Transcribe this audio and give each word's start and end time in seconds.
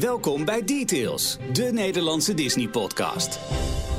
Welkom 0.00 0.44
bij 0.44 0.62
Details, 0.64 1.38
de 1.52 1.68
Nederlandse 1.72 2.34
Disney-podcast. 2.34 3.38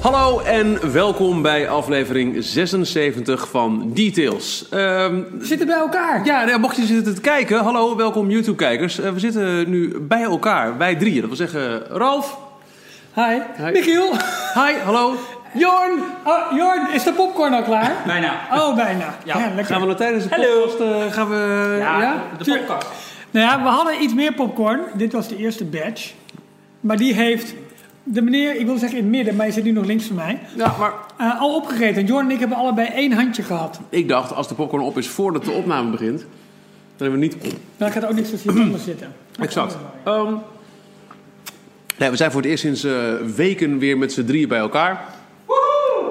Hallo 0.01 0.39
en 0.39 0.91
welkom 0.91 1.41
bij 1.41 1.69
aflevering 1.69 2.35
76 2.43 3.49
van 3.49 3.91
Details. 3.93 4.65
Ehm, 4.69 5.15
We 5.31 5.45
zitten 5.45 5.67
bij 5.67 5.75
elkaar. 5.77 6.25
ja, 6.25 6.43
nou, 6.45 6.59
mocht 6.59 6.75
je 6.75 6.85
zitten 6.85 7.15
te 7.15 7.21
kijken, 7.21 7.57
hallo, 7.63 7.95
welkom 7.95 8.29
YouTube-kijkers. 8.29 8.99
Eh, 8.99 9.11
we 9.11 9.19
zitten 9.19 9.69
nu 9.69 9.99
bij 9.99 10.21
elkaar, 10.23 10.77
wij 10.77 10.95
drieën. 10.95 11.19
Dat 11.19 11.27
wil 11.27 11.37
zeggen 11.47 11.83
Ralf. 11.89 12.37
Hi. 13.15 13.39
Hi. 13.57 13.71
Michiel. 13.71 14.11
Hi, 14.53 14.73
hallo. 14.83 15.13
Jorn. 15.53 15.99
Oh, 16.25 16.57
Jorn, 16.57 16.93
is 16.93 17.03
de 17.03 17.11
popcorn 17.13 17.53
al 17.53 17.63
klaar? 17.63 17.95
Bijna. 18.05 18.33
Oh, 18.53 18.75
bijna. 18.75 19.15
Ja. 19.25 19.37
lekker. 19.39 19.65
Gaan 19.65 19.81
we 19.81 19.87
nog 19.87 19.97
tijdens 19.97 20.23
de 20.23 20.29
podcast... 20.29 20.79
eh, 20.79 21.11
gaan 21.13 21.29
we, 21.29 21.75
Ja, 21.79 22.01
Ja? 22.01 22.23
de 22.37 22.57
podcast. 22.57 22.87
Nou 23.31 23.45
ja, 23.45 23.63
we 23.63 23.69
hadden 23.69 24.01
iets 24.03 24.13
meer 24.13 24.33
popcorn. 24.33 24.79
Dit 24.95 25.11
was 25.13 25.27
de 25.27 25.37
eerste 25.37 25.65
batch. 25.65 26.13
Maar 26.79 26.97
die 26.97 27.13
heeft 27.13 27.53
de 28.03 28.21
meneer, 28.21 28.55
ik 28.55 28.65
wil 28.65 28.77
zeggen 28.77 28.97
in 28.97 29.03
het 29.03 29.13
midden, 29.13 29.35
maar 29.35 29.45
je 29.45 29.51
zit 29.51 29.63
nu 29.63 29.71
nog 29.71 29.85
links 29.85 30.05
van 30.05 30.15
mij, 30.15 30.39
Ja, 30.55 30.75
maar 30.79 30.93
eh, 31.17 31.41
al 31.41 31.55
opgegeten. 31.55 32.05
Jorn 32.05 32.25
en 32.25 32.31
ik 32.31 32.39
hebben 32.39 32.57
allebei 32.57 32.87
één 32.87 33.11
handje 33.11 33.43
gehad. 33.43 33.79
ik 33.89 34.07
dacht, 34.07 34.33
als 34.33 34.47
de 34.47 34.55
popcorn 34.55 34.83
op 34.83 34.97
is 34.97 35.07
voordat 35.07 35.45
de 35.45 35.51
opname 35.51 35.89
begint... 35.91 36.19
dan 36.19 36.27
hebben 37.09 37.19
we 37.19 37.25
niet... 37.25 37.55
Dan 37.77 37.91
gaat 37.91 38.03
er 38.03 38.09
ook 38.09 38.15
niks 38.15 38.29
tussen 38.29 38.55
tanden 38.55 38.79
zitten. 38.79 39.13
Exact. 39.39 39.77
Ehm, 40.03 40.33
nee, 41.97 42.09
we 42.09 42.15
zijn 42.15 42.31
voor 42.31 42.41
het 42.41 42.49
eerst 42.49 42.63
sinds 42.63 42.83
eh, 42.83 43.13
weken 43.35 43.79
weer 43.79 43.97
met 43.97 44.13
z'n 44.13 44.25
drieën 44.25 44.47
bij 44.47 44.59
elkaar. 44.59 45.05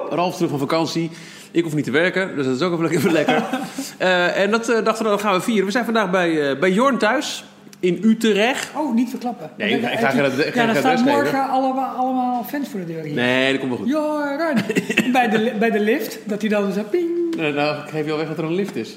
Ralf 0.09 0.35
terug 0.35 0.49
van 0.49 0.59
vakantie. 0.59 1.11
Ik 1.51 1.63
hoef 1.63 1.75
niet 1.75 1.83
te 1.83 1.91
werken, 1.91 2.35
dus 2.35 2.45
dat 2.45 2.55
is 2.55 2.61
ook 2.61 2.91
even 2.91 3.11
lekker. 3.11 3.43
Eh, 3.99 4.41
en 4.41 4.51
dat 4.51 4.69
eh, 4.69 4.83
dachten 4.83 5.03
we, 5.05 5.09
dat 5.11 5.21
gaan 5.21 5.33
we 5.33 5.41
vieren. 5.41 5.65
We 5.65 5.71
zijn 5.71 5.85
vandaag 5.85 6.09
bij, 6.11 6.49
eh, 6.51 6.59
bij 6.59 6.71
Jorn 6.71 6.97
thuis 6.97 7.43
in 7.79 7.99
Utrecht. 8.03 8.69
Oh, 8.75 8.93
niet 8.95 9.09
verklappen. 9.09 9.49
Nee, 9.57 9.69
ik 9.69 9.77
ik 9.91 9.99
ga 9.99 10.09
geen- 10.09 10.17
Ja, 10.53 10.67
adres 10.67 10.77
staan 10.77 11.03
morgen 11.03 11.49
allemaal, 11.49 11.95
allemaal 11.95 12.43
fans 12.43 12.69
voor 12.69 12.79
de 12.79 12.85
deur 12.85 13.03
hier. 13.03 13.13
Nee, 13.15 13.51
dat 13.51 13.59
komt 13.59 13.71
wel 13.71 13.79
goed. 13.79 13.89
Jorn. 13.89 15.11
bij, 15.11 15.29
de, 15.29 15.51
bij 15.59 15.71
de 15.71 15.79
lift, 15.79 16.19
dat 16.25 16.41
hij 16.41 16.49
dan 16.49 16.73
zo 16.73 16.81
ping. 16.89 17.07
Nou, 17.35 17.77
ik 17.83 17.89
geef 17.89 18.05
je 18.05 18.11
al 18.11 18.17
weg 18.17 18.27
dat 18.27 18.37
er 18.37 18.43
een 18.43 18.55
lift 18.55 18.75
is. 18.75 18.95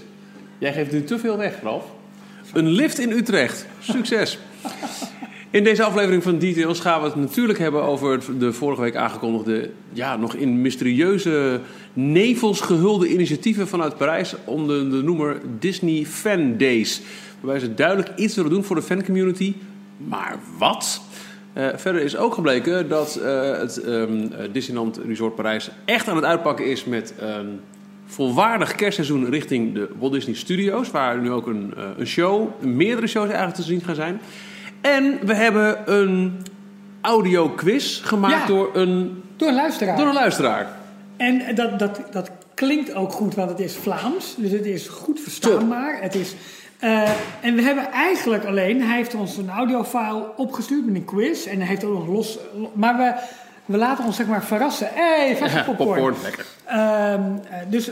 Jij 0.58 0.72
geeft 0.72 0.92
nu 0.92 1.04
te 1.04 1.18
veel 1.18 1.36
weg, 1.36 1.54
Ralf. 1.62 1.84
Een 2.52 2.68
lift 2.68 2.98
in 2.98 3.10
Utrecht. 3.10 3.66
Succes. 3.80 4.38
In 5.52 5.64
deze 5.64 5.84
aflevering 5.84 6.22
van 6.22 6.38
Details 6.38 6.80
gaan 6.80 7.00
we 7.00 7.06
het 7.06 7.16
natuurlijk 7.16 7.58
hebben 7.58 7.82
over 7.82 8.38
de 8.38 8.52
vorige 8.52 8.80
week 8.80 8.96
aangekondigde, 8.96 9.70
ja, 9.92 10.16
nog 10.16 10.34
in 10.34 10.60
mysterieuze 10.60 11.60
nevels 11.92 12.60
gehulde 12.60 13.08
initiatieven 13.08 13.68
vanuit 13.68 13.96
Parijs 13.96 14.34
onder 14.44 14.90
de 14.90 15.02
noemer 15.02 15.40
Disney 15.58 16.04
Fan 16.06 16.56
Days. 16.56 17.00
Waarbij 17.40 17.60
ze 17.60 17.74
duidelijk 17.74 18.10
iets 18.16 18.34
willen 18.34 18.50
doen 18.50 18.64
voor 18.64 18.76
de 18.76 18.82
fancommunity. 18.82 19.54
Maar 19.96 20.36
wat? 20.58 21.02
Eh, 21.52 21.68
verder 21.74 22.02
is 22.02 22.16
ook 22.16 22.34
gebleken 22.34 22.88
dat 22.88 23.16
eh, 23.16 23.58
het 23.58 23.76
eh, 23.76 24.04
Disneyland 24.52 25.00
Resort 25.06 25.34
Parijs 25.34 25.70
echt 25.84 26.08
aan 26.08 26.16
het 26.16 26.24
uitpakken 26.24 26.66
is 26.66 26.84
met 26.84 27.14
een 27.18 27.60
volwaardig 28.12 28.74
kerstseizoen 28.74 29.30
richting 29.30 29.74
de 29.74 29.88
Walt 29.98 30.12
Disney 30.12 30.34
Studios. 30.34 30.90
Waar 30.90 31.18
nu 31.18 31.30
ook 31.30 31.46
een, 31.46 31.72
eh, 31.76 31.84
een 31.96 32.06
show, 32.06 32.62
meerdere 32.62 33.06
shows 33.06 33.26
eigenlijk 33.26 33.56
te 33.56 33.62
zien 33.62 33.80
gaan 33.80 33.94
zijn. 33.94 34.20
En 34.82 35.18
we 35.26 35.34
hebben 35.34 35.92
een 35.94 36.42
audio 37.00 37.48
quiz 37.48 38.00
gemaakt 38.04 38.34
Ja. 38.40 38.46
door, 38.46 38.70
een, 38.76 39.22
Door 39.36 39.48
een 39.48 39.54
luisteraar. 39.54 39.96
door 39.96 40.06
een 40.06 40.14
luisteraar. 40.14 40.66
En 41.16 41.54
dat, 41.54 41.78
dat, 41.78 42.00
dat 42.10 42.30
klinkt 42.54 42.94
ook 42.94 43.12
goed, 43.12 43.34
want 43.34 43.50
het 43.50 43.60
is 43.60 43.76
Vlaams. 43.76 44.34
Dus 44.38 44.50
het 44.50 44.66
is 44.66 44.88
goed 44.88 45.20
verstaanbaar. 45.20 45.98
Het 46.00 46.14
is, 46.14 46.34
eh, 46.78 47.10
en 47.40 47.54
we 47.54 47.62
hebben 47.62 47.90
eigenlijk 47.90 48.44
alleen... 48.44 48.82
Hij 48.82 48.96
heeft 48.96 49.14
ons 49.14 49.36
een 49.36 49.50
audiofile 49.50 50.30
opgestuurd 50.36 50.86
met 50.86 50.94
een 50.94 51.04
quiz. 51.04 51.46
En 51.46 51.58
hij 51.58 51.66
heeft 51.66 51.84
ook 51.84 51.92
nog 51.98 52.06
los... 52.06 52.38
Maar 52.72 52.96
we, 52.96 53.12
we 53.64 53.76
laten 53.76 54.04
ons 54.04 54.16
zeg 54.16 54.26
maar 54.26 54.44
verrassen. 54.44 54.88
Hé, 54.94 55.26
hey, 55.26 55.36
vaste 55.36 55.62
popcorn. 55.76 56.14
lekker. 56.22 56.46
Ehm, 56.64 56.78
eh, 56.80 57.58
dus 57.68 57.90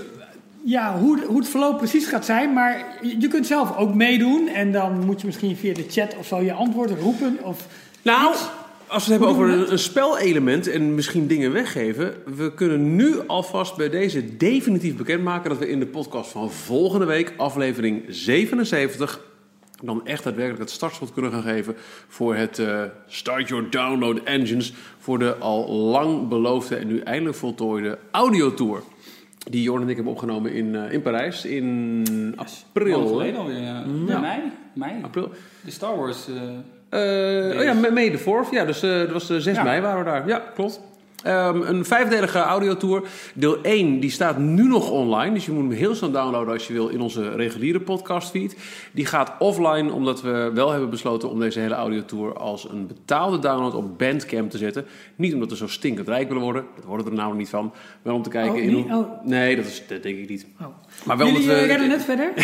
ja, 0.65 0.99
hoe, 0.99 1.25
hoe 1.27 1.39
het 1.39 1.49
verloop 1.49 1.79
precies 1.79 2.07
gaat 2.07 2.25
zijn. 2.25 2.53
Maar 2.53 2.99
je, 3.19 3.29
kunt 3.29 3.47
zelf 3.47 3.77
ook 3.77 3.95
meedoen. 3.95 4.49
En 4.49 4.73
dan 4.73 5.05
moet 5.05 5.21
je 5.21 5.27
misschien 5.27 5.57
via 5.57 5.75
de 5.75 5.87
chat 5.89 6.17
of 6.19 6.27
zo 6.27 6.41
je 6.41 6.53
antwoord 6.53 6.91
roepen. 7.01 7.39
Of 7.43 7.67
Nou, 8.03 8.33
iets. 8.33 8.49
als 8.87 9.07
we 9.07 9.13
het 9.13 9.23
hebben 9.23 9.29
over 9.29 9.59
een, 9.59 9.73
een 9.73 9.79
spelelement 9.79 10.69
en 10.69 10.95
misschien 10.95 11.27
dingen 11.27 11.53
weggeven. 11.53 12.15
We 12.37 12.55
kunnen 12.55 12.97
nu 12.97 13.27
alvast 13.27 13.77
bij 13.77 13.89
deze 13.89 14.37
definitief 14.37 14.97
bekendmaken 14.97 15.51
dat 15.51 15.59
we 15.59 15.69
in 15.69 15.79
de 15.79 15.87
podcast 15.87 16.31
van 16.31 16.51
volgende 16.51 17.05
week, 17.05 17.35
aflevering 17.37 18.03
77, 18.09 19.21
dan 19.83 20.07
echt 20.07 20.25
daadwerkelijk 20.25 20.63
het 20.63 20.71
startschot 20.71 21.13
kunnen 21.13 21.33
gaan 21.33 21.43
geven 21.43 21.77
voor 22.09 22.35
het 22.35 22.59
eh, 22.59 22.83
Start 23.07 23.49
Your 23.49 23.71
Download 23.71 24.21
Engines. 24.25 24.73
Voor 24.99 25.19
de 25.19 25.37
al 25.37 25.71
lang 25.71 26.29
beloofde 26.29 26.77
en 26.77 26.87
nu 26.87 26.99
eindelijk 26.99 27.37
voltooide 27.37 27.99
audiotour. 28.11 28.83
Die 29.51 29.63
Jorn 29.63 29.83
en 29.83 29.89
ik 29.89 29.95
hebben 29.95 30.13
opgenomen 30.13 30.53
in, 30.53 30.75
eh, 30.75 30.93
in 30.93 31.03
Parijs 31.03 31.45
in 31.45 32.33
april. 32.37 33.07
geleden 33.07 33.41
alweer, 33.41 33.61
ja. 33.61 33.85
Mei? 34.21 34.41
Mei? 34.75 34.93
April. 35.03 35.31
De 35.65 35.71
Star 35.71 35.97
Wars. 35.97 36.29
Eh, 36.89 36.99
oh 37.59 37.63
ja, 37.65 37.73
May 37.73 38.11
the 38.11 38.19
4th. 38.19 38.51
Ja, 38.51 38.65
dus 38.65 38.81
dat 38.81 39.11
was 39.11 39.27
de 39.27 39.41
6 39.41 39.57
Ja. 39.57 39.63
mei 39.63 39.81
waren 39.81 39.99
we 39.99 40.11
daar. 40.11 40.29
Ja, 40.29 40.43
klopt. 40.55 40.81
Ehm, 41.23 41.63
een 41.63 41.85
vijfdelige 41.85 42.39
audiotour. 42.39 43.03
Deel 43.35 43.59
1 43.63 44.01
die 44.01 44.11
staat 44.11 44.39
nu 44.39 44.69
nog 44.69 44.91
online. 44.91 45.35
Dus 45.35 45.45
je 45.47 45.53
moet 45.53 45.63
hem 45.63 45.71
heel 45.79 45.95
snel 45.95 46.11
downloaden 46.11 46.53
als 46.53 46.67
je 46.67 46.73
wil 46.73 46.89
in 46.89 47.01
onze 47.01 47.31
reguliere 47.31 47.81
podcastfeed. 47.81 48.57
Die 48.93 49.07
gaat 49.07 49.33
offline 49.39 49.93
omdat 49.93 50.23
we 50.23 50.51
wel 50.55 50.71
hebben 50.71 50.91
besloten 50.91 51.31
om 51.31 51.41
deze 51.41 51.61
hele 51.61 51.75
audiotour 51.75 52.39
als 52.39 52.69
een 52.71 52.87
betaalde 52.87 53.39
download 53.39 53.75
op 53.75 53.99
Bandcamp 53.99 54.51
te 54.51 54.59
zetten. 54.59 54.87
Niet 55.17 55.35
omdat 55.35 55.51
we 55.51 55.57
zo 55.57 55.69
stinkend 55.69 56.09
rijk 56.09 56.29
willen 56.29 56.43
worden. 56.43 56.65
Dat 56.77 56.85
worden 56.85 57.05
we 57.05 57.11
er 57.11 57.17
namelijk 57.17 57.41
niet 57.41 57.51
van. 57.51 57.73
Maar 58.03 58.15
om 58.15 58.23
te 58.23 58.31
kijken 58.31 58.53
Oh, 58.55 58.59
in 58.63 58.73
hoe... 58.73 58.95
Oh. 58.97 59.25
Nee, 59.25 59.57
dat, 59.57 59.65
is, 59.65 59.83
dat 59.89 60.03
denk 60.03 60.19
ik 60.19 60.29
niet. 60.29 60.47
Oh. 60.61 60.67
Maar 61.05 61.17
wel 61.17 61.27
Jullie 61.27 61.47
we... 61.47 61.53
eh, 61.53 61.67
redden 61.67 61.91
het 61.91 62.05
verder? 62.05 62.33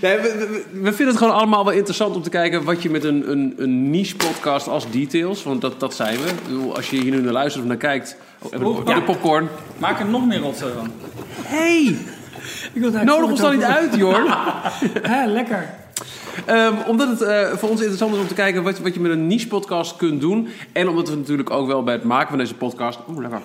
Nee, 0.00 0.16
we, 0.18 0.22
we- 0.38 0.64
we 0.80 0.88
vinden 0.92 1.06
het 1.06 1.16
gewoon 1.16 1.34
allemaal 1.34 1.64
wel 1.64 1.72
interessant 1.74 2.16
om 2.16 2.22
te 2.22 2.30
kijken 2.30 2.64
wat 2.64 2.82
je 2.82 2.90
met 2.90 3.04
een, 3.04 3.30
een, 3.30 3.54
een 3.56 3.90
niche 3.90 4.16
podcast 4.16 4.68
als 4.68 4.90
Details, 4.90 5.42
want 5.42 5.60
dat, 5.60 5.80
dat 5.80 5.94
zijn 5.94 6.16
we. 6.16 6.30
Als 6.80 6.90
je 6.90 6.96
hier 7.00 7.10
nu 7.12 7.20
naar 7.20 7.32
luistert 7.32 7.62
of 7.62 7.68
naar 7.68 7.78
kijkt, 7.78 8.16
oh, 8.38 8.66
Oh, 8.66 8.84
de 8.84 8.90
ja. 8.90 9.00
popcorn. 9.00 9.48
maak 9.78 10.00
er 10.00 10.06
nog 10.06 10.26
meer 10.26 10.38
rotzooi 10.38 10.72
van. 10.72 10.90
Hey, 11.42 11.96
nodig 13.04 13.30
ons 13.30 13.40
dan 13.40 13.52
niet 13.54 13.62
uit, 13.62 13.98
voor- 13.98 14.36
Hè, 15.12 15.26
lekker. 15.26 15.74
Ehm, 16.46 16.74
omdat 16.86 17.08
het 17.08 17.20
eh, 17.22 17.46
voor 17.56 17.68
ons 17.68 17.80
interessant 17.80 18.14
is 18.14 18.18
om 18.20 18.26
te 18.26 18.34
kijken 18.34 18.62
wat, 18.62 18.78
wat 18.78 18.94
je 18.94 19.00
met 19.00 19.10
een 19.10 19.26
niche 19.26 19.48
podcast 19.48 19.96
kunt 19.96 20.20
doen. 20.20 20.48
En 20.72 20.88
omdat 20.88 21.08
we 21.08 21.16
natuurlijk 21.16 21.50
ook 21.50 21.66
wel 21.66 21.82
bij 21.82 21.94
het 21.94 22.04
maken 22.04 22.28
van 22.28 22.38
deze 22.38 22.54
podcast, 22.54 22.98
oeh, 23.08 23.18
lekker, 23.20 23.40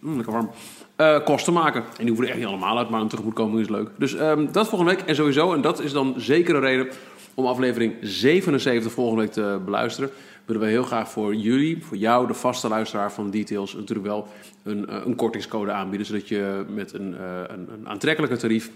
Mm, 0.00 0.14
lekker 0.16 0.32
warm, 0.32 0.50
eh, 0.96 1.16
kosten 1.24 1.52
maken. 1.52 1.80
En 1.82 1.86
die 1.98 2.06
hoeven 2.06 2.24
er 2.24 2.30
echt 2.30 2.38
niet 2.38 2.48
allemaal 2.48 2.78
uit, 2.78 2.88
maar 2.90 3.00
een 3.00 3.08
tegemoetkoming 3.08 3.60
is 3.60 3.68
leuk. 3.68 3.88
Dus 3.98 4.14
ehm, 4.14 4.46
dat 4.52 4.68
volgende 4.68 4.94
week 4.94 5.04
en 5.08 5.14
sowieso, 5.14 5.52
en 5.54 5.60
dat 5.60 5.80
is 5.82 5.92
dan 5.92 6.14
zeker 6.16 6.54
een 6.54 6.60
reden 6.60 6.88
om 7.34 7.46
aflevering 7.46 7.94
77 8.00 8.92
volgende 8.92 9.22
week 9.22 9.32
te 9.32 9.58
beluisteren. 9.64 10.10
Willen 10.44 10.62
we 10.62 10.68
heel 10.68 10.82
graag 10.82 11.10
voor 11.10 11.34
jullie, 11.34 11.84
voor 11.84 11.96
jou, 11.96 12.26
de 12.26 12.34
vaste 12.34 12.68
luisteraar 12.68 13.12
van 13.12 13.30
Details, 13.30 13.74
natuurlijk 13.74 14.06
wel 14.06 14.28
een, 14.62 14.88
eh, 14.88 14.96
een 15.04 15.14
kortingscode 15.14 15.70
aanbieden. 15.70 16.06
Zodat 16.06 16.28
je 16.28 16.64
met 16.68 16.92
een, 16.92 17.16
eh, 17.18 17.40
een, 17.46 17.68
een 17.72 17.88
aantrekkelijker 17.88 18.38
tarief 18.38 18.70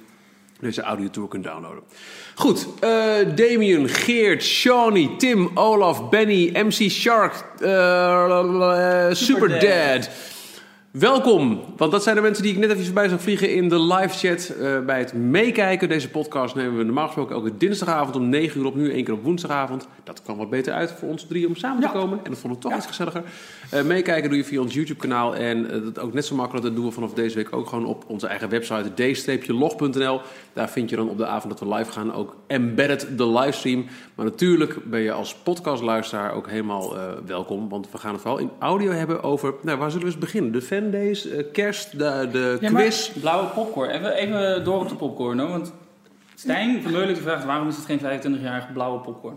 deze 0.60 0.82
audiotour 0.82 1.28
kunt 1.28 1.44
downloaden. 1.44 1.82
Goed, 2.34 2.68
eh 2.80 2.90
Damien, 3.34 3.88
Geert, 3.88 4.42
Shawnee, 4.42 5.16
Tim, 5.16 5.50
Olaf, 5.54 6.08
Benny, 6.08 6.50
MC 6.54 6.90
Shark, 6.90 7.34
Super 9.14 9.60
Dad. 9.60 10.10
Welkom, 10.98 11.60
want 11.76 11.92
dat 11.92 12.02
zijn 12.02 12.16
de 12.16 12.22
mensen 12.22 12.42
die 12.42 12.52
ik 12.52 12.58
net 12.58 12.70
even 12.70 12.84
voorbij 12.84 13.08
zag 13.08 13.20
vliegen 13.20 13.54
in 13.54 13.68
de 13.68 13.80
live 13.80 14.26
chat 14.28 14.48
eh, 14.48 14.80
bij 14.80 14.98
het 14.98 15.12
meekijken. 15.12 15.88
Deze 15.88 16.10
podcast 16.10 16.54
nemen 16.54 16.76
we 16.78 16.84
normaal 16.84 17.06
gesproken 17.06 17.34
elke 17.34 17.56
dinsdagavond 17.56 18.16
om 18.16 18.28
9 18.28 18.60
uur 18.60 18.66
op, 18.66 18.74
nu 18.74 18.92
één 18.92 19.04
keer 19.04 19.14
op 19.14 19.22
woensdagavond. 19.22 19.88
Dat 20.04 20.22
kwam 20.22 20.36
wat 20.36 20.50
beter 20.50 20.72
uit 20.72 20.90
voor 20.98 21.08
ons 21.08 21.26
drie 21.26 21.46
om 21.46 21.56
samen 21.56 21.80
te 21.80 21.86
Ja. 21.86 21.92
komen 21.92 22.18
en 22.22 22.30
dat 22.30 22.38
vonden 22.38 22.60
we 22.60 22.68
toch 22.68 22.76
iets 22.76 22.86
gezelliger. 22.86 23.22
Eh, 23.70 23.82
meekijken 23.82 24.28
doe 24.28 24.38
je 24.38 24.44
via 24.44 24.60
ons 24.60 24.74
YouTube 24.74 25.00
kanaal 25.00 25.36
en 25.36 25.70
eh, 25.70 25.82
dat 25.84 25.98
ook 25.98 26.12
net 26.12 26.24
zo 26.24 26.34
makkelijk, 26.34 26.66
dat 26.66 26.74
doen 26.76 26.84
we 26.84 26.90
vanaf 26.90 27.12
deze 27.12 27.34
week 27.36 27.56
ook 27.56 27.68
gewoon 27.68 27.86
op 27.86 28.04
onze 28.06 28.26
eigen 28.26 28.48
website 28.48 29.38
d-log.nl. 29.46 30.20
Daar 30.52 30.70
vind 30.70 30.90
je 30.90 30.96
dan 30.96 31.08
op 31.08 31.18
de 31.18 31.26
avond 31.26 31.58
dat 31.58 31.68
we 31.68 31.74
live 31.74 31.92
gaan 31.92 32.14
ook 32.14 32.36
embedded 32.46 33.08
de 33.16 33.28
livestream. 33.28 33.86
Maar 34.14 34.26
natuurlijk 34.26 34.76
ben 34.84 35.00
je 35.00 35.12
als 35.12 35.34
podcastluisteraar 35.34 36.32
ook 36.34 36.48
helemaal 36.48 36.94
welkom, 37.26 37.68
want 37.68 37.90
we 37.92 37.98
gaan 37.98 38.12
het 38.12 38.20
vooral 38.20 38.40
in 38.40 38.50
audio 38.58 38.90
hebben 38.90 39.22
over, 39.22 39.54
nou 39.62 39.78
waar 39.78 39.90
zullen 39.90 40.06
we 40.06 40.12
eens 40.12 40.20
beginnen? 40.20 40.52
De 40.52 40.62
fandays, 40.62 40.84
eh, 40.94 41.44
kerst, 41.52 41.98
de, 41.98 42.28
de 42.32 42.58
Ja, 42.60 42.70
maar- 42.70 42.82
quiz. 42.82 43.08
Blauwe 43.10 43.46
popcorn. 43.48 43.90
Even, 43.90 44.12
even 44.12 44.64
door 44.64 44.80
op 44.80 44.88
de 44.88 44.94
popcorn, 44.94 45.38
hoor. 45.38 45.48
Want 45.48 45.72
Stijn 46.34 46.82
van 46.82 46.92
Meulen 46.92 47.16
vraagt 47.16 47.44
waarom 47.44 47.68
is 47.68 47.76
het 47.76 47.84
geen 47.84 47.98
25-jarige 48.00 48.72
blauwe 48.72 48.98
popcorn? 49.00 49.36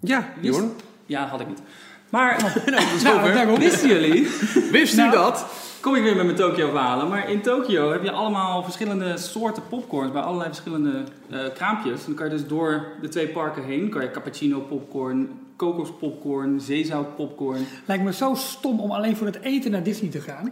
Ja, 0.00 0.28
Jorn. 0.40 0.72
Ja, 1.06 1.26
had 1.26 1.40
ik 1.40 1.48
niet. 1.48 1.62
Maar, 2.10 2.54
Nou, 3.04 3.32
daarom. 3.32 3.58
wisten 3.58 3.88
jullie? 3.88 4.28
Wist 4.72 4.94
u 4.94 4.96
Nou. 4.96 5.10
dat? 5.12 5.46
Kom 5.80 5.94
ik 5.94 6.02
weer 6.02 6.16
met 6.16 6.24
mijn 6.24 6.36
Tokyo 6.36 6.70
verhalen. 6.70 7.08
Maar 7.08 7.30
in 7.30 7.40
Tokyo 7.42 7.92
heb 7.92 8.02
je 8.02 8.10
allemaal 8.10 8.62
verschillende 8.62 9.16
soorten 9.18 9.62
popcorns 9.68 10.12
bij 10.12 10.22
allerlei 10.22 10.48
verschillende 10.48 11.02
eh, 11.30 11.38
kraampjes. 11.54 12.04
Dan 12.04 12.14
kan 12.14 12.26
je 12.26 12.32
dus 12.32 12.46
door 12.46 12.84
de 13.00 13.08
twee 13.08 13.28
parken 13.28 13.64
heen, 13.64 13.88
kan 13.88 14.02
je 14.02 14.10
cappuccino 14.10 14.60
popcorn, 14.60 15.28
kokos 15.56 15.92
popcorn, 15.98 16.60
zeezout 16.60 17.16
popcorn. 17.16 17.66
Lijkt 17.86 18.04
me 18.04 18.12
zo 18.12 18.34
stom 18.34 18.80
om 18.80 18.90
alleen 18.90 19.16
voor 19.16 19.26
het 19.26 19.40
eten 19.40 19.70
naar 19.70 19.82
Disney 19.82 20.10
te 20.10 20.20
gaan. 20.20 20.50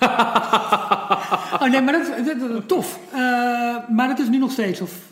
oh 1.62 1.70
nee, 1.70 1.80
maar 1.82 1.92
dat 1.92 2.02
is 2.18 2.26
dat- 2.26 2.48
dat- 2.52 2.68
tof. 2.68 2.98
Eh, 3.12 3.18
maar 3.88 4.08
dat 4.08 4.18
is 4.18 4.28
nu 4.28 4.38
nog 4.38 4.50
steeds. 4.50 4.80
Of, 4.80 5.08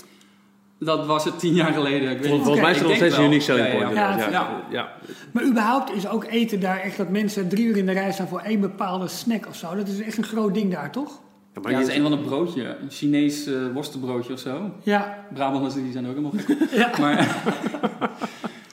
Dat 0.79 1.07
was 1.07 1.25
het 1.25 1.39
tien 1.39 1.55
jaar 1.55 1.73
geleden. 1.73 2.11
Ik 2.11 2.19
weet 2.19 2.29
Volgens 2.29 2.51
niet. 2.51 2.61
mij 2.61 2.71
is 2.71 2.79
er 2.81 2.87
nog 2.87 2.97
steeds 2.97 3.19
unique 3.19 3.41
selling 3.41 3.67
Ja, 3.67 3.73
ja, 3.73 3.79
point. 3.79 3.95
ja. 3.97 4.03
Ja, 4.09 4.13
inderdaad. 4.13 4.47
het- 4.49 4.57
ja, 4.71 4.79
ja. 4.79 4.89
maar 5.33 5.45
überhaupt 5.45 5.93
is 5.95 6.09
ook 6.09 6.25
eten 6.25 6.61
daar 6.61 6.81
echt 6.81 6.97
dat 6.97 7.09
mensen 7.09 7.49
drie 7.49 7.67
uur 7.67 7.77
in 7.77 7.87
de 7.87 7.93
rij 7.93 8.13
staan 8.13 8.29
voor 8.29 8.41
één 8.41 8.61
bepaalde 8.61 9.09
snack 9.09 9.47
of 9.47 9.55
zo. 9.57 9.75
Dat 9.77 9.89
is 9.89 10.01
echt 10.01 10.17
een 10.17 10.25
groot 10.25 10.55
ding 10.55 10.73
daar, 10.73 10.91
toch? 10.93 11.21
Ja, 11.55 11.61
maar 11.61 11.73
Ja, 11.73 11.79
je- 11.79 11.85
dat 11.85 11.93
is 11.93 11.99
een 11.99 12.09
van 12.09 12.13
een 12.19 12.25
broodje. 12.25 12.77
Een 12.81 12.91
Chinees 12.91 13.47
eh, 13.47 13.55
worstenbroodje 13.75 14.33
of 14.33 14.39
zo. 14.39 14.71
Ja, 14.83 15.25
Brabanders 15.35 15.75
die 15.75 15.93
zijn 15.93 16.07
ook 16.07 16.15
helemaal 16.17 16.33
gek. 16.47 16.59
ja. 16.83 16.91
Maar, 17.01 17.27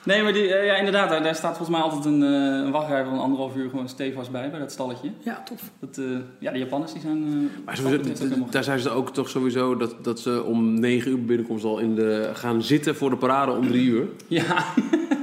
nee, 0.06 0.24
maar 0.24 0.34
die, 0.34 0.54
eh, 0.54 0.66
ja, 0.66 0.75
inderdaad, 0.75 1.10
daar, 1.10 1.24
daar 1.24 1.36
staat 1.36 1.57
volgens 1.57 1.78
mij 1.78 1.80
altijd 1.88 2.06
een, 2.06 2.24
eh, 2.24 2.30
een 2.66 2.72
wachtrij 2.72 3.04
van 3.06 3.19
anderhalf 3.19 3.56
uur 3.56 3.69
gewoon 3.69 3.90
stevast 3.90 4.31
bij, 4.31 4.50
bij 4.50 4.60
dat 4.60 4.72
stalletje. 4.72 5.12
ja 5.24 5.44
tof. 5.44 5.62
Dat, 5.80 5.98
eh, 5.98 6.06
ja, 6.40 6.52
de 6.52 6.57
Japanners 6.57 6.92
die 6.92 7.02
zijn... 7.02 7.24
eh, 7.57 7.66
Maar 7.66 7.78
sowieso, 7.78 8.46
daar 8.50 8.63
zijn 8.63 8.80
ze 8.80 8.90
ook 8.90 9.13
toch 9.13 9.30
sowieso 9.30 9.75
dat, 9.78 9.96
dat 10.04 10.19
ze 10.19 10.44
om 10.44 10.80
9 10.80 11.12
uur 11.12 11.18
bij 11.18 11.25
binnenkomst 11.25 11.63
al 11.66 11.80
in 11.80 11.96
de, 11.96 12.30
gaan 12.34 12.63
zitten 12.63 12.96
voor 12.96 13.10
de 13.10 13.18
parade 13.18 13.52
om 13.52 13.68
3 13.68 13.86
uur. 13.86 14.07
Ja, 14.28 14.44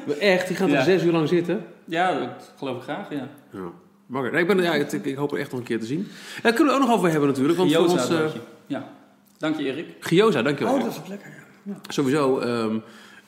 Maar 0.06 0.16
echt, 0.16 0.46
die 0.48 0.56
gaan 0.56 0.68
toch 0.68 0.76
Ja. 0.76 0.84
6 0.84 1.02
uur 1.02 1.12
lang 1.12 1.28
zitten? 1.28 1.64
ja, 1.84 2.18
dat 2.18 2.52
geloof 2.58 2.76
ik 2.76 2.82
graag, 2.82 3.10
ja. 3.10 3.28
Ja. 3.52 3.60
Maar 4.06 4.32
nee, 4.32 4.40
ik, 4.40 4.46
ben, 4.46 4.62
ja, 4.62 4.74
ik, 4.74 4.92
ik 4.92 5.16
hoop 5.16 5.32
er 5.32 5.38
echt 5.38 5.50
nog 5.50 5.60
een 5.60 5.66
keer 5.66 5.80
te 5.80 5.86
zien. 5.86 6.06
Daar 6.42 6.52
kunnen 6.52 6.72
we 6.74 6.80
het 6.80 6.82
ook 6.82 6.88
nog 6.88 6.96
over 6.98 7.10
hebben 7.10 7.28
natuurlijk. 7.28 7.58
Want 7.58 7.72
voor 7.72 7.80
Gyoza 7.84 8.00
ons, 8.02 8.10
eh, 8.10 8.16
broodje. 8.18 8.40
Ja. 8.66 8.88
Dank 9.38 9.56
je, 9.58 9.64
Erik. 9.64 9.86
Gyoza, 10.00 10.42
dankjewel. 10.42 10.74
Oh, 10.74 10.80
dat 10.82 10.90
is 10.90 11.08
lekker. 11.08 11.30
ja. 11.62 11.74
Sowieso 11.88 12.38
ehm, 12.38 12.78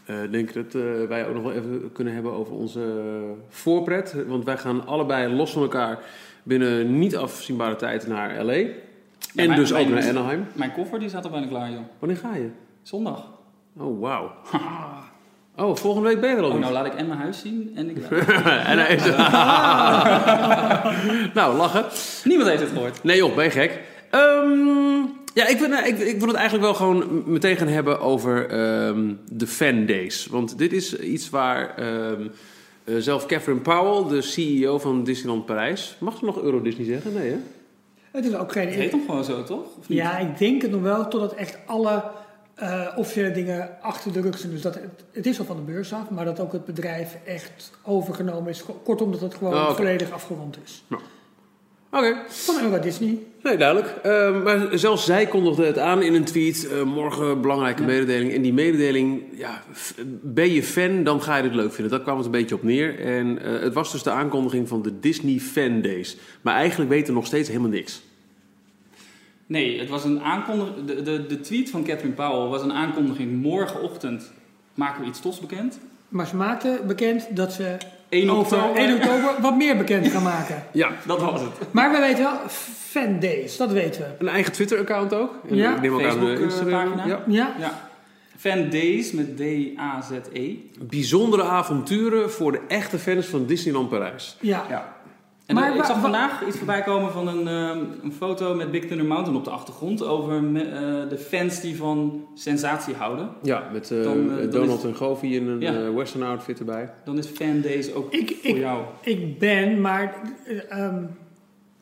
eh, 0.07 0.17
denk 0.31 0.49
ik 0.51 0.55
dat 0.55 0.83
eh, 0.83 1.09
wij 1.09 1.27
ook 1.29 1.35
nog 1.35 1.43
wel 1.43 1.53
even 1.53 1.91
kunnen 1.93 2.15
hebben 2.15 2.33
over 2.33 2.55
onze 2.55 2.81
voorpret. 3.49 4.15
Want 4.27 4.45
wij 4.45 4.57
gaan 4.57 4.87
allebei 4.87 5.33
los 5.35 5.53
van 5.53 5.63
elkaar 5.63 5.99
binnen 6.43 6.99
niet 6.99 7.17
afzienbare 7.17 7.77
tijd 7.77 8.07
naar 8.07 8.45
LA. 8.45 8.53
en 8.53 8.73
mijn- 9.35 9.55
dus 9.55 9.73
ook 9.75 9.89
naar 9.89 10.09
Anaheim. 10.09 10.47
Mijn 10.53 10.73
koffer 10.73 10.99
die 10.99 11.09
staat 11.09 11.25
al 11.25 11.31
bijna 11.31 11.47
klaar, 11.47 11.71
joh. 11.71 11.81
Wanneer 11.99 12.19
ga 12.19 12.35
je? 12.37 12.49
Zondag. 12.83 13.29
Oh, 13.79 14.01
wauw. 14.01 14.31
Oh, 15.57 15.77
volgende 15.77 16.09
week 16.09 16.21
ben 16.21 16.31
je 16.31 16.37
er 16.37 16.43
al 16.43 16.51
Oh, 16.51 16.59
nou 16.59 16.73
laat 16.73 16.87
ik 16.87 16.95
en 16.95 17.07
mijn 17.07 17.19
huis 17.19 17.41
zien 17.41 17.73
en 17.75 17.91
ik... 17.91 17.97
en 18.71 18.79
hij 18.79 18.95
is... 18.95 19.05
nou, 21.35 21.57
lachen. 21.57 21.85
Niemand 22.25 22.49
heeft 22.49 22.61
het 22.61 22.71
gehoord. 22.71 23.03
Nee 23.05 23.17
joh, 23.17 23.35
ben 23.35 23.45
je 23.45 23.51
gek. 23.51 23.81
Ehm, 24.11 25.01
ja, 25.35 25.47
ik 25.47 25.59
wil, 25.59 25.73
ik, 25.73 25.99
ik 25.99 26.19
wil 26.19 26.29
het 26.29 26.37
eigenlijk 26.37 26.65
wel 26.65 26.75
gewoon 26.75 27.23
meteen 27.27 27.57
gaan 27.57 27.69
hebben 27.69 28.01
over 28.01 28.49
ehm, 28.49 29.13
de 29.29 29.47
fan 29.47 29.87
days. 29.87 30.27
Want 30.27 30.59
dit 30.59 30.73
is 30.73 30.99
iets 30.99 31.31
waar 31.31 31.77
ehm, 31.77 32.27
eh, 32.85 32.95
zelf 32.99 33.27
Catherine 33.27 33.61
Powell, 33.61 34.17
de 34.17 34.23
CEO 34.23 34.79
van 34.79 35.05
Disneyland 35.05 35.47
Parijs... 35.47 35.97
Mag 36.01 36.19
ze 36.19 36.25
nog 36.25 36.43
Euro 36.43 36.63
Disney 36.63 36.87
zeggen? 36.87 37.13
Nee 37.13 37.31
hè? 37.31 37.37
Het 38.11 38.25
is 38.25 38.35
ook 38.35 38.53
geen... 38.53 38.67
Het 38.67 38.75
heet 38.75 38.91
hem 38.91 39.05
gewoon 39.07 39.25
zo, 39.25 39.43
toch? 39.43 39.67
Of 39.79 39.89
niet? 39.89 39.99
Ja, 39.99 40.19
ik 40.19 40.39
denk 40.39 40.63
het 40.63 40.71
nog 40.71 40.83
wel, 40.83 41.09
totdat 41.09 41.35
echt 41.35 41.59
alle 41.67 42.05
eh, 42.55 42.87
officiële 42.97 43.31
dingen 43.31 43.77
achter 43.81 44.13
de 44.13 44.21
rug 44.21 44.39
zijn. 44.39 44.53
Dus 44.53 44.63
dat 44.63 44.75
het, 44.75 45.05
het 45.13 45.27
is 45.27 45.39
al 45.39 45.45
van 45.45 45.57
de 45.57 45.63
beurs 45.63 45.93
af, 45.93 46.11
maar 46.11 46.25
dat 46.25 46.41
ook 46.41 46.53
het 46.53 46.65
bedrijf 46.65 47.17
echt 47.25 47.71
overgenomen 47.83 48.51
is. 48.51 48.65
Kortom, 48.85 49.13
dat 49.13 49.21
het 49.21 49.35
gewoon 49.35 49.55
Oh, 49.55 49.75
volledig 49.75 50.11
afgerond 50.11 50.59
is. 50.65 50.85
Oké, 51.95 52.17
Van 52.29 52.61
Euro 52.63 52.81
Disney. 52.81 53.19
nee, 53.43 53.57
duidelijk. 53.57 53.95
Ehm, 54.03 54.43
maar 54.43 54.79
zelfs 54.79 55.05
zij 55.05 55.27
kondigde 55.27 55.65
het 55.65 55.79
aan 55.79 56.03
in 56.03 56.15
een 56.15 56.25
tweet. 56.25 56.69
eh, 56.69 56.83
morgen 56.83 57.41
belangrijke 57.41 57.81
Ja. 57.81 57.87
mededeling. 57.89 58.33
En 58.33 58.43
die 58.43 58.53
mededeling, 58.53 59.23
ja, 59.37 59.63
ben 60.23 60.53
je 60.53 60.63
fan, 60.63 61.05
dan 61.05 61.23
ga 61.23 61.37
je 61.37 61.43
dit 61.43 61.55
leuk 61.55 61.73
vinden. 61.73 61.93
Dat 61.93 62.03
kwam 62.03 62.17
het 62.17 62.27
een 62.27 62.33
beetje 62.33 62.55
op 62.55 62.63
neer. 62.63 63.01
En 63.01 63.43
eh, 63.43 63.61
het 63.63 63.75
was 63.75 63.93
dus 63.93 64.03
de 64.03 64.11
aankondiging 64.11 64.69
van 64.69 64.83
de 64.83 65.01
Disney 65.01 65.39
Fan 65.39 65.81
Days. 65.83 66.17
Maar 66.43 66.55
eigenlijk 66.55 66.91
weten 66.91 67.07
we 67.07 67.13
nog 67.19 67.27
steeds 67.27 67.49
helemaal 67.49 67.71
niks. 67.71 68.03
Nee, 69.47 69.79
het 69.81 69.89
was 69.89 70.05
een 70.05 70.21
aankondiging. 70.21 70.87
De, 70.87 71.03
de, 71.03 71.27
de 71.27 71.41
tweet 71.41 71.71
van 71.71 71.85
Catherine 71.85 72.15
Powell 72.15 72.49
was 72.49 72.63
een 72.63 72.73
aankondiging. 72.73 73.43
Morgenochtend 73.43 74.33
maken 74.75 75.03
we 75.03 75.09
iets 75.09 75.21
tofs 75.21 75.41
bekend. 75.41 75.79
Maar 76.09 76.27
ze 76.27 76.37
maakte 76.37 76.81
bekend 76.87 77.37
dat 77.37 77.53
ze 77.53 77.77
1 78.15 78.31
over 78.31 78.57
oktober. 78.59 78.81
1 78.83 78.95
oktober 78.95 79.35
wat 79.41 79.57
meer 79.57 79.77
bekend 79.77 80.09
gaan 80.09 80.23
maken. 80.23 80.63
Ja, 80.73 80.89
Dat 81.07 81.21
was 81.21 81.41
het. 81.41 81.51
Maar 81.71 81.93
we 81.93 81.99
weten 81.99 82.23
wel, 82.25 82.39
fan 82.91 83.21
days, 83.21 83.57
dat 83.57 83.73
weten 83.73 84.01
we. 84.01 84.07
Een 84.19 84.29
eigen 84.33 84.53
Twitter-account 84.53 85.15
ook. 85.15 85.31
En 85.49 85.57
Ja. 85.57 85.75
ik 85.75 85.81
neem 85.81 85.95
ook 85.95 86.01
aan 86.03 86.07
Facebook, 86.07 86.29
de 86.29 86.37
eh, 86.37 86.43
Instagram. 86.43 86.93
pagina. 86.95 87.07
Ja. 87.07 87.23
Ja, 87.27 87.55
Ja. 87.59 87.89
Fan 88.39 88.71
Days 88.71 89.13
met 89.13 89.37
D-A-Z-E. 89.37 90.55
Bijzondere 90.81 91.43
avonturen 91.43 92.31
voor 92.33 92.53
de 92.53 92.61
echte 92.69 92.99
fans 92.99 93.27
van 93.27 93.47
Disneyland 93.47 93.89
Parijs. 93.89 94.37
ja. 94.41 94.65
Ja. 94.69 94.94
En 95.47 95.55
Maar 95.55 95.77
ik 95.77 95.85
zag 95.85 96.01
vandaag 96.01 96.47
iets 96.47 96.57
voorbij 96.57 96.83
komen 96.83 97.13
van 97.13 97.29
een, 97.29 97.49
ehm, 97.49 97.79
een 98.03 98.13
foto 98.13 98.55
met 98.55 98.71
Big 98.71 98.85
Thunder 98.85 99.07
Mountain 99.07 99.37
op 99.39 99.45
de 99.45 99.51
achtergrond. 99.51 100.05
Over 100.05 100.43
me- 100.43 100.63
eh, 100.63 101.09
de 101.09 101.19
fans 101.19 101.61
die 101.61 101.77
van 101.77 102.27
sensatie 102.35 102.95
houden. 102.95 103.29
Ja, 103.43 103.69
met 103.73 103.91
eh, 103.91 104.03
Dan, 104.03 104.39
eh, 104.39 104.51
Donald 104.51 104.79
is- 104.79 104.85
en 104.85 104.95
Goofy 104.97 105.27
in 105.27 105.49
een 105.49 105.61
Ja. 105.61 105.73
eh, 105.75 105.95
western 105.95 106.23
outfit 106.25 106.59
erbij. 106.59 106.91
Dan 107.05 107.19
is 107.19 107.27
Fan 107.27 107.61
Days 107.61 107.93
ook 107.95 108.13
Ik, 108.13 108.37
voor 108.43 108.51
ik, 108.51 108.57
jou. 108.57 108.83
ik 109.03 109.39
ben, 109.39 109.81
maar 109.81 110.15
eh, 110.47 110.79
ehm, 110.79 111.03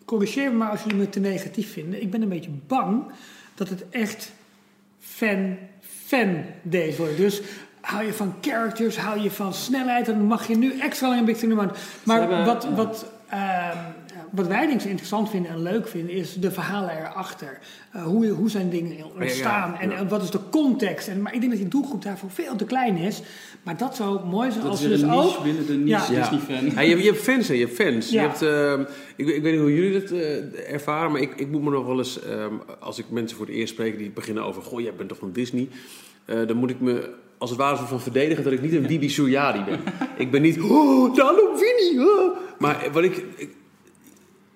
corrigeer 0.04 0.50
me 0.50 0.56
maar 0.56 0.70
als 0.70 0.82
jullie 0.82 0.98
me 0.98 1.08
te 1.08 1.20
negatief 1.20 1.72
vinden. 1.72 2.02
Ik 2.02 2.10
ben 2.10 2.22
een 2.22 2.28
beetje 2.28 2.50
bang 2.66 3.02
dat 3.54 3.68
het 3.68 3.84
echt 3.90 4.32
fan, 4.98 5.56
fan 5.80 6.44
days 6.62 6.96
worden. 6.96 7.16
Dus 7.16 7.42
hou 7.80 8.04
je 8.04 8.12
van 8.12 8.34
characters, 8.40 8.96
hou 8.98 9.20
je 9.20 9.30
van 9.30 9.54
snelheid, 9.54 10.06
dan 10.06 10.22
mag 10.24 10.46
je 10.48 10.56
nu 10.56 10.78
extra 10.80 11.06
lang 11.08 11.20
in 11.20 11.26
Big 11.26 11.36
Thunder 11.36 11.56
Mountain. 11.56 11.82
Maar 12.04 12.18
hebben- 12.18 12.44
wat, 12.44 12.68
wat, 12.74 13.11
ehm, 13.32 13.76
wat 14.30 14.46
wij 14.46 14.66
denk 14.66 14.80
ik 14.80 14.86
interessant 14.86 15.30
vinden 15.30 15.50
en 15.50 15.62
leuk 15.62 15.88
vinden, 15.88 16.14
is 16.14 16.34
de 16.34 16.50
verhalen 16.50 16.90
erachter. 16.98 17.58
Eh, 17.92 18.02
hoe, 18.02 18.26
hoe 18.28 18.50
zijn 18.50 18.70
dingen 18.70 19.14
ontstaan 19.20 19.70
ja, 19.72 19.80
en, 19.80 19.90
ja. 19.90 19.96
en 19.96 20.08
wat 20.08 20.22
is 20.22 20.30
de 20.30 20.38
context. 20.50 21.08
En, 21.08 21.22
maar 21.22 21.34
ik 21.34 21.40
denk 21.40 21.52
dat 21.52 21.60
die 21.60 21.70
doelgroep 21.70 22.02
daarvoor 22.02 22.30
veel 22.30 22.56
te 22.56 22.64
klein 22.64 22.96
is. 22.96 23.22
Maar 23.62 23.76
dat 23.76 23.96
zou 23.96 24.26
mooi 24.26 24.50
zijn 24.50 24.62
Dat 24.62 24.70
als 24.70 24.80
weer 24.80 24.88
dus 24.88 25.02
niche 25.02 25.14
ook... 25.16 25.42
binnen 25.42 25.66
de 25.66 25.72
niche 25.72 26.12
Ja. 26.12 26.20
Disney-fan. 26.20 26.64
Ja, 26.74 26.80
je, 26.80 26.88
hebt- 26.88 27.02
je 27.02 27.10
hebt 27.10 27.22
fans 27.22 27.48
en 27.48 27.56
je 27.56 27.64
hebt 27.64 27.76
fans. 27.82 28.10
Ja. 28.10 28.22
Je 28.22 28.28
hebt, 28.28 28.42
ehm, 28.42 28.80
ik, 29.16 29.26
weet- 29.26 29.36
ik 29.36 29.42
weet 29.42 29.52
niet 29.52 29.60
hoe 29.60 29.74
jullie 29.74 29.94
het 30.00 30.12
eh, 30.12 30.72
ervaren, 30.72 31.12
maar 31.12 31.20
ik, 31.20 31.34
ik 31.36 31.48
moet 31.50 31.62
me 31.62 31.70
nog 31.70 31.86
wel 31.86 31.98
eens, 31.98 32.22
ehm, 32.22 32.52
als 32.80 32.98
ik 32.98 33.04
mensen 33.10 33.36
voor 33.36 33.46
het 33.46 33.54
eerst 33.54 33.72
spreek 33.72 33.98
die 33.98 34.10
beginnen 34.10 34.44
over, 34.44 34.62
goh, 34.62 34.80
jij 34.80 34.94
bent 34.94 35.08
toch 35.08 35.18
van 35.18 35.32
Disney, 35.32 35.68
Eh, 36.24 36.46
dan 36.46 36.56
moet 36.56 36.70
ik 36.70 36.80
me 36.80 37.10
als 37.42 37.50
het 37.50 37.60
ware 37.60 37.76
van 37.76 38.00
verdedigen 38.00 38.44
dat 38.44 38.52
ik 38.52 38.62
niet 38.62 38.72
een 38.72 38.86
Bibi 38.86 39.08
Suryadi 39.08 39.64
ben. 39.64 39.80
ik 40.16 40.30
ben 40.30 40.42
niet, 40.42 40.60
oh, 40.60 41.14
Dallo 41.14 41.58
Winnie. 41.58 42.08
oh. 42.08 42.36
Maar 42.58 42.88
wat 42.92 43.04
ik, 43.04 43.24
ik, 43.36 43.50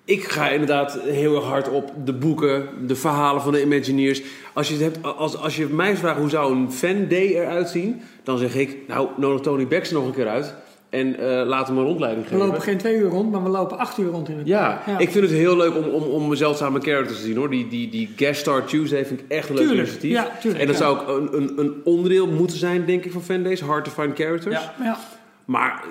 ik 0.05 0.23
ga 0.23 0.49
inderdaad 0.49 0.99
heel 1.01 1.35
erg 1.35 1.45
hard 1.45 1.69
op 1.69 1.91
de 2.05 2.13
boeken, 2.13 2.69
de 2.87 2.95
verhalen 2.95 3.41
van 3.41 3.51
de 3.51 3.61
Imagineers. 3.61 4.21
Als 4.53 4.67
je, 4.67 4.73
het 4.73 4.83
hebt, 4.83 5.03
als, 5.17 5.37
als 5.37 5.55
je 5.55 5.65
mij 5.65 5.97
vraagt 5.97 6.19
hoe 6.19 6.29
zou 6.29 6.55
een 6.55 6.71
fan 6.71 7.07
day 7.07 7.27
eruit 7.27 7.69
zien, 7.69 8.01
dan 8.23 8.37
zeg 8.37 8.55
ik, 8.55 8.77
nou, 8.87 9.07
nodig 9.17 9.41
Tony 9.41 9.67
Baxter 9.67 9.97
nog 9.97 10.07
een 10.07 10.13
keer 10.13 10.27
uit. 10.27 10.55
En 10.89 11.19
eh 11.19 11.45
laat 11.47 11.67
hem 11.67 11.77
een 11.77 11.83
rondleiding 11.83 12.23
We 12.25 12.31
geven. 12.31 12.45
lopen 12.47 12.61
geen 12.61 12.77
twee 12.77 12.95
uur 12.95 13.09
rond, 13.09 13.31
maar 13.31 13.43
we 13.43 13.49
lopen 13.49 13.77
acht 13.77 13.97
uur 13.97 14.09
rond 14.09 14.29
in 14.29 14.37
het 14.37 14.47
Ja, 14.47 14.81
park. 14.85 14.99
ik 14.99 15.11
vind 15.11 15.23
het 15.23 15.33
heel 15.33 15.57
leuk 15.57 15.75
om, 15.75 15.83
om, 15.83 16.03
om 16.03 16.35
zeldzame 16.35 16.79
characters 16.79 17.17
te 17.19 17.25
zien 17.25 17.37
hoor. 17.37 17.49
Die, 17.49 17.67
die, 17.67 17.89
die 17.89 18.13
Guest 18.15 18.39
Star 18.39 18.65
Tuesday 18.65 19.05
vind 19.05 19.19
ik 19.19 19.25
echt 19.27 19.49
een 19.49 19.55
leuk 19.55 19.63
Tuurlijk, 19.67 19.87
initiatief. 19.87 20.11
ja, 20.11 20.39
tuurlijk, 20.41 20.61
en 20.61 20.67
dat 20.67 20.77
ja. 20.77 20.83
zou 20.83 20.97
ook 20.97 21.07
een, 21.17 21.37
een, 21.37 21.53
een 21.59 21.73
onderdeel 21.83 22.27
moeten 22.27 22.57
zijn, 22.57 22.85
denk 22.85 23.05
ik, 23.05 23.11
van 23.11 23.21
fandays. 23.21 23.61
Hard 23.61 23.83
to 23.85 23.91
find 23.91 24.15
characters. 24.19 24.55
Ja. 24.55 24.73
Ja. 24.83 24.97
Maar 25.45 25.83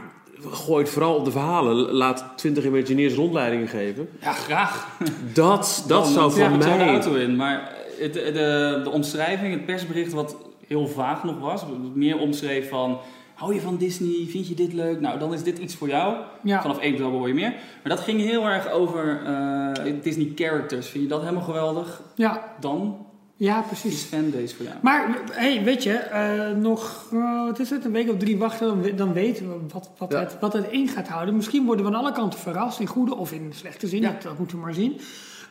gooi 0.51 0.83
het 0.83 0.93
vooral 0.93 1.15
op 1.15 1.25
de 1.25 1.31
verhalen. 1.31 1.75
Laat 1.77 2.25
20 2.37 2.65
Imagineers 2.65 3.15
rondleidingen 3.15 3.69
geven. 3.69 4.09
Ja, 4.23 4.33
graag. 4.33 4.87
Dat, 5.33 5.85
dat 5.89 6.05
Dan 6.05 6.13
zou 6.13 6.31
ik 6.31 6.37
zo 6.37 6.59
de 6.59 6.77
mij... 6.77 6.89
auto 6.89 7.15
in. 7.15 7.37
Maar 7.37 7.73
het, 7.99 8.13
de, 8.13 8.81
de 8.85 8.91
omschrijving, 8.91 9.53
het 9.53 9.67
persbericht 9.67 10.13
wat 10.13 10.37
heel 10.67 10.87
vaag 10.89 11.25
nog 11.25 11.39
was. 11.41 11.65
Meer 11.95 12.19
omschreef 12.19 12.69
van... 12.69 12.99
Hou 13.37 13.55
je 13.55 13.61
van 13.61 13.77
Disney? 13.77 14.27
Vind 14.29 14.49
je 14.49 14.55
dit 14.55 14.73
leuk? 14.73 15.01
Nou, 15.01 15.19
dan 15.19 15.33
is 15.35 15.43
dit 15.43 15.59
iets 15.59 15.75
voor 15.75 15.89
jou. 15.89 16.17
Ja. 16.43 16.61
Vanaf 16.63 16.79
1 16.79 16.93
oktober 16.93 17.19
hoor 17.19 17.29
je 17.29 17.35
meer. 17.35 17.51
Maar 17.51 17.97
dat 17.97 18.01
ging 18.01 18.21
heel 18.21 18.45
erg 18.45 18.71
over 18.71 19.23
eh, 19.25 19.93
Disney 20.03 20.33
characters. 20.35 20.89
Vind 20.89 21.03
je 21.03 21.09
dat 21.09 21.21
helemaal 21.21 21.43
geweldig? 21.43 22.03
Ja, 22.15 22.55
Dan 22.61 23.07
ja, 23.37 23.61
is 23.61 23.67
precies. 23.67 24.03
fandays 24.03 24.55
voor 24.55 24.65
jou. 24.65 24.77
Maar 24.83 25.19
hey, 25.33 25.63
weet 25.65 25.83
je, 25.83 25.93
eh, 25.93 26.51
nog 26.51 27.07
eh, 27.13 27.45
wat 27.45 27.59
is 27.59 27.71
het, 27.71 27.85
een 27.85 27.93
week 27.93 28.11
of 28.11 28.17
drie 28.17 28.39
wachten, 28.39 28.83
dan, 28.83 28.97
dan 28.97 29.13
weten 29.13 29.49
we 29.49 29.57
wat, 29.73 29.91
wat, 29.99 30.13
Ja. 30.13 30.19
het, 30.19 30.37
wat 30.41 30.53
het 30.53 30.67
in 30.71 30.89
gaat 30.89 31.09
houden. 31.09 31.37
Misschien 31.37 31.65
worden 31.65 31.85
we 31.87 31.91
aan 31.91 31.99
alle 31.99 32.13
kanten 32.13 32.39
verrast, 32.39 32.81
in 32.81 32.87
goede 32.87 33.15
of 33.15 33.33
in 33.33 33.53
slechte 33.55 33.87
zin, 33.87 34.01
Ja. 34.01 34.11
dat, 34.13 34.23
dat 34.23 34.39
moeten 34.39 34.57
we 34.57 34.63
maar 34.63 34.75
zien. 34.75 35.01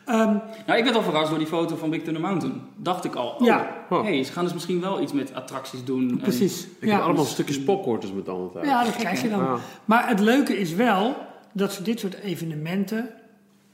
Ehm, 0.06 0.36
Nou, 0.66 0.78
ik 0.78 0.84
werd 0.84 0.96
al 0.96 1.02
verrast 1.02 1.28
door 1.30 1.38
die 1.38 1.46
foto 1.46 1.76
van 1.76 1.90
Big 1.90 2.02
Thunder 2.02 2.22
Mountain. 2.22 2.60
Dacht 2.76 3.04
ik 3.04 3.14
al, 3.14 3.28
oh, 3.28 3.46
Ja. 3.46 3.68
hey, 3.88 4.24
ze 4.24 4.32
gaan 4.32 4.44
dus 4.44 4.52
misschien 4.52 4.80
wel 4.80 5.00
iets 5.00 5.12
met 5.12 5.34
attracties 5.34 5.84
doen. 5.84 6.10
En- 6.10 6.16
precies. 6.18 6.66
Ik 6.80 6.90
heb 6.90 7.00
allemaal 7.00 7.24
stukjes 7.24 7.62
popcorn 7.62 7.98
tussen 8.00 8.16
mijn 8.18 8.28
tanden 8.28 8.52
thuis. 8.52 8.66
Ja, 8.66 8.84
dat 8.84 8.96
krijg 8.96 9.22
je 9.22 9.28
dan. 9.28 9.40
Ah. 9.48 9.54
Maar 9.84 10.08
het 10.08 10.20
leuke 10.20 10.58
is 10.58 10.74
wel 10.74 11.16
dat 11.52 11.72
ze 11.72 11.82
dit 11.82 12.00
soort 12.00 12.14
evenementen 12.14 13.08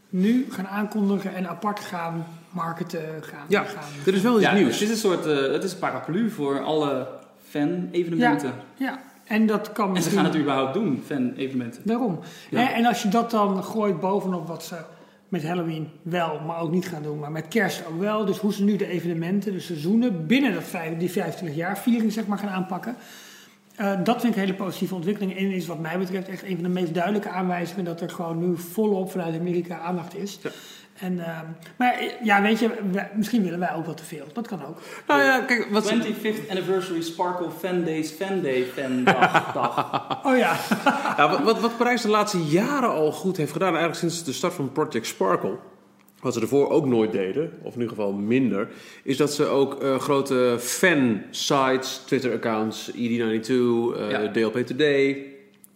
nu 0.09 0.47
gaan 0.51 0.67
aankondigen 0.69 1.35
en 1.35 1.49
apart 1.49 1.81
gaan 1.81 2.27
marketen. 2.51 3.01
Gaan, 3.21 3.45
Ja, 3.49 3.63
gaan. 3.65 3.83
er 4.07 4.15
is 4.15 4.23
wel 4.23 4.35
iets 4.37 4.45
ja, 4.45 4.55
nieuws. 4.55 4.73
Het 4.73 4.83
is 4.83 4.91
een 4.91 4.97
soort 5.11 5.27
eh, 5.27 5.53
het 5.53 5.65
is 5.65 5.73
een 5.73 5.79
paraplu 5.79 6.31
voor 6.31 6.63
alle 6.65 7.07
fan-evenementen. 7.49 8.53
Ja, 8.77 8.99
en 9.25 9.47
dat 9.47 9.73
kan 9.73 9.97
En 9.97 10.03
ze 10.03 10.11
gaan 10.11 10.25
het 10.25 10.37
überhaupt 10.37 10.75
doen, 10.75 11.03
fan-evenementen. 11.07 11.83
Daarom. 11.85 12.19
Ja. 12.51 12.73
En 12.73 12.87
als 12.87 13.03
je 13.03 13.09
dat 13.09 13.31
dan 13.31 13.65
gooit 13.65 14.01
bovenop 14.01 14.47
wat 14.49 14.63
ze 14.65 14.77
met 15.33 15.45
Halloween 15.45 15.89
wel, 16.03 16.41
maar 16.41 16.61
ook 16.61 16.71
niet 16.71 16.89
gaan 16.89 17.03
doen, 17.03 17.19
maar 17.19 17.33
met 17.33 17.49
kerst 17.49 17.87
ook 17.87 18.01
wel. 18.01 18.25
Dus 18.25 18.39
hoe 18.39 18.53
ze 18.53 18.65
nu 18.65 18.77
de 18.77 18.87
evenementen, 18.87 19.53
de 19.53 19.61
seizoenen 19.61 20.27
binnen 20.27 20.55
dat 20.55 20.63
vijf, 20.63 20.99
die 20.99 21.11
25 21.11 21.59
jaar 21.59 21.79
viering 21.79 22.13
zeg 22.13 22.27
maar 22.27 22.39
gaan 22.39 22.49
aanpakken. 22.49 22.97
Eh, 23.77 24.05
dat 24.05 24.21
vind 24.21 24.33
ik 24.33 24.41
een 24.41 24.49
hele 24.49 24.65
positieve 24.65 24.95
ontwikkeling 24.95 25.37
en 25.37 25.51
is 25.51 25.67
wat 25.67 25.79
mij 25.79 25.99
betreft 25.99 26.29
echt 26.29 26.43
een 26.43 26.55
van 26.55 26.63
de 26.63 26.69
meest 26.69 26.95
duidelijke 26.95 27.29
aanwijzingen 27.29 27.85
dat 27.85 28.01
er 28.01 28.11
gewoon 28.11 28.39
nu 28.39 28.57
volop 28.57 29.11
vanuit 29.11 29.39
Amerika 29.39 29.79
aandacht 29.79 30.17
is. 30.17 30.39
Ja. 30.43 30.51
En, 30.93 31.19
ehm, 31.19 31.45
maar 31.77 31.95
eh, 31.95 32.11
ja, 32.23 32.43
weet 32.43 32.59
je, 32.59 32.71
misschien 33.15 33.43
willen 33.43 33.59
wij 33.59 33.75
ook 33.75 33.85
wel 33.85 33.95
te 33.95 34.05
veel. 34.05 34.27
Dat 34.33 34.47
kan 34.47 34.67
ook. 34.67 34.79
Nou 35.07 35.23
ja, 35.23 35.41
kijk, 35.41 35.69
wat... 35.71 35.93
25th 35.93 36.49
Anniversary 36.51 37.03
Sparkle 37.03 37.51
Fan 37.59 37.85
Days 37.85 38.11
Fan 38.11 38.43
Day 38.43 38.65
Fan 38.65 39.05
Dag. 39.05 39.53
dag. 39.55 40.21
Oh 40.25 40.37
ja, 40.37 40.57
Ja, 41.17 41.31
wat, 41.31 41.43
wat, 41.43 41.61
wat 41.61 41.77
Parijs 41.77 42.03
de 42.03 42.09
laatste 42.09 42.43
jaren 42.45 42.91
al 42.91 43.13
goed 43.13 43.37
heeft 43.37 43.53
gedaan, 43.53 43.69
eigenlijk 43.77 43.99
sinds 43.99 44.25
de 44.25 44.33
start 44.33 44.53
van 44.53 44.73
Project 44.73 45.07
Sparkle, 45.07 45.57
wat 46.21 46.35
ze 46.35 46.41
ervoor 46.41 46.71
ook 46.71 46.87
nooit 46.87 47.13
deden, 47.13 47.53
of 47.63 47.75
in 47.75 47.81
ieder 47.81 47.97
geval 47.97 48.13
minder, 48.13 48.69
is 49.05 49.17
dat 49.17 49.33
ze 49.33 49.47
ook 49.47 49.83
eh, 49.83 49.99
grote 49.99 50.57
fan-sites, 50.59 52.03
Twitter-accounts, 52.07 52.91
ED92, 52.91 52.99
eh, 52.99 54.11
Ja. 54.11 54.31
DLP 54.31 54.59
Today, 54.59 55.32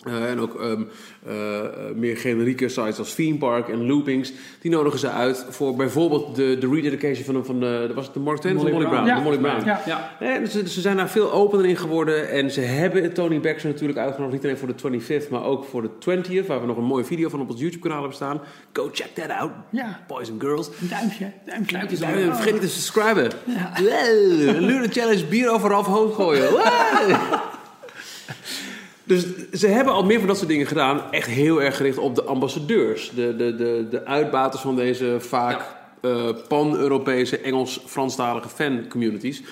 eh, 0.07 0.31
en 0.31 0.41
ook 0.41 0.61
ehm, 0.61 0.83
eh, 1.27 1.59
eh, 1.59 1.67
meer 1.95 2.17
generieke 2.17 2.69
sites 2.69 2.99
als 2.99 3.15
Theme 3.15 3.39
Park 3.39 3.69
en 3.69 3.87
Loopings, 3.87 4.33
die 4.61 4.71
nodigen 4.71 4.99
ze 4.99 5.11
uit 5.11 5.47
voor 5.51 5.77
bijvoorbeeld 5.77 6.37
de, 6.37 6.57
de 6.59 6.69
rededication 6.69 7.25
van, 7.25 7.35
de- 7.35 7.45
van 7.45 7.61
de, 7.61 7.91
was 7.95 8.05
het 8.05 8.15
de 8.15 8.21
Mark 8.21 8.39
Twain 8.39 8.57
Molly 8.57 8.71
Molly 8.73 8.87
Brown? 8.87 9.05
Brown. 9.05 9.19
De 9.19 9.25
Molly 9.25 9.39
Brown. 9.39 9.65
ja. 9.67 9.81
Ja, 9.87 10.11
Ja, 10.21 10.39
dus 10.39 10.53
ze, 10.53 10.69
ze 10.69 10.81
zijn 10.81 10.97
daar 10.97 11.09
veel 11.11 11.33
opener 11.33 11.67
in 11.67 11.77
geworden. 11.77 12.29
En 12.31 12.51
ze 12.51 12.61
hebben 12.61 13.13
Tony 13.13 13.41
Baxter 13.41 13.71
natuurlijk 13.71 13.99
uitgenodigd. 13.99 14.33
Niet 14.43 14.45
alleen 14.45 14.77
voor 14.77 14.91
de 14.91 15.01
25th, 15.23 15.29
maar 15.31 15.45
ook 15.45 15.65
voor 15.65 15.83
de 15.83 15.89
20th. 16.43 16.47
Waar 16.47 16.61
we 16.61 16.67
nog 16.67 16.77
een 16.77 16.85
mooie 16.85 17.05
video 17.05 17.29
van 17.29 17.41
op 17.41 17.51
ons 17.51 17.61
YouTube 17.61 17.83
kanaal 17.83 17.99
hebben 17.99 18.17
staan. 18.17 18.41
Go 18.73 18.89
check 18.93 19.15
that 19.15 19.31
out, 19.31 19.51
ja. 19.71 20.01
boys 20.09 20.31
and 20.31 20.41
girls. 20.43 20.69
Een 20.81 20.89
duimpje. 20.89 21.33
Duimpje. 21.47 21.77
Duimpjes 21.77 22.01
Ja, 22.01 22.09
omhoog. 22.09 22.35
vergeet 22.35 22.53
niet 22.53 22.63
te 22.63 22.69
subscriben. 22.69 23.31
Ja. 23.45 23.73
Wow, 23.77 24.61
Luna 24.61 24.87
Challenge 24.91 25.25
bier 25.25 25.51
overal 25.51 25.85
hoofd 25.85 26.15
gooien. 26.15 26.51
Wow. 26.51 26.61
Dus 29.07 29.27
ze 29.53 29.67
hebben 29.67 29.93
al 29.95 30.05
meer 30.05 30.19
van 30.19 30.29
dat 30.29 30.37
soort 30.37 30.49
dingen 30.49 30.67
gedaan. 30.67 31.01
Echt 31.11 31.29
heel 31.29 31.63
erg 31.63 31.77
gericht 31.77 31.99
op 31.99 32.15
de 32.15 32.23
ambassadeurs. 32.23 33.11
De, 33.15 33.37
de, 33.37 33.55
de, 33.55 33.87
de 33.91 34.05
uitbaters 34.05 34.63
van 34.63 34.77
deze 34.77 35.17
vaak 35.19 35.63
eh, 36.01 36.29
pan-Europese, 36.49 37.39
Engels-Franstalige 37.39 38.49
fan-communities. 38.49 39.43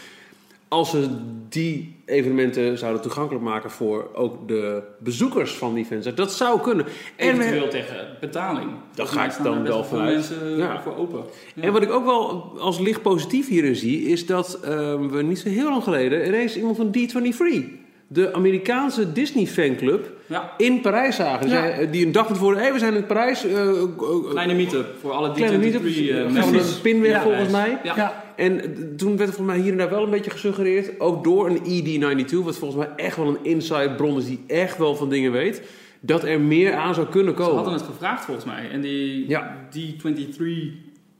Als 0.68 0.90
ze 0.90 1.06
die 1.48 1.96
evenementen 2.06 2.78
zouden 2.78 3.02
toegankelijk 3.02 3.44
maken 3.44 3.70
voor 3.70 4.10
ook 4.14 4.48
de 4.48 4.82
bezoekers 4.98 5.52
van 5.52 5.74
die 5.74 5.84
fans. 5.84 6.14
Dat 6.14 6.32
zou 6.32 6.60
kunnen. 6.60 6.86
En 7.16 7.36
we- 7.36 7.42
eventueel 7.44 7.68
tegen 7.68 8.06
betaling. 8.20 8.70
Volgens 8.94 9.16
ga 9.18 9.24
ik 9.24 9.42
dan 9.44 9.62
wel 9.62 9.84
vanuit. 9.84 10.14
mensen 10.14 10.56
Ja. 10.56 10.82
voor 10.82 10.96
open. 10.96 11.20
Ja. 11.54 11.62
En 11.62 11.72
wat 11.72 11.82
ik 11.82 11.90
ook 11.90 12.04
wel 12.04 12.52
als 12.58 12.78
licht 12.78 13.02
positief 13.02 13.48
hierin 13.48 13.76
zie, 13.76 14.02
is 14.02 14.26
dat 14.26 14.58
ehm, 14.62 15.08
we 15.08 15.22
niet 15.22 15.38
zo 15.38 15.48
heel 15.48 15.68
lang 15.70 15.82
geleden 15.82 16.26
ineens 16.26 16.56
iemand 16.56 16.76
van 16.76 16.86
D23, 16.96 17.64
de 18.08 18.32
Amerikaanse 18.34 19.12
Disney 19.12 19.46
fanclub, 19.46 20.12
Ja, 20.26 20.52
in 20.56 20.80
Parijs 20.80 21.16
zagen. 21.16 21.46
Die, 21.46 21.54
Ja. 21.54 21.68
eh, 21.68 21.92
die 21.92 22.06
een 22.06 22.12
dag 22.12 22.26
van 22.26 22.34
tevoren, 22.34 22.58
hey, 22.58 22.72
we 22.72 22.78
zijn 22.78 22.94
in 22.94 23.06
Parijs. 23.06 23.44
eh, 23.46 23.68
eh, 23.68 23.82
kleine 24.30 24.54
meetup 24.54 24.86
voor 25.00 25.10
alle 25.12 25.32
kleine 25.32 25.56
D23 25.58 25.62
meetup, 25.62 25.84
eh, 25.84 26.16
gaan 26.16 26.26
we 26.26 26.32
members. 26.40 26.74
een 26.76 26.80
pin 26.82 27.02
Ja. 27.04 27.22
volgens 27.22 27.50
mij. 27.50 27.78
Ja. 27.82 27.96
Ja. 27.96 28.24
En 28.36 28.60
toen 28.96 29.16
werd 29.16 29.28
er 29.28 29.34
volgens 29.34 29.56
mij 29.56 29.58
hier 29.58 29.72
en 29.72 29.78
daar 29.78 29.90
wel 29.90 30.04
een 30.04 30.10
beetje 30.10 30.30
gesuggereerd, 30.30 31.00
ook 31.00 31.24
door 31.24 31.46
een 31.50 31.58
ED92, 31.64 32.44
wat 32.44 32.56
volgens 32.58 32.86
mij 32.86 32.90
echt 33.06 33.16
wel 33.16 33.26
een 33.28 33.38
inside 33.42 33.90
bron 33.96 34.18
is 34.18 34.26
die 34.26 34.40
echt 34.46 34.78
wel 34.78 34.96
van 34.96 35.08
dingen 35.10 35.32
weet, 35.32 35.62
dat 36.00 36.24
er 36.24 36.40
meer 36.40 36.72
aan 36.74 36.94
zou 36.94 37.06
kunnen 37.06 37.34
Ze 37.34 37.40
komen. 37.40 37.54
hadden 37.54 37.72
het 37.74 37.82
gevraagd 37.82 38.24
volgens 38.24 38.46
mij. 38.46 38.70
En 38.70 38.80
die 38.80 39.28
Ja. 39.28 39.56
D23 39.70 40.72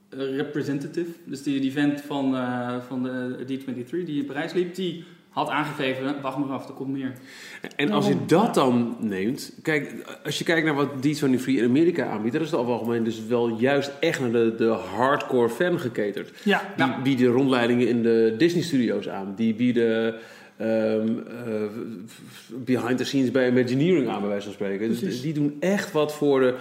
eh, 0.09 0.35
representative, 0.35 1.09
dus 1.25 1.43
die, 1.43 1.59
die 1.59 1.71
vent 1.71 2.01
van, 2.07 2.35
eh, 2.35 2.75
van 2.87 3.03
de 3.03 3.35
D23 3.47 3.89
die 4.05 4.19
in 4.19 4.25
Parijs 4.25 4.53
liep, 4.53 4.75
die 4.75 5.03
had 5.35 5.49
aangegeven, 5.49 6.21
wacht 6.21 6.37
maar 6.37 6.49
af, 6.49 6.67
er 6.67 6.73
komt 6.73 6.91
meer. 6.91 7.13
En 7.75 7.91
als 7.91 8.07
je 8.07 8.25
dat 8.25 8.53
dan 8.53 8.97
neemt, 8.99 9.51
kijk, 9.61 9.93
als 10.23 10.37
je 10.37 10.43
kijkt 10.43 10.65
naar 10.65 10.75
wat 10.75 10.89
D23 10.89 11.45
in 11.45 11.63
Amerika 11.63 12.05
aanbiedt, 12.05 12.33
dan 12.33 12.43
is 12.43 12.51
het 12.51 12.59
algemeen 12.59 13.03
dus 13.03 13.25
wel 13.27 13.47
juist 13.47 13.91
echt 13.99 14.19
naar 14.19 14.31
de, 14.31 14.55
de 14.57 14.67
hardcore 14.67 15.49
fan 15.49 15.79
geketerd. 15.79 16.31
Ja. 16.43 16.73
Die 16.77 17.01
bieden 17.03 17.27
rondleidingen 17.27 17.87
in 17.87 18.03
de 18.03 18.35
Disney 18.37 18.63
Studios 18.63 19.09
aan. 19.09 19.33
Die 19.35 19.53
bieden 19.53 20.15
ehm, 20.57 21.07
eh, 21.27 21.63
behind 22.49 22.97
the 22.97 23.05
scenes 23.05 23.31
bij 23.31 23.49
Imagineering 23.49 24.09
aan, 24.09 24.19
bij 24.19 24.29
wijze 24.29 24.45
van 24.45 24.53
spreken. 24.53 24.89
Dus 24.89 24.99
Precies. 24.99 25.21
die 25.21 25.33
doen 25.33 25.57
echt 25.59 25.91
wat 25.91 26.13
voor 26.13 26.39
de, 26.39 26.55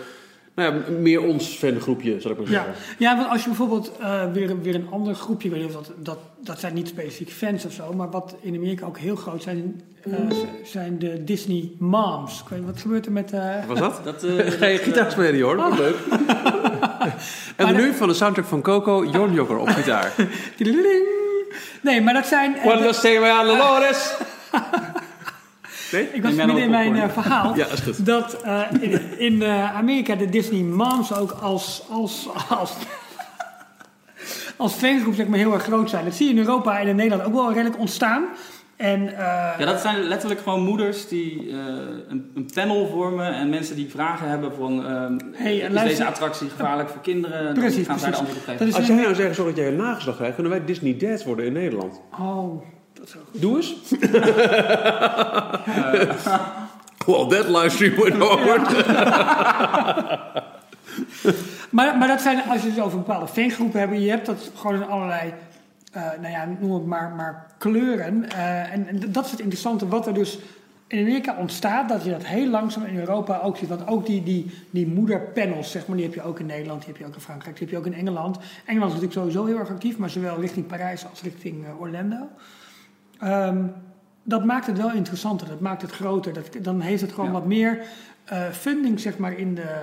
nou 0.55 0.75
ja, 0.75 0.91
meer 1.01 1.23
ons 1.23 1.47
fangroepje, 1.49 2.21
zal 2.21 2.31
ik 2.31 2.37
maar 2.39 2.51
Ja. 2.51 2.65
zeggen. 2.65 2.75
ja, 2.99 3.17
want 3.17 3.29
als 3.31 3.41
je 3.43 3.49
bijvoorbeeld 3.49 3.93
eh, 4.01 4.33
weer, 4.33 4.61
weer 4.63 4.75
een 4.75 4.89
ander 4.91 5.15
groepje, 5.15 5.49
weet 5.51 5.73
dat, 5.73 5.93
dat, 5.97 6.19
dat 6.41 6.61
zijn 6.61 6.75
niet 6.75 6.89
specifiek 6.89 7.31
fans 7.31 7.65
of 7.65 7.73
zo, 7.73 7.93
maar 7.93 8.11
wat 8.11 8.35
in 8.41 8.55
Amerika 8.55 8.87
ook 8.87 8.99
heel 8.99 9.17
groot 9.17 9.43
zijn, 9.43 9.83
eh, 10.03 10.13
z- 10.31 10.71
zijn 10.71 10.99
de 10.99 11.25
Disney 11.25 11.71
moms. 11.79 12.41
Ik 12.41 12.49
weet 12.49 12.59
niet, 12.59 12.69
wat 12.69 12.81
gebeurt 12.81 13.07
er 13.07 13.13
met... 13.13 13.33
eh, 13.33 13.65
Wat 13.67 13.79
was 13.79 13.95
dat? 13.95 14.05
Dat, 14.23 14.23
eh, 14.23 14.51
Ga 14.51 14.67
je 14.67 14.79
gitaar 14.79 15.11
spelen, 15.11 15.41
hoor? 15.41 15.57
Wat 15.57 15.79
leuk. 15.79 15.97
en 17.57 17.65
Maar 17.65 17.75
nu 17.75 17.93
van 17.93 18.09
de 18.09 18.15
soundtrack 18.15 18.47
van 18.47 18.63
Coco, 18.63 19.05
Jorn 19.05 19.33
Jokker 19.39 19.57
op 19.59 19.69
gitaar. 19.69 20.13
Nee, 21.83 22.01
maar 22.01 22.15
dat 22.15 22.27
zijn... 22.27 22.55
Cuando 22.63 22.93
se 22.93 23.19
los 23.47 23.47
dolores. 23.57 24.15
Nee? 25.95 26.09
ik 26.13 26.23
was 26.23 26.33
midden 26.33 26.57
in 26.59 26.71
mijn 26.71 26.97
eh, 26.97 27.09
verhaal. 27.09 27.57
Ja, 27.57 27.65
dat 27.65 27.73
is 27.73 27.81
goed. 27.81 28.07
Dat 28.07 28.43
eh, 28.43 28.61
in, 28.81 29.01
in 29.19 29.43
eh, 29.43 29.77
Amerika 29.77 30.15
de 30.15 30.29
Disney 30.29 30.61
moms 30.63 31.15
ook 31.15 31.31
als, 31.31 31.83
als, 31.91 32.29
als, 32.49 32.73
als 34.57 34.73
fansgroep 34.75 35.15
zeg 35.15 35.27
maar, 35.27 35.39
heel 35.39 35.53
erg 35.53 35.63
groot 35.63 35.91
zijn. 35.91 36.05
Dat 36.05 36.15
zie 36.15 36.27
je 36.27 36.33
in 36.33 36.39
Europa 36.39 36.81
en 36.81 36.87
in 36.89 36.97
Nederland 36.97 37.29
ook 37.29 37.35
wel 37.35 37.53
redelijk 37.53 37.79
ontstaan. 37.79 38.25
En, 38.77 39.09
eh, 39.09 39.59
Ja, 39.59 39.65
dat 39.65 39.81
zijn 39.81 40.03
letterlijk 40.03 40.41
gewoon 40.41 40.63
moeders 40.63 41.09
die 41.09 41.49
eh, 41.51 41.57
een, 42.09 42.31
een 42.35 42.51
panel 42.55 42.89
vormen 42.89 43.35
en 43.35 43.49
mensen 43.49 43.77
die 43.77 43.91
vragen 43.91 44.29
hebben 44.29 44.55
van 44.55 44.87
ehm, 44.87 45.19
Hey, 45.33 45.57
is 45.57 45.61
luister- 45.63 45.85
deze 45.89 46.05
attractie 46.05 46.49
gevaarlijk 46.49 46.89
voor 46.89 47.01
kinderen? 47.01 47.45
Dan 47.45 47.55
Precies, 47.55 47.87
gaan 47.87 47.99
zij 47.99 48.11
de 48.11 48.17
antwoord 48.17 48.45
geven. 48.45 48.75
Als 48.75 48.87
jij 48.87 48.97
nou 48.97 49.15
zegt, 49.15 49.35
zorg 49.35 49.49
dat 49.49 49.57
jij 49.57 49.69
een 49.69 49.77
nageslag 49.77 50.17
krijgt, 50.17 50.35
kunnen 50.35 50.53
wij 50.53 50.65
Disney 50.65 50.97
Dads 50.97 51.25
worden 51.25 51.45
in 51.47 51.53
Nederland. 51.53 52.01
Oh, 52.21 52.63
Doe 53.31 53.57
eens. 53.57 53.75
well, 57.07 57.27
that 57.27 57.49
livestream 57.49 57.95
went 57.97 58.15
hard. 58.15 58.69
Maar, 61.75 61.99
maar 61.99 62.09
dat 62.09 62.21
zijn, 62.21 62.43
als 62.49 62.63
je 62.63 62.71
het 62.71 62.81
over 62.81 62.99
bepaalde 62.99 63.29
fangroepen 63.29 63.81
hebt, 63.81 63.93
je 63.93 64.09
hebt 64.09 64.27
dat 64.27 64.51
gewoon 64.55 64.83
in 64.83 64.89
allerlei, 64.89 65.33
eh, 65.93 66.03
nou 66.21 66.33
ja, 66.33 66.49
noem 66.61 66.75
het 66.75 66.87
maar, 66.87 67.11
maar 67.11 67.47
kleuren. 67.59 68.31
Eh, 68.31 68.73
en, 68.73 68.89
en 68.89 69.13
dat 69.13 69.25
is 69.25 69.31
het 69.31 69.41
interessante, 69.41 69.89
wat 69.89 70.07
er 70.07 70.15
dus 70.15 70.39
in 70.87 71.01
Amerika 71.01 71.37
ontstaat, 71.39 71.89
dat 71.89 72.05
je 72.05 72.11
dat 72.11 72.27
heel 72.27 72.49
langzaam 72.49 72.85
in 72.85 72.99
Europa 72.99 73.41
ook 73.43 73.57
ziet. 73.57 73.69
Want 73.69 73.87
ook 73.87 74.07
die, 74.07 74.23
die, 74.23 74.51
die 74.71 74.87
moederpanels, 74.87 75.71
zeg 75.71 75.87
maar, 75.87 75.97
die 75.97 76.07
heb 76.07 76.15
je 76.15 76.23
ook 76.23 76.41
in 76.41 76.47
Nederland, 76.47 76.81
die 76.81 76.89
heb 76.89 76.99
je 77.01 77.07
ook 77.07 77.15
in 77.15 77.21
Frankrijk, 77.21 77.57
die 77.57 77.65
heb 77.65 77.75
je 77.75 77.81
ook 77.81 77.93
in 77.93 78.01
Engeland. 78.01 78.39
Engeland 78.65 78.93
is 78.93 79.01
natuurlijk 79.01 79.13
sowieso 79.13 79.45
heel 79.45 79.59
erg 79.59 79.71
actief, 79.71 79.97
maar 79.97 80.11
zowel 80.11 80.41
richting 80.41 80.67
Parijs 80.67 81.07
als 81.11 81.23
richting 81.23 81.65
eh, 81.65 81.81
Orlando. 81.81 82.29
Ehm, 83.21 83.65
dat 84.23 84.45
maakt 84.45 84.67
het 84.67 84.77
wel 84.79 84.93
interessanter, 84.93 85.49
dat 85.49 85.61
maakt 85.61 85.83
het 85.83 85.91
groter. 85.91 86.33
Dat, 86.33 86.49
dan 86.63 86.81
heeft 86.81 87.01
het 87.01 87.11
gewoon 87.13 87.27
Ja. 87.27 87.33
wat 87.33 87.47
meer 87.47 87.81
eh, 88.25 88.49
funding, 88.51 89.01
zeg 89.01 89.19
maar, 89.19 89.39
in 89.39 89.55
de, 89.55 89.81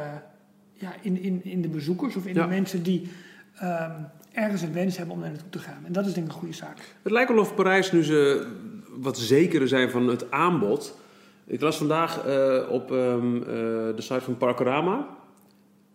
ja, 0.74 0.94
in, 1.02 1.22
in, 1.22 1.40
in 1.44 1.62
de 1.62 1.68
bezoekers 1.68 2.16
of 2.16 2.26
in 2.26 2.34
Ja. 2.34 2.42
de 2.44 2.50
mensen 2.50 2.84
die 2.84 3.12
ehm, 3.56 3.92
ergens 4.32 4.62
een 4.62 4.74
wens 4.74 4.98
hebben 4.98 5.16
om 5.16 5.22
daar 5.22 5.30
naartoe 5.32 5.50
te 5.50 5.60
gaan. 5.60 5.86
En 5.86 5.92
dat 5.92 6.06
is 6.06 6.14
denk 6.14 6.26
ik 6.28 6.32
een 6.34 6.40
goede 6.40 6.56
zaak. 6.56 6.78
Het 7.02 7.12
lijkt 7.12 7.30
wel 7.32 7.40
of 7.40 7.56
Parijs 7.56 7.92
nu 7.92 8.04
ze 8.04 8.48
wat 9.00 9.18
zekerder 9.18 9.68
zijn 9.68 9.90
van 9.90 10.08
het 10.08 10.32
aanbod. 10.32 11.00
Ik 11.46 11.62
las 11.62 11.78
vandaag 11.78 12.26
eh, 12.26 12.60
op 12.70 12.92
ehm, 12.92 13.36
eh, 13.38 13.44
de 13.46 13.94
site 13.98 14.22
van 14.22 14.38
Parkorama. 14.38 15.08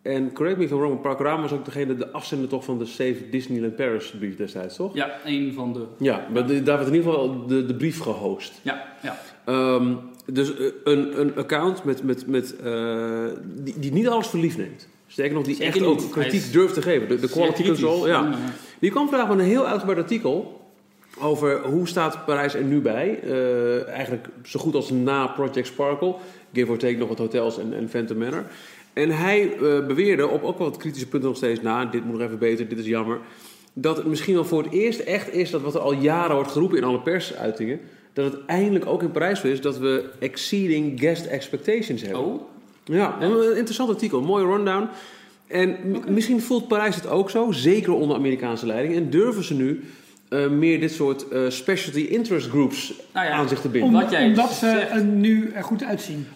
En 0.07 0.33
correct 0.33 0.59
me 0.59 0.65
if 0.65 0.71
I'm 0.71 0.79
wrong, 0.79 1.01
Parkorama 1.01 1.43
was 1.43 1.53
ook 1.53 1.65
degene, 1.65 1.95
de 1.97 2.11
afzender 2.11 2.49
toch 2.49 2.65
van 2.65 2.79
de 2.79 2.87
Save 2.87 3.17
Disneyland 3.31 3.77
Paris 3.77 4.15
brief 4.19 4.37
destijds, 4.37 4.77
toch? 4.77 4.95
Ja, 4.95 5.11
een 5.25 5.53
van 5.55 5.73
de. 5.73 5.85
Ja, 5.99 6.27
maar 6.33 6.47
de- 6.47 6.63
daar 6.63 6.77
werd 6.77 6.89
in 6.89 6.95
ieder 6.95 7.11
geval 7.11 7.47
de, 7.47 7.67
de 7.67 7.75
brief 7.75 7.99
gehost. 8.01 8.61
Ja, 8.63 8.87
ja. 9.03 9.19
Ehm, 9.45 9.95
dus 10.33 10.57
eh, 10.57 10.67
een, 10.85 11.21
een 11.21 11.37
account 11.37 11.85
met, 11.85 12.03
met, 12.03 12.27
met, 12.27 12.57
eh, 12.57 13.25
die, 13.55 13.75
die 13.79 13.93
niet 13.93 14.09
alles 14.09 14.27
voor 14.27 14.41
lief 14.41 14.57
neemt. 14.57 14.89
Sterker 15.07 15.35
nog, 15.35 15.45
die 15.45 15.55
Zeker 15.55 15.75
echt 15.75 15.85
ook 15.85 16.01
niet. 16.01 16.11
Kritiek 16.11 16.33
is 16.41 16.51
durft 16.53 16.75
te 16.75 16.83
geven. 16.83 17.09
De, 17.09 17.21
de 17.21 17.29
quality 17.29 17.63
control, 17.67 18.07
ja. 18.09 18.31
Die 18.79 18.91
kwam 18.91 19.09
vandaag 19.09 19.29
met 19.29 19.39
een 19.39 19.45
heel 19.45 19.67
uitgebreid 19.67 19.99
artikel 20.01 20.61
over 21.21 21.61
hoe 21.63 21.89
staat 21.89 22.25
Parijs 22.25 22.55
er 22.55 22.65
nu 22.65 22.81
bij. 22.81 23.21
Eh, 23.23 23.89
eigenlijk 23.89 24.27
zo 24.45 24.61
goed 24.61 24.75
als 24.75 24.91
na 24.91 25.27
Project 25.27 25.67
Sparkle. 25.67 26.15
Give 26.53 26.71
or 26.71 26.79
take 26.79 26.97
nog 26.97 27.09
wat 27.09 27.19
hotels 27.19 27.59
en, 27.59 27.73
en 27.75 27.89
Phantom 27.89 28.19
Manor. 28.19 28.45
En 28.97 29.11
hij 29.11 29.53
eh, 29.53 29.87
beweerde 29.87 30.29
op 30.29 30.43
ook 30.43 30.59
wel 30.59 30.69
wat 30.69 30.77
kritische 30.77 31.09
punten 31.09 31.29
nog 31.29 31.39
steeds 31.39 31.61
na. 31.61 31.85
Dit 31.85 32.05
moet 32.05 32.19
nog 32.19 32.27
even 32.27 32.39
beter, 32.39 32.69
dit 32.69 32.79
is 32.79 32.87
jammer. 32.87 33.19
Dat 33.73 33.97
het 33.97 34.07
misschien 34.07 34.35
wel 34.35 34.45
voor 34.45 34.63
het 34.63 34.73
eerst 34.73 35.01
echt 35.01 35.33
is 35.33 35.51
dat 35.51 35.63
wat 35.63 35.75
er 35.75 35.81
al 35.81 35.95
jaren 35.95 36.35
wordt 36.35 36.51
geroepen 36.51 36.79
in 36.79 36.85
alle 36.85 37.01
persuitingen. 37.01 37.81
Dat 38.13 38.33
het 38.33 38.45
eindelijk 38.47 38.87
ook 38.87 39.03
in 39.03 39.11
Parijs 39.11 39.43
is 39.43 39.61
dat 39.61 39.79
we 39.79 40.11
exceeding 40.19 41.01
guest 41.01 41.27
expectations 41.27 42.03
hebben. 42.03 42.25
Oh, 42.25 42.41
Ja, 42.85 43.17
een 43.21 43.57
interessant 43.57 43.91
artikel, 43.91 44.19
een 44.19 44.25
mooie 44.25 44.47
rundown. 44.47 44.89
En 45.47 45.77
misschien 46.09 46.41
voelt 46.41 46.69
Parijs 46.69 46.95
het 46.95 47.09
ook 47.09 47.31
zo, 47.31 47.53
zeker 47.53 47.93
onder 47.93 48.17
Amerikaanse 48.17 48.67
leiding. 48.67 48.95
En 48.95 49.11
durven 49.11 49.45
ze 49.45 49.55
nu 49.55 49.85
eh, 50.29 50.49
meer 50.49 50.81
dit 50.81 50.93
soort 50.93 51.29
eh, 51.29 51.41
specialty 51.49 52.01
interest 52.01 52.49
groups 52.49 52.93
Nou 53.13 53.27
ja, 53.27 53.33
aan 53.33 53.49
zich 53.49 53.61
te 53.61 53.69
binden. 53.69 53.91
Om- 53.95 54.01
Wat 54.01 54.11
jij 54.11 54.27
omdat 54.27 54.53
ze 54.53 54.67
er 54.67 55.05
nu 55.05 55.51
er 55.55 55.63
goed 55.65 55.85
uitzien. 55.85 56.27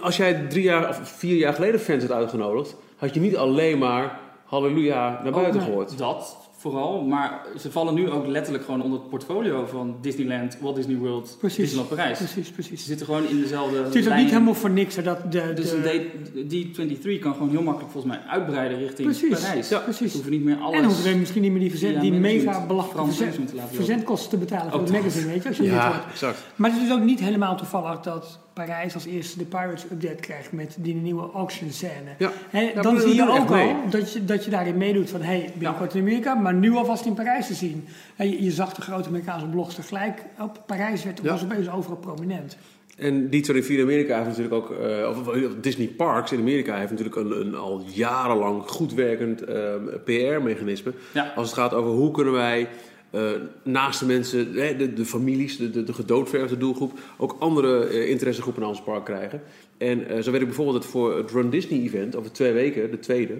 Als 0.00 0.16
jij 0.16 0.34
drie 0.48 0.62
jaar 0.64 0.88
of 0.88 1.00
vier 1.02 1.36
jaar 1.36 1.52
geleden 1.52 1.80
fans 1.80 2.02
had 2.02 2.12
uitgenodigd, 2.12 2.76
had 2.96 3.14
je 3.14 3.20
niet 3.20 3.36
alleen 3.36 3.78
maar 3.78 4.18
halleluja 4.44 5.20
naar 5.22 5.32
buiten 5.32 5.60
nee. 5.60 5.64
gehoord. 5.70 5.98
dat 5.98 6.36
vooral. 6.70 7.02
Maar 7.02 7.40
ze 7.58 7.70
vallen 7.70 7.94
nu 7.94 8.10
ook 8.10 8.26
letterlijk 8.26 8.64
gewoon 8.64 8.82
onder 8.82 8.98
het 8.98 9.08
portfolio 9.08 9.66
van 9.66 9.96
Disneyland, 10.00 10.58
Walt 10.60 10.76
Disney 10.76 10.96
World, 10.96 11.36
Precies. 11.38 11.56
Disneyland 11.58 11.88
Parijs. 11.88 12.18
Precies, 12.18 12.46
Ze 12.46 12.52
precies. 12.52 12.86
zitten 12.86 13.06
gewoon 13.06 13.26
in 13.28 13.40
dezelfde 13.40 13.76
Het 13.82 13.94
is 13.94 14.08
ook 14.08 14.14
niet 14.14 14.30
helemaal 14.30 14.54
voor 14.54 14.70
niks 14.70 14.96
hè, 14.96 15.02
dat 15.02 15.32
de, 15.32 15.52
Dus 15.54 15.70
de- 15.70 16.10
een 16.34 16.48
D- 16.48 16.78
D23 16.78 17.18
kan 17.20 17.32
gewoon 17.32 17.50
heel 17.50 17.62
makkelijk 17.62 17.92
volgens 17.92 18.14
mij 18.14 18.22
uitbreiden 18.28 18.78
richting 18.78 19.08
Precies, 19.08 19.40
Parijs. 19.40 19.68
ja, 19.68 19.78
Ze 19.78 19.84
precies. 19.84 20.12
hoeven 20.12 20.30
niet 20.30 20.44
meer 20.44 20.56
alles... 20.56 20.78
En 20.78 20.84
hoeven 20.84 21.12
we 21.12 21.18
misschien 21.18 21.42
niet 21.42 21.50
meer 21.50 21.60
die, 21.60 21.70
verzend, 21.70 22.00
die 22.00 22.12
mega 22.12 22.66
belachelijke 22.66 23.04
verzend, 23.04 23.20
management 23.20 23.48
te 23.50 23.56
laten 23.56 23.74
verzendkosten 23.74 24.30
te 24.30 24.36
betalen 24.36 24.70
voor 24.70 24.80
het 24.80 24.88
dat. 24.92 24.96
magazine, 24.96 25.26
weet 25.32 25.42
je, 25.42 25.48
als 25.48 25.56
je 25.56 25.62
dit 25.62 25.72
Ja, 25.72 25.88
hoort. 25.92 26.04
exact. 26.10 26.38
Maar 26.56 26.70
het 26.72 26.82
is 26.82 26.92
ook 26.92 27.02
niet 27.02 27.20
helemaal 27.20 27.56
toevallig 27.56 28.00
dat 28.00 28.38
Parijs 28.64 28.94
als 28.94 29.04
eerste 29.06 29.38
de 29.38 29.44
Pirates 29.44 29.84
update 29.84 30.14
krijgt 30.20 30.52
met 30.52 30.76
die 30.78 30.94
nieuwe 30.94 31.30
auction 31.32 31.70
scène. 31.70 32.10
Ja. 32.18 32.32
Hè, 32.50 32.60
Ja, 32.60 32.82
dan 32.82 33.00
zie 33.00 33.14
je 33.14 33.28
ook 33.28 33.48
mee. 33.48 33.72
al 33.72 33.90
dat 33.90 34.12
je, 34.12 34.24
dat 34.24 34.44
je 34.44 34.50
daarin 34.50 34.76
meedoet 34.76 35.10
van 35.10 35.22
hey, 35.22 35.50
binnenkort 35.54 35.94
in 35.94 36.00
Amerika, 36.00 36.34
maar 36.34 36.54
nu 36.54 36.72
alvast 36.74 37.04
in 37.06 37.14
Parijs 37.14 37.46
te 37.46 37.54
zien. 37.54 37.84
Hè, 38.14 38.24
je, 38.24 38.42
je 38.44 38.50
zag 38.50 38.74
de 38.74 38.82
grote 38.82 39.08
Amerikaanse 39.08 39.46
blogs 39.46 39.74
tegelijk 39.74 40.22
op 40.40 40.62
Parijs 40.66 41.04
werd 41.04 41.20
Ja. 41.22 41.30
was 41.30 41.44
opeens 41.44 41.70
overal 41.70 41.96
prominent. 41.96 42.56
En 42.96 43.26
D24 43.26 43.66
in 43.66 43.80
Amerika 43.80 44.14
heeft 44.16 44.28
natuurlijk 44.28 44.54
ook, 44.54 44.70
eh, 44.70 45.08
of 45.08 45.54
Disney 45.60 45.86
Parks 45.86 46.32
in 46.32 46.38
Amerika 46.40 46.76
heeft 46.76 46.90
natuurlijk 46.90 47.16
een, 47.16 47.40
een 47.40 47.54
al 47.54 47.82
jarenlang 47.86 48.62
goed 48.70 48.94
werkend 48.94 49.42
eh, 49.42 49.74
PR-mechanisme. 50.04 50.92
Ja. 51.14 51.32
Als 51.36 51.46
het 51.46 51.58
gaat 51.58 51.74
over 51.74 51.90
hoe 51.90 52.10
kunnen 52.10 52.32
wij 52.32 52.68
eh, 53.16 53.22
naast 53.62 54.00
de 54.00 54.06
mensen, 54.06 54.52
hè, 54.54 54.76
de, 54.76 54.92
de 54.92 55.04
families, 55.04 55.56
de, 55.56 55.70
de, 55.70 55.84
de 55.84 55.92
gedoodverfde 55.92 56.56
doelgroep, 56.56 56.98
ook 57.16 57.36
andere 57.38 57.86
eh, 57.86 58.10
interessegroepen 58.10 58.60
naar 58.60 58.70
ons 58.70 58.82
park 58.82 59.04
krijgen. 59.04 59.42
En 59.78 60.08
eh, 60.08 60.22
zo 60.22 60.30
weet 60.30 60.40
ik 60.40 60.46
bijvoorbeeld 60.46 60.82
dat 60.82 60.90
voor 60.90 61.16
het 61.16 61.30
Run 61.30 61.50
Disney 61.50 61.80
event 61.80 62.16
over 62.16 62.32
twee 62.32 62.52
weken, 62.52 62.90
de 62.90 62.98
tweede, 62.98 63.34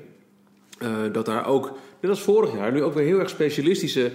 dat 1.12 1.26
daar 1.26 1.46
ook, 1.46 1.72
net 2.00 2.10
als 2.10 2.22
vorig 2.22 2.54
jaar, 2.54 2.72
nu 2.72 2.82
ook 2.82 2.94
weer 2.94 3.06
heel 3.06 3.18
erg 3.18 3.28
specialistische 3.28 4.10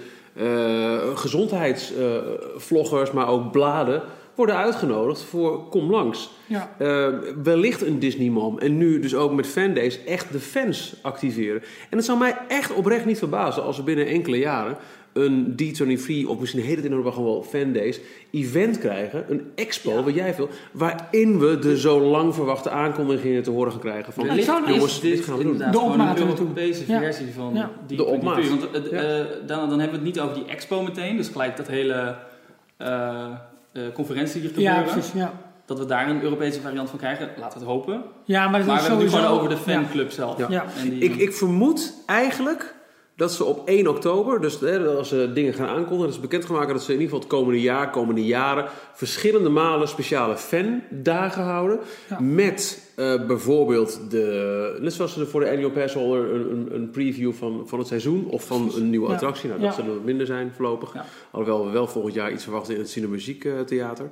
gezondheidsvloggers, 1.16 3.12
maar 3.12 3.28
ook 3.28 3.52
bladen 3.52 4.02
worden 4.36 4.58
uitgenodigd 4.58 5.22
voor 5.22 5.68
kom 5.70 5.90
langs. 5.90 6.32
Ja. 6.46 6.70
Wellicht 7.44 7.82
een 7.82 8.00
Disney 8.00 8.30
Mom. 8.30 8.60
En 8.60 8.78
nu 8.78 9.00
dus 9.00 9.16
ook 9.16 9.34
met 9.34 9.48
fandays 9.48 10.04
echt 10.04 10.32
de 10.32 10.40
fans 10.40 10.96
activeren. 11.02 11.62
En 11.90 11.98
het 11.98 12.06
zou 12.06 12.18
mij 12.18 12.38
echt 12.48 12.74
oprecht 12.74 13.06
niet 13.06 13.18
verbazen 13.18 13.64
als 13.64 13.78
we 13.78 13.84
binnen 13.84 14.08
enkele 14.08 14.38
jaren 14.38 14.78
een 15.14 15.56
D23 15.64 16.28
of 16.28 16.40
misschien 16.40 16.62
heet 16.62 16.76
het 16.76 16.86
in 16.86 16.92
Europa 16.92 17.12
gewoon 17.12 17.32
wel 17.34 17.44
fandays 17.44 18.00
event 18.32 18.78
krijgen, 18.78 19.26
een 19.30 19.52
expo, 19.56 20.04
wat 20.04 20.14
jij 20.14 20.36
wil, 20.36 20.50
waarin 20.72 21.40
we 21.40 21.60
de 21.60 21.80
zo 21.80 22.00
lang 22.00 22.36
verwachte 22.36 22.70
aankondigingen 22.70 23.44
te 23.44 23.50
horen 23.52 23.72
gaan 23.72 23.82
krijgen 23.82 24.14
van 24.14 24.26
jongens, 24.68 25.00
dit 25.02 25.20
gaan 25.26 25.38
we 25.38 25.44
doen. 25.44 25.58
De 25.58 25.64
gewoon 25.64 25.92
opmaat 25.92 26.20
een. 26.20 26.28
Europese 26.28 26.84
Ja. 26.88 27.00
versie 27.00 27.28
van 27.34 27.54
Ja. 27.54 27.70
die 27.88 27.98
De 27.98 28.06
opmaat. 28.06 28.50
Want 28.50 28.72
eh, 28.72 28.92
Ja. 28.92 28.98
eh, 29.02 29.26
dan, 29.46 29.70
dan 29.70 29.80
hebben 29.80 30.00
we 30.00 30.06
het 30.06 30.16
niet 30.16 30.20
over 30.20 30.36
die 30.36 30.46
expo 30.46 30.82
meteen, 30.84 31.18
dus 31.18 31.28
gelijk 31.28 31.58
dat 31.58 31.68
hele 31.68 32.16
eh, 32.78 33.26
eh, 33.74 33.82
conferentie 33.94 34.42
die 34.42 34.50
gebeuren. 34.50 34.76
Ja, 34.76 34.82
precies. 34.92 35.12
Ja, 35.14 35.34
Dat 35.66 35.80
we 35.80 35.86
daar 35.86 36.10
een 36.10 36.22
Europese 36.22 36.62
variant 36.62 36.90
van 36.90 37.00
krijgen, 37.00 37.30
laten 37.40 37.60
we 37.60 37.66
het 37.66 37.74
hopen. 37.74 38.02
ja 38.26 38.48
maar 38.50 38.60
dat 38.60 38.68
Maar 38.68 38.76
we 38.78 38.82
is 38.82 38.88
hebben 38.88 39.06
het 39.06 39.14
nu 39.16 39.22
gewoon 39.22 39.38
over 39.38 39.50
de 39.50 39.58
fanclub 39.58 40.12
zelf. 40.12 40.38
Ja. 40.38 40.48
Ja. 40.50 40.66
En 40.84 40.90
die, 40.90 41.00
Ik, 41.00 41.16
ik 41.16 41.34
vermoed 41.34 41.94
eigenlijk 42.06 42.76
dat 43.22 43.32
ze 43.34 43.44
op 43.44 43.68
1 43.68 43.88
oktober, 43.88 44.42
dus 44.42 44.60
hè, 44.60 44.88
als 44.88 45.10
ze 45.10 45.32
dingen 45.34 45.54
gaan 45.54 45.68
aankondigen, 45.68 46.06
dat 46.06 46.14
ze 46.14 46.20
bekendgemaakt 46.20 46.70
dat 46.70 46.84
ze 46.84 46.94
in 46.94 47.00
ieder 47.00 47.08
geval 47.08 47.20
het 47.20 47.30
komende 47.30 47.62
jaar, 47.62 47.90
komende 47.90 48.26
jaren, 48.26 48.66
verschillende 48.94 49.50
malen 49.50 49.88
speciale 49.88 50.38
fandagen 50.38 51.44
houden. 51.44 51.80
Ja. 52.10 52.20
Met 52.20 52.92
eh, 52.96 53.26
bijvoorbeeld, 53.28 54.00
de, 54.10 54.78
net 54.82 54.94
zoals 54.94 55.14
ze 55.14 55.26
voor 55.26 55.40
de 55.40 55.50
annual 55.50 55.70
pass 55.72 55.94
holder 55.94 56.34
een, 56.34 56.52
een, 56.52 56.68
een 56.76 56.90
preview 56.90 57.34
van, 57.34 57.64
van 57.66 57.80
het 57.80 57.88
seizoen 57.88 58.28
of 58.30 58.46
van 58.46 58.72
een 58.76 58.90
nieuwe 58.90 59.08
Ja. 59.08 59.14
attractie. 59.14 59.50
Nou, 59.50 59.62
dat 59.62 59.70
Ja. 59.70 59.76
zullen 59.76 59.96
wat 59.96 60.06
minder 60.06 60.26
zijn 60.26 60.52
voorlopig. 60.56 60.94
Alhoewel 61.32 61.66
we 61.66 61.72
wel 61.72 61.88
volgend 61.88 62.14
jaar 62.14 62.32
iets 62.32 62.44
verwachten 62.44 62.74
in 62.74 62.80
het 62.80 62.90
Cinemuziek 62.90 63.46
eh, 63.46 63.60
Theater. 63.60 64.10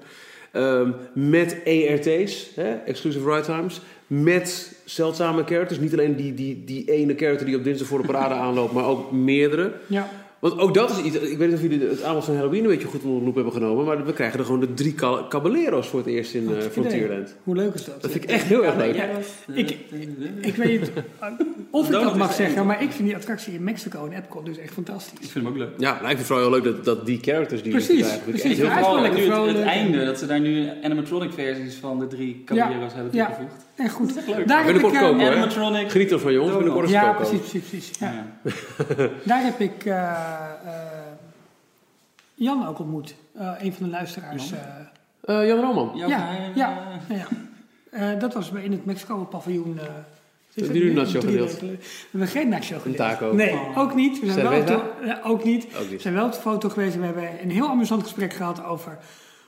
Ehm, 0.51 0.91
met 1.13 1.57
ERT's, 1.63 2.49
hè, 2.55 2.73
Exclusive 2.73 3.29
Ride 3.29 3.41
Times. 3.45 3.81
Met 4.09 4.71
zeldzame 4.85 5.43
characters. 5.45 5.79
Niet 5.79 5.93
alleen 5.93 6.15
die, 6.15 6.33
die, 6.33 6.63
die 6.65 6.91
ene 6.91 7.15
character 7.17 7.45
die 7.45 7.55
op 7.57 7.63
dinsdag 7.63 7.87
voor 7.87 8.01
de 8.01 8.07
parade 8.07 8.33
aanloopt, 8.45 8.73
maar 8.73 8.85
ook 8.85 9.11
meerdere. 9.11 9.71
Ja. 9.87 10.09
Want 10.39 10.59
ook 10.59 10.73
dat 10.73 10.89
is 10.89 11.01
iets. 11.01 11.15
Ik 11.15 11.37
weet 11.37 11.47
niet 11.47 11.55
of 11.57 11.61
jullie 11.61 11.87
het 11.87 12.03
aanbod 12.03 12.23
van 12.23 12.35
Halloween 12.35 12.61
een 12.63 12.67
beetje 12.69 12.87
goed 12.87 13.03
onder 13.03 13.19
de 13.19 13.25
loep 13.25 13.35
hebben 13.35 13.53
genomen. 13.53 13.85
Maar 13.85 14.05
we 14.05 14.13
krijgen 14.13 14.39
er 14.39 14.45
gewoon 14.45 14.59
de 14.59 14.73
drie 14.73 14.95
Caballeros 15.29 15.87
voor 15.87 15.99
het 15.99 16.07
eerst 16.07 16.33
in 16.33 16.41
eh 16.43 16.47
Hartstikke 16.51 16.79
idee. 16.79 16.91
Frontierland. 16.99 17.35
Hoe 17.43 17.55
leuk 17.55 17.73
is 17.73 17.85
dat? 17.85 18.01
Dat 18.01 18.11
vind 18.11 18.23
ik 18.23 18.29
echt 18.29 18.43
heel 18.45 18.65
erg 18.65 18.75
leuk. 18.75 18.95
Ja, 18.95 19.07
ik- 19.53 19.77
Ik 20.41 20.55
weet 20.55 20.79
niet 20.79 20.91
of 21.71 21.85
ik 21.85 21.91
dat 21.91 22.15
mag 22.15 22.33
zeggen, 22.33 22.65
maar 22.65 22.83
ik 22.83 22.91
vind 22.91 23.07
die 23.07 23.15
attractie 23.17 23.53
in 23.53 23.63
Mexico 23.63 24.05
en 24.05 24.11
Epcot 24.17 24.45
dus 24.45 24.57
echt 24.57 24.73
fantastisch. 24.73 25.19
Ik 25.25 25.31
vind 25.31 25.45
hem 25.45 25.53
ook 25.53 25.59
leuk. 25.59 25.69
Ja, 25.77 25.91
nou, 25.91 25.95
ik 26.01 26.05
vind 26.07 26.17
het 26.17 26.27
vooral 26.27 26.45
heel 26.51 26.55
leuk 26.61 26.63
dat, 26.75 26.85
dat 26.85 27.05
die 27.05 27.19
characters 27.21 27.61
die 27.63 27.71
Precies, 27.71 28.13
ik 28.15 28.23
precies. 28.25 28.57
heel 28.57 28.69
vooral 28.69 29.01
lekker 29.01 29.19
nu 29.21 29.31
het, 29.33 29.57
het 29.57 29.65
einde, 29.65 30.05
dat 30.05 30.19
ze 30.19 30.25
daar 30.25 30.39
nu 30.39 30.69
animatronic 30.83 31.31
versies 31.33 31.75
van 31.75 31.99
de 31.99 32.07
drie 32.07 32.41
caballeros 32.45 32.93
hebben 32.93 33.13
Ja. 33.15 33.37
En 33.79 33.89
goed. 33.89 34.15
leuk. 34.27 34.47
Daar 34.47 34.65
heb 34.65 34.75
ik, 34.75 34.81
Binnenkort 34.81 35.19
eh. 35.21 35.27
Animatronic. 35.27 35.91
Geniet 35.91 36.11
ervan 36.11 36.33
jongens, 36.33 36.55
binnenkort 36.55 36.85
is 36.89 36.93
het 36.95 37.01
ja, 37.03 37.11
precies, 37.13 37.39
precies, 37.39 37.69
precies. 37.69 37.99
Ja. 37.99 38.13
Ja. 38.13 39.07
Daar 39.31 39.43
heb 39.43 39.59
ik 39.59 39.85
eh, 39.85 39.93
eh, 40.03 40.73
Jan 42.33 42.67
ook 42.67 42.79
ontmoet. 42.79 43.15
Eh, 43.37 43.51
een 43.59 43.73
van 43.73 43.83
de 43.85 43.89
luisteraars. 43.91 44.49
Jan? 44.49 44.59
eh, 44.59 45.41
Eh, 45.41 45.47
Jan 45.47 45.59
Roman. 45.59 45.91
Ja, 45.95 46.07
ja. 46.07 46.29
eh, 47.09 47.17
ja. 47.17 47.27
Eh, 47.91 48.19
dat 48.19 48.33
was 48.33 48.49
bij- 48.51 48.63
in 48.63 48.71
het 48.71 48.85
Mexico-paviljoen. 48.85 49.77
eh, 49.79 49.83
is 50.53 50.63
Hebben 50.63 50.73
jullie 50.81 50.89
een 50.89 50.95
nacho 51.05 51.19
gedeeld? 51.19 51.59
We 51.59 51.77
hebben 52.11 52.29
geen 52.29 52.49
nacho 52.49 52.77
gedeeld. 52.79 52.97
taco? 52.97 53.33
Nee, 53.33 53.51
Oh. 53.53 53.77
ook 53.77 53.95
niet. 53.95 54.19
We 54.19 54.31
zijn 54.31 54.49
wel 54.49 54.51
Cerveza? 54.67 55.19
ook 55.23 55.43
niet. 55.43 55.65
Ook 55.65 55.83
We 55.85 55.91
niet. 55.91 56.01
zijn 56.01 56.13
wel 56.13 56.25
op 56.25 56.31
de 56.33 56.39
foto 56.39 56.69
geweest 56.69 56.93
en 56.93 56.99
we 56.99 57.05
hebben 57.05 57.29
een 57.43 57.51
heel 57.51 57.67
amusant 57.69 58.03
gesprek 58.03 58.33
gehad 58.33 58.63
over 58.63 58.97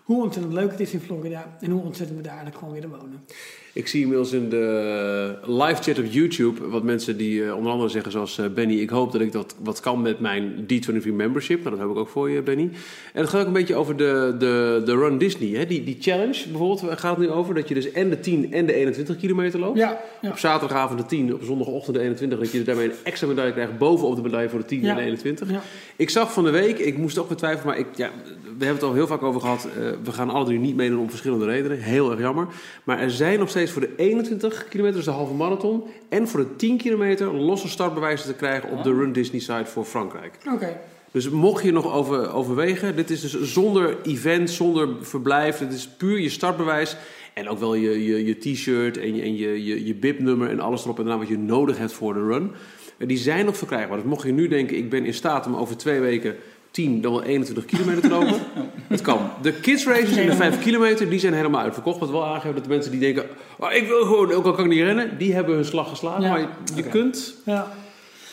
hoe 0.04 0.24
ontzettend 0.24 0.54
leuk 0.54 0.72
het 0.72 0.80
is 0.80 0.91
in 0.91 1.00
Florida 1.00 1.46
en 1.60 1.72
hoe 1.72 1.82
ontzettend 1.84 2.17
we 2.17 2.24
daar 2.24 2.34
eigenlijk 2.36 2.63
gewoon 2.63 2.74
willen 2.82 2.89
wonen. 3.00 3.26
Ik 3.74 3.88
zie 3.88 4.02
inmiddels 4.02 4.32
in 4.32 4.50
de 4.50 5.36
live 5.46 5.82
chat 5.82 6.00
op 6.00 6.06
YouTube 6.10 6.68
wat 6.68 6.84
mensen 6.84 7.18
die 7.18 7.46
eh, 7.46 7.56
onder 7.56 7.72
andere 7.72 7.90
zeggen 7.90 8.12
zoals 8.12 8.38
eh, 8.38 8.46
Benny, 8.54 8.74
ik 8.80 8.90
hoop 8.90 9.12
dat 9.12 9.22
ik 9.22 9.32
dat 9.32 9.56
wat 9.64 9.80
kan 9.80 10.02
met 10.02 10.20
mijn 10.20 10.54
D23 10.74 11.08
membership. 11.14 11.58
Nou, 11.64 11.70
dat 11.70 11.80
heb 11.80 11.90
ik 11.90 11.98
ook 11.98 12.10
voor 12.10 12.30
je, 12.30 12.42
Benny. 12.42 12.70
En 13.14 13.22
het 13.22 13.30
gaat 13.30 13.42
ook 13.42 13.48
een 13.48 13.54
beetje 13.54 13.76
over 13.76 13.98
de, 13.98 14.36
de, 14.40 14.82
de 14.86 14.96
Run 14.96 15.18
Disney. 15.18 15.50
Hè? 15.60 15.66
Die, 15.66 15.84
die 15.84 15.98
challenge 16.00 16.44
bijvoorbeeld 16.50 16.82
waar 16.82 16.98
gaat 16.98 17.18
het 17.18 17.26
nu 17.28 17.32
over 17.34 17.54
dat 17.56 17.68
je 17.68 17.74
dus 17.74 17.92
en 17.92 18.10
de 18.10 18.20
10 18.20 18.54
en 18.54 18.66
de 18.66 18.74
21 18.74 19.18
kilometer 19.18 19.60
loopt. 19.60 19.78
Ja, 19.78 20.02
ja. 20.22 20.30
Op 20.30 20.38
zaterdagavond 20.38 21.00
de 21.00 21.06
10, 21.06 21.34
op 21.34 21.44
zondagochtend 21.44 21.96
de 21.96 22.02
21. 22.02 22.40
Dat 22.40 22.52
je 22.52 22.58
dus 22.58 22.66
daarmee 22.68 22.86
een 22.86 22.96
extra 23.04 23.28
medaille 23.28 23.52
krijgt 23.54 23.78
bovenop 23.78 24.16
de 24.16 24.22
medaille 24.22 24.50
voor 24.50 24.60
de 24.60 24.66
10 24.66 24.82
Ja. 24.82 24.90
en 24.90 24.96
de 24.96 25.02
21. 25.02 25.50
Ja. 25.50 25.62
Ik 25.96 26.10
zag 26.10 26.34
van 26.34 26.44
de 26.44 26.50
week, 26.52 26.78
ik 26.80 26.98
moest 26.98 27.18
ook 27.18 27.30
betwijfelen, 27.30 27.68
maar 27.68 27.78
ik, 27.78 27.88
ja, 27.96 28.10
we 28.44 28.66
hebben 28.66 28.76
het 28.76 28.84
al 28.84 28.94
heel 28.94 29.08
vaak 29.08 29.24
over 29.24 29.42
gehad. 29.42 29.66
eh, 29.66 29.72
we 30.04 30.12
gaan 30.12 30.30
alle 30.30 30.46
drie 30.46 30.60
niet 30.60 30.76
meedoen 30.76 31.00
om 31.00 31.10
verschillende 31.10 31.46
redenen. 31.46 31.78
Heel 31.78 32.12
erg 32.12 32.20
jammer. 32.20 32.48
Maar 32.84 33.00
er 33.00 33.12
zijn 33.12 33.40
nog 33.40 33.50
steeds 33.50 33.60
voor 33.69 33.82
de 33.82 33.93
21 33.95 34.67
kilometer, 34.67 34.97
dus 34.97 35.06
de 35.06 35.12
halve 35.12 35.34
marathon, 35.34 35.84
en 36.10 36.28
voor 36.28 36.39
de 36.39 36.56
10 36.56 36.78
kilometer 36.78 37.34
losse 37.34 37.69
startbewijzen 37.69 38.28
te 38.28 38.34
krijgen 38.34 38.69
op 38.69 38.84
de 38.84 38.93
Run 38.93 39.13
Disney 39.13 39.41
site 39.41 39.65
voor 39.65 39.86
Frankrijk. 39.86 40.38
Oké. 40.54 40.80
Dus 41.12 41.30
mocht 41.30 41.63
je 41.63 41.71
nog 41.71 41.93
over, 41.93 42.34
overwegen, 42.34 42.95
dit 42.95 43.10
is 43.10 43.21
dus 43.21 43.54
zonder 43.54 43.97
event, 44.04 44.50
zonder 44.50 44.89
verblijf. 45.02 45.58
Dit 45.58 45.74
is 45.74 45.88
puur 45.88 46.19
je 46.19 46.30
startbewijs. 46.30 46.97
En 47.34 47.50
ook 47.50 47.60
wel 47.60 47.74
je, 47.74 48.06
je, 48.06 48.26
je 48.26 48.38
t-shirt 48.38 48.97
en 48.97 49.15
je, 49.15 49.21
en 49.21 49.36
je, 49.38 49.65
je, 49.65 49.86
je 49.86 49.95
bibnummer 49.95 50.50
en 50.50 50.60
alles 50.60 50.84
erop 50.84 51.00
en 51.00 51.06
eraan 51.06 51.19
wat 51.19 51.28
je 51.28 51.38
nodig 51.38 51.78
hebt 51.78 51.91
voor 51.91 52.13
de 52.13 52.26
run. 52.26 52.52
En 52.97 53.08
die 53.08 53.17
zijn 53.17 53.45
nog 53.45 53.58
verkrijgbaar. 53.58 53.97
Dus 53.97 54.06
mocht 54.06 54.26
je 54.26 54.32
nu 54.32 54.47
denken, 54.47 54.78
ik 54.78 54.89
ben 54.89 55.06
in 55.06 55.13
staat 55.13 55.45
om 55.45 55.56
over 55.56 55.78
twee 55.78 56.00
weken 56.00 56.36
10 56.72 57.02
dan 57.02 57.12
wel 57.12 57.24
21 57.24 57.66
kilometer 57.66 58.02
te 58.02 58.10
lopen. 58.10 58.40
Het 58.88 59.02
kan. 59.02 59.30
De 59.42 59.54
kids 59.54 59.86
races 59.86 60.18
in 60.18 60.26
de 60.30 60.36
5 60.36 60.60
kilometer, 60.60 61.10
die 61.10 61.20
zijn 61.20 61.34
helemaal 61.34 61.62
uitverkocht. 61.62 62.00
Wat 62.00 62.10
wel 62.10 62.26
aangeeft 62.26 62.54
dat 62.56 62.64
de 62.64 62.70
mensen 62.70 62.92
die 62.92 63.00
denken, 63.00 63.26
oh, 63.60 63.72
ik 63.74 63.88
wil 63.88 64.06
gewoon, 64.06 64.32
ook 64.32 64.46
al 64.46 64.52
kan 64.54 64.64
ik 64.66 64.70
niet 64.72 64.82
rennen, 64.84 65.18
die 65.18 65.34
hebben 65.34 65.56
hun 65.56 65.66
slag 65.66 65.90
geslagen. 65.90 66.22
Ja. 66.22 66.30
Maar 66.30 66.40
je, 66.40 66.48
je 66.76 66.84
kunt... 66.84 67.34
Ja. 67.46 67.68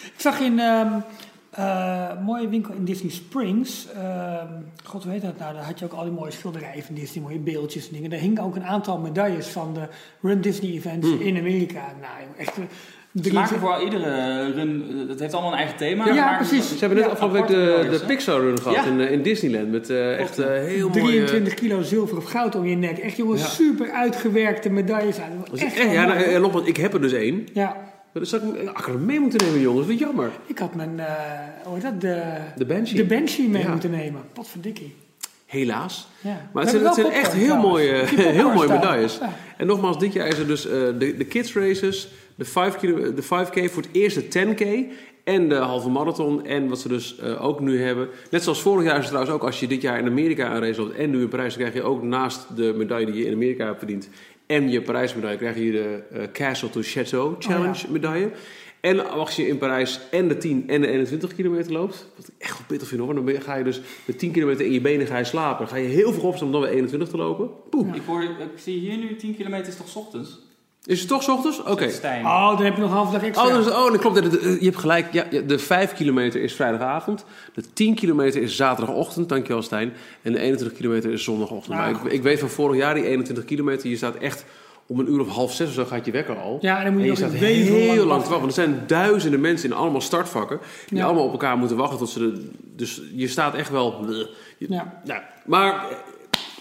Ik 0.03 0.21
zag 0.25 0.41
in 0.41 0.59
ehm, 0.59 0.89
eh, 1.51 2.07
een 2.19 2.25
mooie 2.25 2.49
winkel 2.49 2.75
in 2.75 2.85
Disney 2.85 3.11
Springs. 3.11 3.87
ehm, 3.95 4.47
God, 4.85 5.03
hoe 5.03 5.13
heet 5.13 5.23
dat 5.23 5.39
nou? 5.39 5.55
Daar 5.55 5.65
had 5.65 5.79
je 5.79 5.85
ook 5.85 5.93
al 5.93 6.03
die 6.05 6.13
mooie 6.13 6.31
schilderijen 6.31 6.83
van 6.83 6.95
Disney, 6.95 7.23
mooie 7.23 7.39
beeldjes 7.39 7.87
en 7.89 7.95
dingen. 7.95 8.11
Daar 8.11 8.19
hingen 8.19 8.43
ook 8.43 8.57
een 8.57 8.65
aantal 8.65 8.99
medailles 8.99 9.47
van 9.47 9.75
de 9.75 9.89
Run 10.21 10.41
Disney 10.41 10.71
events 10.73 11.09
Hmm. 11.09 11.21
in 11.21 11.37
Amerika. 11.39 11.81
Nou, 12.01 12.13
echt. 12.39 12.57
Eh, 13.15 13.23
Ze 13.25 13.33
maken 13.33 13.59
voor 13.59 13.81
iedere 13.85 14.51
run, 14.53 14.85
eh, 15.03 15.09
het 15.09 15.21
heeft 15.21 15.33
allemaal 15.33 15.53
een 15.53 15.59
eigen 15.59 15.77
thema. 15.77 16.07
Ja, 16.07 16.15
maar 16.25 16.37
precies. 16.37 16.69
Ze 16.69 16.79
hebben 16.79 16.99
net 16.99 17.07
Ja, 17.07 17.13
afgelopen 17.13 17.41
week 17.41 17.49
de, 17.91 17.99
de? 17.99 18.05
Pixar 18.07 18.41
Run 18.41 18.59
gehad 18.61 18.75
Ja. 18.77 18.85
in, 18.91 19.01
eh, 19.01 19.11
in 19.13 19.23
Disneyland. 19.23 19.71
Met 19.71 19.91
eh, 19.91 20.19
echt 20.19 20.39
eh, 20.39 20.47
heel 20.47 20.89
mooie... 20.89 21.01
23 21.03 21.55
kilo 21.55 21.83
zilver 21.83 22.17
of 22.17 22.25
goud 22.25 22.55
om 22.55 22.67
je 22.67 22.77
nek. 22.77 22.99
Echt 22.99 23.17
jongens, 23.17 23.41
Ja. 23.43 23.47
super 23.49 23.91
uitgewerkte 23.91 24.71
medailles 24.71 25.19
aan. 25.19 25.45
Dat 25.51 25.61
Echt 25.61 25.77
ja, 25.77 26.05
nou, 26.07 26.19
eh, 26.23 26.41
nogmaals, 26.41 26.67
ik 26.67 26.77
heb 26.77 26.95
er 26.95 27.01
dus 27.01 27.13
één. 27.13 27.47
ja, 27.55 27.67
Maar 28.13 28.23
dan 28.23 28.27
zou 28.27 28.59
ik, 28.59 28.85
hem 28.87 29.05
mee 29.05 29.21
moeten 29.21 29.47
nemen, 29.47 29.61
jongens. 29.61 29.87
Wat 29.87 29.99
jammer. 29.99 30.31
ik 30.47 30.59
had 30.59 30.75
mijn, 30.75 31.01
eh 31.01 31.07
hoe 31.65 31.75
heet 31.75 31.83
dat, 31.83 32.01
de, 32.01 32.23
De 32.57 32.65
Banshee. 32.67 32.97
de 32.97 33.05
Banshee 33.15 33.49
mee 33.49 33.63
Ja. 33.63 33.71
moeten 33.71 33.91
nemen. 33.91 34.21
Wat 34.35 34.49
verdikkie. 34.49 34.95
Helaas. 35.47 36.09
Ja. 36.21 36.49
Maar 36.53 36.63
het 36.63 36.73
zijn, 36.73 36.85
het 36.85 37.09
echt 37.09 37.33
heel 37.33 37.57
mooie, 37.57 37.93
heel 38.41 38.53
mooie 38.53 38.69
medailles. 38.69 39.19
Ja. 39.21 39.33
En 39.57 39.67
nogmaals, 39.67 39.99
dit 39.99 40.13
jaar 40.13 40.27
is 40.27 40.39
er 40.39 40.47
dus 40.47 40.67
eh, 40.67 40.73
de, 40.73 41.15
de 41.17 41.25
kids 41.25 41.55
races, 41.55 42.09
de, 42.39 42.45
5 42.45 42.77
kilo, 42.77 43.15
de 43.15 43.23
5K 43.23 43.73
voor 43.73 43.83
het 43.83 43.89
eerste 43.93 44.23
10K 44.23 44.65
en 45.25 45.49
de 45.49 45.55
halve 45.55 45.89
marathon. 45.89 46.47
En 46.47 46.69
wat 46.69 46.81
ze 46.81 46.89
dus 46.89 47.19
eh, 47.19 47.45
ook 47.45 47.61
nu 47.61 47.83
hebben. 47.83 48.09
Net 48.31 48.43
zoals 48.43 48.63
vorig 48.63 48.85
jaar 48.85 48.95
is 48.97 49.01
het 49.01 49.09
trouwens 49.09 49.35
ook 49.35 49.43
als 49.43 49.61
je 49.61 49.67
dit 49.67 49.83
jaar 49.83 49.99
in 49.99 50.07
Amerika 50.07 50.55
een 50.55 50.61
race 50.61 50.81
loopt 50.81 50.97
en 50.97 51.11
nu 51.11 51.21
in 51.21 51.29
Parijs, 51.29 51.55
dan 51.55 51.63
krijg 51.63 51.75
je 51.75 51.89
ook 51.91 52.03
naast 52.03 52.57
de 52.57 52.75
medaille 52.77 53.07
die 53.07 53.15
je 53.15 53.27
in 53.27 53.33
Amerika 53.33 53.65
hebt 53.65 53.79
verdiend 53.79 54.09
en 54.49 54.71
je 54.71 54.83
Parijs 54.83 55.15
medaille, 55.15 55.37
krijg 55.37 55.57
je 55.57 55.71
de 55.71 56.03
eh, 56.13 56.23
Castle 56.33 56.71
to 56.71 56.81
Chateau 56.83 57.35
Challenge 57.39 57.69
Oh 57.69 57.77
ja. 57.77 57.91
medaille. 57.91 58.31
En 58.81 59.11
als 59.11 59.37
je 59.37 59.47
in 59.47 59.59
Parijs 59.59 60.01
en 60.11 60.29
de 60.29 60.37
10 60.37 60.69
en 60.69 60.81
de 60.81 60.87
21 60.87 61.35
kilometer 61.35 61.73
loopt, 61.73 62.07
wat 62.17 62.29
ik 62.29 62.35
echt 62.39 62.59
wel 62.59 62.67
pittig 62.67 62.89
vind 62.89 63.01
hoor, 63.01 63.15
dan 63.15 63.43
ga 63.43 63.55
je 63.55 63.65
dus 63.65 63.81
de 64.05 64.17
10 64.17 64.31
kilometer 64.31 64.67
in 64.67 64.73
je 64.73 64.81
benen 64.81 65.07
ga 65.07 65.19
je 65.19 65.25
slapen. 65.25 65.59
Dan 65.59 65.69
ga 65.69 65.77
je 65.77 65.89
heel 65.89 66.13
veel 66.13 66.23
opstaan 66.23 66.47
om 66.47 66.53
dan 66.53 66.61
weer 66.61 66.71
21 66.71 67.09
te 67.09 67.17
lopen. 67.17 67.51
Poeh. 67.71 67.95
Ik, 67.95 68.03
hoor, 68.07 68.23
ik 68.23 68.31
zie 68.57 68.79
hier 68.79 68.97
nu 68.97 69.17
10 69.17 69.37
kilometer 69.37 69.69
is 69.69 69.77
toch 69.77 69.89
's 69.89 69.97
ochtends? 69.97 70.48
Is 70.89 70.99
het 71.01 71.09
toch 71.09 71.23
's 71.23 71.29
ochtends? 71.29 71.63
Oké. 71.63 71.91
Oh, 72.25 72.49
dan 72.57 72.65
heb 72.65 72.75
je 72.75 72.81
nog 72.81 72.91
een 72.91 72.97
halve 72.97 73.13
dag 73.13 73.23
extra. 73.23 73.47
Oh, 73.47 73.55
dus, 73.55 73.67
oh, 73.67 73.91
dat 73.91 73.99
klopt. 74.01 74.15
De- 74.23 74.29
de- 74.29 74.57
Je 74.61 74.65
hebt 74.65 74.77
gelijk. 74.77 75.13
Ja, 75.13 75.25
ja, 75.31 75.41
de 75.41 75.59
5 75.59 75.93
kilometer 75.95 76.43
is 76.43 76.55
vrijdagavond. 76.55 77.25
De 77.55 77.63
10 77.73 77.95
kilometer 77.95 78.43
is 78.43 78.57
zaterdagochtend. 78.57 79.29
Dankjewel, 79.29 79.63
Stijn. 79.63 79.93
En 80.23 80.33
de 80.33 80.39
21 80.39 80.79
kilometer 80.79 81.13
is 81.13 81.25
zondagochtend. 81.25 81.75
Ah, 81.77 81.81
maar 81.81 81.91
ik, 81.91 81.97
goed. 81.97 82.13
ik 82.13 82.23
weet 82.23 82.39
van 82.39 82.49
vorig 82.49 82.77
jaar, 82.77 82.95
die 82.95 83.05
21 83.07 83.45
kilometer, 83.45 83.89
je 83.91 83.97
staat 83.97 84.17
echt 84.17 84.45
om 84.87 84.99
een 84.99 85.11
uur 85.13 85.21
of 85.21 85.29
half 85.29 85.53
zes 85.53 85.69
of 85.69 85.75
zo 85.75 85.85
gaat 85.85 86.05
je 86.07 86.13
wekker 86.13 86.37
al. 86.37 86.59
Ja, 86.61 86.79
en 86.79 86.85
dan 86.85 86.93
moet 86.93 87.03
En 87.03 87.07
je 87.09 87.15
je 87.15 87.21
nog 87.21 87.31
staat 87.31 87.41
heel 87.41 88.05
lang 88.07 88.23
te 88.23 88.29
wachten. 88.29 88.47
Want 88.47 88.57
er 88.57 88.65
zijn 88.65 88.83
duizenden 88.87 89.41
mensen 89.41 89.71
in 89.71 89.77
allemaal 89.77 90.01
startvakken. 90.01 90.59
Die 90.89 90.99
Ja. 90.99 91.05
allemaal 91.05 91.25
op 91.25 91.33
elkaar 91.33 91.57
moeten 91.59 91.77
wachten 91.77 91.99
tot 91.99 92.09
ze... 92.09 92.19
De, 92.19 92.51
dus 92.77 93.03
je 93.15 93.29
staat 93.29 93.55
echt 93.55 93.71
wel... 93.71 94.07
Ja, 94.59 94.99
nou, 95.05 95.21
maar 95.47 95.85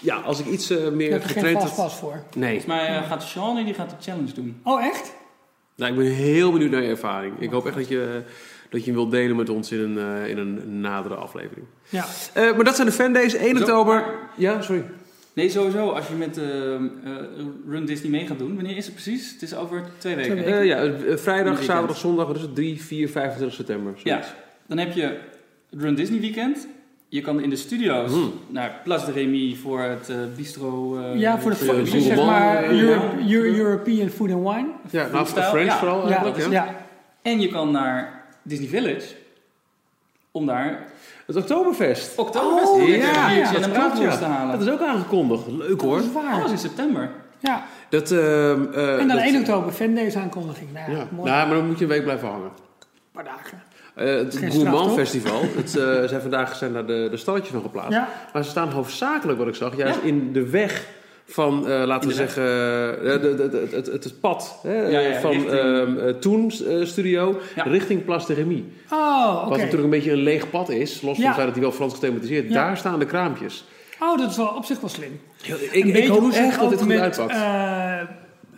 ja, 0.00 0.16
als 0.16 0.40
ik 0.40 0.46
iets 0.46 0.70
eh, 0.70 0.84
je 0.84 0.90
meer 0.90 1.12
er 1.12 1.20
geen 1.20 1.28
getraind... 1.28 1.60
vast 1.60 1.76
had- 1.76 1.84
pas 1.86 1.96
voor. 1.96 2.22
Nee. 2.34 2.60
Volgens 2.60 2.66
mij 2.66 2.86
eh, 2.96 3.08
gaat 3.08 3.22
Sean 3.22 3.64
die 3.64 3.74
gaat 3.74 3.90
de 3.90 3.96
challenge 4.00 4.32
doen. 4.32 4.60
Oh, 4.64 4.84
echt? 4.84 5.12
Nou, 5.76 5.92
ik 5.92 5.98
ben 5.98 6.06
heel 6.06 6.52
benieuwd 6.52 6.70
naar 6.70 6.82
je 6.82 6.88
ervaring. 6.88 7.40
Ik 7.40 7.50
hoop 7.50 7.66
echt 7.66 7.76
dat 7.76 7.88
je, 7.88 8.22
dat 8.70 8.80
je 8.80 8.86
hem 8.86 8.94
wilt 8.94 9.10
delen 9.10 9.36
met 9.36 9.48
ons 9.48 9.72
in 9.72 9.78
een, 9.80 9.98
eh, 10.22 10.28
in 10.30 10.38
een 10.38 10.80
nadere 10.80 11.14
aflevering. 11.14 11.66
Ja. 11.88 12.04
Eh, 12.34 12.54
maar 12.54 12.64
dat 12.64 12.74
zijn 12.74 12.86
de 12.86 12.92
fandays. 12.92 13.34
1 13.34 13.56
Zo, 13.56 13.62
oktober. 13.62 14.04
Ja, 14.36 14.62
sorry. 14.62 14.84
Nee, 15.32 15.48
sowieso. 15.50 15.88
Als 15.90 16.08
je 16.08 16.14
met 16.14 16.38
eh, 16.38 16.74
eh, 16.74 16.80
Run 17.68 17.84
Disney 17.84 18.10
mee 18.10 18.26
gaat 18.26 18.38
doen. 18.38 18.54
Wanneer 18.54 18.76
is 18.76 18.84
het 18.84 18.94
precies? 18.94 19.32
Het 19.32 19.42
is 19.42 19.54
over 19.54 19.84
twee 19.98 20.14
weken. 20.16 20.36
Twee 20.36 20.44
weken. 20.54 20.66
Ja, 20.66 21.16
vrijdag, 21.18 21.62
zaterdag, 21.62 21.96
zondag. 21.96 22.28
Het? 22.28 22.54
3, 22.54 22.82
4, 22.82 23.08
25 23.08 23.56
september. 23.56 23.92
Ja, 23.96 24.00
zoiets. 24.22 24.28
dan 24.66 24.78
heb 24.78 24.92
je 24.92 25.02
het 25.70 25.80
Run 25.80 25.94
Disney 25.94 26.20
weekend. 26.20 26.66
Je 27.10 27.20
kan 27.20 27.40
in 27.40 27.50
de 27.50 27.56
studio's 27.56 28.10
Hmm. 28.12 28.32
naar 28.48 28.80
Place 28.84 29.06
de 29.06 29.12
Remy 29.12 29.54
voor 29.62 29.80
het 29.80 30.08
eh, 30.08 30.16
bistro. 30.36 30.98
eh, 30.98 31.18
Ja, 31.18 31.38
voor 31.38 31.50
de 31.50 31.56
de 31.66 31.82
dus 31.82 32.04
zeg 32.04 32.16
maar 32.16 32.70
Europe- 32.70 33.16
Euro- 33.28 33.56
European 33.56 34.08
Food 34.08 34.30
and 34.32 34.42
Wine. 34.48 34.68
Ja, 34.90 35.02
nou, 35.06 35.26
Freestyle, 35.26 35.44
French 35.44 35.66
ja. 35.70 35.78
vooral 35.78 36.08
Ja. 36.08 36.32
Ja, 36.36 36.50
ja. 36.50 36.74
En 37.22 37.40
je 37.40 37.48
kan 37.48 37.70
naar 37.70 38.24
Disney 38.42 38.68
Village. 38.68 39.14
Om 40.30 40.46
daar 40.46 40.86
Het 41.26 41.36
Oktoberfest. 41.36 42.18
Oktoberfest 42.18 42.72
Oh, 42.72 42.88
ja, 42.88 43.30
ja, 43.30 43.54
en 43.54 43.62
een 43.62 43.70
braadworst 43.70 44.18
te 44.18 44.24
halen. 44.24 44.58
Dat 44.58 44.66
is 44.66 44.72
ook 44.72 44.80
aangekondigd. 44.82 45.46
Leuk 45.46 45.80
hoor. 45.80 45.96
Dat 45.96 46.04
is 46.04 46.12
waar. 46.12 46.50
In 46.50 46.58
september. 46.58 47.10
Ja. 47.38 47.64
Dat, 47.88 48.10
ehm, 48.10 48.20
eh, 48.72 48.92
En 49.00 49.08
dan 49.08 49.16
dat- 49.16 49.26
1 49.26 49.36
oktober, 49.38 49.72
Fandays 49.72 50.16
aankondiging. 50.16 50.72
Nou, 50.72 50.90
ja, 50.90 50.96
Ja. 50.96 51.06
mooi. 51.10 51.30
Nou, 51.30 51.46
maar 51.48 51.56
dan 51.56 51.66
moet 51.66 51.78
je 51.78 51.84
een 51.84 51.90
week 51.90 52.02
blijven 52.02 52.28
hangen. 52.28 52.44
Een 52.50 52.52
paar 53.12 53.24
dagen. 53.24 53.62
Eh, 53.98 54.14
het 54.14 54.36
Gourmand? 54.50 54.92
Festival. 54.92 55.40
Het, 55.56 55.76
eh, 55.76 56.08
zijn 56.08 56.20
vandaag 56.20 56.56
zijn 56.56 56.72
daar 56.72 56.86
de, 56.86 57.08
de 57.10 57.16
stalletjes 57.16 57.50
van 57.52 57.62
geplaatst. 57.62 57.92
Ja. 57.92 58.08
Maar 58.32 58.44
ze 58.44 58.50
staan 58.50 58.70
hoofdzakelijk, 58.70 59.38
wat 59.38 59.48
ik 59.48 59.54
zag, 59.54 59.76
juist 59.76 59.98
Ja. 60.02 60.06
in 60.08 60.32
de 60.32 60.48
weg 60.50 60.86
van, 61.26 61.68
eh, 61.68 61.82
laten 61.86 62.08
we 62.08 62.14
zeggen, 62.14 62.42
de, 62.44 63.18
de, 63.36 63.48
de- 63.48 63.76
het, 63.76 63.86
het, 63.86 64.20
pad 64.20 64.58
hè, 64.62 64.86
Ja, 64.88 64.98
ja, 65.00 65.20
van 65.20 65.30
richting- 65.30 65.52
ehm, 65.52 65.98
eh, 65.98 66.14
Toen 66.14 66.50
eh, 66.68 66.84
Studio 66.84 67.38
Ja. 67.54 67.62
richting 67.62 68.04
Place 68.04 68.26
de 68.26 68.34
Remy. 68.34 68.64
Oh, 68.92 69.34
oké. 69.36 69.48
Wat 69.48 69.56
natuurlijk 69.58 69.84
een 69.84 69.90
beetje 69.90 70.12
een 70.12 70.22
leeg 70.22 70.50
pad 70.50 70.68
is, 70.68 71.02
los 71.02 71.14
van 71.14 71.20
Ja. 71.22 71.26
het 71.26 71.34
feit 71.34 71.46
dat 71.46 71.54
hij 71.54 71.62
wel 71.64 71.72
Frans 71.72 71.94
gethematiseerd 71.94 72.44
is. 72.44 72.52
Ja. 72.52 72.66
Daar 72.66 72.76
staan 72.76 72.98
de 72.98 73.06
kraampjes. 73.06 73.64
Oh, 74.00 74.18
dat 74.18 74.30
is 74.30 74.36
wel 74.36 74.46
op 74.56 74.64
zich 74.64 74.80
wel 74.80 74.90
slim. 74.90 75.20
Ik, 75.70 75.84
ik 75.84 76.08
hoop 76.08 76.18
hoe 76.20 76.32
ze 76.32 76.38
echt 76.38 76.50
het 76.50 76.60
dat 76.60 76.70
dit 76.70 76.78
goed 76.78 76.88
met 76.88 77.00
uitpakt. 77.00 77.30
eh, 77.32 78.00
eh, 78.00 78.06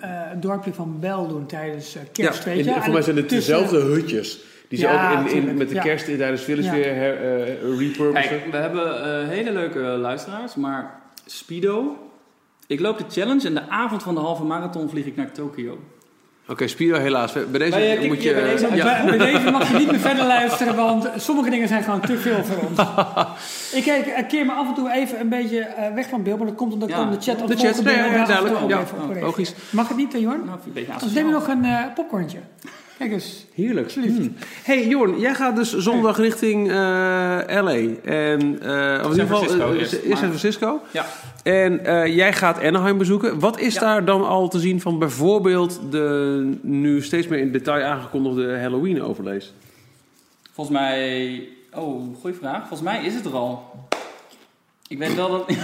het 0.00 0.42
dorpje 0.42 0.72
van 0.72 0.96
Bel 1.00 1.29
doen 1.29 1.46
tijdens 1.46 1.96
kerst, 2.12 2.44
ja, 2.44 2.50
weet 2.50 2.64
je. 2.64 2.70
en, 2.72 2.83
voor 2.83 2.92
mij 2.92 3.03
zijn 3.03 3.16
het 3.16 3.29
tussen- 3.29 3.53
dezelfde 3.55 3.79
hutjes. 3.81 4.38
Die 4.70 4.78
ze 4.78 4.85
Ja, 4.87 5.20
ook 5.20 5.28
in, 5.28 5.48
in, 5.48 5.56
met 5.56 5.68
de 5.68 5.74
ja. 5.74 5.83
kerst 5.83 6.06
in 6.09 6.16
tijdens 6.18 6.46
Ja. 6.46 6.54
weer 6.72 6.94
her, 6.94 7.14
eh, 7.16 7.78
repurposen. 7.78 8.28
Kijk, 8.28 8.50
we 8.50 8.56
hebben 8.56 9.04
eh, 9.22 9.28
hele 9.28 9.52
leuke 9.52 9.78
luisteraars, 9.78 10.54
maar 10.54 11.00
Speedo. 11.26 11.96
Ik 12.66 12.80
loop 12.80 12.98
de 12.98 13.04
challenge 13.09 13.46
en 13.46 13.54
de 13.54 13.68
avond 13.68 14.02
van 14.02 14.14
de 14.14 14.20
halve 14.20 14.44
marathon 14.44 14.88
vlieg 14.90 15.06
ik 15.06 15.16
naar 15.16 15.33
Tokio. 15.33 15.78
Oké, 16.48 16.66
Spiro 16.66 16.98
helaas. 16.98 17.33
Bij 17.33 17.44
deze 17.59 17.70
Bij, 17.70 17.98
eh, 17.98 18.06
moet 18.09 18.22
je... 18.22 18.33
bij 18.35 18.42
deze- 18.44 18.74
ja. 18.74 19.04
Bij, 19.04 19.18
bij 19.18 19.33
deze 19.33 19.50
mag 19.50 19.70
je 19.70 19.76
niet 19.78 19.90
meer 19.90 20.00
verder 20.00 20.26
luisteren, 20.37 20.76
want 20.76 21.09
sommige 21.16 21.50
dingen 21.50 21.68
zijn 21.68 21.83
gewoon 21.83 22.00
te 22.00 22.18
veel 22.18 22.44
voor 22.44 22.56
ons. 22.68 22.78
ik, 23.78 23.87
ik, 23.87 24.06
ik 24.06 24.28
keer 24.28 24.46
me 24.46 24.52
af 24.52 24.68
en 24.68 24.74
toe 24.74 24.92
even 24.92 25.20
een 25.20 25.28
beetje 25.28 25.59
eh, 25.61 25.94
weg 25.94 26.09
van 26.09 26.22
beeld, 26.22 26.38
maar 26.38 26.46
dat 26.46 26.56
komt 26.56 26.72
omdat 26.72 26.88
ik 26.88 26.94
Ja. 26.94 27.00
dan 27.02 27.11
de 27.12 27.20
chat 27.20 27.42
op 27.42 27.48
De 27.48 27.56
chat, 27.56 27.83
nee, 27.83 27.96
ja, 27.96 28.24
duidelijk. 28.24 28.68
Ja, 28.68 28.78
oh, 29.14 29.20
logisch. 29.22 29.54
Mag 29.70 29.88
het 29.88 29.96
niet, 29.96 30.12
Jorn? 30.12 30.44
Nou, 30.44 30.59
een 30.66 30.72
beetje 30.72 30.92
Anders 30.92 31.12
neem 31.12 31.26
je 31.26 31.33
nog 31.33 31.48
een 31.48 31.64
eh, 31.64 31.85
popcorntje. 31.94 32.38
Kijk 33.00 33.12
eens. 33.12 33.44
Heerlijk. 33.54 33.92
Hmm. 33.92 34.34
Hey 34.62 34.86
Jorn, 34.88 35.18
jij 35.20 35.34
gaat 35.34 35.56
dus 35.56 35.76
zondag 35.76 36.16
richting 36.18 36.68
eh, 36.70 36.74
LA. 37.48 37.72
En, 38.04 38.58
eh, 38.62 39.04
of 39.04 39.12
in 39.12 39.20
ieder 39.20 39.36
geval, 39.36 39.42
eh, 39.42 39.78
eerst, 39.78 39.92
eerst 39.92 40.06
maar- 40.08 40.16
San 40.16 40.28
Francisco. 40.28 40.80
Ja. 40.90 41.06
En 41.42 41.80
jij 42.14 42.32
gaat 42.32 42.62
Anaheim 42.62 42.98
bezoeken. 42.98 43.38
Wat 43.38 43.58
is 43.60 43.74
Ja. 43.74 43.80
daar 43.80 44.04
dan 44.04 44.26
al 44.28 44.48
te 44.48 44.58
zien 44.58 44.80
van 44.80 44.98
bijvoorbeeld 44.98 45.80
de 45.90 46.56
nu 46.62 47.02
steeds 47.02 47.26
meer 47.26 47.38
in 47.38 47.52
detail 47.52 47.84
aangekondigde 47.84 48.58
Halloween 48.58 49.02
overlees? 49.02 49.52
Volgens 50.52 50.76
mij... 50.78 51.42
Oh, 51.74 52.02
goede 52.20 52.36
vraag. 52.36 52.58
Volgens 52.58 52.82
mij 52.82 53.04
is 53.04 53.14
het 53.14 53.24
er 53.24 53.34
al. 53.34 53.62
Ik 54.88 54.98
weet 54.98 55.14
wel 55.14 55.30
dat... 55.30 55.46
We 55.46 55.54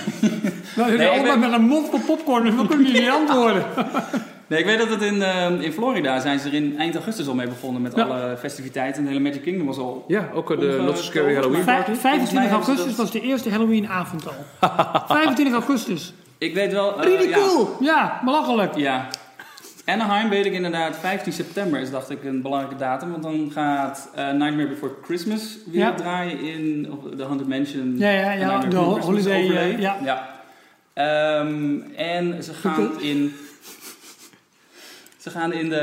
zitten 0.77 0.97
Nee, 0.97 1.09
allemaal 1.09 1.39
ben- 1.39 1.51
met 1.51 1.53
een 1.53 1.67
mond 1.67 1.89
vol 1.91 2.01
popcorn, 2.01 2.45
dus 2.45 2.55
we 2.55 2.67
kunnen 2.67 2.93
niet 2.93 3.09
antwoorden. 3.09 3.65
Nee, 4.47 4.59
ik 4.59 4.65
weet 4.65 4.79
dat 4.79 4.89
het 4.91 5.03
in, 5.03 5.23
eh, 5.23 5.51
in 5.61 5.73
Florida 5.73 6.21
zijn 6.21 6.39
ze 6.39 6.49
er 6.49 6.55
in 6.55 6.79
eind 6.79 6.95
augustus 6.95 7.29
al 7.29 7.35
mee 7.35 7.49
begonnen 7.49 7.83
met 7.83 7.95
Ja. 7.97 8.03
alle 8.05 8.37
festiviteiten. 8.39 9.03
De 9.03 9.09
hele 9.09 9.21
Magic 9.21 9.43
Kingdom 9.43 9.67
was 9.67 9.79
al... 9.79 10.05
Ja, 10.09 10.29
ook 10.35 10.51
eh, 10.51 10.59
de 10.59 10.81
Not 10.85 10.97
So 10.99 11.03
Scary 11.03 11.35
Halloween 11.35 11.65
Party. 11.65 11.93
25 11.95 12.31
hebben 12.33 12.49
ze 12.49 12.55
augustus 12.55 12.87
dat- 12.87 12.97
was 12.97 13.11
de 13.11 13.21
eerste 13.21 13.51
Halloween-avond 13.51 14.27
al. 14.29 14.35
25 15.17 15.55
augustus. 15.55 16.13
Ik 16.39 16.55
weet 16.55 16.73
wel... 16.73 16.97
eh, 17.01 17.05
Really 17.05 17.29
ja. 17.29 17.37
cool. 17.39 17.77
Ja, 17.81 18.21
belachelijk. 18.25 18.77
Ja. 18.77 19.07
Anaheim 19.85 20.29
weet 20.29 20.47
ik 20.47 20.53
inderdaad, 20.53 20.97
15 20.97 21.33
september 21.33 21.81
is 21.81 21.91
dacht 21.91 22.11
ik 22.11 22.25
een 22.25 22.43
belangrijke 22.43 22.77
datum. 22.79 23.11
Want 23.11 23.23
dan 23.23 23.51
gaat 23.53 24.11
eh, 24.15 24.31
Nightmare 24.31 24.69
Before 24.69 24.93
Christmas 25.05 25.57
weer 25.67 25.81
Ja. 25.81 25.95
draaien 25.95 26.41
in 26.41 26.83
de 27.17 27.23
Haunted 27.25 27.49
Mansion. 27.49 27.95
Ja, 27.99 28.11
ja, 28.11 28.33
ja, 28.33 28.59
de 28.59 28.77
holiday, 28.77 29.43
overlay. 29.45 29.77
ja. 29.81 29.97
ja. 30.05 30.35
Ehm, 30.95 31.81
en 31.97 32.43
ze 32.45 32.53
gaan 32.55 33.01
in... 33.01 33.35
Ze 35.27 35.33
gaan 35.33 35.53
in 35.53 35.69
de 35.69 35.77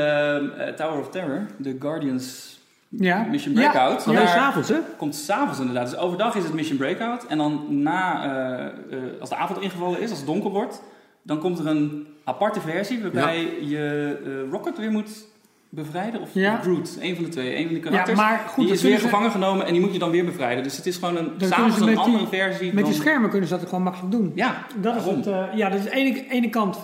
eh, 0.58 0.72
Tower 0.74 0.98
of 1.00 1.10
Terror, 1.10 1.46
de 1.56 1.76
Guardians 1.80 2.58
Ja. 2.88 3.22
Mission 3.30 3.54
Ja. 3.54 3.60
Breakout. 3.70 4.06
Alleen 4.06 4.18
Daar 4.18 4.28
s'avonds, 4.28 4.68
hè? 4.68 4.76
komt 4.96 5.14
s'avonds 5.14 5.58
inderdaad. 5.58 5.90
Dus 5.90 5.98
overdag 5.98 6.34
is 6.34 6.44
het 6.44 6.52
Mission 6.52 6.76
Breakout. 6.78 7.26
En 7.26 7.38
dan 7.38 7.66
na, 7.68 8.24
eh, 8.24 8.64
eh, 8.64 9.20
als 9.20 9.28
de 9.28 9.36
avond 9.36 9.60
ingevallen 9.60 10.00
is, 10.00 10.08
als 10.10 10.18
het 10.18 10.26
donker 10.28 10.50
wordt, 10.50 10.82
dan 11.22 11.38
komt 11.38 11.58
er 11.58 11.66
een 11.66 12.06
aparte 12.24 12.60
versie 12.60 13.02
waarbij 13.02 13.48
je 13.62 14.46
Rocket 14.50 14.78
weer 14.78 14.90
moet 14.90 15.26
bevrijden 15.68 16.20
of 16.20 16.28
Ja. 16.32 16.56
Groot. 16.56 16.96
Een 17.00 17.14
van 17.14 17.24
de 17.24 17.30
twee. 17.30 17.56
Een 17.56 17.64
van 17.64 17.74
de 17.74 17.80
Ja, 17.80 17.86
karakters. 17.90 18.18
maar 18.18 18.38
goed, 18.48 18.64
die 18.64 18.72
is 18.74 18.82
weer 18.82 18.96
ze- 18.98 19.04
gevangen 19.04 19.30
genomen 19.30 19.66
en 19.66 19.72
die 19.72 19.80
moet 19.80 19.92
je 19.92 19.98
dan 19.98 20.10
weer 20.10 20.24
bevrijden. 20.24 20.62
Dus 20.62 20.76
het 20.76 20.86
is 20.86 20.96
gewoon 20.96 21.16
een, 21.16 21.30
s'avonds 21.38 21.80
een 21.80 21.86
die- 21.86 21.96
andere 21.98 22.26
versie. 22.26 22.66
Met 22.66 22.84
die 22.84 22.92
dan- 22.94 23.02
schermen 23.02 23.30
kunnen 23.30 23.48
ze 23.48 23.54
dat 23.56 23.64
gewoon 23.68 23.82
makkelijk 23.84 24.10
doen. 24.12 24.32
Ja, 24.34 24.56
Dat 24.76 24.96
is 24.96 25.04
het, 25.04 25.24
ja, 25.54 25.68
dat 25.68 25.78
is 25.78 25.84
de 25.84 25.90
ene, 25.90 26.26
ene 26.28 26.50
kant 26.50 26.78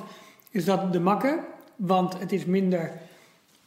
is 0.50 0.64
dat 0.64 0.92
de 0.92 1.00
makke, 1.00 1.38
want 1.86 2.18
het 2.18 2.32
is 2.32 2.44
minder 2.44 2.92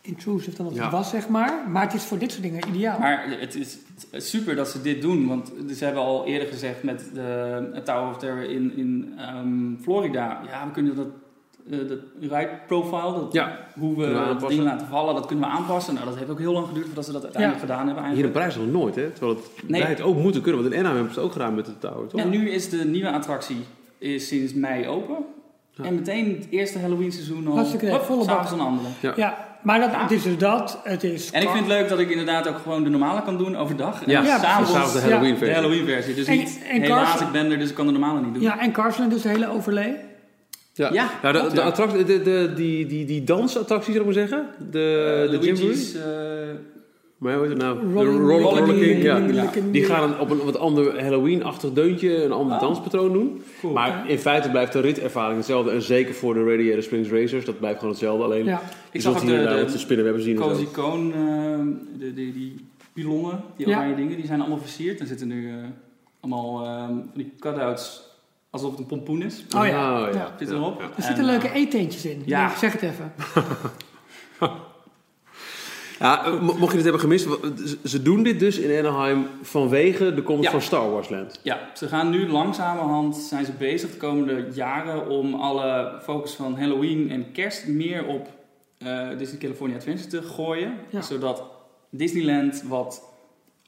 intrusive 0.01 0.55
dan 0.57 0.65
dat 0.65 0.75
Ja. 0.75 0.81
het 0.83 0.91
was, 0.91 1.09
zeg 1.09 1.27
maar. 1.27 1.69
Maar 1.69 1.83
het 1.83 1.93
is 1.93 2.03
voor 2.03 2.17
dit 2.17 2.31
soort 2.31 2.43
dingen 2.43 2.67
ideaal. 2.67 2.99
Maar 2.99 3.25
het 3.39 3.55
is 3.55 3.77
super 4.11 4.55
dat 4.55 4.67
ze 4.69 4.81
dit 4.81 5.01
doen, 5.01 5.27
want 5.27 5.51
ze 5.75 5.83
hebben 5.85 6.03
al 6.03 6.25
eerder 6.25 6.47
gezegd 6.47 6.83
met 6.83 7.09
de 7.13 7.81
Tower 7.83 8.09
of 8.09 8.17
Terror 8.17 8.43
in, 8.49 8.77
in 8.77 9.13
ehm, 9.17 9.75
Florida. 9.81 10.41
Ja, 10.49 10.65
we 10.65 10.71
kunnen 10.71 10.95
dat, 10.95 11.07
eh, 11.69 11.77
dat 11.87 11.99
ride 12.19 12.49
profile, 12.67 13.13
dat, 13.13 13.33
Ja, 13.33 13.59
hoe 13.79 13.89
we 13.89 13.95
kunnen 13.95 14.13
we 14.13 14.19
het 14.19 14.29
aanpassen. 14.29 14.49
ding 14.59 14.69
laten 14.71 14.87
vallen, 14.87 15.15
dat 15.15 15.25
kunnen 15.25 15.45
we 15.49 15.51
aanpassen. 15.55 15.93
Nou, 15.93 16.05
dat 16.05 16.17
heeft 16.17 16.29
ook 16.29 16.39
heel 16.39 16.53
lang 16.53 16.67
geduurd 16.67 16.85
voordat 16.85 17.05
ze 17.05 17.11
dat 17.11 17.23
uiteindelijk 17.23 17.61
gedaan 17.61 17.85
hebben 17.85 18.03
Hier 18.03 18.13
in 18.13 18.17
eigenlijk. 18.23 18.53
Prijs 18.53 18.55
nog 18.65 18.81
nooit, 18.81 18.95
hè? 18.95 19.09
Terwijl 19.09 19.35
het, 19.35 19.69
Nee. 19.69 19.81
wij 19.81 19.89
het 19.89 20.01
ook 20.01 20.17
moeten 20.17 20.41
kunnen. 20.41 20.61
Want 20.61 20.73
in 20.73 20.79
Anaheim 20.79 20.97
hebben 21.03 21.13
ze 21.13 21.19
het 21.19 21.29
ook 21.29 21.35
gedaan 21.35 21.55
met 21.55 21.65
de 21.65 21.77
Tower, 21.79 22.07
toch? 22.07 22.19
En 22.19 22.29
nu 22.29 22.49
is 22.49 22.69
de 22.69 22.85
nieuwe 22.85 23.11
attractie 23.11 23.57
is 23.97 24.27
sinds 24.27 24.53
mei 24.53 24.87
open. 24.87 25.17
Ja. 25.75 25.83
En 25.83 25.95
meteen 25.95 26.37
het 26.39 26.47
eerste 26.49 26.79
Halloween 26.79 27.11
seizoen 27.11 27.47
al. 27.47 27.55
Hartstikke 27.55 27.99
volle 28.03 28.25
bak. 28.25 28.27
s'avonds 28.27 28.51
een 28.51 28.59
andere. 28.59 28.87
Ja. 28.99 29.13
ja, 29.15 29.57
maar 29.61 29.79
dat, 29.79 29.91
Ja. 29.91 30.01
het 30.01 30.11
is 30.11 30.23
dus 30.23 30.37
dat. 30.37 30.79
Het 30.83 31.03
is 31.03 31.31
En 31.31 31.41
ik 31.41 31.47
vind 31.49 31.59
het 31.59 31.67
leuk 31.77 31.89
dat 31.89 31.99
ik 31.99 32.09
inderdaad 32.09 32.47
ook 32.47 32.57
gewoon 32.57 32.83
de 32.83 32.89
normale 32.89 33.21
kan 33.23 33.37
doen 33.37 33.55
overdag. 33.57 34.03
En 34.03 34.11
Ja, 34.11 34.23
Ja, 34.23 34.39
s'avonds 34.39 34.71
s'avonds 34.71 34.93
de. 34.93 34.99
Halloween 34.99 35.31
de 35.31 35.37
versie. 35.37 35.55
Halloween 35.55 35.85
versie. 35.85 36.13
Dus 36.15 36.27
En- 36.27 36.37
niet, 36.37 36.59
en 36.69 36.81
helaas, 36.81 37.09
Carson- 37.09 37.27
ik 37.27 37.33
ben 37.33 37.51
er, 37.51 37.57
dus 37.59 37.69
ik 37.69 37.75
kan 37.75 37.85
de 37.85 37.91
normale 37.91 38.21
niet 38.21 38.33
doen. 38.33 38.43
Ja, 38.43 38.59
en 38.59 38.71
Carsland 38.71 39.11
dus 39.11 39.21
de 39.21 39.29
hele 39.29 39.49
overlay. 39.49 39.95
Ja, 40.73 40.89
Ja, 40.93 41.09
nou, 41.21 41.33
de, 41.49 41.53
de, 41.55 41.61
attractie, 41.61 42.03
de, 42.03 42.21
de, 42.21 42.51
die, 42.55 42.85
die, 42.85 43.05
die 43.05 43.23
dansattractie, 43.23 43.93
zou 43.93 44.07
ik 44.09 44.15
maar 44.15 44.27
zeggen. 44.27 44.47
De, 44.59 44.69
de 44.71 45.37
Luigi's, 45.41 45.91
Jamboree. 45.91 46.47
eh, 46.49 46.55
Maar 47.23 47.33
hoe 47.33 47.41
heet 47.47 47.51
het 47.53 47.61
nou? 47.61 47.79
De 47.79 47.93
Rolling- 47.93 48.19
Roller, 48.19 48.65
Rolling 48.65 49.03
ja. 49.03 49.17
ja. 49.17 49.49
Die 49.71 49.83
gaan 49.85 50.19
op 50.19 50.29
een 50.29 50.37
wat 50.45 50.57
ander 50.57 51.01
Halloween-achtig 51.03 51.73
deuntje, 51.73 52.23
een 52.23 52.31
ander 52.31 52.55
Oh. 52.55 52.61
danspatroon 52.61 53.13
doen. 53.13 53.41
cool. 53.59 53.73
Maar 53.73 54.09
in 54.09 54.19
feite 54.19 54.49
blijft 54.49 54.73
de 54.73 54.79
ritervaring 54.79 55.37
hetzelfde. 55.37 55.71
En 55.71 55.81
zeker 55.81 56.13
voor 56.13 56.33
de 56.33 56.43
Radiator 56.43 56.83
Springs 56.83 57.09
Racers, 57.09 57.45
dat 57.45 57.57
blijft 57.59 57.77
gewoon 57.77 57.91
hetzelfde. 57.93 58.23
Alleen, 58.23 58.45
Ja. 58.45 58.61
je 58.91 58.97
ik 58.97 59.01
zag 59.01 59.21
hier 59.21 59.39
de, 59.49 59.55
de, 59.65 59.71
de 59.71 59.77
spinnenwebben 59.77 60.23
zien 60.23 60.35
en 60.35 60.41
Cozy. 60.41 60.65
Cone, 60.71 61.13
eh, 61.13 61.99
de, 61.99 62.13
die, 62.13 62.33
die 62.33 62.55
pilonnen, 62.93 63.43
die 63.57 63.67
Ja. 63.67 63.77
oranje 63.77 63.95
dingen, 63.95 64.15
die 64.17 64.25
zijn 64.25 64.39
allemaal 64.39 64.57
versierd. 64.59 64.99
Er 64.99 65.07
zitten 65.07 65.27
nu 65.27 65.49
eh, 65.49 65.55
allemaal 66.19 66.65
eh, 66.65 66.85
van 66.87 67.11
die 67.13 67.31
cutouts 67.39 68.01
alsof 68.49 68.69
het 68.71 68.79
een 68.79 68.85
pompoen 68.85 69.21
is. 69.21 69.43
Oh 69.57 69.65
ja. 69.65 70.01
Oh, 70.07 70.13
Ja. 70.13 70.35
Zit 70.39 70.49
erop. 70.51 70.79
Er 70.81 70.89
En, 70.95 71.03
zitten 71.03 71.25
leuke 71.25 71.47
eh, 71.47 71.55
eetentjes 71.55 72.05
in. 72.05 72.21
Ja. 72.25 72.49
Ik 72.51 72.57
zeg 72.57 72.71
het 72.71 72.81
even. 72.81 73.13
Ja, 76.03 76.25
eh, 76.25 76.39
mo- 76.41 76.53
mocht 76.57 76.69
je 76.71 76.75
dit 76.75 76.83
hebben 76.83 77.01
gemist, 77.01 77.27
ze- 77.83 78.01
doen 78.01 78.23
dit 78.23 78.39
dus 78.39 78.57
in 78.57 78.85
Anaheim 78.85 79.25
vanwege 79.41 80.13
de 80.13 80.21
komst 80.23 80.43
Ja. 80.43 80.51
van 80.51 80.61
Star 80.61 80.91
Wars 80.91 81.09
Land. 81.09 81.39
Ja, 81.43 81.59
ze 81.73 81.87
gaan 81.87 82.09
nu 82.09 82.27
langzamerhand, 82.29 83.15
zijn 83.15 83.45
ze 83.45 83.51
bezig 83.51 83.91
de 83.91 83.97
komende 83.97 84.47
jaren 84.53 85.09
om 85.09 85.33
alle 85.33 85.99
focus 86.01 86.33
van 86.33 86.57
Halloween 86.59 87.11
en 87.11 87.31
kerst 87.31 87.67
meer 87.67 88.05
op 88.05 88.27
eh, 88.77 89.07
Disney 89.17 89.39
California 89.39 89.75
Adventure 89.77 90.07
te 90.09 90.21
gooien. 90.21 90.73
Ja. 90.89 91.01
Zodat 91.01 91.43
Disneyland 91.89 92.63
wat 92.67 93.03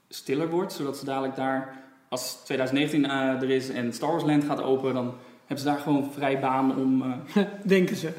stiller 0.10 0.50
wordt, 0.50 0.74
zodat 0.74 0.98
ze 0.98 1.06
dadelijk 1.06 1.36
daar, 1.36 1.84
als 2.10 2.42
2019 2.46 3.06
eh, 3.06 3.12
er 3.42 3.50
is 3.50 3.70
en 3.70 3.94
Star 3.94 4.10
Wars 4.12 4.24
Land 4.24 4.44
gaat 4.44 4.62
open, 4.64 4.94
dan 4.94 5.14
hebben 5.40 5.66
ze 5.66 5.72
daar 5.72 5.80
gewoon 5.82 6.12
vrij 6.14 6.40
baan 6.40 6.76
om... 6.78 7.02
eh 7.36 7.44
Denken 7.64 7.96
ze. 7.96 8.10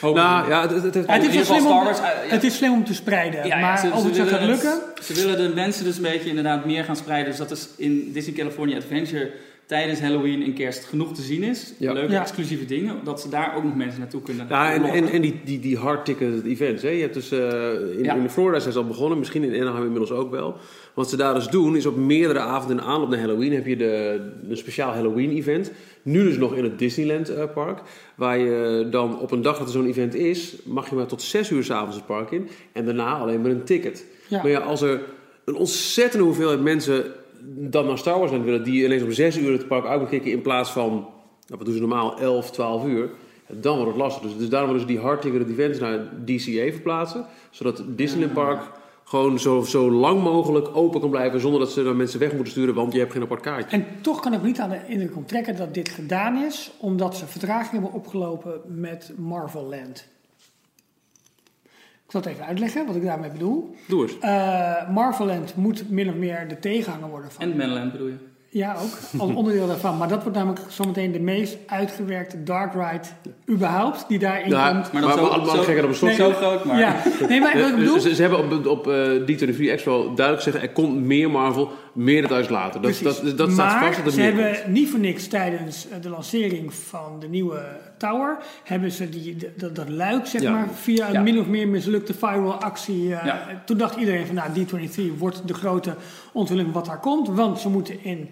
Nou 0.00 0.48
ja, 0.48 0.60
het, 0.62 0.70
het, 0.70 0.82
het- 0.94 1.06
Het 1.10 1.22
in 1.24 1.30
is, 1.40 1.46
slim 1.46 1.66
om, 1.66 1.84
Wars, 1.84 1.98
eh, 1.98 2.04
ja. 2.04 2.34
het 2.34 2.44
is 2.44 2.56
slim 2.56 2.72
om 2.72 2.84
te 2.84 2.94
spreiden. 2.94 3.46
Ja, 3.46 3.56
ja, 3.56 3.60
maar 3.60 3.78
ze- 3.78 3.90
of 3.92 4.00
ze 4.00 4.06
het 4.06 4.16
zo 4.16 4.24
willen 4.24 4.38
gaat 4.38 4.48
lukken... 4.48 4.80
Ze 5.02 5.14
willen 5.14 5.48
de 5.48 5.54
mensen 5.54 5.84
dus 5.84 5.96
een 5.96 6.02
beetje 6.02 6.28
inderdaad 6.28 6.64
meer 6.64 6.84
gaan 6.84 6.96
spreiden. 6.96 7.28
Dus 7.30 7.38
dat 7.38 7.50
is 7.50 7.68
in 7.76 8.10
Disney 8.12 8.34
California 8.34 8.76
Adventure 8.76 9.30
tijdens 9.66 10.00
Halloween 10.00 10.42
en 10.42 10.54
kerst 10.54 10.84
genoeg 10.84 11.14
te 11.14 11.22
zien 11.22 11.42
is. 11.42 11.72
Ja. 11.78 11.92
Leuke 11.92 12.12
Ja. 12.12 12.20
exclusieve 12.20 12.64
dingen. 12.64 12.96
Dat 13.04 13.20
ze 13.20 13.28
daar 13.28 13.56
ook 13.56 13.64
nog 13.64 13.74
mensen 13.74 14.00
naartoe 14.00 14.22
kunnen 14.22 14.46
Ja, 14.48 14.72
en, 14.72 14.84
en, 14.84 15.08
en 15.08 15.20
die, 15.20 15.40
die, 15.44 15.60
die 15.60 15.76
hard-ticketed 15.78 16.44
events. 16.44 16.82
Hè? 16.82 16.88
Je 16.88 17.00
hebt 17.00 17.14
dus, 17.14 17.30
eh, 17.32 17.38
in, 17.98 18.02
Ja. 18.04 18.14
in 18.14 18.30
Florida 18.30 18.58
zijn 18.58 18.72
ze 18.72 18.78
al 18.78 18.86
begonnen, 18.86 19.18
misschien 19.18 19.42
in 19.44 19.60
Anaheim 19.60 19.82
inmiddels 19.84 20.10
ook 20.10 20.30
wel. 20.30 20.56
Wat 20.94 21.10
ze 21.10 21.16
daar 21.16 21.34
dus 21.34 21.48
doen, 21.48 21.76
is 21.76 21.86
op 21.86 21.96
meerdere 21.96 22.38
avonden 22.38 22.78
in 22.78 22.84
aanloop 22.84 23.08
naar 23.08 23.18
Halloween 23.18 23.52
heb 23.52 23.66
je 23.66 23.76
de, 23.76 24.20
een 24.48 24.56
speciaal 24.56 24.92
Halloween-event. 24.92 25.72
Nu 26.02 26.24
dus 26.24 26.36
nog 26.36 26.54
in 26.54 26.64
het 26.64 26.78
Disneyland 26.78 27.28
eh, 27.28 27.44
park. 27.54 27.80
Waar 28.14 28.38
je 28.38 28.86
dan 28.90 29.20
op 29.20 29.30
een 29.30 29.42
dag 29.42 29.58
dat 29.58 29.66
er 29.66 29.72
zo'n 29.72 29.86
event 29.86 30.14
is, 30.14 30.56
mag 30.64 30.88
je 30.88 30.94
maar 30.94 31.06
tot 31.06 31.22
6 31.22 31.50
uur 31.50 31.64
s'avonds 31.64 31.96
het 31.96 32.06
park 32.06 32.30
in. 32.30 32.48
En 32.72 32.84
daarna 32.84 33.16
alleen 33.18 33.40
met 33.40 33.52
een 33.52 33.64
ticket. 33.64 34.04
Ja. 34.28 34.42
Maar 34.42 34.50
ja, 34.50 34.60
als 34.60 34.82
er 34.82 35.00
een 35.44 35.54
ontzettende 35.54 36.24
hoeveelheid 36.24 36.60
mensen 36.60 37.04
dan 37.44 37.86
naar 37.86 37.98
Star 37.98 38.18
Wars 38.18 38.30
Land 38.30 38.44
willen, 38.44 38.64
die 38.64 38.84
ineens 38.84 39.02
om 39.02 39.12
6 39.12 39.36
uur 39.38 39.52
het 39.52 39.68
park 39.68 39.84
uit 39.84 40.00
moeten 40.00 40.16
kijken 40.16 40.36
in 40.36 40.42
plaats 40.42 40.70
van, 40.70 40.90
nou, 40.90 41.08
wat 41.46 41.64
doen 41.64 41.74
ze 41.74 41.80
normaal, 41.80 42.18
11, 42.18 42.50
12 42.50 42.86
uur. 42.86 43.10
Dan 43.48 43.76
wordt 43.76 43.90
het 43.90 44.00
lastig. 44.00 44.22
Dus, 44.22 44.36
dus 44.36 44.48
daarom 44.48 44.70
willen 44.70 44.86
ze 44.86 44.94
die 44.94 45.02
hard-ticketed 45.02 45.48
events 45.48 45.78
naar 45.78 45.98
DCA 46.24 46.72
verplaatsen. 46.72 47.26
Zodat 47.50 47.82
Disneyland 47.86 48.32
Park 48.32 48.60
gewoon 49.04 49.38
zo, 49.38 49.62
zo 49.62 49.90
lang 49.90 50.22
mogelijk 50.22 50.76
open 50.76 51.00
kan 51.00 51.10
blijven 51.10 51.40
zonder 51.40 51.60
dat 51.60 51.72
ze 51.72 51.82
dan 51.82 51.96
mensen 51.96 52.18
weg 52.18 52.32
moeten 52.32 52.52
sturen, 52.52 52.74
want 52.74 52.92
je 52.92 52.98
hebt 52.98 53.12
geen 53.12 53.22
apart 53.22 53.40
kaartje. 53.40 53.76
En 53.76 53.86
toch 54.00 54.20
kan 54.20 54.32
ik 54.32 54.42
niet 54.42 54.60
aan 54.60 54.70
de 54.70 54.80
indruk 54.86 55.16
onttrekken 55.16 55.56
dat 55.56 55.74
dit 55.74 55.88
gedaan 55.88 56.36
is, 56.44 56.70
omdat 56.78 57.16
ze 57.16 57.26
vertraging 57.26 57.72
hebben 57.72 57.92
opgelopen 57.92 58.60
met 58.66 59.12
Marvel 59.16 59.64
Land. 59.68 60.06
Ik 62.04 62.10
zal 62.10 62.20
het 62.20 62.30
even 62.30 62.46
uitleggen 62.46 62.86
wat 62.86 62.96
ik 62.96 63.04
daarmee 63.04 63.30
bedoel. 63.30 63.74
Doe 63.88 64.02
eens. 64.02 64.18
Eh 64.18 64.90
Marvel 64.90 65.26
Land 65.26 65.56
moet 65.56 65.90
min 65.90 66.08
of 66.08 66.14
meer 66.14 66.48
de 66.48 66.58
tegenhanger 66.58 67.08
worden 67.08 67.30
van. 67.30 67.42
En 67.42 67.56
Manland 67.56 67.92
bedoel 67.92 68.08
je? 68.08 68.16
Ja, 68.54 68.74
ook. 68.74 69.20
Als 69.20 69.30
onderdeel 69.40 69.66
daarvan. 69.66 69.96
Maar 69.96 70.08
dat 70.08 70.22
wordt 70.22 70.38
namelijk 70.38 70.60
zometeen 70.68 71.12
de 71.12 71.20
meest 71.20 71.56
uitgewerkte 71.66 72.42
dark 72.42 72.72
ride 72.74 73.06
überhaupt 73.50 74.04
die 74.08 74.18
daarin 74.18 74.48
Ja, 74.50 74.72
komt. 74.72 74.92
maar, 74.92 75.02
we 75.02 75.20
allemaal 75.28 75.62
gek 75.62 75.82
op 75.82 75.88
een 75.88 75.94
slot. 75.94 76.10
Nee, 76.10 76.18
Zo 76.18 76.32
groot, 76.32 76.64
maar... 76.64 76.78
Ja, 76.78 77.02
nee, 77.28 77.40
maar 77.40 77.58
wat 77.58 77.68
ik 77.68 77.76
bedoel... 77.84 78.00
Ze, 78.00 78.14
ze 78.14 78.20
hebben 78.22 78.38
op, 78.38 78.66
op 78.66 78.88
eh 78.88 79.10
D23 79.20 79.60
Expo 79.60 80.14
duidelijk 80.14 80.42
gezegd, 80.44 80.64
er 80.64 80.70
komt 80.72 81.04
meer 81.04 81.30
Marvel, 81.30 81.70
meer 81.92 82.22
details 82.22 82.48
later. 82.48 82.80
Dat, 82.80 82.98
Precies. 82.98 83.20
dat, 83.20 83.38
dat 83.38 83.52
staat 83.52 83.80
maar 83.80 83.84
vast 83.84 83.96
dat 83.96 84.06
er 84.06 84.12
ze 84.12 84.20
hebben 84.20 84.52
komt. 84.54 84.66
niet 84.66 84.90
voor 84.90 85.00
niks 85.00 85.26
tijdens 85.26 85.88
eh, 85.88 85.96
de 86.02 86.08
lancering 86.08 86.74
van 86.74 87.16
de 87.20 87.28
nieuwe 87.28 87.62
tower... 87.96 88.36
hebben 88.64 88.92
ze 88.92 89.08
die, 89.08 89.36
dat, 89.56 89.74
dat 89.76 89.88
luik, 89.88 90.26
zeg 90.26 90.42
Ja. 90.42 90.50
maar, 90.52 90.68
via 90.68 91.14
een 91.14 91.22
min 91.22 91.38
of 91.38 91.46
meer 91.46 91.68
mislukte 91.68 92.14
viral 92.14 92.54
actie... 92.54 93.14
eh. 93.14 93.34
Toen 93.64 93.76
dacht 93.78 93.96
iedereen 93.96 94.26
van, 94.26 94.34
nou, 94.34 94.50
D23 94.50 95.18
wordt 95.18 95.48
de 95.48 95.54
grote 95.54 95.96
onthulling 96.32 96.72
wat 96.72 96.86
daar 96.86 97.00
komt. 97.00 97.28
Want 97.28 97.58
ze 97.60 97.68
moeten 97.68 98.04
in 98.04 98.30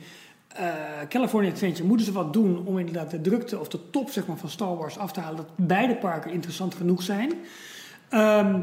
eh, 0.48 0.66
California 1.08 1.50
Adventure 1.50 1.86
moeten 1.88 2.06
ze 2.06 2.12
wat 2.12 2.32
doen... 2.32 2.66
om 2.66 2.78
inderdaad 2.78 3.10
de 3.10 3.20
drukte 3.20 3.58
of 3.58 3.68
de 3.68 3.90
top 3.90 4.10
zeg 4.10 4.26
maar, 4.26 4.36
van 4.36 4.48
Star 4.48 4.76
Wars 4.76 4.98
af 4.98 5.12
te 5.12 5.20
halen... 5.20 5.36
dat 5.36 5.50
beide 5.56 5.94
parken 5.96 6.30
interessant 6.32 6.74
genoeg 6.74 7.02
zijn... 7.02 7.32
Ehm, 8.08 8.60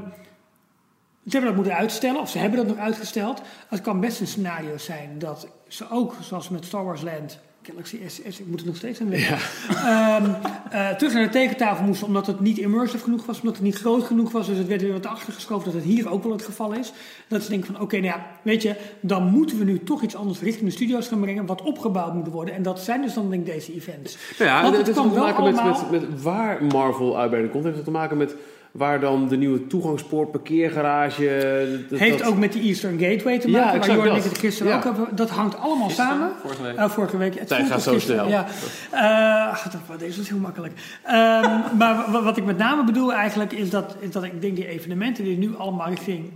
ze 1.23 1.35
hebben 1.37 1.55
dat 1.55 1.63
moeten 1.65 1.79
uitstellen, 1.81 2.21
of 2.21 2.29
ze 2.29 2.37
hebben 2.37 2.57
dat 2.59 2.67
nog 2.67 2.77
uitgesteld. 2.85 3.41
Het 3.67 3.81
kan 3.81 3.99
best 3.99 4.19
een 4.19 4.27
scenario 4.27 4.77
zijn 4.77 5.19
dat 5.19 5.47
ze 5.67 5.89
ook, 5.89 6.15
zoals 6.21 6.49
met 6.49 6.65
Star 6.65 6.83
Wars 6.85 7.01
Land, 7.01 7.39
Galaxy 7.69 7.97
SS, 8.07 8.39
ik 8.39 8.45
moet 8.45 8.59
het 8.59 8.67
nog 8.67 8.75
steeds 8.75 9.01
aan 9.01 9.09
weten, 9.09 9.37
ehm, 9.69 10.25
eh, 10.69 10.89
terug 10.89 11.13
naar 11.13 11.23
de 11.23 11.29
tekentafel 11.29 11.85
moesten 11.85 12.07
omdat 12.07 12.27
het 12.27 12.39
niet 12.39 12.57
immersive 12.57 13.03
genoeg 13.03 13.25
was, 13.25 13.39
omdat 13.39 13.55
het 13.55 13.63
niet 13.63 13.75
groot 13.75 14.03
genoeg 14.03 14.31
was. 14.31 14.47
Dus 14.47 14.57
het 14.57 14.67
werd 14.67 14.81
weer 14.81 14.91
wat 14.91 15.05
achtergeschoven 15.05 15.65
dat 15.65 15.73
het 15.73 15.83
hier 15.83 16.09
ook 16.09 16.23
wel 16.23 16.31
het 16.31 16.43
geval 16.43 16.73
is. 16.73 16.93
Dat 17.27 17.43
ze 17.43 17.49
denken 17.49 17.73
van, 17.73 17.81
oké, 17.81 17.95
nou 17.95 18.07
ja, 18.07 18.25
weet 18.41 18.61
je, 18.61 18.75
dan 18.99 19.23
moeten 19.23 19.57
we 19.57 19.63
nu 19.63 19.83
toch 19.83 20.01
iets 20.01 20.15
anders 20.15 20.39
richting 20.39 20.65
de 20.65 20.75
studio's 20.75 21.07
gaan 21.07 21.19
brengen, 21.19 21.45
wat 21.45 21.61
opgebouwd 21.61 22.13
moet 22.13 22.27
worden. 22.27 22.53
En 22.53 22.61
dat 22.61 22.79
zijn 22.79 23.01
dus 23.01 23.13
dan 23.13 23.29
denk 23.29 23.47
ik 23.47 23.53
deze 23.53 23.73
events. 23.73 24.17
Nou 24.37 24.51
ja, 24.51 24.61
Want 24.61 24.77
het, 24.77 24.87
het 24.87 24.95
heeft 24.95 25.13
te 25.13 25.19
maken 25.19 25.43
met, 25.43 25.63
met, 25.63 25.91
met 25.91 26.21
waar 26.21 26.63
Marvel 26.63 27.17
uitbreiding 27.17 27.53
komt. 27.53 27.65
Het 27.65 27.73
heeft 27.73 27.85
te 27.85 27.91
maken 27.91 28.17
met 28.17 28.35
waar 28.71 28.99
dan 28.99 29.27
de 29.27 29.37
nieuwe 29.37 29.67
toegangspoort, 29.67 30.31
parkeergarage... 30.31 31.77
dat- 31.89 31.99
Heeft 31.99 32.17
dat- 32.19 32.27
ook 32.27 32.37
met 32.37 32.53
die 32.53 32.61
Eastern 32.61 32.99
Gateway 32.99 33.39
te 33.39 33.47
Ja, 33.49 33.53
maken, 33.53 33.65
waar 33.69 33.75
exact 33.79 33.95
Jordan 33.95 34.11
en 34.11 34.17
ik 34.17 34.23
dat. 34.23 34.31
het 34.31 34.41
gisteren 34.41 34.71
Ja. 34.71 34.77
ook 34.77 34.83
hebben. 34.83 35.07
Dat 35.15 35.29
hangt 35.29 35.57
allemaal 35.57 35.87
Gisteren? 35.87 36.11
samen. 36.11 36.29
Vorige 36.41 36.61
week. 36.63 36.75
Eh, 36.75 36.89
vorige 36.89 37.17
week. 37.17 37.39
Het 37.39 37.47
Tijd 37.47 37.67
gaat 37.67 37.81
zo 37.81 37.91
gisteren, 37.91 38.25
snel. 38.27 38.45
Ja. 38.91 39.47
Eh, 39.51 39.65
dat- 39.87 39.99
deze 39.99 40.21
is 40.21 40.29
heel 40.29 40.37
makkelijk. 40.37 40.73
Ehm, 41.03 41.59
maar 41.79 42.05
wa- 42.11 42.23
wat 42.23 42.37
ik 42.37 42.45
met 42.45 42.57
name 42.57 42.83
bedoel 42.83 43.13
eigenlijk 43.13 43.51
is 43.51 43.69
dat, 43.69 43.95
is 43.99 44.11
dat 44.11 44.23
ik 44.23 44.41
denk 44.41 44.55
die 44.55 44.67
evenementen 44.67 45.23
die 45.23 45.37
nu 45.37 45.55
allemaal 45.57 45.89
richting 45.89 46.31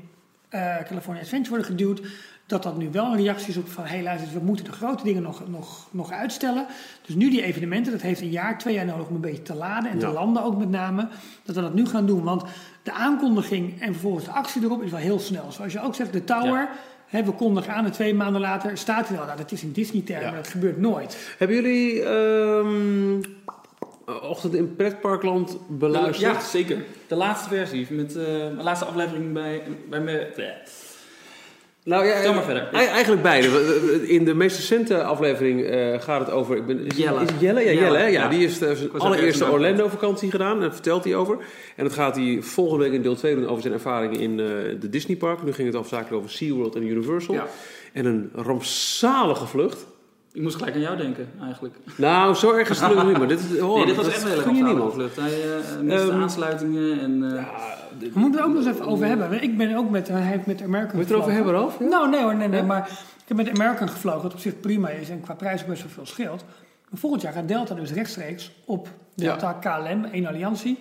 eh, 0.50 0.76
California 0.88 1.22
Adventure 1.22 1.50
worden 1.50 1.68
geduwd, 1.68 2.02
dat 2.54 2.64
dat 2.64 2.78
nu 2.78 2.90
wel 2.92 3.06
een 3.06 3.18
reactie 3.18 3.48
is 3.50 3.58
op 3.58 3.70
van 3.70 3.84
hé 3.86 4.02
luister, 4.02 4.34
we 4.34 4.46
moeten 4.46 4.66
de 4.66 4.72
grote 4.72 5.04
dingen 5.04 5.22
nog, 5.22 5.42
nog, 5.48 5.88
nog 5.92 6.12
uitstellen. 6.12 6.66
Dus 7.06 7.16
nu 7.16 7.30
die 7.30 7.44
evenementen, 7.44 7.92
dat 7.92 8.02
heeft 8.02 8.22
een 8.22 8.30
jaar, 8.30 8.58
twee 8.58 8.74
jaar 8.74 8.86
nodig 8.86 9.08
om 9.08 9.16
een 9.16 9.22
beetje 9.22 9.42
te 9.42 9.56
laden 9.56 9.92
en 9.92 10.00
Ja. 10.00 10.08
te 10.08 10.14
landen 10.14 10.44
ook 10.44 10.58
met 10.58 10.70
name, 10.70 11.08
dat 11.44 11.56
we 11.56 11.62
dat 11.62 11.74
nu 11.74 11.86
gaan 11.86 12.06
doen. 12.06 12.24
Want 12.24 12.44
de 12.84 12.92
aankondiging 12.92 13.82
en 13.82 13.92
vervolgens 13.92 14.26
de 14.26 14.32
actie 14.32 14.64
erop 14.64 14.84
is 14.84 14.92
wel 14.92 15.00
heel 15.00 15.20
snel. 15.20 15.52
Zoals 15.52 15.74
je 15.74 15.82
ook 15.82 15.96
zegt, 15.96 16.14
de 16.14 16.24
tower, 16.24 16.60
Ja. 16.60 16.70
hè, 17.08 17.24
we 17.24 17.32
kondigen 17.32 17.74
aan 17.74 17.86
en 17.86 17.92
twee 17.92 18.14
maanden 18.14 18.42
later 18.42 18.78
staat 18.78 19.08
hij 19.08 19.18
al. 19.20 19.26
Nou, 19.26 19.38
dat 19.38 19.52
is 19.52 19.64
in 19.64 19.72
Disney-termen, 19.72 20.30
Ja. 20.30 20.36
dat 20.36 20.48
gebeurt 20.48 20.78
nooit. 20.78 21.36
Hebben 21.38 21.58
jullie 21.58 22.04
ehm, 22.04 23.22
Ochtend 24.22 24.54
in 24.54 24.76
Pretparkland 24.76 25.58
beluisterd? 25.68 26.34
Ja, 26.36 26.40
zeker. 26.42 26.78
De 27.08 27.16
laatste 27.16 27.50
versie. 27.50 27.88
Met 27.90 28.16
eh, 28.16 28.24
de 28.24 28.56
laatste 28.62 28.86
aflevering 28.86 29.34
bij, 29.34 29.62
bij 29.90 30.00
me. 30.00 30.32
Nou 31.86 32.06
ja, 32.06 32.32
maar 32.34 32.44
verder. 32.44 32.70
ei- 32.72 32.88
Eigenlijk 32.88 33.22
beide. 33.22 33.48
In 34.08 34.26
de 34.26 34.34
meest 34.34 34.56
recente 34.58 35.04
aflevering 35.04 35.64
eh, 35.64 36.02
gaat 36.02 36.20
het 36.20 36.30
over... 36.30 36.56
Ik 36.58 36.66
ben, 36.66 36.86
is, 36.86 36.98
Jelle. 36.98 37.22
Is 37.24 37.30
het 37.30 37.40
Jelle? 37.40 37.60
Ja, 37.64 37.72
Jelle? 37.72 37.98
Ja, 38.00 38.06
ja. 38.06 38.28
die 38.28 38.46
is 38.46 38.62
eh, 38.62 38.72
zijn 38.72 38.92
allereerste 38.98 39.52
Orlando-vakantie 39.52 40.32
gedaan. 40.32 40.56
En 40.56 40.62
daar 40.62 40.74
vertelt 40.74 41.04
hij 41.04 41.16
over. 41.16 41.38
En 41.76 41.84
dat 41.84 41.94
gaat 41.94 42.16
hij 42.16 42.38
volgende 42.42 42.84
week 42.84 42.94
in 42.94 43.02
deel 43.02 43.16
2 43.16 43.36
doen 43.36 43.48
over 43.48 43.62
zijn 43.62 43.74
ervaringen 43.74 44.20
in 44.20 44.32
eh, 44.40 44.46
de 44.80 44.90
Disney 44.90 45.16
Park. 45.18 45.44
Nu 45.44 45.54
ging 45.54 45.68
het 45.68 45.78
afzakelijk 45.78 46.16
over 46.16 46.30
SeaWorld 46.30 46.76
en 46.76 46.88
Universal. 46.88 47.36
Ja. 47.36 47.48
En 47.94 48.06
een 48.06 48.30
rampzalige 48.36 49.46
vlucht. 49.48 49.86
Ik 50.34 50.42
moest 50.42 50.56
gelijk 50.56 50.76
aan 50.76 50.82
jou 50.82 50.98
denken, 50.98 51.30
eigenlijk. 51.42 51.76
Nou, 51.96 52.34
zo 52.36 52.52
erg 52.54 52.70
is 52.70 52.80
het 52.80 53.04
niet. 53.06 53.18
Maar 53.18 53.28
dit, 53.28 53.40
is- 53.40 53.62
oh, 53.62 53.76
nee, 53.76 53.86
dit 53.86 53.96
was 53.96 54.08
echt 54.08 54.24
rampzalige 54.24 54.52
niemand. 54.64 54.94
vlucht. 54.94 55.16
Hij 55.16 55.32
eh, 55.32 55.80
miste 55.82 56.12
Ehm, 56.12 56.22
aansluitingen 56.22 57.00
en... 57.00 57.38
eh, 57.38 57.44
We 58.00 58.20
moeten 58.20 58.40
er 58.40 58.46
ook 58.46 58.54
nog 58.54 58.66
eens 58.66 58.74
even 58.76 58.86
over 58.88 59.06
hebben. 59.06 59.44
Ik 59.44 59.58
ben 59.58 59.76
ook 59.76 59.90
met, 59.90 60.08
hij 60.08 60.22
heeft 60.22 60.46
met 60.46 60.62
American 60.62 60.92
Wil 60.92 61.00
je 61.00 61.06
het 61.06 61.14
erover 61.16 61.32
hebben, 61.32 61.54
Ralf? 61.54 61.80
Ja? 61.80 61.86
Nou, 61.86 62.10
nee 62.10 62.22
hoor, 62.22 62.36
nee, 62.36 62.48
nee. 62.48 62.64
Maar 62.64 62.88
ik 63.22 63.28
heb 63.28 63.38
met 63.38 63.50
American 63.50 63.90
gevlogen, 63.90 64.22
wat 64.22 64.34
op 64.34 64.40
zich 64.40 64.60
prima 64.60 64.90
is 64.90 65.10
en 65.10 65.22
qua 65.22 65.34
prijs 65.34 65.62
ook 65.62 65.68
best 65.68 65.82
wel 65.82 65.92
veel 65.92 66.06
scheelt. 66.06 66.44
Maar 66.90 67.00
volgend 67.00 67.22
jaar 67.22 67.34
gaat 67.34 67.48
Delta 67.48 67.76
dus 67.76 67.92
rechtstreeks 67.92 68.52
op 68.66 68.88
Delta 69.16 69.54
KLM, 69.54 70.04
één 70.12 70.26
alliantie. 70.26 70.78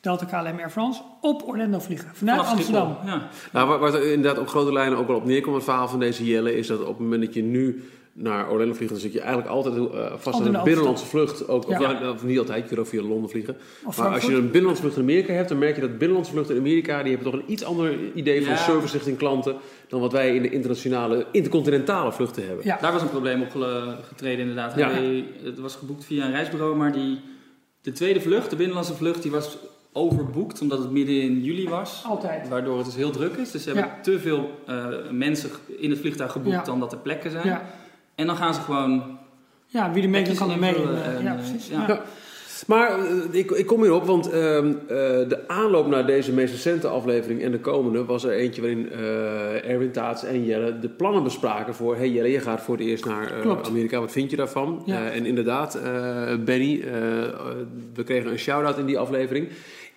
Delta 0.00 0.24
KLM 0.24 0.58
Air 0.58 0.70
France, 0.70 1.02
op 1.20 1.48
Orlando 1.48 1.78
vliegen. 1.78 2.08
Vanuit 2.12 2.38
vanaf 2.38 2.52
Amsterdam. 2.54 2.96
Ja. 3.04 3.28
Nou, 3.52 3.68
waar, 3.68 3.78
waar 3.78 3.92
het 3.92 4.02
inderdaad 4.02 4.38
op 4.40 4.48
grote 4.48 4.72
lijnen 4.72 4.98
ook 4.98 5.06
wel 5.06 5.16
op 5.16 5.24
neerkomt, 5.24 5.54
het 5.54 5.64
verhaal 5.64 5.88
van 5.88 5.98
deze 6.00 6.24
Jelle, 6.24 6.56
is 6.56 6.66
dat 6.66 6.80
op 6.80 6.86
het 6.86 6.98
moment 6.98 7.24
dat 7.24 7.34
je 7.34 7.42
nu 7.42 7.84
naar 8.12 8.50
Orlando 8.50 8.74
vliegt, 8.74 8.90
dan 8.92 9.00
zit 9.00 9.12
je 9.12 9.20
eigenlijk 9.20 9.48
altijd 9.50 9.74
eh, 9.76 10.12
vast 10.16 10.36
aan 10.40 10.46
in 10.46 10.46
een 10.46 10.58
de 10.58 10.64
binnenlandse 10.64 11.06
vlucht. 11.06 11.48
Ook, 11.48 11.68
of, 11.68 11.78
Ja. 11.78 12.10
of 12.10 12.24
niet 12.24 12.38
altijd, 12.38 12.62
je 12.62 12.68
kunt 12.68 12.80
ook 12.80 12.86
via 12.86 13.02
Londen 13.02 13.30
vliegen. 13.30 13.56
Of 13.84 13.98
Maar 13.98 14.08
als 14.12 14.24
je 14.24 14.34
een 14.34 14.42
binnenlandse 14.42 14.82
vlucht 14.82 14.96
in 14.96 15.02
Amerika 15.02 15.32
hebt, 15.32 15.48
dan 15.48 15.58
merk 15.58 15.74
je 15.74 15.80
dat 15.80 15.90
binnenlandse 15.90 16.32
vluchten 16.32 16.54
in 16.54 16.60
Amerika, 16.60 17.02
die 17.02 17.12
hebben 17.14 17.32
toch 17.32 17.40
een 17.40 17.52
iets 17.52 17.64
ander 17.64 17.94
idee 18.14 18.42
van 18.44 18.52
Ja. 18.52 18.58
service 18.58 18.92
richting 18.92 19.16
klanten 19.16 19.56
dan 19.88 20.00
wat 20.00 20.12
wij 20.12 20.34
in 20.34 20.42
de 20.42 20.50
internationale, 20.50 21.26
intercontinentale 21.32 22.12
vluchten 22.12 22.46
hebben. 22.46 22.64
Ja. 22.64 22.78
Daar 22.80 22.92
was 22.92 23.02
een 23.02 23.10
probleem 23.10 23.42
op 23.42 23.50
getreden 24.08 24.40
inderdaad. 24.40 24.76
Ja. 24.76 24.90
Hij, 24.90 25.24
het 25.42 25.58
was 25.58 25.74
geboekt 25.76 26.04
via 26.04 26.24
een 26.24 26.30
reisbureau, 26.32 26.76
maar 26.76 26.92
die, 26.92 27.20
de 27.82 27.92
tweede 27.92 28.20
vlucht, 28.20 28.50
de 28.50 28.56
binnenlandse 28.56 28.94
vlucht, 28.94 29.22
die 29.22 29.30
was 29.30 29.58
overboekt 29.92 30.60
omdat 30.60 30.78
het 30.78 30.90
midden 30.90 31.20
in 31.20 31.42
juli 31.42 31.68
was. 31.68 32.02
Altijd. 32.06 32.48
Waardoor 32.48 32.76
het 32.76 32.86
dus 32.86 32.94
heel 32.96 33.10
druk 33.10 33.36
is. 33.36 33.50
Dus 33.50 33.62
ze 33.62 33.70
hebben 33.70 33.86
Ja. 33.88 34.00
te 34.02 34.18
veel 34.18 34.50
eh, 34.66 34.86
mensen 35.10 35.50
in 35.78 35.90
het 35.90 35.98
vliegtuig 35.98 36.32
geboekt 36.32 36.54
Ja. 36.54 36.62
dan 36.62 36.80
dat 36.80 36.92
er 36.92 36.98
plekken 36.98 37.30
zijn. 37.30 37.60
En 38.20 38.26
dan 38.26 38.36
gaan 38.36 38.54
ze 38.54 38.60
gewoon... 38.60 39.18
ja, 39.66 39.92
wie 39.92 40.02
er 40.02 40.08
mee 40.08 40.22
kan, 40.22 40.34
kan 40.34 40.50
er 40.50 40.58
mee. 40.58 40.80
ja, 41.22 41.32
eh, 41.32 41.34
precies. 41.34 41.68
ja. 41.68 41.80
Ja. 41.80 41.86
Ja. 41.88 42.02
Maar 42.66 42.98
eh, 42.98 43.16
ik, 43.30 43.50
ik 43.50 43.66
kom 43.66 43.82
hierop, 43.82 44.04
want 44.04 44.30
ehm, 44.30 44.66
eh, 44.66 44.96
de 45.28 45.38
aanloop 45.46 45.86
naar 45.86 46.06
deze 46.06 46.32
meest 46.32 46.52
recente 46.52 46.88
aflevering 46.88 47.42
en 47.42 47.50
de 47.50 47.60
komende 47.60 48.04
was 48.04 48.24
er 48.24 48.32
eentje 48.32 48.60
waarin 48.60 48.92
eh 48.92 49.70
Erwin 49.70 49.92
Taats 49.92 50.24
en 50.24 50.44
Jelle 50.44 50.78
de 50.78 50.88
plannen 50.88 51.22
bespraken 51.22 51.74
voor... 51.74 51.96
Hey 51.96 52.10
Jelle, 52.10 52.30
je 52.30 52.40
gaat 52.40 52.60
voor 52.60 52.76
het 52.76 52.86
eerst 52.86 53.04
naar 53.04 53.32
eh, 53.32 53.40
Klopt. 53.40 53.68
Amerika, 53.68 54.00
wat 54.00 54.12
vind 54.12 54.30
je 54.30 54.36
daarvan? 54.36 54.82
Ja. 54.84 54.96
Eh, 54.96 55.16
en 55.16 55.26
inderdaad, 55.26 55.74
eh, 55.74 56.36
Benny, 56.44 56.84
we 57.94 58.04
kregen 58.04 58.30
een 58.30 58.38
shout-out 58.38 58.78
in 58.78 58.86
die 58.86 58.98
aflevering. 58.98 59.48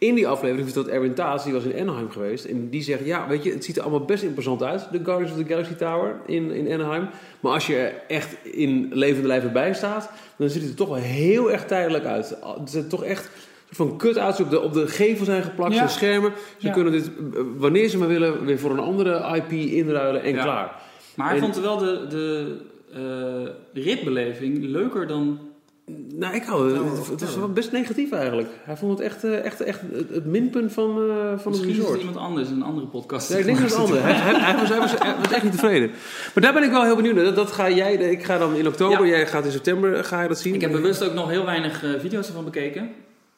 In 0.04 0.16
die 0.16 0.28
aflevering 0.28 0.66
vertelt 0.66 0.88
Erwin 0.88 1.14
Taats, 1.14 1.44
die 1.44 1.54
was 1.54 1.64
in 1.64 1.82
Anaheim 1.82 2.10
geweest. 2.12 2.46
En 2.46 2.70
die 2.70 2.82
zegt, 2.82 3.06
ja, 3.06 3.28
weet 3.28 3.44
je, 3.44 3.52
het 3.52 3.64
ziet 3.64 3.76
er 3.78 3.82
allemaal 3.82 4.06
best 4.06 4.24
imposant 4.24 4.64
uit. 4.64 4.88
De 4.92 5.00
Guardians 5.04 5.32
of 5.32 5.38
the 5.38 5.46
Galaxy 5.48 5.74
Tower 5.74 6.16
in, 6.26 6.52
in 6.52 6.72
Anaheim. 6.74 7.08
Maar 7.40 7.52
als 7.52 7.68
je 7.68 7.76
er 7.76 7.94
echt 8.08 8.38
in 8.44 8.90
levende 8.94 9.28
lijven 9.28 9.54
bij 9.54 9.74
staat, 9.74 10.10
dan 10.38 10.50
ziet 10.50 10.62
het 10.62 10.72
er 10.72 10.78
toch 10.78 10.88
wel 10.88 10.98
heel 10.98 11.52
erg 11.52 11.66
tijdelijk 11.66 12.06
uit. 12.06 12.38
Het 12.60 12.74
er 12.74 12.88
toch 12.88 13.04
echt 13.04 13.30
van 13.70 13.98
kut 13.98 14.18
uit. 14.18 14.40
Op 14.42 14.50
de, 14.50 14.62
op 14.62 14.74
de 14.74 14.88
gevel 14.88 15.26
zijn 15.26 15.44
geplakt, 15.44 15.72
Ja. 15.72 15.78
zijn 15.78 15.90
schermen. 15.90 16.32
Ze 16.58 16.68
Ja. 16.68 16.74
kunnen 16.74 16.92
dit, 16.92 17.06
eh, 17.34 17.42
wanneer 17.58 17.88
ze 17.90 17.98
maar 17.98 18.08
willen, 18.08 18.46
weer 18.46 18.60
voor 18.60 18.72
een 18.72 18.80
andere 18.80 19.36
IP 19.36 19.52
inruilen 19.52 20.24
en 20.24 20.34
Ja. 20.34 20.44
klaar. 20.44 20.82
Maar 21.16 21.28
hij 21.28 21.36
En- 21.36 21.42
vond 21.44 21.60
wel 21.60 21.78
de, 21.78 22.06
de 22.10 22.56
eh, 22.94 23.84
ritbeleving 23.84 24.64
leuker 24.64 25.08
dan... 25.08 25.40
Nou, 26.16 26.36
ik 26.36 26.44
hou 26.44 26.72
het. 26.72 26.80
Oh, 26.82 26.86
het- 26.86 26.98
Het 26.98 27.02
is 27.02 27.08
vertel. 27.20 27.40
wel 27.40 27.50
best 27.50 27.72
negatief 27.72 28.12
eigenlijk. 28.12 28.50
Hij 28.64 28.78
vond 28.78 28.92
het 28.98 29.08
echt, 29.08 29.24
eh, 29.24 29.46
echt, 29.46 29.62
echt 29.62 29.82
het, 30.12 30.26
minpunt 30.26 30.74
van, 30.74 30.90
eh, 30.90 31.16
van 31.16 31.28
het 31.36 31.46
Misschien 31.46 31.70
is 31.70 31.76
het 31.76 31.84
resort. 31.86 32.00
iemand 32.00 32.18
anders 32.18 32.50
in 32.50 32.56
een 32.56 32.64
andere 32.64 32.88
podcast. 32.88 33.30
Ja, 33.30 33.38
ik 33.38 33.46
denk 33.46 33.60
dat 33.60 33.70
het 33.70 33.80
andere. 33.84 34.00
Hij, 34.00 34.14
hij, 34.14 34.40
hij 34.40 34.56
was, 34.60 34.70
hij, 34.70 34.78
was, 34.80 34.92
hij 34.98 35.16
was 35.22 35.32
echt 35.32 35.44
niet 35.44 35.52
tevreden. 35.52 35.90
Maar 36.34 36.44
daar 36.44 36.54
ben 36.54 36.64
ik 36.64 36.72
wel 36.72 36.84
heel 36.84 36.96
benieuwd 36.96 37.16
naar. 37.16 37.24
Dat, 37.24 37.36
dat 37.36 37.52
ga 37.52 37.70
jij, 37.70 37.94
ik 37.94 38.24
ga 38.24 38.38
dan 38.38 38.56
in 38.56 38.68
oktober, 38.68 39.06
Ja. 39.06 39.12
jij 39.16 39.28
gaat 39.28 39.46
in 39.46 39.52
september, 39.52 40.04
ga 40.04 40.22
je 40.22 40.28
dat 40.28 40.40
zien? 40.40 40.54
Ik 40.54 40.62
heb 40.62 40.72
bewust 40.72 41.04
ook 41.04 41.14
nog 41.14 41.30
heel 41.30 41.46
weinig 41.46 41.84
eh, 41.84 41.90
video's 42.00 42.28
ervan 42.28 42.44
bekeken. 42.44 42.90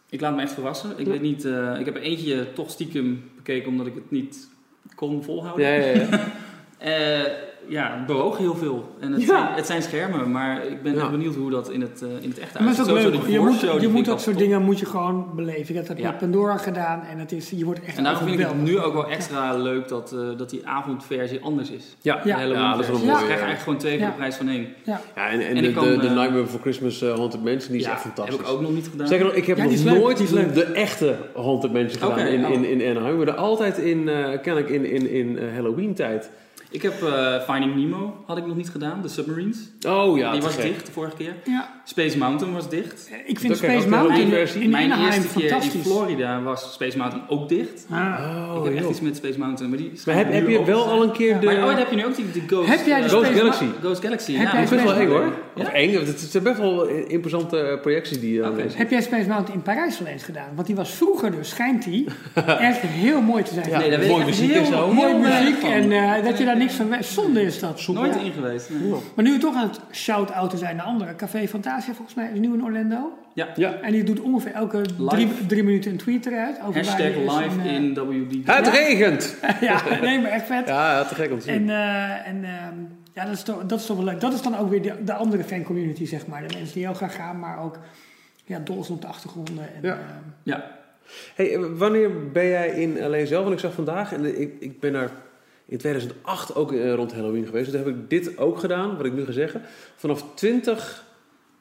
Ik 0.10 0.22
laat 0.22 0.36
me 0.36 0.42
echt 0.42 0.54
verrassen. 0.54 0.90
Ik 0.98 1.06
weet 1.08 1.22
niet, 1.22 1.46
ik 1.80 1.86
heb 1.86 1.96
eentje 1.96 2.54
toch 2.54 2.70
stiekem 2.70 3.24
bekeken 3.36 3.70
omdat 3.70 3.88
ik 3.88 3.96
het 3.96 4.12
niet 4.12 4.48
kon 4.96 5.24
volhouden. 5.24 5.66
Ja, 5.66 5.74
ja, 5.74 5.92
ja. 6.02 6.08
Ja, 7.68 7.96
het 7.98 8.06
bewoog 8.06 8.38
heel 8.38 8.56
veel. 8.56 8.90
En 9.00 9.12
het, 9.12 9.22
Ja. 9.22 9.28
zijn, 9.28 9.48
het 9.56 9.66
zijn 9.66 9.82
schermen, 9.82 10.32
maar 10.32 10.66
ik 10.66 10.82
ben 10.84 10.94
Ja. 10.96 11.02
echt 11.02 11.12
benieuwd 11.12 11.36
hoe 11.36 11.50
dat 11.52 11.70
in 11.72 11.82
het, 11.82 12.02
eh, 12.02 12.10
in 12.24 12.30
het 12.30 12.40
echt 12.40 12.54
Maar 12.60 12.68
het 12.68 12.72
is 12.80 12.88
uitziet. 12.88 13.12
leuk. 13.12 13.22
die 13.24 13.32
Je 13.34 13.40
moet, 13.40 13.60
je 13.82 13.88
moet 13.88 14.00
ik 14.00 14.06
dat 14.06 14.22
soort 14.22 14.36
top. 14.38 14.46
dingen 14.46 14.62
moet 14.62 14.80
je 14.80 14.86
gewoon 14.86 15.26
beleven. 15.36 15.76
Dat 15.76 15.88
heb 15.88 15.98
je 15.98 16.04
Ja. 16.04 16.10
op 16.10 16.18
Pandora 16.18 16.58
gedaan 16.58 17.02
en 17.12 17.18
het 17.20 17.32
is, 17.32 17.50
je 17.50 17.66
wordt 17.66 17.80
echt 17.86 17.98
En 17.98 18.04
daarom 18.04 18.28
vind 18.28 18.40
ik 18.40 18.46
het 18.48 18.62
nu 18.62 18.80
ook 18.80 18.94
wel 18.94 19.10
extra 19.10 19.58
leuk 19.58 19.88
dat, 19.88 20.12
eh, 20.12 20.20
dat 20.38 20.50
die 20.50 20.68
avondversie 20.68 21.40
anders 21.44 21.70
is. 21.72 21.96
Ja, 22.02 22.14
Halloween 22.24 22.50
Ja, 22.62 22.72
dat 22.72 22.80
is 22.80 22.88
wel 22.88 22.96
versie. 22.98 23.06
mooi, 23.06 23.12
Dus 23.12 23.20
je 23.20 23.26
krijgt 23.26 23.30
eigenlijk 23.30 23.60
gewoon 23.60 23.78
twee 23.80 23.92
voor 23.94 24.02
Ja. 24.02 24.10
de 24.10 24.16
prijs 24.18 24.36
van 24.36 24.48
één. 24.50 24.68
Ja. 24.84 25.02
Ja, 25.16 25.30
en, 25.30 25.40
en, 25.40 25.56
En 25.56 25.62
de, 25.62 25.68
ik 25.70 25.76
kan, 25.76 25.84
de, 25.84 25.90
de 25.98 26.08
eh, 26.08 26.14
Nightmare 26.14 26.42
Before 26.44 26.62
Christmas 26.62 27.04
uh, 27.04 27.14
Haunted 27.14 27.44
Mansion, 27.44 27.72
die 27.72 27.80
is 27.80 27.86
Ja, 27.86 27.92
echt 27.92 28.02
fantastisch. 28.02 28.38
Heb 28.38 28.46
ik 28.46 28.52
ook 28.52 28.62
nog 28.62 28.72
niet 28.74 28.88
gedaan. 28.92 29.08
Zeker 29.08 29.26
nog, 29.26 29.34
ik 29.34 29.46
heb 29.46 29.58
nog 29.58 29.84
nooit 29.84 30.18
de 30.54 30.64
echte 30.64 31.16
Haunted 31.36 31.74
Mansion 31.74 32.02
gedaan 32.12 32.28
in, 32.28 32.46
oh. 32.46 32.52
in, 32.52 32.66
in 32.82 32.90
Anaheim. 32.98 33.18
We 33.20 33.26
hebben 33.26 33.38
altijd 33.38 33.78
in, 33.78 34.10
eh 34.10 34.42
kennelijk 34.42 34.70
in, 34.70 34.86
in, 34.86 35.10
in 35.10 35.38
eh, 35.40 35.44
Halloween 35.54 35.94
tijd. 35.94 36.30
Ik 36.76 36.82
heb 36.82 37.04
eh, 37.04 37.40
Finding 37.50 37.76
Nemo, 37.76 38.24
had 38.26 38.38
ik 38.38 38.46
nog 38.46 38.56
niet 38.56 38.70
gedaan. 38.70 39.02
De 39.02 39.08
Submarines. 39.08 39.58
Oh 39.88 40.18
ja, 40.18 40.32
die 40.32 40.42
was 40.42 40.56
gek. 40.56 40.64
dicht 40.64 40.86
de 40.86 40.92
vorige 40.92 41.16
keer. 41.16 41.36
Ja. 41.44 41.70
Space 41.84 42.18
Mountain 42.18 42.54
was 42.54 42.70
dicht. 42.70 43.10
Ik 43.26 43.40
vind 43.40 43.52
Dat 43.54 43.58
Space 43.58 43.78
ook 43.78 43.84
de 43.84 43.90
Mountain 43.90 44.30
versie. 44.30 44.62
in 44.62 44.70
Mijn 44.70 44.92
Anaheim 44.92 45.12
eerste 45.22 45.40
keer 45.40 45.44
in 45.44 45.50
fantastisch. 45.50 45.82
Florida 45.82 46.42
was 46.42 46.74
Space 46.74 46.98
Mountain 46.98 47.30
ook 47.30 47.50
dicht. 47.50 47.86
Ah. 47.90 48.54
Oh, 48.54 48.58
ik 48.58 48.64
heb 48.64 48.74
echt 48.74 48.82
joh. 48.82 48.92
iets 48.92 49.02
met 49.02 49.16
Space 49.16 49.40
Mountain. 49.40 49.70
Maar, 49.70 49.80
die 49.80 49.92
Maar 50.06 50.16
heb, 50.16 50.32
heb 50.32 50.48
je 50.48 50.64
wel 50.64 50.86
al 50.86 51.04
een 51.04 51.12
keer 51.12 51.40
de... 51.40 51.46
Maar, 51.46 51.56
oh, 51.64 51.78
heb 51.78 51.90
je 51.90 51.96
nu 51.96 52.06
ook 52.06 52.16
die, 52.16 52.32
die 52.32 52.44
Ghost, 52.48 52.70
Heb 52.70 52.86
jij 52.86 52.98
de 53.00 53.04
eh, 53.06 53.10
Ghost 53.10 53.26
Space 53.26 53.40
Galaxy? 53.40 53.66
Ghost 53.82 54.02
Galaxy? 54.02 54.34
Heb 54.34 54.48
ja, 54.48 54.52
jij 54.54 54.62
Dat 54.62 54.72
is 54.72 54.84
best 54.84 54.96
wel 54.96 55.02
eng 55.02 55.10
hoor. 55.10 55.34
Ja? 55.56 55.62
Of 55.64 55.68
eng, 55.68 55.94
het 56.06 56.20
zijn 56.20 56.44
best 56.44 56.58
wel 56.60 56.88
interessante 56.88 57.80
projecties 57.82 58.20
die 58.20 58.34
je 58.34 58.42
dan 58.42 58.52
Oké. 58.52 58.62
leest. 58.62 58.78
Heb 58.78 58.90
jij 58.90 59.02
Space 59.02 59.28
Mountain 59.28 59.54
in 59.58 59.62
Parijs 59.62 60.00
wel 60.00 60.08
eens 60.08 60.24
gedaan? 60.24 60.50
Want 60.56 60.68
die 60.68 60.76
was 60.76 60.92
vroeger 60.92 61.32
dus, 61.32 61.50
schijnt 61.50 61.84
die, 61.84 62.06
echt 62.70 62.80
heel 62.80 63.22
mooi 63.22 63.44
te 63.44 63.54
zijn. 63.54 63.70
Ja, 63.70 63.78
Nee, 63.78 63.98
weet 63.98 64.10
echt 64.10 64.26
muziek 64.26 64.52
heel, 64.52 64.60
en 64.60 64.66
zo. 64.66 64.96
Weinig 64.96 65.40
muziek 65.40 65.60
van. 65.60 65.70
en 65.70 65.92
eh, 65.92 66.24
dat 66.24 66.38
je 66.38 66.46
daar 66.46 66.58
niks 66.66 66.78
van 66.78 66.90
weet. 66.90 67.06
Zonde 67.06 67.42
is 67.42 67.60
dat. 67.60 67.88
Nooit 67.88 68.14
Ja. 68.16 68.22
in 68.22 68.32
geweest. 68.32 68.70
nee. 68.70 68.94
Maar 69.16 69.26
nu 69.26 69.32
we 69.32 69.38
toch 69.40 69.56
aan 69.56 69.68
het 69.70 69.80
shout-outen 69.92 70.58
zijn 70.58 70.76
naar 70.76 70.86
anderen. 70.86 71.16
Café 71.16 71.48
Fantasia 71.48 71.94
volgens 71.94 72.16
mij 72.16 72.30
is 72.34 72.40
nu 72.40 72.54
in 72.54 72.64
Orlando. 72.64 73.18
Ja. 73.34 73.48
Ja. 73.56 73.74
En 73.82 73.92
die 73.92 74.04
doet 74.04 74.20
ongeveer 74.20 74.52
elke 74.52 74.82
drie, 75.10 75.30
drie 75.48 75.64
minuten 75.64 75.92
een 75.92 75.98
tweet 75.98 76.26
eruit. 76.26 76.58
Over 76.68 76.76
Hashtag 76.76 77.16
live 77.16 77.60
en, 77.62 77.68
eh, 77.68 77.74
in 77.74 77.94
WD. 77.94 78.34
Het 78.48 78.66
Ja. 78.66 78.72
regent! 78.72 79.36
ja, 79.62 79.82
nee, 80.02 80.22
maar 80.22 80.32
echt 80.32 80.46
vet. 80.46 80.68
Ja, 80.68 81.04
te 81.04 81.16
gek 81.16 81.32
om 81.32 81.40
te 81.40 81.44
zien. 81.52 81.54
En, 81.54 81.70
eh, 81.70 82.28
en 82.28 82.44
ehm, 82.44 82.76
ja, 83.14 83.26
dat 83.26 83.34
is, 83.34 83.44
toch, 83.44 83.66
dat 83.66 83.80
is 83.80 83.86
toch 83.86 83.96
wel 83.98 84.06
leuk. 84.06 84.20
Dat 84.22 84.34
is 84.34 84.42
dan 84.42 84.58
ook 84.58 84.70
weer 84.70 84.82
de, 84.82 84.94
de 85.04 85.14
andere 85.14 85.44
fancommunity, 85.44 86.06
zeg 86.06 86.28
maar. 86.28 86.48
De 86.48 86.54
mensen 86.58 86.74
die 86.74 86.86
heel 86.86 86.94
graag 86.94 87.16
gaan, 87.16 87.40
maar 87.40 87.60
ook 87.64 87.80
ja, 88.46 88.60
dol 88.60 88.84
zijn 88.84 88.96
op 88.96 89.02
de 89.02 89.08
achtergronden. 89.08 89.58
En, 89.76 89.80
Ja. 89.82 89.92
ehm, 89.94 90.00
Ja. 90.44 90.72
Hey, 91.36 91.60
wanneer 91.60 92.32
ben 92.32 92.48
jij 92.48 92.68
in 92.70 93.00
LA 93.10 93.26
zelf? 93.26 93.44
Want 93.44 93.56
ik 93.56 93.60
zag 93.62 93.74
vandaag, 93.74 94.14
en 94.14 94.42
ik, 94.42 94.54
ik 94.60 94.80
ben 94.80 94.94
daar 94.94 95.10
in 95.68 95.78
2008 95.78 96.56
ook 96.56 96.72
eh, 96.72 96.94
rond 96.94 97.14
Halloween 97.14 97.46
geweest. 97.46 97.66
Dus 97.72 97.74
dan 97.82 97.84
heb 97.86 97.96
ik 97.96 98.10
dit 98.10 98.38
ook 98.38 98.60
gedaan, 98.60 98.98
wat 98.98 99.06
ik 99.06 99.14
nu 99.14 99.26
ga 99.26 99.32
zeggen. 99.32 99.62
Vanaf 99.96 100.24
20 100.34 101.04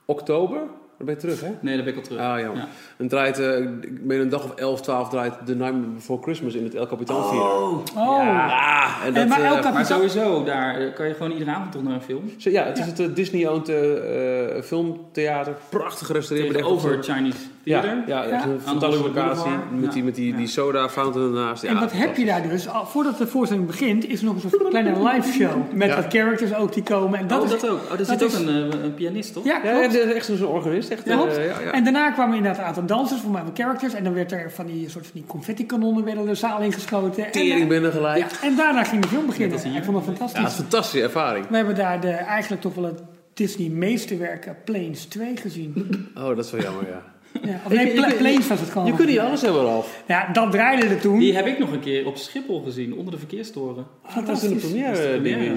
oktober, 0.05 0.59
dan 0.97 1.07
ben 1.07 1.15
je 1.15 1.21
terug 1.21 1.41
hè? 1.41 1.51
Nee, 1.61 1.75
daar 1.75 1.85
ben 1.85 1.93
ik 1.93 1.99
al 1.99 2.05
terug. 2.05 2.21
Ah 2.21 2.39
ja. 2.41 2.51
Ja. 2.55 2.69
En 2.97 3.09
draait, 3.09 3.39
eh, 3.39 3.59
ik 3.81 4.01
meen 4.03 4.21
een 4.21 4.29
dag 4.29 4.45
of 4.45 4.55
11, 4.55 4.81
12 4.81 5.09
draait 5.09 5.33
The 5.47 5.55
Nightmare 5.55 5.87
Before 5.95 6.23
Christmas 6.23 6.55
in 6.55 6.65
het 6.65 6.75
El 6.75 6.87
Capitan 6.87 7.23
Theater. 7.23 7.41
oh, 7.51 7.83
Ja, 7.95 9.05
en 9.05 9.13
dat, 9.15 9.23
En 9.23 9.29
maar 9.29 9.39
eh, 9.41 9.47
El 9.47 9.53
Maar 9.53 9.63
Capitan- 9.63 9.85
sowieso, 9.85 10.45
daar 10.45 10.81
eh, 10.81 10.95
kan 10.95 11.09
je 11.09 11.15
gewoon 11.15 11.33
iedere 11.33 11.51
avond 11.51 11.73
toch 11.73 11.83
naar 11.83 11.95
een 11.95 12.03
film. 12.03 12.31
zo, 12.39 12.51
ja, 12.51 12.65
het 12.65 12.79
is 12.79 12.85
Ja. 12.85 12.91
het 12.91 13.01
eh, 13.01 13.15
Disney-owned 13.15 13.69
eh, 13.69 14.57
eh, 14.57 14.63
filmtheater. 14.63 15.55
Prachtig 15.69 16.07
gerestaureerd. 16.07 16.61
wat- 16.61 17.05
Chinese 17.07 17.39
Ja, 17.65 17.83
ja, 18.07 18.25
Ja. 18.25 18.47
een 18.47 18.61
fantastische 18.61 19.07
locatie. 19.07 19.51
Met 19.73 19.91
die, 19.93 19.99
Ja. 19.99 20.05
met 20.05 20.15
die, 20.15 20.33
die 20.33 20.41
Ja. 20.43 20.49
soda 20.49 20.89
fountain 20.89 21.27
ernaast. 21.35 21.63
Ja, 21.63 21.69
en 21.69 21.81
wat 21.81 21.93
heb 21.93 22.17
je 22.17 22.25
daar 22.25 22.49
dus? 22.49 22.69
Al, 22.69 22.87
voordat 22.87 23.19
de 23.19 23.27
voorstelling 23.27 23.67
begint, 23.67 24.09
is 24.09 24.19
er 24.19 24.25
nog 24.25 24.35
een 24.35 24.41
soort 24.51 24.69
kleine 24.69 25.03
live 25.09 25.33
show. 25.33 25.73
Met 25.73 25.89
Ja. 25.89 25.95
wat 25.97 26.05
characters 26.09 26.55
ook 26.55 26.73
die 26.73 26.83
komen. 26.83 27.19
En 27.19 27.27
dat 27.27 27.39
oh, 27.39 27.45
is, 27.45 27.51
dat 27.51 27.69
ook. 27.71 27.81
Oh, 27.91 27.99
dat 27.99 28.07
zit 28.07 28.23
ook 28.23 28.29
is- 28.29 28.35
een, 28.39 28.49
eh, 28.73 28.83
een 28.83 28.95
pianist, 28.95 29.33
toch? 29.33 29.45
Ja, 29.45 29.61
Ja, 29.65 29.71
klopt. 29.79 29.93
dat 29.95 30.07
is 30.07 30.13
echt 30.13 30.25
zo'n 30.25 30.47
organist. 30.47 30.91
Echt, 30.91 31.05
Ja, 31.05 31.17
klopt. 31.17 31.37
eh, 31.37 31.47
ja, 31.47 31.61
ja. 31.61 31.73
En 31.73 31.85
daarna 31.85 32.11
kwamen 32.11 32.37
inderdaad 32.37 32.61
een 32.61 32.67
aantal 32.67 32.87
dansers, 32.87 33.21
voor 33.21 33.31
mij 33.31 33.43
wat 33.43 33.53
characters. 33.59 33.95
En 33.95 34.05
dan 34.05 34.15
werd 34.15 34.33
er 34.33 34.51
van 34.53 34.67
die 34.67 34.91
soort 34.91 35.05
van 35.07 35.15
die 35.15 35.25
confetti-kanonnen 35.27 36.05
werden 36.05 36.27
de 36.27 36.35
zaal 36.35 36.61
ingeschoten. 36.61 37.25
En, 37.25 37.33
Tering 37.33 37.63
eh, 37.63 37.69
binnen 37.69 37.93
gelijk. 37.93 38.19
ja, 38.19 38.27
en 38.49 38.57
daarna 38.57 38.85
ging 38.85 39.03
de 39.03 39.09
film 39.09 39.27
beginnen. 39.27 39.61
Hier. 39.63 39.77
Ik 39.77 39.85
vond 39.85 39.97
het 39.97 40.07
Ja, 40.07 40.11
het 40.11 40.19
fantastisch. 40.21 40.43
is 40.53 40.59
een 40.59 40.63
fantastische 40.65 41.03
ervaring. 41.07 41.47
We 41.49 41.57
hebben 41.57 41.75
daar 41.75 42.01
de, 42.01 42.11
eigenlijk 42.11 42.63
toch 42.63 42.75
wel 42.75 42.85
het 42.85 43.03
Disney 43.35 43.69
meesterwerk 43.69 44.55
Planes 44.65 45.05
2 45.05 45.37
gezien. 45.37 46.09
Oh, 46.17 46.29
dat 46.37 46.45
is 46.45 46.51
wel 46.51 46.61
jammer, 46.61 46.87
ja. 46.89 47.03
Ja, 47.43 47.61
of 47.65 47.73
nee, 47.77 47.93
Planes 48.17 48.47
was 48.49 48.61
het 48.61 48.71
gewoon. 48.71 48.87
Je 48.87 48.95
kunt 48.95 49.09
niet 49.09 49.19
alles 49.19 49.41
hebben, 49.43 49.63
Ralf. 49.63 50.03
Ja, 50.07 50.29
dat 50.33 50.51
draaide 50.53 50.87
er 50.87 51.01
toen. 51.01 51.19
Die 51.19 51.35
heb 51.35 51.47
ik 51.47 51.59
nog 51.59 51.73
een 51.73 51.81
keer 51.81 52.07
op 52.07 52.17
Schiphol 52.17 52.63
gezien, 52.63 52.95
onder 52.95 53.13
de 53.13 53.19
verkeerstoren. 53.19 53.87
Dat 54.15 54.25
was 54.27 54.43
in 54.43 54.51
de 54.51 54.57
première, 54.57 54.97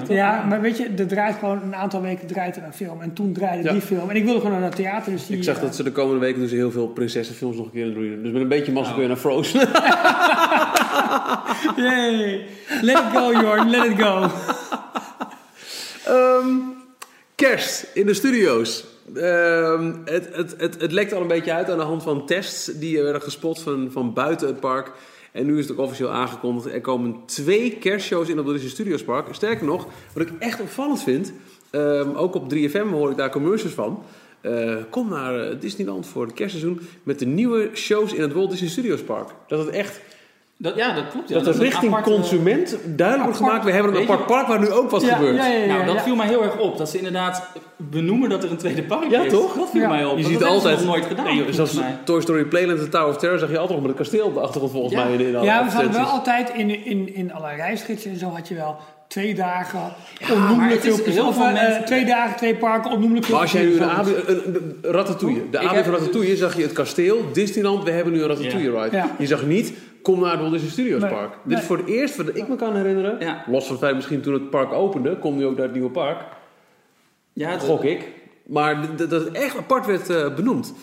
eh, 0.08 0.16
ja. 0.16 0.44
Maar 0.48 0.60
weet 0.60 0.76
je, 0.76 0.88
er 0.98 1.06
draait 1.06 1.36
gewoon 1.38 1.62
een 1.62 1.74
aantal 1.74 2.02
weken 2.02 2.26
draait 2.26 2.56
er 2.56 2.62
een 2.64 2.72
film. 2.72 3.00
En 3.00 3.12
toen 3.12 3.32
draaide 3.32 3.62
Ja. 3.64 3.72
die 3.72 3.80
film. 3.80 4.10
En 4.10 4.16
ik 4.16 4.24
wilde 4.24 4.40
gewoon 4.40 4.54
naar 4.54 4.62
het 4.68 4.76
theater. 4.76 5.12
Dus 5.12 5.26
die, 5.26 5.36
Ik 5.36 5.42
zag 5.44 5.56
eh, 5.56 5.62
dat 5.62 5.74
ze 5.76 5.82
de 5.82 5.92
komende 5.92 6.20
weken 6.20 6.40
dus 6.40 6.50
heel 6.50 6.70
veel 6.70 6.86
prinsessenfilms 6.88 7.56
nog 7.56 7.64
een 7.66 7.72
keer 7.72 7.94
doen. 7.94 8.22
Dus 8.22 8.32
met 8.32 8.42
een 8.42 8.48
beetje 8.48 8.72
massa 8.72 8.88
Oh. 8.90 8.94
kun 8.94 9.02
je 9.02 9.08
naar 9.08 9.18
Frozen. 9.18 9.60
Yay. 11.76 12.46
Let 12.82 12.96
it 12.98 13.04
go, 13.12 13.32
Jorn. 13.32 13.70
Let 13.70 13.84
it 13.84 14.00
go. 14.02 14.26
Ehm, 16.06 16.46
kerst 17.34 17.86
in 17.94 18.06
de 18.06 18.14
studio's. 18.14 18.84
Ehm, 19.14 19.94
het, 20.04 20.28
het, 20.32 20.80
het, 20.80 20.92
lekt 20.92 21.12
al 21.12 21.20
een 21.20 21.26
beetje 21.26 21.52
uit 21.52 21.70
aan 21.70 21.78
de 21.78 21.84
hand 21.84 22.02
van 22.02 22.26
tests 22.26 22.64
die 22.64 23.02
werden 23.02 23.22
gespot 23.22 23.60
van, 23.60 23.88
van 23.92 24.12
buiten 24.12 24.46
het 24.46 24.60
park. 24.60 24.92
En 25.32 25.46
nu 25.46 25.58
is 25.58 25.68
het 25.68 25.78
ook 25.78 25.84
officieel 25.84 26.10
aangekondigd. 26.10 26.74
Er 26.74 26.80
komen 26.80 27.16
twee 27.26 27.76
kerstshows 27.76 28.28
in 28.28 28.38
op 28.38 28.46
Disney 28.46 28.70
Studios 28.70 29.04
Park. 29.04 29.34
Sterker 29.34 29.66
nog, 29.66 29.86
wat 30.12 30.22
ik 30.22 30.32
echt 30.38 30.60
opvallend 30.60 31.02
vind, 31.02 31.32
ehm, 31.70 32.14
ook 32.14 32.34
op 32.34 32.48
3FM 32.48 32.88
hoor 32.88 33.10
ik 33.10 33.16
daar 33.16 33.30
commercials 33.30 33.74
van. 33.74 34.02
Eh, 34.40 34.76
kom 34.90 35.08
naar 35.08 35.40
eh, 35.40 35.60
Disneyland 35.60 36.06
voor 36.06 36.24
het 36.24 36.34
kerstseizoen 36.34 36.80
met 37.02 37.18
de 37.18 37.26
nieuwe 37.26 37.70
shows 37.74 38.12
in 38.12 38.22
het 38.22 38.32
Walt 38.32 38.50
Disney 38.50 38.68
Studios 38.68 39.02
Park. 39.02 39.28
Dat 39.48 39.58
het 39.66 39.74
echt, 39.74 40.00
Dat, 40.60 40.76
ja, 40.76 40.94
dat 40.94 41.04
klopt. 41.08 41.28
Ja. 41.28 41.34
dat 41.40 41.54
de 41.54 41.60
richting 41.60 41.92
aparte- 41.92 42.10
consument 42.10 42.76
duidelijk 42.84 43.28
wordt 43.28 43.38
gemaakt. 43.44 43.64
We 43.64 43.70
hebben 43.72 43.94
een 43.94 44.02
apart 44.02 44.26
park 44.26 44.46
waar 44.46 44.60
nu 44.60 44.70
ook 44.70 44.90
wat 44.90 45.02
Ja, 45.02 45.14
gebeurt. 45.14 45.36
ja, 45.36 45.46
ja, 45.46 45.58
ja, 45.58 45.66
Nou, 45.66 45.84
dat 45.86 45.94
ja. 45.94 46.02
viel 46.02 46.14
mij 46.16 46.26
heel 46.26 46.42
erg 46.42 46.58
op. 46.58 46.78
Dat 46.78 46.88
ze 46.90 46.96
inderdaad 46.96 47.42
benoemen 47.76 48.28
dat 48.28 48.44
er 48.44 48.50
een 48.50 48.56
tweede 48.56 48.82
park 48.82 49.10
Ja, 49.10 49.20
is. 49.22 49.32
toch? 49.32 49.54
Dat 49.56 49.70
viel 49.70 49.80
Ja. 49.80 49.88
mij 49.88 50.04
op. 50.04 50.16
Je 50.16 50.22
want 50.22 50.26
ziet 50.26 50.38
dat 50.38 50.42
hebben 50.42 50.60
ze 50.60 50.68
altijd. 50.68 50.86
nog 50.86 50.94
nooit 50.96 51.06
gedaan, 51.06 51.24
Nee, 51.24 51.84
mij. 51.90 51.98
Toy 52.04 52.20
Story 52.20 52.44
Playland 52.44 52.78
en 52.78 52.84
de 52.84 52.90
Tower 52.90 53.08
of 53.08 53.16
Terror 53.16 53.38
zag 53.38 53.50
je 53.50 53.58
altijd 53.58 53.78
nog 53.78 53.86
met 53.88 53.90
een 53.90 54.02
kasteel 54.02 54.26
op 54.26 54.34
de 54.34 54.40
achtergrond 54.40 54.72
volgens 54.72 54.94
Ja. 54.94 55.04
mij. 55.04 55.12
In, 55.12 55.20
in 55.20 55.36
alle 55.36 55.44
Ja, 55.46 55.64
we 55.64 55.70
hadden 55.70 55.92
wel 55.92 56.04
altijd 56.04 56.50
in, 56.56 56.84
in, 56.84 57.14
in 57.14 57.32
alle 57.32 57.54
reisgidsen 57.54 58.10
en 58.10 58.18
zo 58.18 58.26
had 58.28 58.48
je 58.48 58.54
wel 58.54 58.76
twee 59.08 59.34
dagen 59.34 59.80
onnoemelijk 60.32 60.72
het 60.74 60.84
is 60.84 60.88
filmpjes. 60.90 61.14
heel 61.14 61.26
Of 61.26 61.34
veel 61.34 61.44
eh, 61.46 61.52
mensen- 61.52 61.84
twee 61.84 62.04
dagen, 62.04 62.36
twee 62.36 62.54
parken, 62.54 62.90
onnoemelijk 62.90 63.28
Maar 63.28 63.40
als 63.40 63.52
jij 63.52 63.62
nu 63.62 63.68
een 63.80 63.90
filmpjes. 63.90 64.16
AB, 64.16 64.28
een, 64.28 64.36
een- 64.46 64.76
een 64.82 64.92
Ratatouille, 64.92 65.40
de 65.50 65.58
AB 65.58 65.84
van 65.84 65.92
Ratatouille, 65.92 66.36
zag 66.36 66.56
je 66.56 66.62
het 66.62 66.72
kasteel, 66.72 67.16
Disneyland, 67.32 67.84
we 67.84 67.90
hebben 67.90 68.12
nu 68.12 68.22
een 68.22 68.28
Ratatouille 68.28 68.80
ride. 68.82 68.96
Ja. 68.96 69.10
Je 69.18 69.26
zag 69.26 69.42
niet, 69.46 69.72
kom 70.02 70.20
naar 70.20 70.30
het 70.30 70.40
Walt 70.40 70.52
Disney 70.52 70.70
Studios 70.70 71.02
Nee. 71.02 71.10
Park. 71.10 71.32
Dit 71.44 71.58
is 71.58 71.64
voor 71.64 71.76
het 71.76 71.86
eerst 71.86 72.16
wat 72.16 72.36
ik 72.36 72.48
me 72.48 72.56
kan 72.56 72.76
herinneren, 72.76 73.16
Ja. 73.20 73.44
los 73.46 73.62
van 73.64 73.72
het 73.72 73.84
feit 73.84 73.94
misschien 73.94 74.20
toen 74.20 74.32
het 74.32 74.50
park 74.50 74.72
opende, 74.72 75.16
kom 75.18 75.36
nu 75.36 75.46
ook 75.46 75.54
naar 75.56 75.64
het 75.64 75.74
nieuwe 75.74 75.90
park, 75.90 76.20
Ja, 77.32 77.50
het- 77.50 77.62
gok 77.62 77.84
ik. 77.84 78.08
Maar 78.46 78.96
dat 78.96 79.10
het 79.10 79.30
echt 79.32 79.56
apart 79.56 79.86
werd 79.86 80.10
eh, 80.10 80.34
benoemd. 80.34 80.74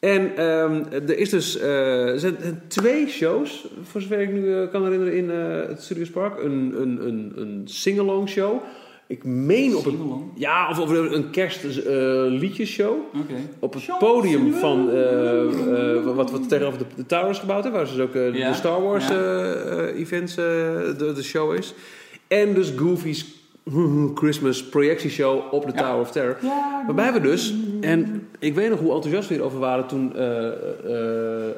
En 0.00 0.36
ehm, 0.36 0.82
er, 0.92 1.18
is 1.18 1.30
dus, 1.30 1.58
eh, 1.58 2.08
er 2.08 2.18
zijn 2.20 2.36
twee 2.68 3.08
shows, 3.08 3.68
voor 3.82 4.00
zover 4.00 4.20
ik 4.20 4.32
nu 4.32 4.54
eh, 4.54 4.68
kan 4.70 4.82
herinneren, 4.84 5.14
in 5.16 5.30
eh, 5.30 5.68
het 5.68 5.82
Studios 5.82 6.10
Park. 6.10 6.42
Een, 6.42 6.74
een, 6.80 7.06
een, 7.08 7.32
een 7.36 7.62
sing-along 7.64 8.28
show. 8.28 8.62
Ik 9.08 9.24
meen 9.24 9.76
op 9.76 9.86
een... 9.86 10.30
Ja, 10.34 10.68
of, 10.70 10.78
of 10.78 10.90
een 10.90 11.30
kerstliedjesshow. 11.30 12.92
Oké. 13.14 13.34
op 13.58 13.74
het 13.74 13.84
podium 13.98 14.52
van 14.52 14.90
eh, 14.90 15.40
eh, 15.40 16.04
wat, 16.14 16.30
wat 16.30 16.48
tegenover 16.48 16.78
de, 16.78 16.84
de 16.96 17.06
Towers 17.06 17.38
gebouwd 17.38 17.62
hebben. 17.62 17.80
Waar 17.80 17.90
ze 17.90 17.96
dus 17.96 18.04
ook 18.06 18.14
eh, 18.14 18.34
Ja, 18.34 18.48
de 18.48 18.54
Star 18.54 18.82
Wars 18.82 19.08
ja. 19.08 19.14
eh, 19.14 19.78
eh, 19.88 20.00
events, 20.00 20.36
eh, 20.36 20.44
de, 20.98 21.12
de 21.14 21.22
show 21.22 21.54
is. 21.54 21.74
En 22.28 22.54
dus 22.54 22.72
Goofy's 22.76 23.26
Christmas 24.14 24.64
projectieshow 24.64 25.40
op 25.54 25.66
de 25.66 25.72
Ja. 25.74 25.82
Tower 25.82 26.00
of 26.00 26.10
Terror. 26.10 26.36
Waarbij 26.86 27.12
we 27.12 27.20
dus, 27.20 27.54
en 27.80 28.28
ik 28.38 28.54
weet 28.54 28.70
nog 28.70 28.78
hoe 28.78 28.92
enthousiast 28.94 29.28
we 29.28 29.34
hierover 29.34 29.58
waren 29.58 29.86
toen... 29.86 30.16
eh, 30.16 30.46
eh, 30.46 30.52
eh, 31.48 31.52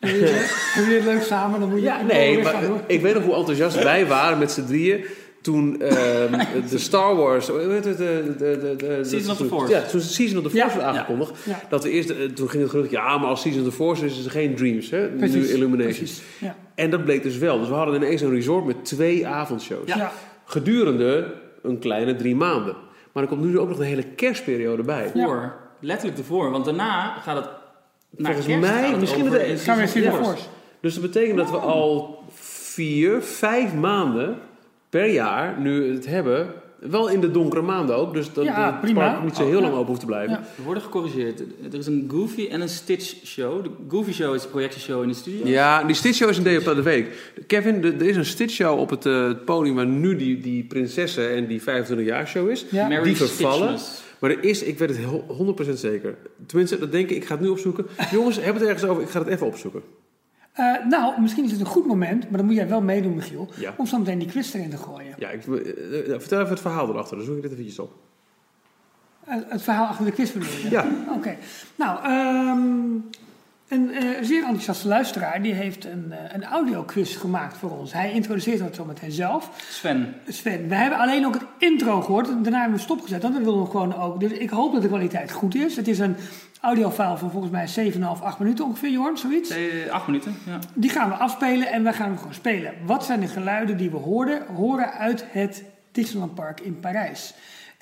hebben 0.00 0.84
jullie 0.84 0.94
het 0.94 1.04
leuk 1.04 1.22
samen? 1.22 1.60
Dan 1.60 1.68
moet 1.68 1.78
je 1.78 1.84
ja, 1.84 2.02
nee, 2.02 2.42
maar 2.42 2.62
ik 2.86 3.00
weet 3.00 3.14
nog 3.14 3.24
hoe 3.24 3.34
enthousiast 3.34 3.82
wij 3.82 4.06
waren 4.06 4.38
met 4.38 4.50
z'n 4.50 4.64
drieën. 4.64 5.04
Toen 5.46 5.80
ehm, 5.80 6.44
de 6.70 6.78
Star 6.78 7.16
Wars, 7.16 7.48
hoe 7.48 7.60
heet 7.60 7.84
het, 7.84 7.98
de, 7.98 8.34
de, 8.38 8.58
de, 8.60 8.76
de, 8.76 9.04
Season 9.04 9.30
of 9.30 9.36
the 9.36 9.44
Force. 9.44 9.72
Ja, 9.72 9.82
toen 9.82 10.00
Season 10.00 10.36
of 10.36 10.42
the 10.42 10.50
Force 10.50 10.66
Ja. 10.66 10.74
werd 10.74 10.88
aangekondigd. 10.88 11.32
Ja. 11.44 11.60
Dat 11.68 11.82
we 11.82 11.90
eerst, 11.90 12.10
eh, 12.10 12.16
toen 12.24 12.50
ging 12.50 12.62
het 12.62 12.72
gerucht, 12.72 12.90
ja, 12.90 13.18
maar 13.18 13.28
als 13.28 13.40
Season 13.40 13.62
of 13.62 13.68
the 13.68 13.74
Force 13.74 14.04
is, 14.04 14.18
is 14.18 14.24
er 14.24 14.30
geen 14.30 14.54
Dreams, 14.54 14.90
hè? 14.90 15.10
nu 15.10 15.16
Precies, 15.18 15.50
Illumination. 15.50 15.96
precies. 15.96 16.22
Ja. 16.40 16.56
En 16.74 16.90
dat 16.90 17.04
bleek 17.04 17.22
dus 17.22 17.38
wel. 17.38 17.58
Dus 17.58 17.68
we 17.68 17.74
hadden 17.74 17.94
ineens 17.94 18.20
een 18.20 18.30
resort 18.30 18.64
met 18.64 18.84
twee 18.84 19.26
avondshows. 19.26 19.86
Ja. 19.88 19.96
Ja. 19.96 20.12
Gedurende 20.44 21.34
een 21.62 21.78
kleine 21.78 22.16
drie 22.16 22.36
maanden. 22.36 22.76
Maar 23.12 23.22
er 23.22 23.28
komt 23.28 23.42
nu 23.44 23.58
ook 23.58 23.68
nog 23.68 23.78
een 23.78 23.84
hele 23.84 24.02
kerstperiode 24.02 24.82
bij. 24.82 25.10
Voor. 25.14 25.54
Letterlijk 25.80 26.18
ervoor. 26.18 26.50
Want 26.50 26.64
daarna 26.64 27.14
gaat 27.14 27.36
het 27.36 27.48
naar 28.16 28.32
Volgens 28.34 28.46
kerst 28.46 28.72
mij, 28.72 28.96
misschien 28.98 29.26
over 29.26 29.58
Gaan 29.58 29.78
we 29.78 29.86
Season 29.86 30.12
of 30.12 30.16
de 30.16 30.22
the 30.22 30.28
Force. 30.28 30.44
Dus 30.80 30.94
dat 30.94 31.02
betekent 31.02 31.36
dat 31.36 31.50
we 31.50 31.56
al 31.56 32.22
vier, 32.34 33.22
vijf 33.22 33.74
maanden 33.74 34.36
per 34.90 35.06
jaar 35.12 35.60
nu 35.60 35.92
het 35.94 36.06
hebben. 36.06 36.46
Wel 36.80 37.08
in 37.08 37.20
de 37.20 37.30
donkere 37.30 37.62
maanden 37.62 37.96
ook. 37.96 38.14
Dus 38.14 38.32
dat 38.32 38.44
Ja, 38.44 38.66
het 38.72 38.80
prima. 38.80 39.10
park 39.10 39.24
niet 39.24 39.36
zo 39.36 39.42
Oh, 39.42 39.48
heel 39.48 39.56
ja. 39.56 39.62
lang 39.62 39.74
open 39.74 39.86
hoeft 39.86 40.00
te 40.00 40.06
blijven. 40.06 40.30
Ja. 40.34 40.42
We 40.56 40.62
worden 40.62 40.82
gecorrigeerd. 40.82 41.40
Er 41.72 41.78
is 41.78 41.86
een 41.86 42.06
Goofy 42.10 42.48
en 42.50 42.60
een 42.60 42.68
Stitch 42.68 43.14
show. 43.26 43.62
De 43.64 43.70
Goofy 43.88 44.12
show 44.12 44.34
is 44.34 44.42
de 44.42 44.48
projectieshow 44.48 45.02
in 45.02 45.08
de 45.08 45.14
studio. 45.14 45.46
Ja, 45.46 45.84
die 45.84 45.94
Stitch 45.96 46.16
Show 46.16 46.28
is 46.30 46.36
een 46.38 46.44
day 46.44 46.56
op 46.56 46.64
de 46.64 46.82
week. 46.82 47.32
Kevin, 47.46 47.84
er 47.84 48.02
is 48.02 48.16
een 48.16 48.24
Stitch 48.24 48.54
Show 48.54 48.78
op 48.80 48.90
het, 48.90 49.06
eh, 49.06 49.26
het 49.26 49.44
podium 49.44 49.74
waar 49.74 49.86
nu 49.86 50.16
die, 50.16 50.40
die 50.40 50.64
prinsessen 50.64 51.30
en 51.30 51.46
die 51.46 51.62
25 51.62 52.06
jaar 52.06 52.26
show 52.28 52.50
is. 52.50 52.64
Ja. 52.70 53.02
Die 53.02 53.16
vervallen. 53.16 53.78
Stitchmas. 53.78 54.02
Maar 54.18 54.30
er 54.30 54.44
is, 54.44 54.62
ik 54.62 54.78
weet 54.78 54.88
het 54.88 54.98
heel- 54.98 55.24
100% 55.28 55.78
zeker. 55.78 56.14
Tenminste, 56.46 56.78
dat 56.78 56.92
denk 56.92 57.10
ik, 57.10 57.16
ik 57.16 57.24
ga 57.24 57.34
het 57.34 57.42
nu 57.42 57.48
opzoeken. 57.48 57.86
Jongens, 58.12 58.40
heb 58.40 58.54
het 58.54 58.62
ergens 58.62 58.84
over, 58.84 59.02
ik 59.02 59.08
ga 59.08 59.18
het 59.18 59.28
even 59.28 59.46
opzoeken. 59.46 59.82
Eh, 60.56 60.86
nou, 60.88 61.20
misschien 61.20 61.44
is 61.44 61.50
het 61.50 61.60
een 61.60 61.66
goed 61.66 61.86
moment, 61.86 62.22
maar 62.28 62.36
dan 62.38 62.46
moet 62.46 62.54
jij 62.54 62.68
wel 62.68 62.80
meedoen, 62.80 63.14
Michiel, 63.14 63.48
Ja. 63.56 63.74
om 63.76 63.86
zo 63.86 63.98
meteen 63.98 64.18
die 64.18 64.28
quiz 64.28 64.54
erin 64.54 64.70
te 64.70 64.76
gooien. 64.76 65.14
Ja, 65.18 65.28
ik, 65.28 65.46
eh, 65.46 65.52
eh, 66.14 66.20
vertel 66.20 66.38
even 66.38 66.50
het 66.50 66.60
verhaal 66.60 66.88
erachter, 66.88 67.16
dan 67.16 67.26
zoek 67.26 67.36
ik 67.36 67.42
dit 67.42 67.52
eventjes 67.52 67.78
op. 67.78 67.92
Het 69.26 69.62
verhaal 69.62 69.86
achter 69.86 70.04
de 70.04 70.12
quiz 70.12 70.32
bedoel 70.32 70.48
je? 70.62 70.70
Ja. 70.70 70.86
Oké. 71.14 71.36
Nou, 71.76 72.04
ehm, 72.04 72.68
een 73.68 73.90
eh, 73.94 74.22
zeer 74.22 74.42
enthousiaste 74.42 74.88
luisteraar 74.88 75.42
die 75.42 75.52
heeft 75.52 75.84
een, 75.84 76.12
eh, 76.12 76.34
een 76.34 76.44
audioquiz 76.44 77.18
gemaakt 77.18 77.56
voor 77.56 77.70
ons. 77.78 77.92
Hij 77.92 78.12
introduceert 78.12 78.58
dat 78.58 78.74
zo 78.74 78.84
meteen 78.84 79.12
zelf. 79.12 79.50
Sven. 79.70 80.14
Sven, 80.28 80.68
we 80.68 80.74
hebben 80.74 80.98
alleen 80.98 81.26
ook 81.26 81.34
het 81.34 81.42
intro 81.58 82.00
gehoord. 82.02 82.28
en 82.28 82.42
Daarna 82.42 82.58
hebben 82.60 82.76
we 82.76 82.82
stopgezet, 82.84 83.22
want 83.22 83.34
dat 83.34 83.42
willen 83.44 83.60
we 83.62 83.70
gewoon 83.70 83.94
ook. 83.94 84.20
Dus 84.20 84.32
ik 84.32 84.50
hoop 84.50 84.72
dat 84.72 84.82
de 84.82 84.88
kwaliteit 84.88 85.32
goed 85.32 85.54
is. 85.54 85.76
Het 85.76 85.88
is 85.88 85.98
een 85.98 86.16
audiofile 86.66 87.16
van 87.16 87.30
volgens 87.30 87.52
mij 87.52 87.92
7,5, 87.92 88.00
8 88.00 88.38
minuten 88.38 88.64
ongeveer, 88.64 88.90
Jorn, 88.90 89.16
zoiets. 89.16 89.50
Eh, 89.50 89.90
acht 89.90 90.06
minuten. 90.06 90.36
Ja. 90.46 90.58
Die 90.74 90.90
gaan 90.90 91.08
we 91.08 91.14
afspelen 91.14 91.68
en 91.68 91.84
we 91.84 91.92
gaan 91.92 92.08
hem 92.08 92.18
gewoon 92.18 92.34
spelen. 92.34 92.74
Wat 92.84 93.04
zijn 93.04 93.20
de 93.20 93.26
geluiden 93.26 93.76
die 93.76 93.90
we 93.90 93.96
hoorden, 93.96 94.42
horen 94.54 94.92
uit 94.92 95.24
het 95.28 95.64
Disneyland 95.92 96.34
Park 96.34 96.60
in 96.60 96.80
Parijs? 96.80 97.34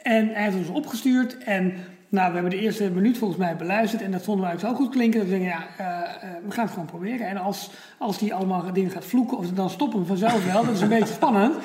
En 0.03 0.28
hij 0.28 0.43
heeft 0.43 0.57
ons 0.57 0.68
opgestuurd 0.68 1.39
en 1.39 1.72
nou, 2.09 2.28
we 2.28 2.35
hebben 2.35 2.51
de 2.51 2.64
eerste 2.64 2.91
minuut 2.91 3.18
volgens 3.18 3.41
mij 3.41 3.57
beluisterd 3.57 4.03
en 4.03 4.11
dat 4.11 4.22
vonden 4.22 4.45
we 4.45 4.51
eigenlijk 4.51 4.78
zo 4.78 4.85
goed 4.85 4.95
klinken 4.95 5.20
dat 5.20 5.28
we 5.28 5.39
denken, 5.39 5.59
ja, 5.59 5.66
eh, 5.76 6.28
eh, 6.28 6.37
we 6.45 6.53
gaan 6.53 6.64
het 6.64 6.72
gewoon 6.72 6.89
proberen. 6.89 7.28
En 7.28 7.37
als, 7.37 7.70
als 7.99 8.18
die 8.18 8.35
allemaal 8.35 8.72
dingen 8.72 8.91
gaat 8.91 9.05
vloeken, 9.05 9.39
of 9.39 9.47
dan 9.51 9.70
stoppen 9.70 10.01
we 10.01 10.07
vanzelf 10.07 10.53
wel, 10.53 10.64
dat 10.64 10.74
is 10.74 10.80
een 10.80 10.89
beetje 10.99 11.14
spannend. 11.14 11.57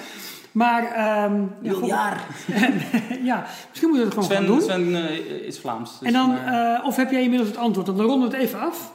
Maar 0.51 0.83
ehm, 0.83 1.41
ja, 1.61 1.73
goed. 1.73 1.87
ja, 3.23 3.45
misschien 3.69 3.89
moeten 3.89 4.09
we 4.09 4.15
het 4.15 4.25
gewoon 4.25 4.29
gaan 4.29 4.43
Sven, 4.43 4.45
doen. 4.45 4.61
Sven 4.61 5.07
eh, 5.09 5.47
is 5.47 5.59
Vlaams. 5.59 5.99
dus 5.99 6.07
en 6.07 6.13
dan, 6.13 6.25
vandaar- 6.35 6.79
eh, 6.79 6.85
of 6.85 6.95
heb 6.95 7.11
jij 7.11 7.21
inmiddels 7.21 7.49
het 7.49 7.59
antwoord? 7.59 7.85
Dan 7.87 8.01
ronden 8.01 8.29
we 8.29 8.35
het 8.35 8.45
even 8.45 8.59
af. 8.59 8.91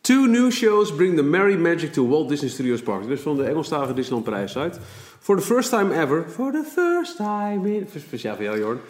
Two 0.00 0.26
new 0.26 0.50
shows 0.50 0.94
bring 0.94 1.16
the 1.16 1.22
merry 1.22 1.56
magic 1.56 1.92
to 1.92 2.08
Walt 2.08 2.28
Disney 2.28 2.50
Studios 2.50 2.82
Park. 2.82 3.06
Dus 3.06 3.20
van 3.20 3.36
de 3.36 3.44
Engelstalige 3.44 3.94
Disneyland 3.94 4.24
Parijs 4.24 4.52
site. 4.52 4.78
For 5.20 5.36
the 5.36 5.42
first 5.42 5.70
time 5.70 5.94
ever. 5.94 6.24
For 6.30 6.52
the 6.52 6.64
first 6.74 7.16
time 7.16 7.74
in... 7.76 7.88
Speciaal 8.06 8.34
voor 8.36 8.44
jou, 8.44 8.58
Jorn. 8.58 8.80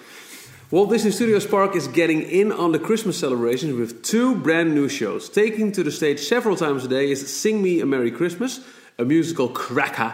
Walt 0.69 0.91
Disney 0.91 1.13
Studios 1.13 1.47
Park 1.47 1.75
is 1.75 1.87
getting 1.93 2.31
in 2.31 2.57
on 2.57 2.73
the 2.73 2.81
Christmas 2.81 3.19
celebrations 3.19 3.77
with 3.77 4.03
two 4.03 4.35
brand 4.35 4.73
new 4.75 4.89
shows. 4.89 5.31
Taking 5.31 5.73
to 5.73 5.83
the 5.83 5.91
stage 5.91 6.19
several 6.19 6.57
times 6.57 6.85
a 6.85 6.89
day 6.89 7.11
is 7.11 7.41
Sing 7.41 7.61
Me 7.63 7.81
a 7.81 7.87
Merry 7.87 8.11
Christmas, 8.11 8.61
a 8.99 9.05
musical 9.05 9.49
cracker, 9.49 10.13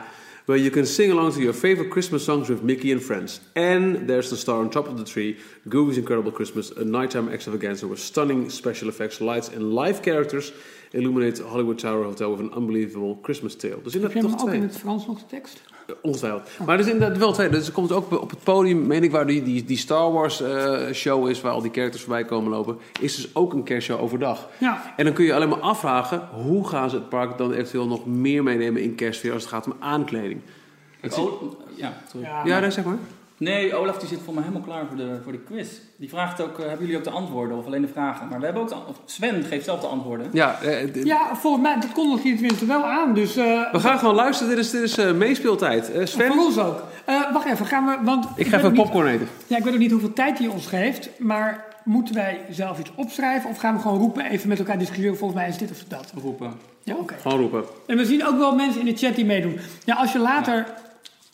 where 0.51 0.59
you 0.59 0.70
can 0.70 0.84
sing 0.84 1.12
along 1.12 1.32
to 1.32 1.40
your 1.40 1.53
favorite 1.53 1.90
Christmas 1.90 2.24
songs 2.24 2.48
with 2.48 2.61
Mickey 2.62 2.90
and 2.90 3.01
friends. 3.01 3.40
And 3.55 4.09
there's 4.09 4.30
the 4.30 4.36
star 4.36 4.59
on 4.59 4.68
top 4.68 4.88
of 4.88 4.96
the 4.98 5.05
tree, 5.05 5.36
Goofy's 5.68 5.96
Incredible 5.96 6.32
Christmas, 6.32 6.72
a 6.72 6.84
nighttime 6.84 7.28
extravaganza 7.32 7.86
with 7.86 8.01
stunning 8.01 8.51
special 8.51 8.88
effects, 8.88 9.20
lights, 9.20 9.48
and 9.48 9.62
live 9.72 10.03
characters 10.03 10.53
illuminate 10.92 11.38
Hollywood 11.38 11.78
Tower 11.78 12.03
Hotel 12.03 12.30
with 12.32 12.40
an 12.40 12.51
unbelievable 12.57 13.14
Christmas 13.22 13.55
tale. 13.55 13.78
Dus 13.82 13.92
Heb 13.92 14.12
je 14.12 14.18
hem 14.18 14.26
ook 14.32 14.38
twee. 14.38 14.55
in 14.57 14.62
het 14.62 14.76
Frans 14.76 15.07
nog 15.07 15.18
de 15.18 15.26
tekst? 15.26 15.62
Ongetwijfeld. 16.03 16.49
Maar 16.66 16.74
er 16.74 16.81
is 16.87 16.91
inderdaad 16.93 17.18
wel 17.18 17.33
twee. 17.33 17.49
Dus 17.49 17.66
er 17.66 17.72
komt 17.72 17.93
ook 17.93 18.20
op 18.20 18.31
het 18.31 18.43
podium, 18.45 18.87
meen 18.87 19.03
ik, 19.03 19.11
waar 19.11 19.26
die, 19.26 19.43
die, 19.43 19.64
die 19.64 19.76
Star 19.76 20.12
Wars 20.12 20.41
eh, 20.43 20.78
show 20.93 21.28
is, 21.28 21.41
waar 21.41 21.53
al 21.53 21.62
die 21.62 21.70
characters 21.72 22.03
voorbij 22.03 22.24
komen 22.24 22.51
lopen, 22.51 22.78
is 23.01 23.16
dus 23.16 23.35
ook 23.35 23.53
een 23.53 23.62
kerstshow 23.62 24.01
overdag. 24.03 24.49
Ja. 24.59 24.93
En 24.97 25.05
dan 25.05 25.14
kun 25.14 25.24
je 25.24 25.35
alleen 25.35 25.49
maar 25.49 25.59
afvragen, 25.61 26.28
hoe 26.45 26.68
gaan 26.68 26.91
ze 26.91 26.97
het 26.97 27.09
park 27.09 27.39
dan 27.39 27.53
eventueel 27.53 27.87
nog 27.87 28.07
meer 28.07 28.43
meenemen 28.43 28.83
in 28.83 28.95
kerstsfeer 28.95 29.33
als 29.33 29.43
het 29.43 29.53
gaat 29.53 29.66
om 29.66 29.74
aankleding? 29.78 30.41
Het 31.01 31.12
is- 31.12 31.18
Oh, 31.18 31.43
ja, 31.74 31.93
sorry. 32.11 32.26
Ja, 32.26 32.43
ja, 32.45 32.59
nee, 32.61 32.70
zeg 32.70 32.85
maar. 32.85 32.99
Nee, 33.41 33.74
Olaf 33.74 33.99
die 33.99 34.09
zit 34.09 34.18
voor 34.24 34.34
mij 34.34 34.43
helemaal 34.43 34.66
klaar 34.66 34.86
voor 34.88 34.97
de, 34.97 35.18
voor 35.22 35.32
de 35.32 35.38
quiz. 35.38 35.68
Die 35.97 36.09
vraagt 36.09 36.41
ook, 36.41 36.59
eh, 36.59 36.66
hebben 36.66 36.80
jullie 36.86 36.97
ook 36.97 37.05
de 37.05 37.11
antwoorden 37.11 37.57
of 37.59 37.66
alleen 37.66 37.80
de 37.82 37.88
vragen? 37.88 38.28
Maar 38.28 38.38
we 38.38 38.45
hebben 38.45 38.62
ook 38.62 38.68
de, 38.68 38.74
of 38.88 39.01
Sven 39.05 39.45
geeft 39.45 39.64
zelf 39.64 39.80
de 39.80 39.86
antwoorden. 39.86 40.26
Ja, 40.32 40.61
eh, 40.62 41.05
Ja, 41.05 41.36
volgens 41.36 41.62
mij, 41.62 41.80
dat 41.80 41.93
kondigt 41.93 42.22
hij 42.22 42.32
tenminste 42.32 42.66
wel 42.66 42.84
aan. 42.84 43.14
Dus 43.14 43.36
eh, 43.36 43.72
we 43.72 43.80
gaan 43.80 43.99
gewoon 43.99 44.14
luisteren. 44.14 44.55
Dit 44.57 44.64
is, 44.64 44.70
dit 44.70 44.82
is 44.82 44.99
eh, 44.99 45.12
meespeeltijd. 45.12 45.93
Eh, 45.93 46.07
Sven, 46.07 46.26
voor 46.32 46.45
ons 46.45 46.59
ook. 46.59 46.82
Eh, 47.05 47.32
wacht 47.32 47.47
even, 47.47 47.66
gaan 47.66 47.84
we... 47.86 47.97
Want 48.05 48.26
ik 48.36 48.47
ga 48.47 48.57
even 48.59 48.72
niet- 48.72 48.82
popcorn 48.82 49.07
eten. 49.07 49.28
Ja, 49.47 49.57
ik 49.57 49.64
weet 49.64 49.72
ook 49.72 49.78
niet 49.78 49.91
hoeveel 49.91 50.12
tijd 50.12 50.38
hij 50.38 50.47
ons 50.49 50.66
geeft. 50.66 51.11
Maar 51.18 51.64
moeten 51.84 52.14
wij 52.14 52.41
zelf 52.51 52.78
iets 52.78 52.91
opschrijven? 52.95 53.51
Of 53.51 53.59
gaan 53.59 53.74
we 53.74 53.80
gewoon 53.80 53.99
roepen, 53.99 54.24
even 54.24 54.49
met 54.49 54.59
elkaar 54.59 54.78
discussiëren? 54.78 55.16
Volgens 55.16 55.41
mij 55.41 55.49
is 55.49 55.59
dit 55.59 55.70
of 55.70 55.84
dat. 55.88 56.12
Roepen. 56.22 56.53
Ja, 56.82 56.95
oké. 56.95 57.14
Gewoon 57.20 57.38
roepen. 57.41 57.64
En 57.86 57.97
we 57.97 58.05
zien 58.05 58.26
ook 58.26 58.38
wel 58.38 58.55
mensen 58.55 58.80
in 58.80 58.86
de 58.86 58.97
chat 58.97 59.14
die 59.14 59.24
meedoen. 59.24 59.59
Ja, 59.84 59.95
als 59.95 60.12
je 60.12 60.18
later, 60.18 60.66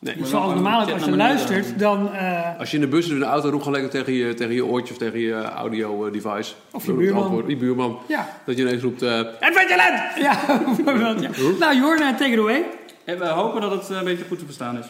Nee. 0.06 0.16
Maar 0.18 0.28
zoals 0.28 0.52
normaal 0.54 0.90
als 0.92 1.04
je 1.04 1.16
luistert, 1.16 1.78
dan... 1.78 2.12
eh, 2.14 2.58
Als 2.58 2.70
je 2.70 2.76
in 2.76 2.82
de 2.82 2.88
bus 2.88 3.06
of 3.06 3.12
in 3.12 3.18
de 3.18 3.24
auto, 3.24 3.48
roep 3.48 3.62
gewoon 3.62 3.80
lekker 3.80 3.90
tegen 4.04 4.12
je, 4.12 4.34
tegen 4.34 4.54
je 4.54 4.64
oortje 4.64 4.92
of 4.92 4.98
tegen 4.98 5.18
je 5.18 5.42
audio 5.42 6.06
eh, 6.06 6.12
device. 6.12 6.52
Of 6.72 6.86
je 6.86 6.92
buurman. 6.92 7.22
antwoord, 7.22 7.46
Die 7.46 7.56
buurman. 7.56 7.98
ja. 8.06 8.28
Dat 8.46 8.56
je 8.56 8.62
ineens 8.62 8.82
roept... 8.82 9.02
eh, 9.02 9.18
Adventureland! 9.40 10.00
Ja, 10.20 10.38
bijvoorbeeld, 10.76 11.20
ja. 11.22 11.30
Nou, 11.58 11.76
Jorna, 11.76 12.14
take 12.14 12.30
it 12.30 12.38
away. 12.38 12.62
En 13.04 13.18
we 13.18 13.26
hopen 13.26 13.60
dat 13.60 13.70
het 13.70 13.90
eh, 13.90 13.96
een 13.96 14.04
beetje 14.04 14.24
goed 14.28 14.38
te 14.38 14.44
verstaan 14.44 14.78
is. 14.78 14.86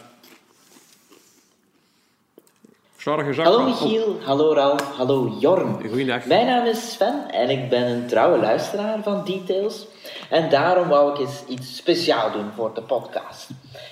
Hallo 3.35 3.63
Michiel, 3.63 4.17
hallo 4.25 4.53
Ralf, 4.53 4.81
hallo 4.97 5.35
Jorn. 5.39 5.77
Goeiedag. 5.89 6.25
Mijn 6.25 6.45
naam 6.45 6.65
is 6.65 6.91
Sven 6.91 7.31
en 7.31 7.49
ik 7.49 7.69
ben 7.69 7.87
een 7.87 8.07
trouwe 8.07 8.37
luisteraar 8.39 9.03
van 9.03 9.23
Details. 9.25 9.87
En 10.29 10.49
daarom 10.49 10.87
wou 10.87 11.11
ik 11.13 11.19
eens 11.19 11.43
iets 11.47 11.75
speciaal 11.75 12.31
doen 12.31 12.45
voor 12.55 12.71
de 12.73 12.81
podcast. 12.81 13.47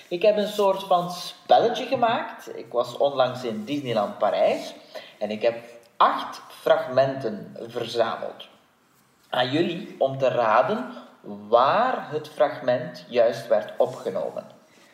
Ik 0.08 0.22
heb 0.22 0.38
een 0.38 0.47
soort 0.47 0.84
van 0.84 1.12
spelletje 1.12 1.86
gemaakt. 1.86 2.58
Ik 2.58 2.72
was 2.72 2.97
onlangs 2.97 3.43
in 3.43 3.66
Disneyland 3.66 4.18
Parijs 4.18 4.74
en 5.20 5.32
ik 5.32 5.41
heb 5.41 5.56
acht 5.97 6.41
fragmenten 6.49 7.58
verzameld. 7.68 8.47
Aan 9.30 9.51
jullie 9.51 9.95
om 9.97 10.18
te 10.18 10.28
raden 10.28 10.88
waar 11.47 12.12
het 12.12 12.30
fragment 12.30 13.06
juist 13.10 13.47
werd 13.47 13.74
opgenomen. 13.78 14.45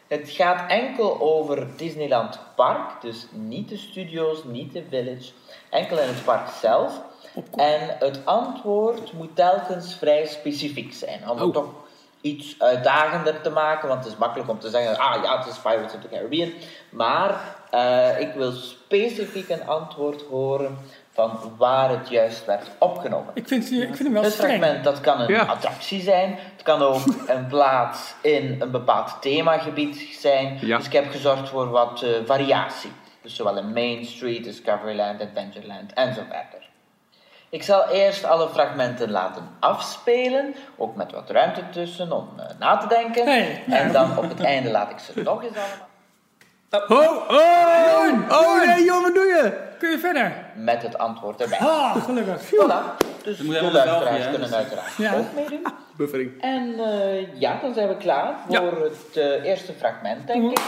Het 0.07 0.29
gaat 0.29 0.69
enkel 0.69 1.19
over 1.21 1.67
Disneyland 1.77 2.39
Park, 2.55 3.01
dus 3.01 3.27
niet 3.31 3.69
de 3.69 3.77
studio's, 3.77 4.43
niet 4.43 4.73
de 4.73 4.83
village, 4.89 5.31
enkel 5.69 5.97
in 5.97 6.07
het 6.07 6.23
park 6.23 6.49
zelf. 6.49 7.01
En 7.55 7.95
het 7.99 8.25
antwoord 8.25 9.13
moet 9.13 9.35
telkens 9.35 9.95
vrij 9.95 10.25
specifiek 10.25 10.93
zijn, 10.93 11.29
om 11.29 11.41
Oh. 11.41 11.53
toch 11.53 11.69
iets 12.21 12.55
uitdagender 12.59 13.41
te 13.41 13.49
maken, 13.49 13.87
want 13.87 14.03
het 14.03 14.13
is 14.13 14.19
makkelijk 14.19 14.49
om 14.49 14.59
te 14.59 14.69
zeggen, 14.69 14.97
ah 14.97 15.23
ja, 15.23 15.37
het 15.37 15.47
is 15.47 15.57
Pirates 15.57 15.93
of 15.93 16.01
the 16.01 16.07
Caribbean. 16.09 16.51
Maar 16.89 17.35
eh, 17.71 18.19
ik 18.19 18.33
wil 18.33 18.51
specifiek 18.51 19.49
een 19.49 19.67
antwoord 19.67 20.21
horen 20.29 20.77
van 21.13 21.39
waar 21.57 21.89
het 21.89 22.09
juist 22.09 22.45
werd 22.45 22.67
opgenomen. 22.77 23.31
Ik 23.33 23.47
vind, 23.47 23.71
ik 23.71 23.95
vind 23.95 23.97
hem 23.99 24.13
wel 24.13 24.23
streng. 24.23 24.53
fragment, 24.53 24.83
dat 24.83 25.01
kan 25.01 25.21
een 25.21 25.27
Ja. 25.33 25.43
attractie 25.43 26.01
zijn. 26.01 26.37
Het 26.53 26.63
kan 26.63 26.81
ook 26.81 27.01
een 27.27 27.47
plaats 27.47 28.13
in 28.21 28.55
een 28.59 28.71
bepaald 28.71 29.21
themagebied 29.21 30.15
zijn. 30.19 30.57
Ja. 30.61 30.77
Dus 30.77 30.85
ik 30.85 30.93
heb 30.93 31.11
gezorgd 31.11 31.49
voor 31.49 31.69
wat 31.69 32.01
eh, 32.01 32.09
variatie. 32.25 32.91
Dus 33.21 33.35
zowel 33.35 33.57
in 33.57 33.73
Main 33.73 34.05
Street, 34.05 34.43
Discoveryland, 34.43 35.21
Adventureland 35.21 35.93
en 35.93 36.13
zo 36.13 36.21
verder. 36.21 36.69
Ik 37.51 37.63
zal 37.63 37.87
eerst 37.89 38.23
alle 38.23 38.49
fragmenten 38.49 39.11
laten 39.11 39.49
afspelen, 39.59 40.55
ook 40.77 40.95
met 40.95 41.11
wat 41.11 41.29
ruimte 41.29 41.69
tussen 41.69 42.11
om 42.11 42.29
eh, 42.37 42.45
na 42.59 42.77
te 42.77 42.87
denken. 42.87 43.25
Nee. 43.25 43.63
En 43.67 43.91
dan 43.91 44.17
op 44.17 44.29
het 44.29 44.41
einde 44.41 44.71
laat 44.71 44.91
ik 44.91 44.99
ze 44.99 45.21
nog 45.21 45.43
eens 45.43 45.55
allemaal. 45.55 45.89
Oh, 46.71 47.29
oh, 47.29 48.29
oh 48.29 48.65
nee, 48.65 48.83
joh, 48.83 49.01
wat 49.01 49.13
doe 49.13 49.25
je? 49.25 49.69
Kun 49.79 49.89
je 49.91 49.99
verder? 49.99 50.45
Met 50.55 50.81
het 50.81 50.97
antwoord 50.97 51.41
erbij. 51.41 51.57
Ah, 51.59 52.03
gelukkig. 52.03 52.41
Voilà. 52.45 52.97
Dus 53.23 53.41
moet 53.41 53.59
de 53.59 53.71
luisteraars 53.71 54.23
kunnen 54.23 54.41
dus- 54.41 54.53
uiteraard 54.53 54.95
Ja. 54.97 55.13
ook 55.17 55.33
meedoen. 55.35 55.63
Buffering. 55.97 56.41
En 56.41 56.79
eh, 56.79 57.39
ja, 57.39 57.59
dan 57.61 57.73
zijn 57.73 57.87
we 57.87 57.97
klaar 57.97 58.35
voor 58.47 58.83
het 58.83 59.17
eh, 59.17 59.43
eerste 59.43 59.73
fragment, 59.73 60.27
denk 60.27 60.51
ik. 60.51 60.59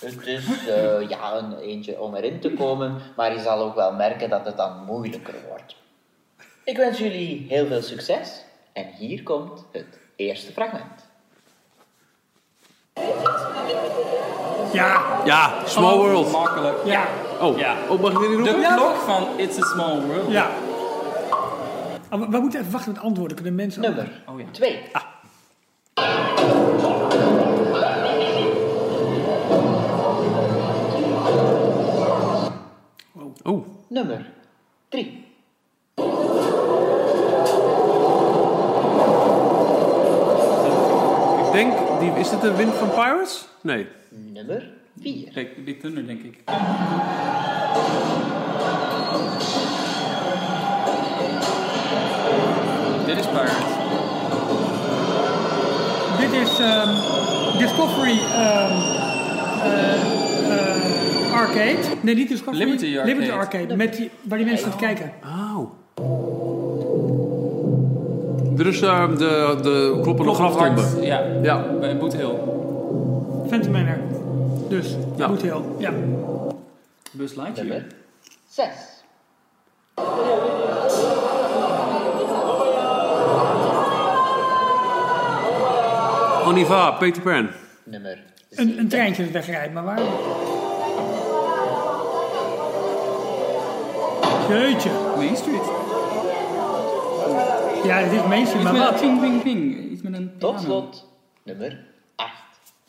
Het 0.00 0.26
is 0.26 0.66
eh, 0.68 1.08
ja, 1.08 1.32
een 1.34 1.58
eentje 1.58 2.00
om 2.00 2.14
erin 2.14 2.40
te 2.40 2.52
komen, 2.52 2.96
maar 3.16 3.32
je 3.32 3.40
zal 3.40 3.58
ook 3.60 3.74
wel 3.74 3.92
merken 3.92 4.30
dat 4.30 4.44
het 4.44 4.56
dan 4.56 4.84
moeilijker 4.84 5.34
wordt. 5.48 5.76
Ik 6.64 6.76
wens 6.76 6.98
jullie 6.98 7.46
heel 7.48 7.66
veel 7.66 7.82
succes 7.82 8.44
en 8.72 8.86
hier 8.98 9.22
komt 9.22 9.64
het 9.72 9.98
eerste 10.16 10.52
fragment. 10.52 11.08
Ja, 14.72 15.20
Ja, 15.24 15.66
Small 15.66 15.96
World. 15.96 16.32
Makkelijk. 16.32 16.76
ja, 16.84 17.06
Oh, 17.40 17.58
Ja. 17.58 17.76
oh 17.88 18.00
mag 18.00 18.12
ik 18.12 18.18
dit 18.18 18.28
niet 18.28 18.44
De 18.44 18.50
roepen? 18.52 18.74
klok 18.76 18.94
van 18.96 19.38
It's 19.38 19.58
a 19.62 19.64
Small 19.66 20.00
World. 20.00 20.30
ja. 20.30 20.50
Oh, 22.10 22.28
we, 22.30 22.38
moeten 22.38 22.60
even 22.60 22.72
wachten 22.72 22.92
met 22.92 23.02
antwoorden. 23.02 23.36
Kunnen 23.36 23.54
mensen 23.54 23.80
Nummer 23.82 24.22
Oh 24.28 24.40
ja. 24.40 24.46
2. 24.50 24.78
Oh, 33.42 33.66
Nummer 33.88 34.30
3. 34.88 35.24
Ik 41.46 41.52
denk, 41.52 42.00
die, 42.00 42.12
is 42.18 42.30
dit 42.30 42.40
de 42.40 42.54
wind 42.56 42.74
van 42.74 42.88
Pirates? 42.88 43.48
Nee. 43.62 43.86
Nummer 44.08 44.68
4. 45.00 45.30
Big, 45.34 45.64
Big 45.64 45.76
Thunder, 45.80 46.06
denk 46.06 46.22
ik. 46.22 46.38
Dit 53.06 53.18
is 53.18 53.26
Pirates. 53.26 53.78
Dit 56.20 56.32
is 56.32 56.58
ehm, 56.58 57.58
Discovery 57.58 58.18
ehm, 58.18 58.72
eh, 59.62 59.94
eh, 59.94 61.32
Arcade. 61.32 61.78
Nee, 62.00 62.14
niet 62.14 62.28
Discovery. 62.28 62.64
Liberty 62.64 62.98
Arcade. 62.98 63.14
Liberty 63.14 63.30
Arcade. 63.30 63.76
Met 63.76 63.96
die, 63.96 64.10
waar 64.22 64.38
die 64.38 64.46
mensen 64.46 64.70
zitten 64.70 64.86
kijken. 64.86 65.12
Oh. 65.24 65.79
Dit 68.56 68.66
is 68.66 68.82
uh, 68.82 69.08
de, 69.08 69.58
de 69.62 69.98
kloppende 70.02 70.34
graftombe. 70.34 70.82
Ja, 71.00 71.22
Ja. 71.42 71.64
bij 71.80 71.96
Boot 71.98 72.12
Hill. 72.16 72.34
Phantom 73.48 73.72
Manor. 73.72 73.96
Dus, 74.68 74.96
Ja. 75.16 75.28
moet 75.28 75.42
heel. 75.42 75.76
Ja. 75.78 75.92
Buzz 77.12 77.34
Lightyear. 77.34 77.66
Nummer 77.68 77.86
6. 78.48 78.66
On 86.46 86.56
y 86.58 86.64
va, 86.64 86.90
Peter 86.98 87.22
Pan. 87.22 87.48
Nummer 87.84 88.18
Een, 88.50 88.66
7. 88.68 88.78
een 88.78 88.88
treintje 88.88 89.22
dat 89.24 89.32
wegrijdt, 89.32 89.72
maar 89.72 89.84
waar? 89.84 90.00
Jeetje. 94.50 94.90
Main 95.16 95.36
Street. 95.36 95.62
Ja, 97.84 98.02
dit 98.02 98.12
is 98.12 98.22
mainstream, 98.28 98.62
Iets 98.66 98.70
maar 98.78 98.90
wat? 98.90 99.00
ping, 99.00 99.20
ping, 99.20 99.42
ping. 99.42 99.90
Iets 99.90 100.02
met 100.02 100.12
een 100.14 100.32
Tot 100.38 100.60
slot 100.60 101.06
nummer 101.42 101.78
8. 102.16 102.30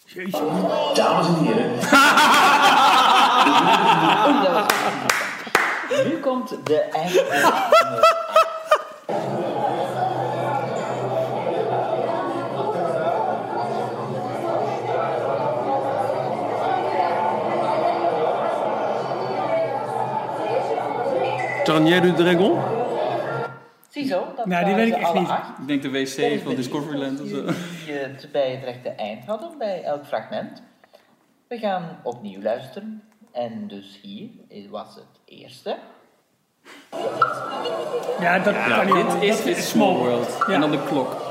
Jeetje. 0.05 0.41
Dames 0.93 1.27
en 1.27 1.35
heren, 1.35 1.71
Nu 6.09 6.19
komt 6.19 6.49
de 6.63 6.79
eindelijk. 6.79 7.29
Tarnier 21.63 22.01
du 22.01 22.13
Dragon? 22.13 22.59
Ziezo, 23.89 24.33
dat 24.35 24.45
Nou, 24.45 24.65
die 24.65 24.73
waren 24.73 24.75
weet 24.75 24.87
ik 24.87 25.01
echt 25.01 25.13
niet. 25.13 25.27
acht. 25.29 25.49
Ik 25.59 25.67
denk 25.67 25.81
de 25.81 25.89
wc 25.89 26.41
van 26.43 26.55
Discoveryland 26.55 27.21
of 27.21 27.27
zo. 27.27 27.45
Die 27.85 27.93
het 27.93 28.27
bij 28.31 28.51
het 28.51 28.63
rechte 28.63 28.89
eind 28.89 29.25
hadden, 29.25 29.57
bij 29.57 29.83
elk 29.83 30.05
fragment. 30.05 30.61
We 31.47 31.57
gaan 31.57 31.99
opnieuw 32.03 32.41
luisteren. 32.41 33.03
En 33.31 33.67
dus 33.67 33.99
hier 34.01 34.29
was 34.69 34.95
het 34.95 35.19
eerste. 35.25 35.77
Ja, 38.19 38.39
dat 38.39 38.53
Ja, 38.53 38.83
kan 38.83 38.95
niet 38.97 39.21
dit 39.21 39.45
is 39.45 39.57
a 39.57 39.61
Small 39.61 39.95
World. 39.95 40.43
Ja. 40.47 40.53
En 40.53 40.61
dan 40.61 40.71
de 40.71 40.83
klok. 40.83 41.29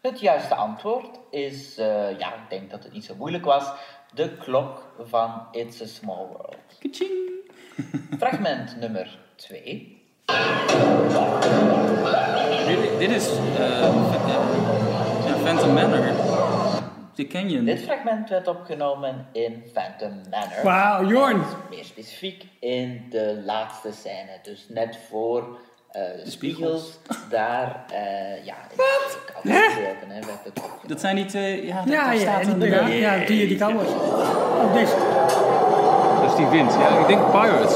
Het 0.00 0.20
juiste 0.20 0.54
antwoord 0.54 1.18
is, 1.30 1.78
eh, 1.78 2.18
ja, 2.18 2.34
ik 2.34 2.40
denk 2.48 2.70
dat 2.70 2.82
het 2.82 2.92
niet 2.92 3.04
zo 3.04 3.14
moeilijk 3.14 3.44
was, 3.44 3.70
de 4.14 4.36
klok 4.36 4.92
van 4.98 5.46
It's 5.52 5.80
a 5.80 5.86
Small 5.86 6.26
World. 6.26 6.56
Kaching. 6.80 7.30
Fragment 8.20 8.76
nummer 8.80 9.18
2. 9.36 10.00
Dit, 12.66 12.98
dit 12.98 13.10
is 13.10 13.28
eh, 13.58 14.12
Phantom 15.42 15.72
Manor. 15.72 16.04
Die 17.14 17.26
Canyon. 17.26 17.64
Dit 17.64 17.82
fragment 17.82 18.28
werd 18.28 18.48
opgenomen 18.48 19.26
in 19.32 19.62
Phantom 19.72 20.20
Manor. 20.30 20.62
Wauw, 20.62 21.08
Jorn. 21.08 21.42
Meer 21.70 21.84
specifiek 21.84 22.44
in 22.60 23.06
de 23.10 23.42
laatste 23.44 23.92
scène, 23.92 24.38
dus 24.42 24.66
net 24.68 24.98
voor 25.08 25.58
eh, 25.92 26.24
de, 26.24 26.30
spiegels. 26.30 26.98
Daar, 27.30 27.84
eh, 27.90 28.44
ja, 28.44 28.54
hè, 29.42 29.92
opgenomen. 30.46 30.88
Dat 30.88 31.00
zijn 31.00 31.16
die 31.16 31.24
twee... 31.24 31.66
Ja, 31.66 31.82
Ja, 31.86 32.04
daar 32.04 32.14
ja, 32.14 32.20
staat 32.20 32.46
een... 32.46 32.58
die, 32.58 32.70
ja, 32.70 32.86
ja, 32.86 33.26
die, 33.26 33.48
die 33.48 33.58
cowboys. 33.58 33.88
Deze. 34.72 34.94
Dat 36.20 36.30
is 36.30 36.36
die 36.36 36.46
wind. 36.46 36.72
Ja, 36.72 36.98
ik 36.98 37.06
denk 37.06 37.30
Pirates. 37.30 37.74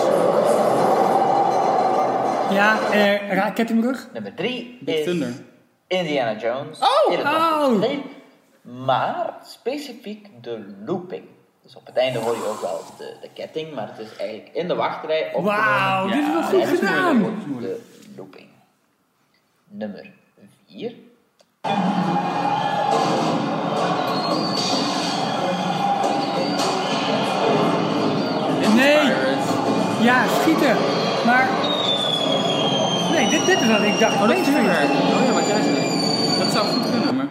Ja, 2.51 2.79
eh, 2.91 3.35
raket 3.35 3.71
in 3.71 3.79
mijn 3.79 3.93
rug. 3.93 4.09
Nummer 4.13 4.35
drie 4.35 4.79
Big 4.81 4.95
is 4.95 5.05
Thunder. 5.05 5.33
Indiana 5.87 6.37
Jones. 6.41 6.79
Oh! 6.79 7.13
in 7.13 7.19
het 7.19 7.27
Oh! 7.27 8.05
Maar 8.85 9.35
specifiek 9.45 10.29
de 10.41 10.75
looping. 10.85 11.25
Dus 11.63 11.77
op 11.77 11.87
het 11.87 11.97
einde 11.97 12.19
hoor 12.19 12.35
je 12.35 12.47
ook 12.47 12.61
wel 12.61 12.81
de, 12.99 13.17
de 13.21 13.29
ketting, 13.35 13.75
maar 13.75 13.89
het 13.89 14.07
is 14.07 14.17
eigenlijk 14.19 14.51
in 14.55 14.69
de 14.69 14.75
wachtrij. 14.75 15.33
Wauw, 15.35 16.07
dit 16.07 16.17
is 16.17 16.51
wel 16.51 16.61
Ja, 16.61 16.67
goed 16.67 16.79
gedaan. 16.79 17.43
Looping. 18.17 18.49
Nummer 19.69 20.13
4. 20.67 20.95
Nee, 28.75 29.13
ja, 30.03 30.27
schieten. 30.27 30.77
Maar, 31.27 31.49
nee, 33.11 33.31
dit, 33.31 33.47
dit 33.47 33.61
is 33.61 33.69
wat 33.69 33.83
ik 33.83 33.99
dacht. 33.99 34.15
Oh, 34.15 34.29
dat 34.29 34.37
is. 34.37 34.49
Oh 34.49 34.55
ja, 34.55 35.33
wat 35.33 35.47
jij 35.47 35.63
zei. 35.63 36.39
Dat 36.39 36.53
zou 36.53 36.67
goed 36.67 36.91
kunnen, 36.91 37.17
maar... 37.17 37.29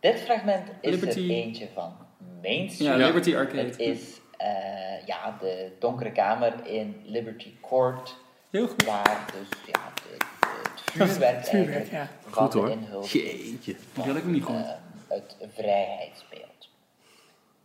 Dit 0.00 0.20
fragment 0.20 0.68
is 0.80 0.90
Liberty. 0.90 1.24
er 1.24 1.30
eentje 1.30 1.68
van 1.74 1.96
Main 2.42 2.70
Street. 2.70 2.88
Ja, 2.88 3.06
Liberty 3.06 3.36
Arcade. 3.36 3.58
Het 3.58 3.78
is 3.78 4.20
eh, 4.36 5.06
ja, 5.06 5.36
de 5.40 5.72
donkere 5.78 6.12
kamer 6.12 6.66
in 6.66 7.02
Liberty 7.04 7.52
Court. 7.60 8.16
Heel 8.50 8.66
goed. 8.68 8.84
Waar 8.84 9.24
dus 9.32 9.48
ja, 9.72 9.80
het 9.94 10.82
vuurwerk, 10.92 11.36
Het 11.36 11.48
vuurwerk, 11.48 11.90
eigenlijk 11.90 11.90
ja. 11.90 12.08
Goed 12.30 12.52
hoor. 12.52 12.68
Jeetje. 13.04 13.76
Had 13.96 14.06
ik 14.06 14.12
nog 14.24 14.24
niet 14.32 14.40
eh, 14.40 14.46
gehoord. 14.46 14.66
het 15.08 15.36
vrijheid 15.54 16.10
speelt. 16.26 16.68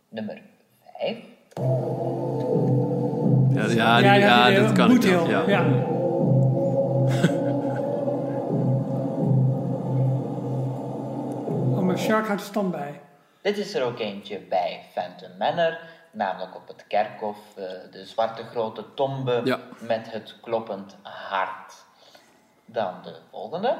Nummer 0.08 0.40
5. 0.98 1.16
Ja, 3.54 3.98
ja, 3.98 4.14
ja, 4.14 4.48
die- 4.48 4.58
dat 4.58 4.72
kan 4.72 4.84
ik 4.86 4.94
moet 4.94 5.04
heel. 5.04 5.28
Ja. 5.28 5.44
Ja. 5.48 5.64
Oh, 11.74 11.80
maar 11.80 11.98
Shark 11.98 12.26
houdt 12.26 12.40
de 12.42 12.46
stand 12.48 12.70
bij. 12.70 13.00
Dit 13.42 13.56
is 13.58 13.74
er 13.74 13.82
ook 13.84 13.98
eentje 13.98 14.38
bij 14.48 14.80
Phantom 14.92 15.30
Manor, 15.38 15.78
namelijk 16.12 16.54
op 16.56 16.68
het 16.68 16.84
kerkhof, 16.86 17.36
eh, 17.56 17.64
de 17.90 18.04
zwarte 18.06 18.42
grote 18.44 18.94
tombe 18.94 19.40
Ja. 19.44 19.58
met 19.78 20.12
het 20.12 20.36
kloppend 20.42 20.96
hart. 21.02 21.74
Dan 22.64 22.94
de 23.02 23.14
volgende. 23.30 23.76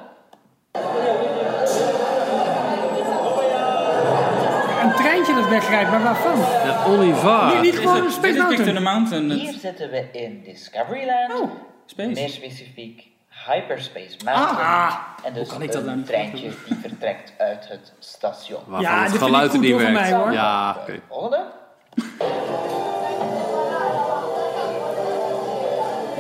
Een 4.83 4.93
treintje 4.95 5.35
dat 5.35 5.49
wegrijdt, 5.49 5.91
maar 5.91 6.03
waarvan? 6.03 6.39
Ja, 6.39 6.85
Olivar. 6.85 7.61
Niet, 7.61 7.79
gewoon 7.79 8.05
een 8.05 8.11
Space 8.11 8.81
Mountain. 8.81 9.31
Hier 9.31 9.53
zitten 9.53 9.91
we 9.91 10.09
in 10.13 10.43
Discoveryland. 10.45 11.41
Oh, 11.41 11.51
Space. 11.87 12.09
Meer 12.09 12.29
specifiek 12.29 13.07
Hyperspace 13.47 14.17
Mountain. 14.25 14.57
Ah. 14.59 14.97
en 15.25 15.33
dus 15.33 15.49
kan 15.49 15.63
ik 15.63 15.73
dat 15.73 15.81
een 15.83 15.87
nou 15.87 16.03
treintje 16.03 16.51
die 16.67 16.77
vertrekt 16.81 17.33
uit 17.39 17.69
het 17.69 17.93
station. 17.99 18.61
Waarvan 18.67 18.81
Ja, 18.97 19.03
het 19.03 19.13
geluid 19.19 19.53
er 19.53 19.59
niet 19.59 19.77
werkt. 19.77 19.93
mij, 19.93 20.13
hoor. 20.13 20.33
Ja, 20.33 20.73
De 20.73 20.79
oké. 20.81 21.01
volgende. 21.09 21.45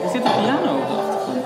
Er 0.02 0.08
zit 0.12 0.24
een 0.24 0.42
piano 0.42 0.78
op 0.80 0.86
de 0.86 0.92
achtergrond. 0.92 1.44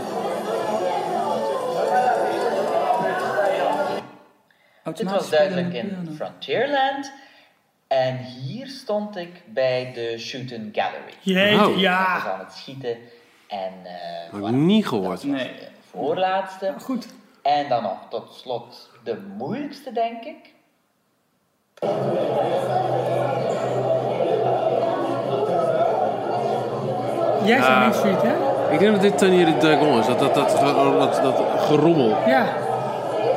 Dit 4.97 5.11
was 5.11 5.31
duidelijk 5.31 5.75
in. 5.75 6.09
Frontierland. 6.17 7.13
En 7.87 8.17
hier 8.17 8.67
stond 8.67 9.17
ik 9.17 9.43
bij 9.47 9.93
de 9.95 10.19
Shooting 10.19 10.69
Gallery. 10.75 11.13
Jeetje, 11.21 11.57
Oh. 11.57 11.67
Ik 11.69 11.73
was 11.73 11.81
ja. 11.81 12.33
aan 12.33 12.39
het 12.39 12.53
schieten. 12.53 12.97
En 13.49 13.73
eh 13.85 14.33
Heb 14.33 14.43
ik 14.43 14.51
niet 14.51 14.83
dat 14.83 14.89
gehoord. 14.93 15.07
was 15.09 15.23
Nee. 15.23 15.45
de 15.55 15.69
voorlaatste. 15.91 16.75
Goed. 16.81 17.07
En 17.43 17.69
dan 17.69 17.83
nog 17.83 17.99
tot 18.11 18.35
slot 18.35 18.91
de 19.05 19.17
moeilijkste, 19.37 19.93
denk 19.93 20.25
ik. 20.25 20.55
Jij 27.47 27.63
zei 27.63 27.73
Ja. 27.73 27.79
Main 27.79 27.95
Street, 27.95 28.23
hè? 28.23 28.35
Ik 28.73 28.79
denk 28.79 28.93
dat 28.93 29.01
dit 29.03 29.19
Tanya 29.19 29.45
de 29.45 29.57
Dragon 29.57 29.99
is. 29.99 30.07
Dat, 30.07 30.19
dat, 30.19 30.35
dat, 30.35 30.51
dat, 30.51 31.23
dat, 31.23 31.23
dat 31.23 31.61
gerommel. 31.61 32.09
Ja. 32.27 32.47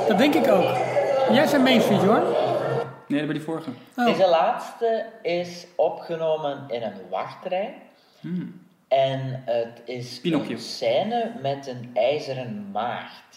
Dat 0.07 0.17
denk 0.17 0.33
ik 0.33 0.47
ook. 0.51 0.77
Jij 1.31 1.47
zei 1.47 1.63
Main 1.63 1.81
Street, 1.81 2.01
hoor. 2.01 2.21
Nee, 3.07 3.17
dat 3.19 3.27
bij 3.27 3.37
die 3.37 3.41
vorige. 3.41 3.69
Oh. 3.95 4.05
Deze 4.05 4.27
laatste 4.29 5.05
is 5.21 5.67
opgenomen 5.75 6.57
in 6.67 6.81
een 6.81 6.93
wachtrij. 7.09 7.73
En 8.87 9.41
het 9.45 9.81
is 9.85 10.19
Pinocchio. 10.21 10.51
een 10.51 10.59
scène 10.59 11.31
met 11.41 11.67
een 11.67 11.89
ijzeren 11.93 12.69
maagd. 12.71 13.28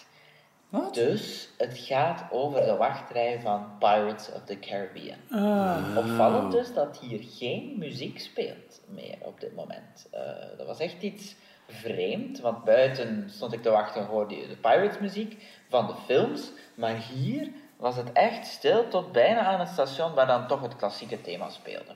Wat? 0.73 0.93
Dus 0.93 1.49
het 1.57 1.77
gaat 1.77 2.25
over 2.31 2.65
de 2.65 2.75
wachtrij 2.75 3.39
van 3.41 3.77
Pirates 3.79 4.31
of 4.31 4.43
the 4.43 4.59
Caribbean. 4.59 5.17
Ah. 5.31 5.97
Opvallend 5.97 6.51
dus 6.51 6.73
dat 6.73 6.97
hier 6.97 7.19
geen 7.23 7.75
muziek 7.77 8.19
speelt 8.19 8.81
meer 8.87 9.17
op 9.19 9.39
dit 9.39 9.55
moment. 9.55 10.07
Eh, 10.11 10.21
dat 10.57 10.67
was 10.67 10.79
echt 10.79 11.01
iets 11.01 11.35
vreemd, 11.67 12.39
want 12.39 12.63
buiten 12.63 13.29
stond 13.29 13.53
ik 13.53 13.61
te 13.61 13.69
wachten 13.69 14.01
en 14.01 14.07
hoorde 14.07 14.35
je 14.35 14.47
de 14.47 14.55
Pirates 14.55 14.99
muziek 14.99 15.43
van 15.69 15.87
de 15.87 15.95
films, 16.05 16.51
maar 16.75 16.95
hier 16.95 17.51
was 17.77 17.95
het 17.95 18.11
echt 18.11 18.45
stil 18.45 18.87
tot 18.87 19.11
bijna 19.11 19.39
aan 19.39 19.59
het 19.59 19.69
station 19.69 20.13
waar 20.13 20.27
dan 20.27 20.47
toch 20.47 20.61
het 20.61 20.75
klassieke 20.75 21.21
thema 21.21 21.49
speelde. 21.49 21.93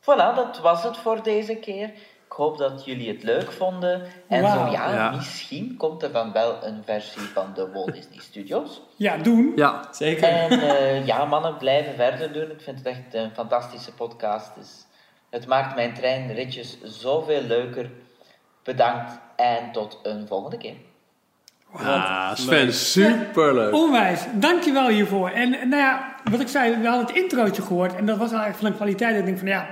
Voilà, 0.00 0.34
dat 0.34 0.58
was 0.58 0.82
het 0.82 0.96
voor 0.96 1.22
deze 1.22 1.56
keer. 1.56 1.92
Ik 2.36 2.42
hoop 2.42 2.58
dat 2.58 2.84
jullie 2.84 3.08
het 3.08 3.22
leuk 3.22 3.52
vonden. 3.52 4.02
En 4.28 4.38
zo 4.38 4.66
ja, 4.70 4.94
Ja. 4.94 5.10
misschien 5.10 5.76
komt 5.76 6.02
er 6.02 6.12
dan 6.12 6.32
wel 6.32 6.64
een 6.64 6.82
versie 6.84 7.22
van 7.22 7.52
de 7.54 7.70
Walt 7.72 7.92
Disney 7.94 8.18
Studios. 8.18 8.82
Ja, 8.96 9.16
doen. 9.16 9.52
Ja, 9.54 9.88
Zeker. 9.90 10.28
En 10.28 10.50
eh, 10.50 11.06
ja, 11.06 11.24
mannen, 11.24 11.56
blijven 11.56 11.94
verder 11.94 12.32
doen. 12.32 12.50
Ik 12.50 12.60
vind 12.60 12.78
het 12.78 12.86
echt 12.86 13.14
een 13.14 13.30
fantastische 13.34 13.92
podcast. 13.92 14.54
Dus 14.54 14.86
het 15.30 15.46
maakt 15.46 15.74
mijn 15.74 15.94
treinritjes 15.94 16.78
zoveel 16.82 17.42
leuker. 17.42 17.90
Bedankt 18.62 19.12
en 19.36 19.72
tot 19.72 20.00
een 20.02 20.26
volgende 20.26 20.56
keer. 20.56 20.76
Ah, 21.72 22.34
Sven, 22.34 22.72
superleuk. 22.72 23.74
Onwijs, 23.74 24.24
dankjewel 24.34 24.88
hiervoor. 24.88 25.28
En 25.28 25.50
nou 25.50 25.82
ja, 25.82 26.14
wat 26.30 26.40
ik 26.40 26.48
zei, 26.48 26.76
we 26.76 26.86
hadden 26.86 27.06
het 27.06 27.16
introotje 27.16 27.62
gehoord 27.62 27.94
en 27.94 28.06
dat 28.06 28.18
was 28.18 28.30
eigenlijk 28.30 28.58
van 28.58 28.66
een 28.66 28.76
kwaliteit. 28.76 29.18
Ik 29.18 29.24
denk 29.24 29.38
van 29.38 29.48
ja, 29.48 29.66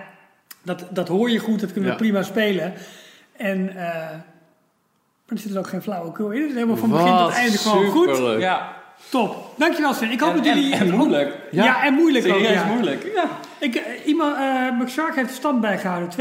dat, 0.64 0.86
dat 0.90 1.08
hoor 1.08 1.30
je 1.30 1.38
goed, 1.38 1.60
dat 1.60 1.72
kunnen 1.72 1.90
we 1.90 1.96
prima 1.96 2.22
spelen. 2.22 2.72
En, 3.36 3.76
eh 3.76 4.10
maar 5.26 5.36
er 5.36 5.42
zit 5.42 5.52
er 5.52 5.58
ook 5.58 5.68
geen 5.68 5.82
flauwekul 5.82 6.30
in. 6.30 6.40
Het 6.40 6.48
is 6.48 6.54
helemaal 6.54 6.76
van 6.76 6.90
begin 6.90 7.16
tot 7.16 7.32
einde 7.32 7.58
gewoon 7.58 7.86
goed. 7.86 8.40
Ja. 8.40 8.72
Top. 9.08 9.54
Dankjewel 9.56 9.94
Sven. 9.94 10.10
Ik 10.10 10.20
hoop 10.20 10.30
En, 10.30 10.36
dat 10.36 10.46
jullie... 10.46 10.74
en, 10.74 10.80
en 10.80 10.96
moeilijk. 10.96 11.36
Ja. 11.50 11.84
en 11.84 11.94
moeilijk 11.94 12.26
ook. 12.26 12.32
Serieus 12.32 12.52
Ja. 12.52 12.64
moeilijk. 12.64 13.10
Ja. 13.14 13.28
Ik, 13.58 13.74
eh, 13.74 14.06
iemand, 14.06 14.36
eh 14.36 14.80
McShark 14.80 15.14
heeft 15.14 15.28
de 15.28 15.34
stand 15.34 15.60
bijgehouden. 15.60 16.10
2-2-2. 16.10 16.16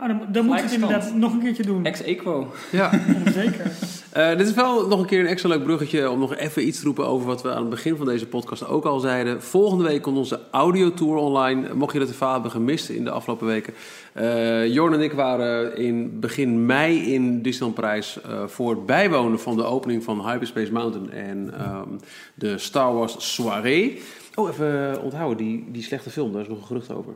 Oh, 0.00 0.06
dan, 0.06 0.26
dan 0.28 0.44
moeten 0.44 0.64
we 0.64 0.70
het 0.70 0.72
inderdaad 0.72 1.14
nog 1.14 1.32
een 1.32 1.40
keertje 1.40 1.62
doen. 1.62 1.84
Ex 1.84 2.02
equo. 2.02 2.54
Ja. 2.70 2.90
Zeker. 3.32 3.70
Eh, 4.12 4.36
dit 4.36 4.46
is 4.46 4.54
wel 4.54 4.88
nog 4.88 5.00
een 5.00 5.06
keer 5.06 5.20
een 5.20 5.26
extra 5.26 5.48
leuk 5.48 5.62
bruggetje 5.62 6.10
om 6.10 6.18
nog 6.18 6.34
even 6.34 6.66
iets 6.66 6.78
te 6.78 6.84
roepen 6.84 7.06
over 7.06 7.26
wat 7.26 7.42
we 7.42 7.50
aan 7.50 7.60
het 7.60 7.70
begin 7.70 7.96
van 7.96 8.06
deze 8.06 8.26
podcast 8.26 8.66
ook 8.66 8.84
al 8.84 9.00
zeiden. 9.00 9.42
Volgende 9.42 9.84
week 9.84 10.02
komt 10.02 10.16
onze 10.16 10.40
audiotour 10.50 11.16
online. 11.16 11.74
Mocht 11.74 11.92
je 11.92 11.98
dat 11.98 12.08
ervan 12.08 12.32
hebben 12.32 12.50
gemist 12.50 12.88
in 12.88 13.04
de 13.04 13.10
afgelopen 13.10 13.46
weken. 13.46 13.74
Eh 14.12 14.66
Jorn 14.66 14.92
en 14.92 15.00
ik 15.00 15.12
waren 15.12 15.76
in 15.76 16.20
begin 16.20 16.66
mei 16.66 17.12
in 17.14 17.42
Disneyland 17.42 17.74
Parijs 17.74 18.20
eh, 18.20 18.46
voor 18.46 18.70
het 18.70 18.86
bijwonen 18.86 19.40
van 19.40 19.56
de 19.56 19.64
opening 19.64 20.04
van 20.04 20.30
Hyperspace 20.30 20.72
Mountain 20.72 21.10
en 21.10 21.54
ehm, 21.58 21.88
de 22.34 22.58
Star 22.58 22.94
Wars 22.94 23.34
soirée. 23.34 24.02
Oh, 24.34 24.48
even 24.48 25.02
onthouden, 25.02 25.36
die, 25.36 25.64
die 25.70 25.82
slechte 25.82 26.10
film, 26.10 26.32
daar 26.32 26.42
is 26.42 26.48
nog 26.48 26.58
een 26.58 26.66
gerucht 26.66 26.92
over. 26.92 27.14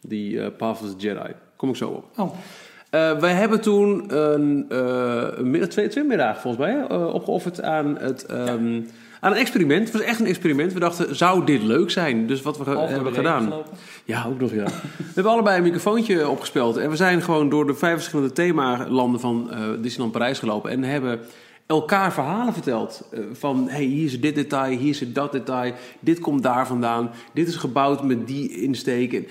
Die 0.00 0.40
eh 0.40 0.56
Path 0.56 0.82
of 0.82 0.90
the 0.90 0.96
Jedi. 0.96 1.32
Kom 1.56 1.68
ik 1.68 1.76
zo 1.76 1.88
op. 1.88 2.04
Oh, 2.16 2.34
Eh, 2.92 3.18
wij 3.18 3.32
hebben 3.32 3.60
toen 3.60 4.16
een, 4.16 4.66
eh, 4.68 5.24
een 5.36 5.50
middag, 5.50 5.68
twee, 5.70 5.88
twee 5.88 6.04
middagen 6.04 6.40
volgens 6.40 6.64
mij 6.66 6.86
eh, 6.88 7.14
opgeofferd 7.14 7.62
aan, 7.62 7.96
het, 7.98 8.26
ehm, 8.26 8.80
aan 9.20 9.32
een 9.32 9.38
experiment. 9.38 9.84
Het 9.88 9.92
was 9.92 10.02
echt 10.06 10.20
een 10.20 10.26
experiment. 10.26 10.72
We 10.72 10.80
dachten, 10.80 11.16
zou 11.16 11.44
dit 11.44 11.62
leuk 11.62 11.90
zijn? 11.90 12.26
Dus 12.26 12.42
wat 12.42 12.58
we 12.58 12.70
hebben 12.70 13.14
gedaan. 13.14 13.42
gelopen. 13.42 13.70
Ja, 14.04 14.24
ook 14.28 14.40
nog 14.40 14.52
ja. 14.52 14.64
we 14.96 15.04
hebben 15.14 15.32
allebei 15.32 15.56
een 15.56 15.62
microfoontje 15.62 16.28
opgespeeld. 16.28 16.76
En 16.76 16.90
we 16.90 16.96
zijn 16.96 17.22
gewoon 17.22 17.48
door 17.48 17.66
de 17.66 17.74
vijf 17.74 17.94
verschillende 17.94 18.32
themalanden 18.32 19.20
van 19.20 19.50
eh 19.50 19.58
Disneyland 19.80 20.12
Parijs 20.12 20.38
gelopen. 20.38 20.70
En 20.70 20.82
hebben 20.82 21.20
elkaar 21.66 22.12
verhalen 22.12 22.52
vertelt. 22.52 23.08
Eh, 23.12 23.20
van, 23.32 23.68
hey, 23.68 23.84
hier 23.84 24.04
is 24.04 24.20
dit 24.20 24.34
detail, 24.34 24.78
hier 24.78 24.88
is 24.90 25.12
dat 25.12 25.32
detail, 25.32 25.72
dit 26.00 26.18
komt 26.18 26.42
daar 26.42 26.66
vandaan, 26.66 27.10
dit 27.32 27.48
is 27.48 27.56
gebouwd 27.56 28.02
met 28.04 28.26
die 28.26 28.62
insteek. 28.62 29.12
En 29.12 29.26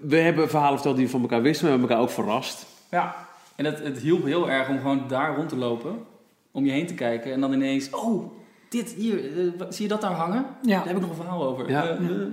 we- 0.00 0.16
hebben 0.16 0.48
verhalen 0.48 0.74
verteld 0.74 0.96
die 0.96 1.04
we 1.04 1.10
van 1.10 1.20
elkaar 1.20 1.42
wisten, 1.42 1.66
maar 1.68 1.72
we 1.74 1.80
hebben 1.80 1.96
elkaar 1.96 2.10
ook 2.18 2.24
verrast. 2.26 2.74
Ja, 2.90 3.14
en 3.56 3.64
het, 3.64 3.78
het 3.78 3.98
hielp 3.98 4.24
heel 4.24 4.50
erg 4.50 4.68
om 4.68 4.76
gewoon 4.76 5.08
daar 5.08 5.36
rond 5.36 5.48
te 5.48 5.56
lopen, 5.56 6.04
om 6.50 6.64
je 6.64 6.70
heen 6.70 6.86
te 6.86 6.94
kijken 6.94 7.32
en 7.32 7.40
dan 7.40 7.52
ineens, 7.52 7.90
oh, 7.90 8.32
dit 8.68 8.92
hier, 8.92 9.38
eh, 9.38 9.66
zie 9.68 9.82
je 9.82 9.88
dat 9.88 10.00
daar 10.00 10.12
hangen? 10.12 10.46
Ja. 10.62 10.76
Daar 10.76 10.86
heb 10.86 10.96
ik 10.96 11.00
nog 11.00 11.10
een 11.10 11.16
verhaal 11.16 11.44
over. 11.44 11.70
Ja. 11.70 11.88
Eh, 11.88 11.90
eh, 11.90 12.26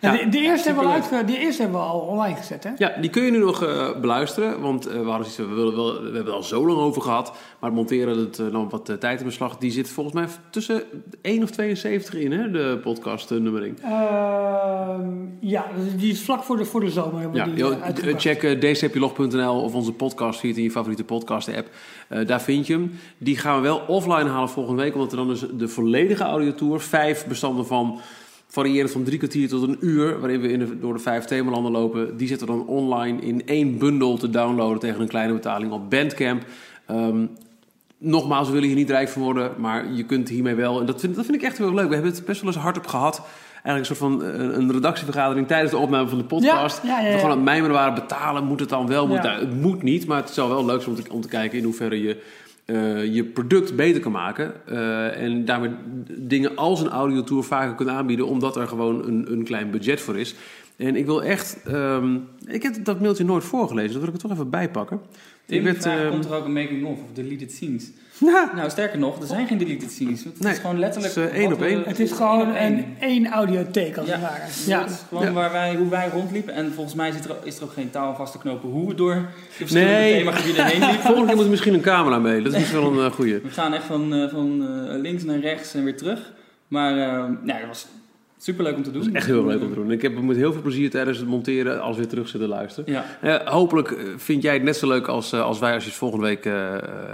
Ja, 0.00 0.12
de, 0.16 0.28
de 0.28 0.38
eerste 0.38 0.66
hebben 0.68 0.86
we 0.86 0.92
uitge- 0.92 1.24
de 1.24 1.38
eerste 1.38 1.62
hebben 1.62 1.80
we 1.80 1.86
al 1.86 1.98
online 2.00 2.36
gezet, 2.36 2.64
hè? 2.64 2.70
Ja, 2.76 2.92
die 3.00 3.10
kun 3.10 3.22
je 3.22 3.30
nu 3.30 3.38
nog 3.38 3.62
eh, 3.64 4.00
beluisteren, 4.00 4.60
want 4.60 4.86
eh, 4.86 5.00
we, 5.00 5.08
hadden 5.10 5.28
we, 5.48 5.54
willen 5.54 5.76
wel, 5.76 5.92
we 5.92 6.02
hebben 6.02 6.24
het 6.24 6.32
al 6.34 6.42
zo 6.42 6.66
lang 6.66 6.78
over 6.78 7.02
gehad, 7.02 7.26
maar 7.60 7.70
het 7.70 7.78
monteren 7.78 8.30
eh, 8.38 8.46
nam 8.46 8.68
wat 8.70 8.88
eh, 8.88 8.96
tijd 8.96 9.20
in 9.20 9.26
beslag. 9.26 9.56
Die 9.56 9.70
zit 9.70 9.88
volgens 9.90 10.14
mij 10.14 10.26
tussen 10.50 10.82
1 11.22 11.42
of 11.42 11.50
72 11.50 12.14
in, 12.14 12.32
hè, 12.32 12.50
de 12.50 12.78
podcast 12.82 13.30
eh, 13.30 13.38
nummering. 13.38 13.78
Ehm, 13.82 15.10
ja, 15.40 15.66
die 15.96 16.12
is 16.12 16.20
vlak 16.22 16.42
voor 16.42 16.56
de, 16.56 16.64
voor 16.64 16.80
de 16.80 16.90
zomer 16.90 17.28
Ja, 17.32 17.44
die 17.44 17.54
joh, 17.54 17.72
check 18.16 18.42
uh, 18.42 18.60
dcplog.nl 18.60 19.62
of 19.62 19.74
onze 19.74 19.92
podcast 19.92 20.38
feed 20.40 20.56
in 20.56 20.62
je 20.62 20.70
favoriete 20.70 21.04
podcast 21.04 21.56
app. 21.56 21.68
Eh, 22.08 22.26
daar 22.26 22.42
vind 22.42 22.66
je 22.66 22.72
hem. 22.72 22.98
Die 23.18 23.36
gaan 23.36 23.56
we 23.56 23.62
wel 23.62 23.82
offline 23.86 24.28
halen 24.28 24.48
volgende 24.48 24.82
week, 24.82 24.94
omdat 24.94 25.10
er 25.10 25.16
dan 25.16 25.28
dus 25.28 25.44
de 25.52 25.68
volledige 25.68 26.22
audiotour, 26.22 26.80
vijf 26.80 27.26
bestanden 27.26 27.66
van 27.66 28.00
variërend 28.48 28.90
van 28.90 29.04
drie 29.04 29.18
kwartier 29.18 29.48
tot 29.48 29.62
een 29.62 29.76
uur, 29.80 30.20
waarin 30.20 30.40
we 30.40 30.52
in 30.52 30.58
de, 30.58 30.78
door 30.78 30.92
de 30.92 30.98
vijf 30.98 31.24
themalanden 31.24 31.72
lopen, 31.72 32.16
die 32.16 32.28
zitten 32.28 32.46
dan 32.46 32.66
online 32.66 33.20
in 33.20 33.46
één 33.46 33.78
bundel 33.78 34.16
te 34.16 34.30
downloaden 34.30 34.78
tegen 34.78 35.00
een 35.00 35.08
kleine 35.08 35.32
betaling 35.32 35.72
op 35.72 35.90
Bandcamp. 35.90 36.44
Ehm, 36.86 37.26
nogmaals, 37.98 38.46
we 38.46 38.52
willen 38.52 38.68
hier 38.68 38.76
niet 38.76 38.90
rijk 38.90 39.08
van 39.08 39.22
worden, 39.22 39.50
maar 39.56 39.92
je 39.92 40.04
kunt 40.04 40.28
hiermee 40.28 40.54
wel. 40.54 40.80
En 40.80 40.86
dat 40.86 41.00
vind, 41.00 41.14
dat 41.16 41.24
vind 41.24 41.36
ik 41.36 41.42
echt 41.42 41.58
heel 41.58 41.66
erg 41.66 41.76
leuk. 41.76 41.88
We 41.88 41.94
hebben 41.94 42.12
het 42.12 42.24
best 42.24 42.40
wel 42.40 42.52
eens 42.52 42.62
hard 42.62 42.76
op 42.76 42.86
gehad. 42.86 43.22
Eigenlijk 43.62 43.78
een 43.78 43.96
soort 43.96 44.12
van 44.12 44.24
eh, 44.24 44.58
een, 44.58 44.72
redactievergadering 44.72 45.46
tijdens 45.46 45.70
de 45.70 45.78
opname 45.78 46.08
van 46.08 46.18
de 46.18 46.24
podcast. 46.24 46.82
Ja, 46.82 46.88
ja, 46.88 46.98
ja, 46.98 47.06
ja. 47.06 47.12
We 47.12 47.16
gewoon 47.16 47.30
aan 47.30 47.36
het 47.36 47.46
mijmeren 47.46 47.74
waren 47.74 47.94
betalen. 47.94 48.44
Moet 48.44 48.60
het 48.60 48.68
dan 48.68 48.86
wel? 48.86 49.06
Moet 49.06 49.22
het, 49.22 49.60
moet 49.60 49.82
niet, 49.82 50.06
maar 50.06 50.20
het 50.20 50.28
is 50.28 50.36
wel 50.36 50.48
wel 50.48 50.64
leuk 50.64 50.86
om 50.86 50.94
te, 50.94 51.02
om 51.10 51.20
te 51.20 51.28
kijken 51.28 51.58
in 51.58 51.64
hoeverre 51.64 52.02
je 52.02 52.22
eh, 52.68 53.14
je 53.14 53.24
product 53.24 53.76
beter 53.76 54.00
kan 54.00 54.12
maken. 54.12 54.66
eh, 54.66 55.22
en 55.22 55.44
daarmee 55.44 55.70
dingen 56.18 56.56
als 56.56 56.80
een 56.80 56.88
audiotour 56.88 57.44
vaker 57.44 57.74
kunt 57.74 57.88
aanbieden, 57.88 58.26
omdat 58.26 58.56
er 58.56 58.68
gewoon 58.68 59.06
een, 59.06 59.32
een 59.32 59.44
klein 59.44 59.70
budget 59.70 60.00
voor 60.00 60.18
is. 60.18 60.34
En 60.76 60.96
ik 60.96 61.06
wil 61.06 61.22
echt. 61.22 61.58
ehm, 61.64 62.16
ik 62.46 62.62
heb 62.62 62.84
dat 62.84 63.00
mailtje 63.00 63.24
nooit 63.24 63.44
voorgelezen, 63.44 63.92
dat 63.92 64.00
wil 64.00 64.08
ik 64.08 64.14
er 64.14 64.20
toch 64.20 64.32
even 64.32 64.50
bijpakken. 64.50 65.00
Ik 65.46 65.62
werd, 65.62 65.84
ehm, 65.84 66.10
komt 66.10 66.24
er 66.24 66.34
ook 66.34 66.44
een 66.44 66.52
making-of 66.52 66.98
of 67.02 67.12
deleted 67.14 67.52
scenes? 67.52 67.90
Nou, 68.20 68.70
sterker 68.70 68.98
nog, 68.98 69.20
er 69.20 69.26
zijn 69.26 69.46
geen 69.46 69.58
deleted 69.58 69.90
scenes. 69.90 70.24
Het 70.24 70.40
Nee, 70.40 70.52
is 70.52 70.58
gewoon 70.58 70.78
letterlijk... 70.78 71.14
het 71.14 71.24
is, 71.24 71.30
eh, 71.30 71.38
één 71.38 71.52
op 71.52 71.62
één. 71.62 71.82
Het 71.86 72.00
is 72.00 72.12
gewoon 72.12 72.54
een 72.56 72.86
één 73.00 73.26
audiotheek 73.26 73.96
als 73.96 74.06
Ja. 74.06 74.12
het 74.12 74.22
ware. 74.22 74.42
Ja. 74.66 74.78
Ja. 74.80 74.86
Gewoon 75.08 75.24
Ja. 75.24 75.32
waar 75.32 75.52
wij, 75.52 75.74
hoe 75.74 75.88
wij 75.88 76.08
rondliepen. 76.08 76.54
En 76.54 76.72
volgens 76.72 76.94
mij 76.94 77.10
zit 77.12 77.24
er, 77.24 77.36
is 77.42 77.56
er 77.56 77.62
ook 77.64 77.72
geen 77.72 77.90
taal 77.90 78.14
vast 78.14 78.32
te 78.32 78.38
knopen 78.38 78.68
hoe 78.68 78.88
we 78.88 78.94
door 78.94 79.14
de 79.14 79.22
verschillende 79.50 79.92
Nee. 79.92 80.16
themagebieden 80.18 80.64
heen 80.66 80.80
liepen. 80.80 81.00
Volgende 81.04 81.26
keer 81.26 81.34
moet 81.36 81.44
er 81.44 81.50
misschien 81.50 81.74
een 81.74 81.80
camera 81.80 82.18
mee. 82.18 82.42
Dat 82.42 82.52
is 82.52 82.58
misschien 82.58 82.80
wel 82.80 82.92
een 82.92 83.06
eh, 83.06 83.12
goeie. 83.12 83.34
We 83.42 83.50
gaan 83.50 83.74
echt 83.74 83.84
van, 83.84 84.14
eh, 84.14 84.28
van 84.28 84.62
eh, 84.88 85.00
links 85.00 85.24
naar 85.24 85.38
rechts 85.38 85.74
en 85.74 85.84
weer 85.84 85.96
terug. 85.96 86.32
Maar 86.68 86.92
eh, 86.98 87.08
nou, 87.42 87.58
dat 87.58 87.66
was 87.66 87.86
superleuk 88.38 88.76
om 88.76 88.82
te 88.82 88.90
doen. 88.90 89.00
Dat 89.00 89.10
is 89.10 89.16
echt 89.16 89.26
heel 89.26 89.46
leuk 89.46 89.60
om 89.60 89.68
te 89.68 89.74
doen. 89.74 89.90
Ik 89.90 90.02
heb 90.02 90.22
met 90.22 90.36
heel 90.36 90.52
veel 90.52 90.62
plezier 90.62 90.90
tijdens 90.90 91.18
het 91.18 91.28
monteren 91.28 91.82
als 91.82 91.96
we 91.96 92.00
weer 92.02 92.10
terug 92.10 92.28
zitten 92.28 92.48
luisteren. 92.48 92.92
Ja. 92.92 93.04
Eh, 93.20 93.52
hopelijk 93.52 93.90
eh, 93.90 94.04
vind 94.16 94.42
jij 94.42 94.54
het 94.54 94.62
net 94.62 94.76
zo 94.76 94.88
leuk 94.88 95.06
als, 95.06 95.32
eh, 95.32 95.40
als 95.40 95.58
wij 95.58 95.74
als 95.74 95.82
je 95.82 95.88
het 95.88 95.98
volgende 95.98 96.26
week 96.26 96.44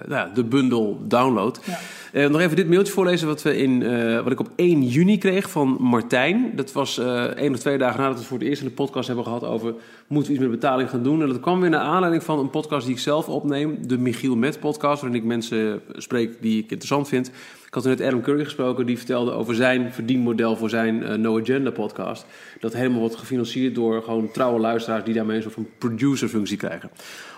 nou, 0.06 0.28
de 0.34 0.44
bundel 0.44 1.00
downloadt. 1.02 1.60
Ja. 1.64 2.28
Nog 2.28 2.40
even 2.40 2.56
dit 2.56 2.68
mailtje 2.68 2.92
voorlezen 2.92 3.26
wat, 3.26 3.42
we 3.42 3.56
in, 3.56 3.78
wat 4.22 4.32
ik 4.32 4.40
op 4.40 4.50
1 4.56 4.82
juni 4.82 5.18
kreeg 5.18 5.50
van 5.50 5.76
Martijn. 5.80 6.52
Dat 6.54 6.72
was 6.72 6.98
één 7.36 7.52
of 7.52 7.58
twee 7.58 7.78
dagen 7.78 7.98
nadat 8.00 8.14
we 8.14 8.18
het 8.18 8.28
voor 8.28 8.38
het 8.38 8.48
eerst 8.48 8.62
in 8.62 8.68
de 8.68 8.74
podcast 8.74 9.06
hebben 9.06 9.24
gehad 9.24 9.44
over... 9.44 9.74
moeten 10.06 10.32
we 10.32 10.38
iets 10.38 10.48
met 10.48 10.60
betaling 10.60 10.90
gaan 10.90 11.02
doen? 11.02 11.22
En 11.22 11.28
dat 11.28 11.40
kwam 11.40 11.60
weer 11.60 11.70
naar 11.70 11.80
aanleiding 11.80 12.22
van 12.22 12.38
een 12.38 12.50
podcast 12.50 12.86
die 12.86 12.94
ik 12.94 13.00
zelf 13.00 13.28
opneem. 13.28 13.78
De 13.86 13.98
Michiel 13.98 14.36
Met 14.36 14.60
podcast, 14.60 15.02
waarin 15.02 15.20
ik 15.20 15.26
mensen 15.26 15.80
spreek 15.92 16.36
die 16.40 16.56
ik 16.56 16.70
interessant 16.70 17.08
vind. 17.08 17.30
Ik 17.74 17.82
had 17.82 17.98
net 17.98 18.06
Adam 18.06 18.22
Curry 18.22 18.44
gesproken, 18.44 18.86
die 18.86 18.96
vertelde 18.96 19.30
over 19.30 19.54
zijn 19.54 19.92
verdienmodel 19.92 20.56
voor 20.56 20.68
zijn 20.68 21.02
eh, 21.02 21.14
No 21.14 21.40
Agenda 21.40 21.70
podcast. 21.70 22.26
Dat 22.60 22.72
helemaal 22.72 23.00
wordt 23.00 23.16
gefinancierd 23.16 23.74
door 23.74 24.02
gewoon 24.02 24.30
trouwe 24.30 24.60
luisteraars 24.60 25.04
die 25.04 25.14
daarmee 25.14 25.36
een 25.36 25.42
soort 25.42 25.54
van 25.54 25.68
producerfunctie 25.78 26.56
krijgen. 26.56 26.90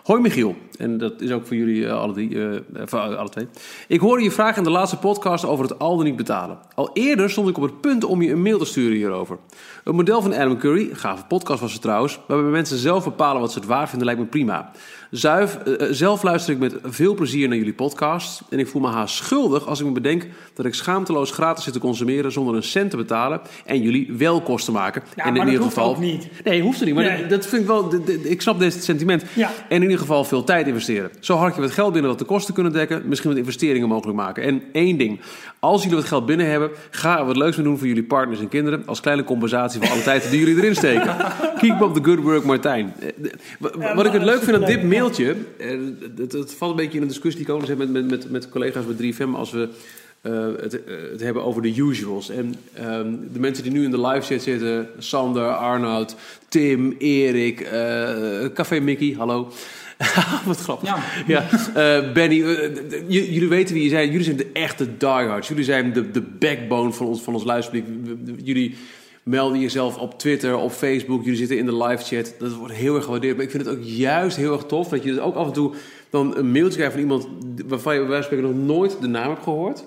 Hoi 0.06 0.20
Michiel, 0.20 0.56
en 0.78 0.98
dat 0.98 1.20
is 1.20 1.30
ook 1.30 1.46
voor 1.46 1.56
jullie 1.56 1.86
eh, 1.86 2.00
alle, 2.00 2.12
drie, 2.12 2.44
eh, 2.44 2.60
voor 2.84 2.98
alle 2.98 3.28
twee. 3.28 3.46
Ik 3.88 4.00
hoorde 4.00 4.22
je 4.22 4.30
vraag 4.30 4.56
in 4.56 4.62
de 4.62 4.70
laatste 4.70 4.96
podcast 4.96 5.44
over 5.44 5.64
het 5.64 5.78
al 5.78 5.96
dan 5.96 6.04
niet 6.04 6.16
betalen. 6.16 6.58
Al 6.74 6.90
eerder 6.92 7.30
stond 7.30 7.48
ik 7.48 7.56
op 7.56 7.62
het 7.62 7.80
punt 7.80 8.04
om 8.04 8.22
je 8.22 8.30
een 8.32 8.42
mail 8.42 8.58
te 8.58 8.64
sturen 8.64 8.96
hierover. 8.96 9.38
Een 9.84 9.94
model 9.94 10.22
van 10.22 10.34
Adam 10.34 10.58
Curry, 10.58 10.88
gave 10.92 11.24
podcast 11.24 11.60
was 11.60 11.72
het 11.72 11.82
trouwens, 11.82 12.20
waarbij 12.28 12.50
mensen 12.50 12.78
zelf 12.78 13.04
bepalen 13.04 13.40
wat 13.40 13.52
ze 13.52 13.58
het 13.58 13.68
waar 13.68 13.88
vinden, 13.88 14.06
lijkt 14.06 14.20
me 14.20 14.26
prima. 14.26 14.70
Zuif, 15.10 15.56
eh, 15.56 15.86
zelf 15.90 16.22
luister 16.22 16.52
ik 16.54 16.58
met 16.58 16.74
veel 16.82 17.14
plezier 17.14 17.48
naar 17.48 17.58
jullie 17.58 17.72
podcast. 17.74 18.42
En 18.50 18.58
ik 18.58 18.66
voel 18.68 18.82
me 18.82 18.88
haast 18.88 19.14
schuldig 19.14 19.66
als 19.66 19.80
ik 19.80 19.86
me 19.86 19.92
bedenk 19.92 20.26
dat 20.54 20.66
ik 20.66 20.74
schaamteloos 20.74 21.30
gratis 21.30 21.64
zit 21.64 21.72
te 21.72 21.78
consumeren 21.78 22.32
zonder 22.32 22.54
een 22.54 22.62
cent 22.62 22.90
te 22.90 22.96
betalen. 22.96 23.40
En 23.64 23.80
jullie 23.82 24.12
wel 24.16 24.40
kosten 24.40 24.72
maken. 24.72 25.02
Ja, 25.16 25.24
en 25.24 25.32
maar 25.32 25.46
dat 25.46 25.56
hoeft 25.56 25.78
ook 25.78 25.98
niet. 25.98 26.28
Nee, 26.44 26.62
hoeft 26.62 26.80
er 26.80 26.86
niet. 26.86 26.94
Maar 26.94 27.04
Nee. 27.04 27.20
dat, 27.20 27.30
dat 27.30 27.46
vind 27.46 27.62
ik 27.62 27.68
wel. 27.68 27.94
Ik 28.22 28.42
snap 28.42 28.58
dit 28.58 28.84
sentiment. 28.84 29.24
Ja. 29.34 29.50
En 29.68 29.82
in 29.82 29.95
ieder 29.96 30.06
geval 30.14 30.24
veel 30.24 30.44
tijd 30.44 30.66
investeren. 30.66 31.10
Zo 31.20 31.36
hard 31.36 31.54
je 31.54 31.60
wat 31.60 31.70
geld 31.70 31.92
binnen 31.92 32.10
wat 32.10 32.18
de 32.18 32.24
kosten 32.24 32.54
kunnen 32.54 32.72
dekken. 32.72 33.02
Misschien 33.04 33.30
wat 33.30 33.38
investeringen 33.38 33.88
mogelijk 33.88 34.16
maken. 34.18 34.42
En 34.42 34.62
één 34.72 34.96
ding. 34.98 35.20
Als 35.58 35.82
jullie 35.82 35.96
wat 35.96 36.06
geld 36.06 36.26
binnen 36.26 36.46
hebben, 36.50 36.70
ga 36.90 37.18
er 37.18 37.24
wat 37.26 37.36
leuks 37.36 37.56
mee 37.56 37.64
doen 37.66 37.78
voor 37.78 37.86
jullie 37.86 38.02
partners 38.04 38.40
en 38.40 38.48
kinderen. 38.48 38.82
Als 38.86 39.00
kleine 39.00 39.24
compensatie 39.24 39.80
voor 39.80 39.90
alle 39.90 40.02
tijd 40.12 40.30
die 40.30 40.38
jullie 40.40 40.56
erin 40.56 40.74
steken. 40.74 41.16
Keep 41.58 41.80
up 41.80 41.94
the 41.94 42.04
good 42.04 42.18
work, 42.18 42.44
Martijn. 42.44 42.92
Eh, 43.00 43.94
Wat 43.94 44.06
ik 44.06 44.12
het 44.12 44.22
leuk 44.24 44.42
vind 44.42 44.56
aan 44.56 44.64
dit 44.64 44.82
mailtje. 44.82 45.36
eh, 45.58 45.68
Het, 46.16 46.32
het 46.32 46.54
valt 46.54 46.70
een 46.70 46.76
beetje 46.76 46.96
in 46.96 47.02
een 47.02 47.08
discussie 47.08 47.44
die 47.44 47.54
ik 47.54 47.60
ook 47.62 47.76
met, 47.76 47.90
met, 47.92 48.10
met, 48.10 48.30
met 48.30 48.48
collega's 48.48 48.84
met 48.86 49.14
3FM. 49.16 49.34
Als 49.34 49.50
we 49.50 49.68
eh, 50.20 50.32
het, 50.60 50.84
eh, 50.84 50.94
het 51.10 51.20
hebben 51.20 51.44
over 51.44 51.62
de 51.62 51.76
usuals. 51.76 52.30
En 52.30 52.54
ehm, 52.72 53.10
de 53.32 53.38
mensen 53.40 53.62
die 53.62 53.72
nu 53.72 53.84
in 53.84 53.90
de 53.90 54.00
live 54.00 54.26
chat 54.34 54.42
zitten. 54.42 54.88
Sander, 54.98 55.48
Arnoud, 55.56 56.16
Tim, 56.48 56.94
Erik, 56.98 57.60
eh, 57.60 58.46
Café 58.54 58.80
Mickey, 58.80 59.14
hallo. 59.18 59.48
Wat 60.46 60.56
grappig. 60.56 60.88
Ja. 60.88 60.98
Ja, 61.26 61.48
eh, 61.74 62.12
Benny, 62.12 62.42
eh, 62.42 63.08
jullie 63.08 63.48
weten 63.48 63.74
wie 63.74 63.82
je 63.82 63.88
zijn. 63.88 64.10
Jullie 64.10 64.24
zijn 64.24 64.36
de 64.36 64.50
echte 64.52 64.96
diehards. 64.96 65.48
Jullie 65.48 65.64
zijn 65.64 65.92
de, 65.92 66.10
de 66.10 66.22
backbone 66.22 66.92
van 66.92 67.06
ons, 67.06 67.22
van 67.22 67.34
ons 67.34 67.44
luisterpubliek. 67.44 68.40
Jullie 68.44 68.74
melden 69.22 69.60
jezelf 69.60 69.96
op 69.96 70.18
Twitter, 70.18 70.56
op 70.56 70.70
Facebook. 70.70 71.22
Jullie 71.22 71.38
zitten 71.38 71.58
in 71.58 71.66
de 71.66 71.76
live 71.76 72.04
chat. 72.04 72.34
Dat 72.38 72.54
wordt 72.54 72.74
heel 72.74 72.94
erg 72.94 73.04
gewaardeerd. 73.04 73.36
Maar 73.36 73.44
ik 73.44 73.50
vind 73.50 73.66
het 73.66 73.76
ook 73.76 73.82
juist 73.82 74.36
heel 74.36 74.52
erg 74.52 74.64
tof 74.64 74.88
dat 74.88 75.02
je 75.02 75.10
dus 75.10 75.20
ook 75.20 75.34
af 75.34 75.46
en 75.46 75.52
toe 75.52 75.72
dan 76.10 76.36
een 76.36 76.50
mailtje 76.50 76.76
krijgt 76.76 76.92
van 76.92 77.02
iemand 77.02 77.28
waarvan 77.66 77.94
je 77.94 78.00
bij 78.00 78.08
wijze 78.08 78.28
van 78.28 78.38
spreken 78.38 78.56
nog 78.56 78.66
nooit 78.66 79.00
de 79.00 79.06
naam 79.06 79.30
hebt 79.30 79.42
gehoord. 79.42 79.84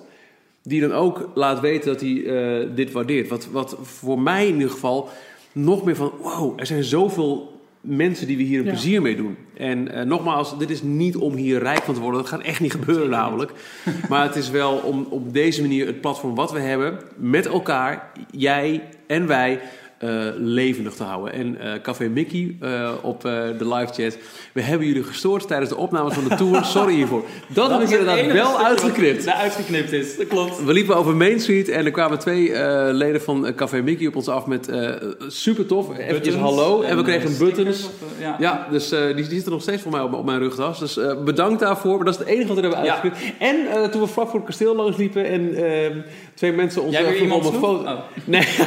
Die 0.63 0.81
dan 0.81 0.91
ook 0.91 1.29
laat 1.35 1.59
weten 1.59 1.91
dat 1.91 2.01
hij 2.01 2.25
eh, 2.25 2.67
dit 2.75 2.91
waardeert. 2.91 3.27
Wat, 3.27 3.47
wat 3.51 3.77
voor 3.81 4.19
mij 4.19 4.47
in 4.47 4.53
ieder 4.53 4.69
geval 4.69 5.09
nog 5.51 5.83
meer 5.83 5.95
van... 5.95 6.11
Wow, 6.21 6.59
er 6.59 6.65
zijn 6.65 6.83
zoveel 6.83 7.58
mensen 7.81 8.27
die 8.27 8.37
we 8.37 8.43
hier 8.43 8.59
een 8.59 8.65
Ja. 8.65 8.71
plezier 8.71 9.01
mee 9.01 9.15
doen. 9.15 9.37
En 9.57 9.91
eh, 9.93 10.05
nogmaals, 10.05 10.57
dit 10.57 10.69
is 10.69 10.81
niet 10.81 11.15
om 11.15 11.35
hier 11.35 11.59
rijk 11.59 11.81
van 11.81 11.93
te 11.93 11.99
worden. 11.99 12.21
Dat 12.21 12.29
gaat 12.29 12.41
echt 12.41 12.59
niet 12.59 12.71
gebeuren 12.71 13.09
namelijk. 13.09 13.51
Maar 14.09 14.23
het 14.23 14.35
is 14.35 14.49
wel 14.49 14.73
om 14.77 15.07
op 15.09 15.33
deze 15.33 15.61
manier 15.61 15.85
het 15.85 16.01
platform 16.01 16.35
wat 16.35 16.51
we 16.51 16.59
hebben... 16.59 16.99
met 17.15 17.45
elkaar, 17.45 18.11
jij 18.31 18.83
en 19.07 19.27
wij... 19.27 19.59
eh, 19.99 20.09
levendig 20.37 20.93
te 20.93 21.03
houden. 21.03 21.33
En 21.33 21.59
eh, 21.59 21.81
Café 21.81 22.07
Mickey 22.07 22.55
eh, 22.59 22.91
op 23.01 23.21
de 23.21 23.55
live 23.59 23.93
chat. 23.93 24.17
We 24.53 24.61
hebben 24.61 24.87
jullie 24.87 25.03
gestoord 25.03 25.47
tijdens 25.47 25.69
de 25.69 25.75
opnames 25.75 26.13
van 26.13 26.27
de 26.27 26.35
tour. 26.35 26.65
Sorry 26.75 26.93
hiervoor. 26.93 27.23
Dat, 27.47 27.71
ik 27.71 27.79
is 27.79 27.91
inderdaad 27.91 28.31
wel 28.31 28.59
uitgeknipt. 28.59 29.25
daar 29.25 29.35
uitgeknipt 29.35 29.91
is, 29.91 30.17
dat 30.17 30.27
klopt. 30.27 30.63
We 30.63 30.73
liepen 30.73 30.95
over 30.95 31.15
Main 31.15 31.39
Street 31.39 31.69
en 31.69 31.85
er 31.85 31.91
kwamen 31.91 32.19
twee 32.19 32.51
leden 32.93 33.21
van 33.21 33.53
Café 33.55 33.81
Mickey 33.81 34.07
op 34.07 34.15
ons 34.15 34.27
af 34.27 34.45
met 34.45 34.69
super 35.27 35.65
tof. 35.65 35.97
Eventjes 35.97 36.35
hallo. 36.35 36.81
En 36.81 36.97
we 36.97 37.03
kregen 37.03 37.37
buttons. 37.37 37.85
op, 37.85 37.91
ja. 38.19 38.35
Ja, 38.39 38.67
dus 38.71 38.89
die, 38.89 39.13
die 39.13 39.25
zitten 39.25 39.51
nog 39.51 39.61
steeds 39.61 39.81
voor 39.81 39.91
mij 39.91 40.01
op, 40.01 40.13
op 40.13 40.25
mijn 40.25 40.39
rugtas. 40.39 40.79
Dus 40.79 40.99
bedankt 41.25 41.59
daarvoor. 41.59 41.95
Maar 41.95 42.05
dat 42.05 42.13
is 42.13 42.19
het 42.19 42.27
enige 42.27 42.47
wat 42.47 42.55
we 42.55 42.61
hebben 42.61 42.83
Ja. 42.83 42.91
uitgeknipt. 42.91 43.35
En 43.39 43.91
toen 43.91 44.01
we 44.01 44.07
vlak 44.07 44.27
voor 44.29 44.39
het 44.39 44.47
kasteel 44.47 44.75
langs 44.75 44.97
liepen 44.97 45.25
en 45.25 45.55
eh, 45.55 45.95
twee 46.33 46.51
mensen 46.51 46.83
ons 46.83 46.97
vroegen 46.97 47.31
om 47.31 47.45
een 47.45 47.59
foto. 47.59 47.83
Oh. 47.83 47.99
Nee. 48.25 48.47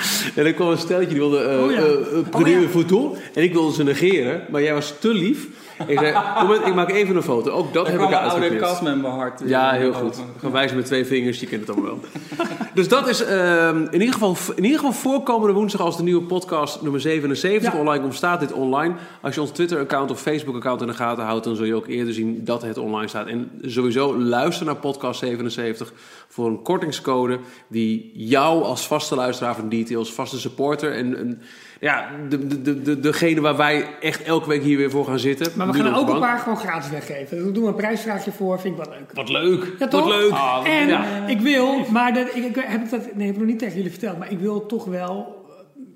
en 0.42 0.48
er 0.48 0.54
kwam 0.54 0.68
een 0.68 0.78
stelletje 0.78 1.08
die 1.08 1.18
wilde 1.18 1.38
eh 1.38 1.62
Oh 1.64 1.70
ja. 1.72 1.76
eh, 1.78 1.84
eh, 1.92 2.26
Oh 2.30 2.48
ja. 2.48 3.20
En 3.34 3.42
ik 3.42 3.52
wilde 3.52 3.72
ze 3.74 3.82
negeren. 3.84 4.42
Maar 4.50 4.62
jij 4.62 4.74
was 4.74 4.94
te 5.00 5.08
lief 5.14 5.46
Ik 5.86 5.98
zei, 5.98 6.16
ik 6.64 6.74
maak 6.74 6.90
even 6.90 7.16
een 7.16 7.22
foto. 7.22 7.50
Ook 7.50 7.72
dat 7.72 7.86
heb 7.86 7.94
ik 7.94 8.00
kwam 8.00 8.12
een 8.12 8.18
oude 8.18 8.30
uitgeknipt. 8.30 9.06
hart. 9.06 9.40
weer 9.40 9.48
Ja, 9.48 9.72
heel 9.72 9.92
goed. 9.92 10.22
Wijzen 10.52 10.76
met 10.76 10.86
twee 10.86 11.04
vingers, 11.04 11.40
je 11.40 11.46
kent 11.46 11.60
het 11.60 11.70
allemaal 11.70 11.90
wel. 11.90 12.00
dus 12.74 12.88
dat 12.88 13.08
is 13.08 13.24
ehm, 13.24 13.86
in, 13.90 14.00
ieder 14.00 14.12
geval, 14.12 14.36
in 14.56 14.64
ieder 14.64 14.78
geval 14.78 14.92
voorkomende 14.92 15.54
woensdag 15.54 15.80
als 15.80 15.96
de 15.96 16.02
nieuwe 16.02 16.22
podcast 16.22 16.82
nummer 16.82 17.00
77 17.00 17.72
Ja. 17.72 17.78
online 17.78 18.00
komt, 18.00 18.14
staat 18.14 18.40
dit 18.40 18.52
online. 18.52 18.94
Als 19.20 19.34
je 19.34 19.40
ons 19.40 19.50
Twitter-account 19.50 20.10
of 20.10 20.20
Facebook-account 20.20 20.80
in 20.80 20.86
de 20.86 20.94
gaten 20.94 21.24
houdt, 21.24 21.44
dan 21.44 21.56
zul 21.56 21.66
je 21.66 21.74
ook 21.74 21.86
eerder 21.86 22.14
zien 22.14 22.44
dat 22.44 22.62
het 22.62 22.78
online 22.78 23.08
staat. 23.08 23.26
En 23.26 23.50
sowieso 23.62 24.18
luister 24.18 24.66
naar 24.66 24.76
podcast 24.76 25.18
77 25.18 25.92
voor 26.28 26.46
een 26.46 26.62
kortingscode 26.62 27.38
die 27.68 28.10
jou 28.14 28.62
als 28.62 28.86
vaste 28.86 29.14
luisteraar 29.14 29.54
van 29.54 29.68
Details, 29.68 30.12
vaste 30.12 30.40
supporter 30.40 30.92
en... 30.92 31.16
en 31.16 31.42
ja, 31.82 32.08
de, 32.28 32.46
de, 32.46 32.62
de, 32.62 32.82
de, 32.82 33.00
degene 33.00 33.40
waar 33.40 33.56
wij 33.56 33.86
echt 34.00 34.22
elke 34.22 34.48
week 34.48 34.62
hier 34.62 34.76
weer 34.76 34.90
voor 34.90 35.04
gaan 35.06 35.18
zitten. 35.18 35.52
Maar 35.54 35.66
we 35.66 35.72
gaan 35.72 35.86
er 35.86 35.96
ook 35.96 36.08
een 36.08 36.20
paar 36.20 36.38
gewoon 36.38 36.58
gratis 36.58 36.90
weggeven. 36.90 37.42
Daar 37.44 37.52
doen 37.52 37.62
we 37.62 37.68
een 37.68 37.74
prijsvraagje 37.74 38.32
voor, 38.32 38.60
vind 38.60 38.78
ik 38.78 38.84
wel 38.84 38.94
leuk. 38.94 39.10
Wat 39.12 39.28
leuk. 39.28 39.64
Ja, 39.64 39.70
Wat 39.78 39.90
toch? 39.90 40.08
leuk. 40.08 40.30
Ah, 40.30 40.66
En 40.68 40.88
Ja. 40.88 41.04
ik 41.26 41.40
wil, 41.40 41.84
maar 41.90 42.14
dat, 42.14 42.26
ik, 42.34 42.44
ik 42.44 42.54
heb 42.66 42.80
het 42.80 42.90
dat, 42.90 43.14
nee, 43.14 43.26
heb 43.26 43.34
ik 43.34 43.40
nog 43.40 43.50
niet 43.50 43.58
tegen 43.58 43.76
jullie 43.76 43.90
verteld, 43.90 44.18
maar 44.18 44.30
ik 44.30 44.38
wil 44.38 44.66
toch 44.66 44.84
wel 44.84 45.44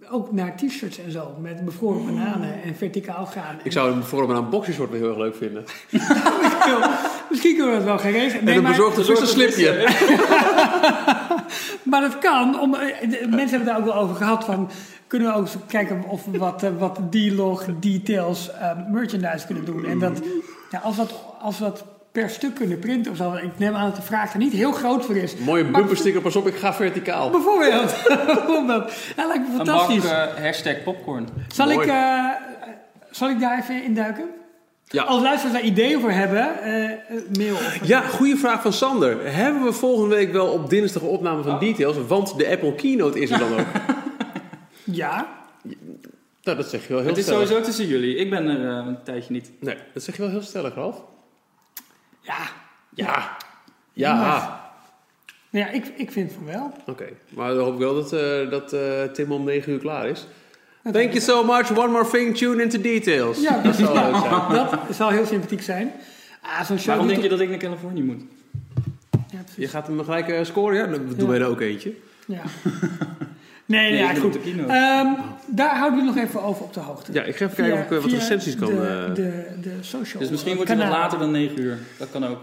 eh, 0.02 0.14
ook 0.14 0.32
naar 0.32 0.56
t-shirts 0.56 0.98
en 1.04 1.10
zo, 1.10 1.34
met 1.40 1.64
bevroren 1.64 2.04
bananen 2.04 2.62
en 2.62 2.74
verticaal 2.76 3.26
gaan. 3.26 3.58
Ik 3.62 3.72
zou 3.72 3.90
hem 3.90 4.02
voor 4.02 4.30
een 4.36 4.48
boxershort 4.48 4.90
weer 4.90 5.00
heel 5.00 5.08
erg 5.08 5.18
leuk 5.18 5.36
vinden. 5.36 5.64
Misschien 7.30 7.54
kunnen 7.56 7.72
we 7.72 7.78
dat 7.78 7.86
wel 7.86 7.98
gaan 7.98 8.10
regelen. 8.12 8.38
en 8.38 8.44
Nee, 8.44 8.54
dan 8.54 8.62
maar, 8.62 8.78
een 9.20 9.26
slipje. 9.26 9.88
maar 11.90 12.00
dat 12.00 12.18
kan. 12.18 12.60
Om, 12.60 12.74
eh, 12.74 12.80
de- 13.10 13.26
mensen 13.28 13.38
hebben 13.38 13.58
het 13.58 13.66
daar 13.66 13.78
ook 13.78 13.84
wel 13.84 13.94
over 13.94 14.16
gehad 14.16 14.44
van... 14.44 14.70
Kunnen 15.06 15.28
we 15.28 15.34
ook 15.38 15.46
kijken 15.66 16.04
of 16.08 16.24
we 16.24 16.38
wat, 16.38 16.62
eh, 16.62 16.70
wat 16.78 16.98
D-log, 17.10 17.64
details, 17.80 18.50
eh, 18.52 18.70
merchandise 18.90 19.46
kunnen 19.46 19.64
doen. 19.64 19.86
En 19.86 19.98
dat, 19.98 20.20
ja, 20.70 20.78
als, 20.78 20.96
dat, 20.96 21.14
als 21.40 21.58
we 21.58 21.64
dat 21.64 21.84
per 22.12 22.30
stuk 22.30 22.54
kunnen 22.54 22.78
printen 22.78 23.10
of 23.12 23.16
zo. 23.16 23.32
Ik 23.34 23.58
neem 23.58 23.74
aan 23.74 23.86
dat 23.86 23.96
de 23.96 24.02
vraag 24.02 24.32
er 24.32 24.38
niet 24.38 24.52
heel 24.52 24.72
groot 24.72 25.04
voor 25.04 25.16
is. 25.16 25.36
Mooie 25.36 25.64
bumpersticker, 25.64 26.20
pas 26.20 26.36
op, 26.36 26.46
ik 26.46 26.54
ga 26.54 26.74
verticaal. 26.74 27.30
Bijvoorbeeld. 27.30 27.94
Bijvoorbeeld. 28.26 28.92
Dat 29.16 29.26
lijkt 29.26 29.48
me 29.48 29.58
Een 29.58 29.64
bak 29.64 29.66
fantastisch. 29.66 30.04
eh, 30.10 30.26
hashtag 30.44 30.82
popcorn. 30.82 31.28
Zal, 31.48 31.66
Mooi. 31.66 31.78
ik, 31.78 31.86
eh, 31.92 32.24
zal 33.10 33.30
ik 33.30 33.40
daar 33.40 33.58
even 33.58 33.82
induiken? 33.84 34.24
Ja. 34.84 35.02
Als 35.02 35.22
luisteraars 35.22 35.56
daar 35.58 35.66
ideeën 35.66 36.00
voor 36.00 36.10
hebben, 36.10 36.48
mail. 37.36 37.54
Of, 37.54 37.78
Ja, 37.82 38.00
goede 38.00 38.36
vraag 38.36 38.62
van 38.62 38.72
Sander. 38.72 39.34
Hebben 39.34 39.62
we 39.62 39.72
volgende 39.72 40.14
week 40.14 40.32
wel 40.32 40.46
op 40.46 40.70
dinsdag 40.70 41.02
een 41.02 41.08
opname 41.08 41.42
van 41.42 41.58
Details? 41.58 41.96
Want 42.08 42.38
de 42.38 42.48
Apple 42.48 42.74
Keynote 42.74 43.20
is 43.20 43.30
er 43.30 43.38
dan 43.38 43.52
ook. 43.52 43.66
ja. 44.92 45.28
nou, 46.42 46.56
dat 46.56 46.68
zeg 46.68 46.82
je 46.82 46.88
wel 46.88 46.98
heel 46.98 47.08
Het 47.08 47.18
is 47.18 47.24
stellig. 47.24 47.46
sowieso 47.48 47.64
tussen 47.66 47.86
jullie. 47.86 48.16
Ik 48.16 48.30
ben 48.30 48.46
er 48.48 48.68
eh, 48.78 48.86
een 48.86 49.02
tijdje 49.02 49.32
niet. 49.32 49.50
Nee, 49.60 49.76
dat 49.94 50.02
zeg 50.02 50.16
je 50.16 50.22
wel 50.22 50.30
heel 50.30 50.42
stellig, 50.42 50.74
Ralf. 50.74 51.02
Ja. 52.20 52.36
Ja. 52.94 53.36
Ja. 53.92 54.14
Maar- 54.14 54.64
Ja, 55.50 55.68
ik, 55.70 55.86
ik 55.96 56.12
vind 56.12 56.32
van 56.32 56.44
wel. 56.44 56.72
Oké, 56.86 57.06
maar 57.28 57.54
dan 57.54 57.64
hoop 57.64 57.72
ik 57.72 57.78
wel 57.78 57.94
dat, 57.94 58.12
eh, 58.12 58.50
dat 58.50 58.72
eh, 58.72 59.02
Tim 59.02 59.32
om 59.32 59.44
9 59.44 59.72
uur 59.72 59.78
klaar 59.78 60.08
is. 60.08 60.26
Thank 60.92 61.08
you 61.12 61.20
so 61.20 61.44
much. 61.44 61.76
One 61.78 61.88
more 61.88 62.08
thing. 62.10 62.36
Tune 62.36 62.62
into 62.62 62.80
details. 62.80 63.40
Ja, 63.40 63.62
dat 63.62 63.74
zou 63.74 63.94
leuk 63.94 64.16
zijn. 64.16 64.68
Dat 64.86 64.96
zou 64.96 65.12
heel 65.12 65.26
sympathiek 65.26 65.62
zijn. 65.62 65.92
Ah, 66.42 66.64
zo'n 66.64 66.76
show 66.78 66.86
Waarom 66.86 67.06
denk 67.06 67.22
je 67.22 67.28
dat 67.28 67.40
ik 67.40 67.48
naar 67.48 67.58
Californië 67.58 68.02
moet? 68.02 68.22
Ja. 69.30 69.38
Je 69.56 69.68
gaat 69.68 69.86
hem 69.86 70.04
gelijk 70.04 70.28
eh, 70.28 70.44
scoren? 70.44 70.76
Ja, 70.76 70.86
dan 70.86 71.14
doen 71.16 71.28
wij 71.28 71.40
er 71.40 71.46
ook 71.46 71.60
eentje. 71.60 71.92
Ja. 72.26 72.42
Nee, 73.66 73.90
nee, 73.90 73.98
ja, 74.00 74.14
goed. 74.14 74.24
op 74.24 74.32
de 74.32 74.38
keynote. 74.38 74.72
Ehm, 74.72 75.06
daar 75.46 75.76
houden 75.78 75.98
we 75.98 76.04
nog 76.04 76.16
even 76.16 76.42
over 76.42 76.64
op 76.64 76.74
de 76.74 76.80
hoogte. 76.80 77.12
Ja, 77.12 77.22
ik 77.22 77.36
ga 77.36 77.44
even 77.44 77.56
kijken 77.56 77.78
of 77.78 78.04
ik 78.04 78.10
wat 78.10 78.20
recensies 78.20 78.56
kan... 78.56 78.68
De, 78.68 79.04
eh, 79.08 79.14
de, 79.14 79.44
de 79.60 79.70
social 79.80 80.20
Dus 80.22 80.30
misschien 80.30 80.54
wordt 80.56 80.70
het 80.70 80.78
nog 80.78 80.88
later 80.88 81.18
dan 81.18 81.30
9 81.30 81.60
uur. 81.60 81.78
Dat 81.98 82.08
kan 82.10 82.26
ook. 82.26 82.38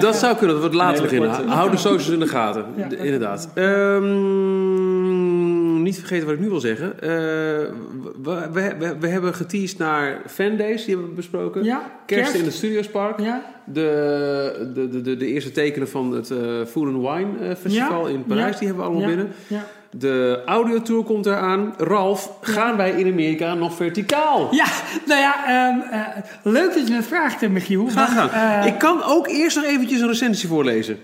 Dat 0.00 0.16
zou 0.16 0.36
kunnen, 0.36 0.54
dat 0.56 0.64
we 0.64 0.70
het 0.70 0.78
later 0.86 1.02
beginnen. 1.02 1.30
korte- 1.30 1.50
Hou 1.50 1.70
de 1.70 1.76
socials 1.76 2.08
in 2.08 2.20
de 2.20 2.26
gaten. 2.28 2.64
Ja, 2.76 2.88
inderdaad. 2.96 3.48
Ehm, 3.54 4.91
niet 5.92 6.00
vergeten 6.00 6.26
wat 6.26 6.34
ik 6.34 6.40
nu 6.40 6.48
wil 6.48 6.60
zeggen. 6.60 7.00
Eh, 7.00 7.08
we, 8.22 8.48
we, 8.52 8.74
we, 8.78 8.96
we 8.98 9.08
hebben 9.08 9.34
geteased 9.34 9.78
naar 9.78 10.22
fandays, 10.26 10.84
die 10.84 10.94
hebben 10.94 11.10
we 11.10 11.16
besproken. 11.16 11.64
Ja, 11.64 11.90
Kerst, 12.06 12.22
kerst. 12.22 12.38
in 12.38 12.44
het 12.44 12.54
Studiospark. 12.54 13.20
Ja, 13.20 13.42
De, 13.64 14.70
de, 14.74 15.02
de, 15.02 15.16
de, 15.16 15.26
eerste 15.26 15.50
tekenen 15.50 15.88
van 15.88 16.12
het 16.12 16.30
eh, 16.30 16.38
Food 16.66 16.86
and 16.86 16.96
Wine 16.96 17.48
eh, 17.48 17.56
Festival 17.56 18.08
Ja, 18.08 18.14
in 18.14 18.24
Parijs, 18.24 18.52
ja, 18.52 18.58
die 18.58 18.68
hebben 18.68 18.84
we 18.84 18.90
allemaal 18.90 19.08
binnen. 19.08 19.32
Ja. 19.46 19.66
De 19.90 20.42
audiotour 20.46 21.04
komt 21.04 21.26
eraan. 21.26 21.74
Ralf, 21.78 22.32
gaan 22.40 22.76
wij 22.76 22.90
in 22.90 23.12
Amerika 23.12 23.54
nog 23.54 23.74
verticaal? 23.74 24.48
ja, 24.50 24.66
nou 25.06 25.20
ja, 25.20 25.46
ehm, 25.46 25.80
eh, 25.90 26.22
leuk 26.42 26.74
dat 26.74 26.88
je 26.88 26.94
het 26.94 27.06
vraagt, 27.06 27.48
Michiel. 27.48 27.86
Graag 27.86 28.08
gedaan. 28.08 28.66
ik 28.66 28.78
kan 28.78 29.02
ook 29.02 29.28
eerst 29.28 29.56
nog 29.56 29.64
eventjes 29.64 30.00
een 30.00 30.08
recensie 30.08 30.48
voorlezen. 30.48 30.98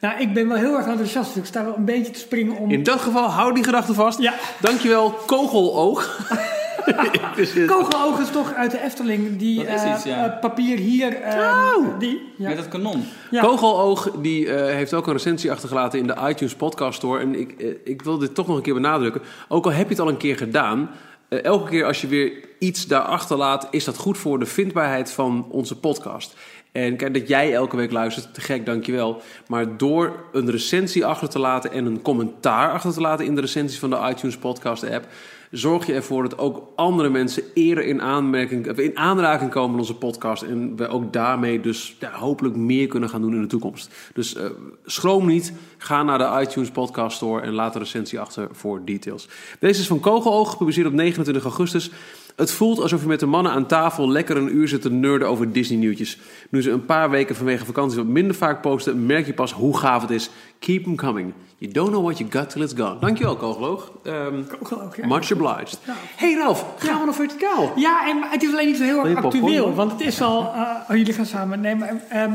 Nou, 0.00 0.20
ik 0.20 0.34
ben 0.34 0.48
wel 0.48 0.56
heel 0.56 0.76
erg 0.76 0.86
enthousiast. 0.86 1.28
dus 1.34 1.42
Ik 1.42 1.48
sta 1.48 1.64
wel 1.64 1.76
een 1.76 1.84
beetje 1.84 2.12
te 2.12 2.18
springen 2.18 2.56
om... 2.56 2.70
In 2.70 2.82
dat 2.82 3.00
geval, 3.00 3.28
hou 3.28 3.54
die 3.54 3.64
gedachte 3.64 3.94
vast. 3.94 4.18
Ja, 4.18 4.34
Dankjewel, 4.60 5.10
Kogeloog. 5.26 6.08
Dus, 7.36 7.52
kogeloog 7.66 8.20
is 8.20 8.30
toch 8.30 8.54
uit 8.54 8.70
de 8.70 8.82
Efteling. 8.82 9.36
Die 9.38 9.64
Dat 9.64 9.74
is 9.74 9.82
eh, 9.82 9.92
iets, 9.94 10.04
ja. 10.04 10.32
eh, 10.32 10.40
papier 10.40 10.78
hier... 10.78 11.16
eh, 11.22 11.74
Oh. 11.76 11.98
Die, 11.98 12.32
ja. 12.36 12.48
Met 12.48 12.58
het 12.58 12.68
kanon. 12.68 13.04
Ja. 13.30 13.42
Kogeloog 13.42 14.10
die, 14.10 14.52
eh, 14.52 14.74
heeft 14.74 14.94
ook 14.94 15.06
een 15.06 15.12
recensie 15.12 15.50
achtergelaten 15.52 15.98
in 15.98 16.06
de 16.06 16.16
iTunes 16.28 16.54
Podcast 16.54 16.96
Store. 16.96 17.20
En 17.20 17.40
ik, 17.40 17.76
ik 17.84 18.02
wil 18.02 18.18
dit 18.18 18.34
toch 18.34 18.46
nog 18.46 18.56
een 18.56 18.62
keer 18.62 18.74
benadrukken. 18.74 19.22
Ook 19.48 19.64
al 19.64 19.72
heb 19.72 19.84
je 19.84 19.88
het 19.94 20.00
al 20.00 20.08
een 20.08 20.16
keer 20.16 20.36
gedaan. 20.36 20.90
elke 21.28 21.70
keer 21.70 21.84
als 21.84 22.00
je 22.00 22.06
weer 22.06 22.32
iets 22.58 22.86
daar 22.86 23.02
achterlaat, 23.02 23.68
is 23.70 23.84
dat 23.84 23.96
goed 23.96 24.18
voor 24.18 24.38
de 24.38 24.46
vindbaarheid 24.46 25.12
van 25.12 25.46
onze 25.50 25.78
podcast. 25.78 26.34
En 26.72 26.96
kijk, 26.96 27.14
dat 27.14 27.28
jij 27.28 27.54
elke 27.54 27.76
week 27.76 27.92
luistert, 27.92 28.34
te 28.34 28.40
gek, 28.40 28.66
dankjewel. 28.66 29.22
Maar 29.46 29.76
door 29.76 30.24
een 30.32 30.50
recensie 30.50 31.06
achter 31.06 31.28
te 31.28 31.38
laten 31.38 31.72
en 31.72 31.86
een 31.86 32.02
commentaar 32.02 32.72
achter 32.72 32.92
te 32.92 33.00
laten 33.00 33.26
in 33.26 33.34
de 33.34 33.40
recensie 33.40 33.78
van 33.78 33.90
de 33.90 34.08
iTunes 34.10 34.36
Podcast 34.36 34.90
app, 34.90 35.06
zorg 35.50 35.86
je 35.86 35.92
ervoor 35.92 36.22
dat 36.22 36.38
ook 36.38 36.72
andere 36.76 37.08
mensen 37.08 37.42
eerder 37.54 37.84
in, 37.84 38.02
aanmerking, 38.02 38.66
in 38.66 38.98
aanraking 38.98 39.50
komen 39.50 39.70
met 39.70 39.80
onze 39.80 39.94
podcast. 39.94 40.42
En 40.42 40.76
we 40.76 40.88
ook 40.88 41.12
daarmee 41.12 41.60
dus 41.60 41.96
ja, 41.98 42.10
hopelijk 42.12 42.56
meer 42.56 42.86
kunnen 42.86 43.08
gaan 43.08 43.20
doen 43.20 43.34
in 43.34 43.40
de 43.40 43.46
toekomst. 43.46 44.10
Dus 44.14 44.34
eh, 44.34 44.44
schroom 44.84 45.26
niet. 45.26 45.52
Ga 45.78 46.02
naar 46.02 46.18
de 46.18 46.46
iTunes 46.46 46.70
Podcast 46.70 47.16
Store 47.16 47.40
en 47.40 47.52
laat 47.52 47.74
een 47.74 47.80
recensie 47.80 48.20
achter 48.20 48.48
voor 48.52 48.84
details. 48.84 49.28
Deze 49.58 49.80
is 49.80 49.86
van 49.86 50.00
Kogeloog, 50.00 50.50
gepubliceerd 50.50 50.86
op 50.86 50.92
29 50.92 51.42
augustus. 51.44 51.90
Het 52.36 52.52
voelt 52.52 52.80
alsof 52.80 53.00
je 53.00 53.06
met 53.06 53.20
de 53.20 53.26
mannen 53.26 53.52
aan 53.52 53.66
tafel 53.66 54.08
lekker 54.08 54.36
een 54.36 54.56
uur 54.56 54.68
zit 54.68 54.82
te 54.82 54.90
nerden 54.90 55.28
over 55.28 55.52
Disney-nieuwtjes. 55.52 56.18
Nu 56.50 56.62
ze 56.62 56.70
een 56.70 56.84
paar 56.84 57.10
weken 57.10 57.36
vanwege 57.36 57.64
vakantie 57.64 57.96
wat 57.98 58.06
minder 58.06 58.34
vaak 58.34 58.60
posten, 58.60 59.06
merk 59.06 59.26
je 59.26 59.34
pas 59.34 59.52
hoe 59.52 59.78
gaaf 59.78 60.02
het 60.02 60.10
is. 60.10 60.30
Keep 60.58 60.82
them 60.82 60.96
coming. 60.96 61.32
You 61.58 61.72
don't 61.72 61.88
know 61.88 62.02
what 62.04 62.18
you 62.18 62.30
got 62.30 62.50
till 62.50 62.62
it's 62.62 62.74
gone. 62.76 62.98
Dankjewel, 63.00 63.36
Kogeloog. 63.36 63.92
Ehm, 64.04 64.42
Kogeloog, 64.58 64.96
ja. 64.96 65.06
much 65.06 65.32
obliged. 65.32 65.78
Hey 66.16 66.34
Ralf, 66.34 66.64
gaan 66.78 67.00
we 67.00 67.06
nog 67.06 67.14
verticaal? 67.14 67.72
Ja, 67.76 68.08
en, 68.08 68.22
het 68.22 68.42
is 68.42 68.52
alleen 68.52 68.66
niet 68.66 68.76
zo 68.76 68.82
heel 68.82 69.06
erg 69.06 69.24
actueel. 69.24 69.74
Want 69.74 69.92
het 69.92 70.00
is 70.00 70.20
al... 70.20 70.52
eh, 70.54 70.60
oh, 70.88 70.96
jullie 70.96 71.12
gaan 71.12 71.26
samen. 71.26 71.60
Nee, 71.60 71.74
maar... 71.74 72.02
ehm, 72.08 72.32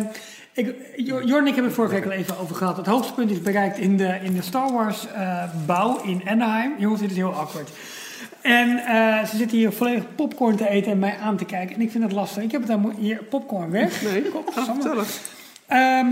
ik, 0.53 0.67
en 0.97 1.47
ik 1.47 1.55
hebben 1.55 1.63
het 1.63 1.73
vorige 1.73 1.93
week 1.93 2.05
al 2.05 2.11
even 2.11 2.39
over 2.39 2.55
gehad. 2.55 2.77
Het 2.77 2.85
hoogtepunt 2.85 3.31
is 3.31 3.41
bereikt 3.41 3.77
in 3.77 3.97
de, 3.97 4.19
in 4.23 4.33
de 4.33 4.41
Star 4.41 4.73
Wars 4.73 5.07
eh, 5.07 5.43
bouw 5.65 6.01
in 6.03 6.21
Anaheim. 6.25 6.73
Jongens, 6.77 7.01
dit 7.01 7.11
is 7.11 7.17
heel 7.17 7.33
awkward. 7.33 7.69
En 8.45 8.77
eh, 8.77 9.25
ze 9.25 9.37
zitten 9.37 9.57
hier 9.57 9.71
volledig 9.71 10.03
popcorn 10.15 10.55
te 10.55 10.69
eten 10.69 10.91
en 10.91 10.99
mij 10.99 11.17
aan 11.23 11.37
te 11.37 11.45
kijken. 11.45 11.75
En 11.75 11.81
ik 11.81 11.91
vind 11.91 12.03
het 12.03 12.11
lastig. 12.13 12.43
Ik 12.43 12.51
heb 12.51 12.61
het 12.61 12.69
dan 12.69 12.93
hier 12.99 13.17
popcorn 13.17 13.71
weg. 13.71 14.01
Nee, 14.01 14.21
Kom, 14.21 14.43
vertellen. 14.53 15.05
Ehm, 15.67 16.07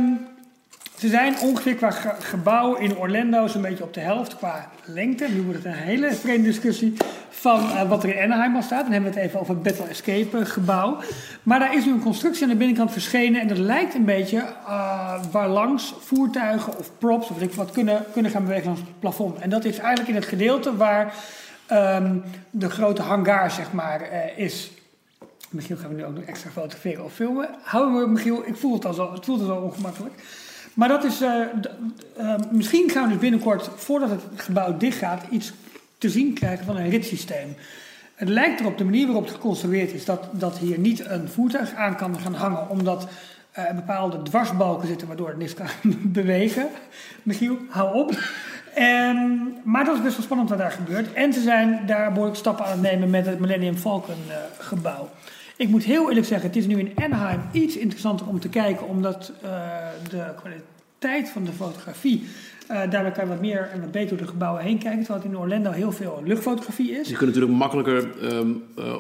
ze 0.97 1.07
zijn 1.09 1.39
ongeveer 1.39 1.75
qua 1.75 1.91
ge- 1.91 2.15
gebouw 2.19 2.75
in 2.75 2.97
Orlando 2.97 3.47
zo'n 3.47 3.61
beetje 3.61 3.84
op 3.84 3.93
de 3.93 3.99
helft 3.99 4.38
qua 4.38 4.69
lengte. 4.86 5.27
Nu 5.34 5.41
wordt 5.41 5.57
het 5.63 5.65
een 5.73 5.79
hele 5.79 6.13
vreemde 6.13 6.43
discussie 6.47 6.93
van 7.29 7.59
eh, 7.59 7.89
wat 7.89 8.03
er 8.03 8.15
in 8.15 8.21
Anaheim 8.23 8.55
al 8.55 8.61
staat. 8.61 8.84
Dan 8.84 8.91
hebben 8.91 9.11
we 9.13 9.17
het 9.19 9.27
even 9.27 9.39
over 9.39 9.53
het 9.53 9.63
Battle 9.63 9.86
Escape 9.88 10.38
eh, 10.38 10.45
gebouw. 10.45 10.97
Maar 11.43 11.59
daar 11.59 11.75
is 11.75 11.86
nu 11.86 11.91
een 11.91 11.99
constructie 12.03 12.43
aan 12.43 12.49
de 12.49 12.55
binnenkant 12.55 12.91
verschenen. 12.91 13.41
En 13.41 13.47
dat 13.47 13.57
lijkt 13.57 13.93
een 13.93 14.05
beetje 14.05 14.38
eh, 14.67 15.13
waar 15.31 15.49
langs 15.49 15.93
voertuigen 15.99 16.77
of 16.77 16.91
props 16.97 17.29
of 17.29 17.55
wat 17.55 17.71
kunnen, 17.71 18.05
kunnen 18.13 18.31
gaan 18.31 18.43
bewegen 18.43 18.65
langs 18.65 18.79
het 18.81 18.99
plafond. 18.99 19.39
En 19.39 19.49
dat 19.49 19.65
is 19.65 19.77
eigenlijk 19.77 20.09
in 20.09 20.15
het 20.15 20.25
gedeelte 20.25 20.75
waar 20.75 21.13
ehm, 21.68 22.18
de 22.49 22.70
grote 22.70 23.01
hangar 23.01 23.51
zeg 23.51 23.72
maar 23.72 24.01
eh, 24.01 24.38
is. 24.38 24.72
Michiel 25.49 25.78
gaan 25.78 25.89
we 25.89 25.95
nu 25.95 26.05
ook 26.05 26.16
nog 26.16 26.24
extra 26.24 26.49
fotograferen 26.49 27.03
of 27.03 27.14
filmen. 27.14 27.49
Hou 27.61 27.91
me, 27.91 28.07
Michiel, 28.07 28.47
ik 28.47 28.55
voel 28.55 28.74
het 28.74 28.86
al 28.86 29.11
het 29.11 29.26
voelt 29.26 29.49
al 29.49 29.61
ongemakkelijk. 29.61 30.14
Maar 30.74 30.88
dat 30.88 31.03
is, 31.03 31.22
eh, 31.22 31.41
eh, 32.18 32.36
misschien 32.51 32.89
gaan 32.89 33.03
we 33.03 33.09
dus 33.09 33.20
binnenkort, 33.20 33.70
voordat 33.76 34.09
het 34.09 34.22
gebouw 34.36 34.78
dichtgaat, 34.78 35.24
iets 35.30 35.53
te 35.97 36.09
zien 36.09 36.34
krijgen 36.34 36.66
van 36.66 36.78
een 36.78 36.89
ritssysteem. 36.89 37.55
Het 38.16 38.30
lijkt 38.30 38.59
erop, 38.59 38.78
de 38.78 38.84
manier 38.84 39.05
waarop 39.05 39.24
het 39.24 39.34
geconstrueerd 39.34 39.93
is, 39.93 40.05
dat, 40.05 40.28
dat 40.32 40.57
hier 40.57 40.78
niet 40.78 41.05
een 41.05 41.30
voertuig 41.30 41.74
aan 41.74 41.95
kan 41.95 42.20
gaan 42.20 42.34
hangen, 42.34 42.70
omdat 42.70 43.07
er 43.51 43.76
bepaalde 43.76 44.22
dwarsbalken 44.22 44.88
zitten 44.88 45.07
waardoor 45.07 45.28
het 45.28 45.38
niks 45.38 45.53
kan 45.53 45.68
bewegen. 46.20 46.68
Michiel, 47.24 47.57
hou 47.70 47.95
op. 47.95 48.11
En, 48.76 49.47
maar 49.63 49.86
dat 49.86 49.95
is 49.95 50.01
best 50.01 50.15
wel 50.15 50.26
spannend 50.26 50.49
wat 50.49 50.57
daar 50.57 50.71
gebeurt. 50.71 51.13
En 51.13 51.34
ze 51.34 51.41
zijn 51.41 51.80
daar 51.86 52.11
behoorlijk 52.11 52.38
stappen 52.38 52.65
aan 52.65 52.71
het 52.71 52.82
nemen 52.82 53.09
met 53.09 53.26
het 53.26 53.39
Millennium 53.39 53.76
Falcon 53.76 54.15
eh, 54.30 54.36
gebouw. 54.57 55.09
Ik 55.55 55.69
moet 55.69 55.84
heel 55.84 56.07
eerlijk 56.07 56.28
zeggen, 56.28 56.47
het 56.47 56.57
is 56.57 56.65
nu 56.65 56.80
in 56.80 56.91
Anaheim 56.95 57.41
iets 57.51 57.78
interessanter 57.78 58.28
om 58.28 58.39
te 58.39 58.49
kijken, 58.49 58.88
omdat 58.88 59.32
eh, 59.41 59.51
de 60.09 60.24
kwaliteit 60.36 61.30
van 61.30 61.43
de 61.43 61.51
fotografie, 61.51 62.28
eh 62.74 62.89
daardoor 62.91 63.11
kan 63.11 63.24
je 63.24 63.30
wat 63.30 63.39
meer 63.41 63.69
en 63.74 63.80
wat 63.82 63.91
beter 63.91 64.09
door 64.09 64.26
de 64.26 64.32
gebouwen 64.32 64.61
heen 64.63 64.78
kijken, 64.78 64.99
terwijl 65.03 65.24
het 65.24 65.32
in 65.34 65.38
Orlando 65.38 65.71
heel 65.71 65.91
veel 65.91 66.21
luchtfotografie 66.26 66.91
is. 66.91 67.09
Je 67.09 67.15
kunt 67.15 67.30
natuurlijk 67.30 67.57
makkelijker, 67.57 68.07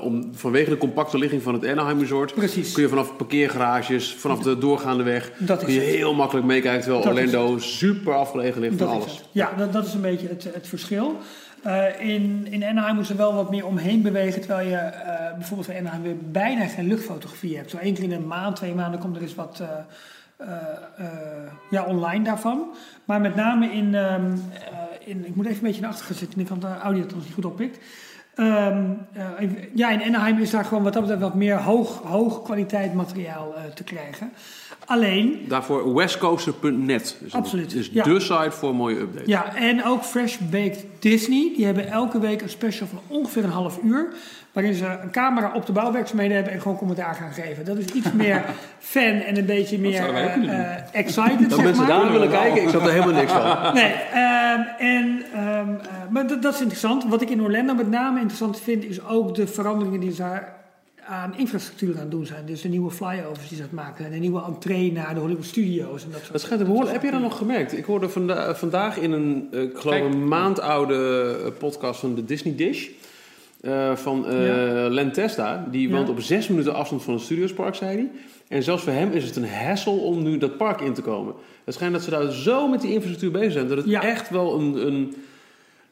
om, 0.01 0.29
vanwege 0.33 0.69
de 0.69 0.77
compacte 0.77 1.17
ligging 1.17 1.41
van 1.41 1.53
het 1.53 1.65
Anaheim 1.67 1.99
Resort, 1.99 2.33
Precies. 2.33 2.71
kun 2.73 2.83
je 2.83 2.89
vanaf 2.89 3.15
parkeergarages, 3.17 4.13
vanaf 4.15 4.39
de 4.39 4.57
doorgaande 4.57 5.03
weg, 5.03 5.31
Dat 5.37 5.59
is 5.59 5.65
kun 5.65 5.73
je 5.73 5.79
het. 5.79 5.89
heel 5.89 6.13
makkelijk 6.13 6.45
meekijken. 6.45 6.81
Terwijl 6.81 7.03
Dat 7.03 7.13
Orlando 7.13 7.57
super 7.57 8.13
afgelegen 8.13 8.61
ligt 8.61 8.77
van 8.77 8.87
Dat 8.87 8.95
alles. 8.95 9.11
het. 9.17 9.25
Ja, 9.31 9.51
dat, 9.57 9.73
dat 9.73 9.85
is 9.85 9.93
een 9.93 10.01
beetje 10.01 10.27
het, 10.27 10.43
het 10.53 10.67
verschil. 10.67 11.17
Eh, 11.63 11.83
in, 11.99 12.47
in 12.49 12.63
Anaheim 12.63 12.95
moet 12.95 13.09
er 13.09 13.17
wel 13.17 13.33
wat 13.33 13.49
meer 13.49 13.65
omheen 13.65 14.01
bewegen, 14.01 14.41
terwijl 14.41 14.67
je 14.69 14.91
bijvoorbeeld 15.37 15.69
in 15.69 15.77
Anaheim 15.77 16.01
weer 16.03 16.15
bijna 16.31 16.65
geen 16.67 16.87
luchtfotografie 16.87 17.57
hebt. 17.57 17.69
Zo 17.69 17.77
één 17.77 17.93
keer 17.93 18.03
in 18.03 18.11
een 18.11 18.27
maand, 18.27 18.55
twee 18.55 18.73
maanden 18.73 18.99
komt 18.99 19.15
er 19.15 19.21
eens 19.21 19.35
wat 19.35 19.63
ja, 21.69 21.83
online 21.85 22.23
daarvan. 22.23 22.75
Maar 23.05 23.21
met 23.21 23.35
name 23.35 23.71
in, 23.71 23.95
ehm, 23.95 24.31
eh, 24.53 25.07
in, 25.07 25.25
ik 25.25 25.35
moet 25.35 25.45
even 25.45 25.57
een 25.57 25.63
beetje 25.63 25.81
naar 25.81 25.91
achter 25.91 26.15
zitten, 26.15 26.45
kan 26.45 26.59
de 26.59 26.77
audio 26.77 27.01
het 27.01 27.13
ons 27.13 27.23
niet 27.23 27.33
goed 27.33 27.45
oppikt. 27.45 27.79
Ehm, 28.35 28.91
eh, 29.13 29.49
ja, 29.73 29.89
in 29.89 30.01
Anaheim 30.01 30.37
is 30.39 30.49
daar 30.49 30.65
gewoon 30.65 30.83
wat 30.83 30.93
dat 30.93 31.19
wat 31.19 31.35
meer 31.35 31.61
hoog, 31.61 32.01
hoog 32.01 32.41
kwaliteit 32.41 32.93
materiaal 32.93 33.55
eh, 33.55 33.63
te 33.63 33.83
krijgen. 33.83 34.33
Alleen, 34.85 35.45
Daarvoor 35.47 35.93
westcoaster.net. 35.93 37.17
Dus 37.19 37.33
Absoluut, 37.33 37.69
Dat 37.69 37.79
is 37.79 37.89
ja. 37.91 38.03
de 38.03 38.19
site 38.19 38.51
voor 38.51 38.75
mooie 38.75 38.99
updates. 38.99 39.27
Ja, 39.27 39.55
en 39.55 39.83
ook 39.83 40.03
Fresh 40.03 40.37
Baked 40.37 40.85
Disney. 40.99 41.51
Die 41.55 41.65
hebben 41.65 41.91
elke 41.91 42.19
week 42.19 42.41
een 42.41 42.49
special 42.49 42.87
van 42.87 42.99
ongeveer 43.07 43.43
een 43.43 43.49
half 43.49 43.79
uur. 43.83 44.13
Waarin 44.51 44.73
ze 44.73 44.99
een 45.03 45.11
camera 45.11 45.51
op 45.53 45.65
de 45.65 45.71
bouwwerkzaamheden 45.71 46.35
hebben 46.35 46.53
en 46.53 46.61
gewoon 46.61 46.77
commentaar 46.77 47.15
gaan 47.15 47.33
geven. 47.33 47.65
Dat 47.65 47.77
is 47.77 47.85
iets 47.85 48.11
meer 48.23 48.43
fan 48.79 49.19
en 49.19 49.37
een 49.37 49.45
beetje 49.45 49.79
meer 49.79 49.93
zouden 49.93 50.13
wij 50.13 50.25
ook 50.25 50.31
kunnen 50.31 50.55
eh, 50.55 50.77
eh, 50.77 50.83
excited. 50.91 51.39
Dat 51.39 51.51
zeg 51.51 51.63
mensen 51.63 51.85
maar. 51.85 52.01
daar 52.01 52.11
willen 52.11 52.29
kijken, 52.29 52.61
ik 52.61 52.69
snap 52.69 52.85
er 52.85 52.91
helemaal 52.91 53.13
niks 53.13 53.31
van. 53.31 53.73
Nee, 53.73 53.93
ehm, 53.93 54.61
en, 54.77 55.23
ehm, 55.33 55.69
eh, 55.69 56.09
maar 56.09 56.27
dat, 56.27 56.41
dat 56.41 56.53
is 56.53 56.59
interessant. 56.59 57.05
Wat 57.05 57.21
ik 57.21 57.29
in 57.29 57.41
Orlando 57.41 57.73
met 57.73 57.89
name 57.89 58.15
interessant 58.19 58.59
vind, 58.59 58.85
is 58.85 59.05
ook 59.05 59.35
de 59.35 59.47
veranderingen 59.47 59.99
die 59.99 60.11
ze 60.11 60.17
daar 60.17 60.62
aan 61.07 61.33
infrastructuur 61.37 61.93
aan 61.95 61.99
het 62.01 62.11
doen 62.11 62.25
zijn. 62.25 62.45
Dus 62.45 62.61
de 62.61 62.67
nieuwe 62.69 62.91
flyovers 62.91 63.47
die 63.47 63.57
ze 63.57 63.63
aan 63.63 63.69
het 63.69 63.77
maken 63.77 63.97
zijn. 63.97 64.11
De 64.11 64.17
nieuwe 64.19 64.43
entree 64.43 64.91
naar 64.91 65.13
de 65.13 65.19
Hollywood 65.19 65.45
Studios 65.45 66.03
en 66.03 66.09
dat 66.11 66.19
soort 66.19 66.31
Dat 66.31 66.41
schijnt 66.41 66.59
te 66.61 66.65
behoorlijk. 66.67 66.93
Heb 66.93 67.03
je 67.03 67.11
dat 67.11 67.21
nog 67.21 67.37
gemerkt? 67.37 67.77
Ik 67.77 67.85
hoorde 67.85 68.09
vanda- 68.09 68.55
vandaag 68.55 68.97
in 68.97 69.11
een, 69.11 69.47
eh, 69.51 69.61
ik 69.61 69.77
geloof 69.77 69.95
Kijk. 69.99 70.13
een 70.13 70.27
maand 70.27 70.59
oude 70.59 70.95
eh, 71.45 71.51
podcast 71.59 71.99
van 71.99 72.15
de 72.15 72.25
Disney 72.25 72.55
Dish. 72.55 72.87
eh, 73.61 73.95
van 73.95 74.27
eh 74.27 74.47
Ja. 74.47 74.89
Len 74.89 75.11
Testa. 75.11 75.67
Die 75.71 75.89
Ja. 75.89 75.95
woont 75.95 76.09
op 76.09 76.21
zes 76.21 76.47
minuten 76.47 76.73
afstand 76.73 77.03
van 77.03 77.13
het 77.13 77.23
Studiospark, 77.23 77.75
zei 77.75 77.95
hij. 77.95 78.09
En 78.47 78.63
zelfs 78.63 78.83
voor 78.83 78.93
hem 78.93 79.11
is 79.11 79.23
het 79.23 79.35
een 79.35 79.47
hassle 79.49 79.91
om 79.93 80.23
nu 80.23 80.37
dat 80.37 80.57
park 80.57 80.81
in 80.81 80.93
te 80.93 81.01
komen. 81.01 81.33
Het 81.63 81.73
schijnt 81.73 81.93
dat 81.93 82.03
ze 82.03 82.09
daar 82.09 82.31
zo 82.31 82.67
met 82.67 82.81
die 82.81 82.91
infrastructuur 82.93 83.31
bezig 83.31 83.51
zijn... 83.51 83.67
dat 83.67 83.77
het 83.77 83.85
Ja. 83.85 84.01
echt 84.03 84.29
wel 84.29 84.59
een, 84.59 84.87
een, 84.87 85.15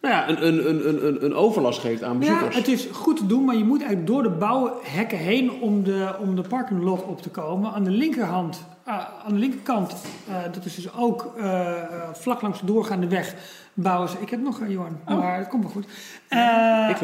nou 0.01 0.13
ja, 0.15 0.29
een, 0.29 0.47
een, 0.47 0.69
een, 0.69 0.87
een- 0.87 1.05
een, 1.07 1.25
een 1.25 1.33
overlast 1.35 1.79
geeft 1.79 2.03
aan 2.03 2.13
Ja, 2.13 2.19
bezoekers. 2.19 2.55
het 2.55 2.67
is 2.67 2.87
goed 2.91 3.17
te 3.17 3.25
doen, 3.25 3.45
maar 3.45 3.55
je 3.55 3.63
moet 3.63 3.79
eigenlijk 3.79 4.07
door 4.11 4.23
de 4.23 4.29
bouwhekken 4.29 5.17
heen 5.17 5.51
om 5.51 5.83
de, 5.83 6.09
om 6.19 6.35
de 6.35 6.41
parking 6.41 6.83
lot 6.83 7.03
op 7.03 7.21
te 7.21 7.29
komen. 7.29 7.71
Aan 7.73 7.83
de 7.83 7.89
linkerhand, 7.91 8.65
ah, 8.83 8.99
aan 9.25 9.33
de 9.33 9.39
linkerkant, 9.39 9.95
eh, 10.27 10.35
dat 10.53 10.65
is 10.65 10.75
dus 10.75 10.93
ook 10.93 11.33
eh, 11.37 11.69
eh, 11.69 11.83
vlak 12.13 12.41
langs 12.41 12.59
de 12.59 12.65
doorgaande 12.65 13.07
weg, 13.07 13.33
bouwen 13.73 14.09
ze. 14.09 14.15
Ik 14.19 14.29
heb 14.29 14.41
nog 14.41 14.59
een, 14.59 14.71
Johan, 14.71 14.97
maar 15.05 15.37
het 15.37 15.47
komt 15.47 15.63
wel 15.63 15.71
goed. 15.71 15.85
Eh, 16.27 16.39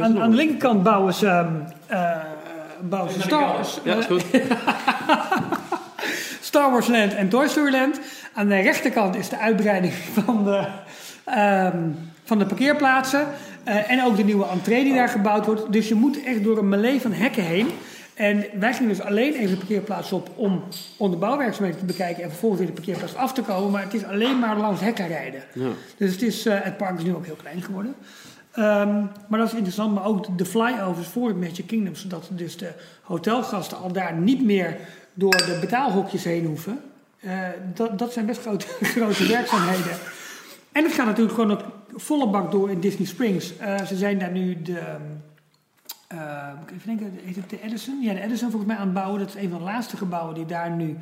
aan, 0.04 0.20
aan 0.22 0.30
de 0.30 0.36
linkerkant 0.36 0.84
bouwen 0.84 1.14
ze, 1.14 1.28
ehm, 1.28 1.54
eh, 1.88 2.18
bouwen 2.90 3.14
ze 3.14 3.22
Star, 3.22 3.56
Ja, 3.84 3.96
is 3.96 4.06
goed. 4.06 4.26
Star 6.42 6.72
Wars 6.72 6.88
Land 6.88 7.14
en 7.14 7.30
Toy 7.30 7.48
Story 7.48 7.72
Land. 7.72 8.00
Aan 8.34 8.48
de 8.48 8.60
rechterkant 8.60 9.16
is 9.16 9.30
de 9.30 9.38
uitbreiding 9.38 9.94
van 10.24 10.44
de, 10.44 10.68
ehm, 11.24 11.78
van 12.28 12.40
de 12.40 12.46
parkeerplaatsen. 12.46 13.28
Eh, 13.64 13.92
en 13.92 14.04
ook 14.04 14.18
de 14.18 14.24
nieuwe 14.24 14.48
entree 14.48 14.84
die 14.84 14.94
daar 14.94 15.10
gebouwd 15.10 15.46
wordt. 15.46 15.74
Dus 15.74 15.88
je 15.88 15.96
moet 15.96 16.24
echt 16.24 16.44
door 16.44 16.58
een 16.58 16.70
melee 16.70 17.02
van 17.02 17.12
hekken 17.12 17.44
heen. 17.44 17.68
En 18.14 18.46
wij 18.60 18.74
gingen 18.74 18.90
dus 18.90 19.02
alleen 19.02 19.34
even 19.34 19.50
de 19.50 19.58
parkeerplaats 19.58 20.12
op 20.12 20.30
om, 20.36 20.64
om 20.98 21.12
de 21.12 21.18
bouwwerkzaamheden 21.18 21.80
te 21.80 21.86
bekijken. 21.86 22.24
En 22.24 22.30
vervolgens 22.30 22.62
weer 22.62 22.70
de 22.70 22.76
parkeerplaats 22.76 23.16
af 23.16 23.34
te 23.34 23.42
komen. 23.42 23.72
Maar 23.72 23.84
het 23.84 23.94
is 23.94 24.04
alleen 24.04 24.40
maar 24.40 24.58
langs 24.58 24.82
hekken 24.82 25.08
rijden. 25.08 25.42
Ja. 25.54 25.70
Dus 25.98 26.12
het, 26.12 26.22
is, 26.22 26.46
eh, 26.46 26.56
het 26.62 26.78
park 26.78 26.98
is 26.98 27.04
nu 27.04 27.16
ook 27.16 27.26
heel 27.26 27.36
klein 27.36 27.62
geworden. 27.62 27.96
Ehm, 28.52 29.04
maar 29.28 29.40
dat 29.40 29.48
is 29.48 29.54
interessant, 29.54 29.94
maar 29.94 30.06
ook 30.06 30.38
de 30.38 30.46
flyovers 30.46 31.08
voor 31.08 31.28
het 31.28 31.40
Magic 31.40 31.68
Kingdom, 31.68 31.96
zodat 31.96 32.30
dus 32.32 32.58
de 32.58 32.72
hotelgasten 33.02 33.78
al 33.78 33.92
daar 33.92 34.14
niet 34.14 34.46
meer 34.46 34.78
door 35.14 35.38
de 35.38 35.58
betaalhokjes 35.62 36.24
heen 36.24 36.46
hoeven. 36.46 36.80
Eh, 37.20 37.32
dat, 37.74 38.00
dat 38.00 38.14
zijn 38.14 38.26
best 38.26 38.42
grote, 38.42 38.66
grote 38.96 39.28
werkzaamheden. 39.28 39.98
En 40.72 40.84
het 40.84 40.94
gaat 40.94 41.06
natuurlijk 41.06 41.36
gewoon 41.36 41.52
op 41.52 41.66
volle 41.98 42.30
bak 42.30 42.52
door 42.52 42.70
in 42.72 42.80
Disney 42.80 43.08
Springs. 43.08 43.58
Eh, 43.58 43.86
ze 43.86 43.96
zijn 43.96 44.20
daar 44.20 44.32
nu 44.32 44.62
de, 44.62 44.80
eh, 46.08 46.50
moet 46.60 46.70
ik 46.70 46.76
even 46.76 46.88
denken, 46.98 47.20
heet 47.24 47.36
het 47.36 47.50
de 47.50 47.62
Edison? 47.62 48.02
Ja, 48.02 48.14
de 48.14 48.22
Edison 48.22 48.50
volgens 48.50 48.72
mij 48.72 48.76
aan 48.80 48.86
het 48.86 48.94
bouwen. 48.94 49.20
Dat 49.20 49.28
is 49.36 49.42
een 49.44 49.50
van 49.50 49.58
de 49.60 49.64
laatste 49.64 49.98
gebouwen 49.98 50.36
die 50.36 50.46
daar 50.46 50.72
nu 50.72 50.98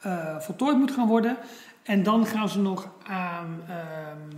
eh, 0.00 0.38
voltooid 0.38 0.76
moet 0.78 0.90
gaan 0.90 1.08
worden. 1.08 1.36
En 1.82 2.02
dan 2.02 2.26
gaan 2.26 2.48
ze 2.48 2.60
nog 2.60 2.88
aan 3.06 3.60
ehm, 3.68 4.36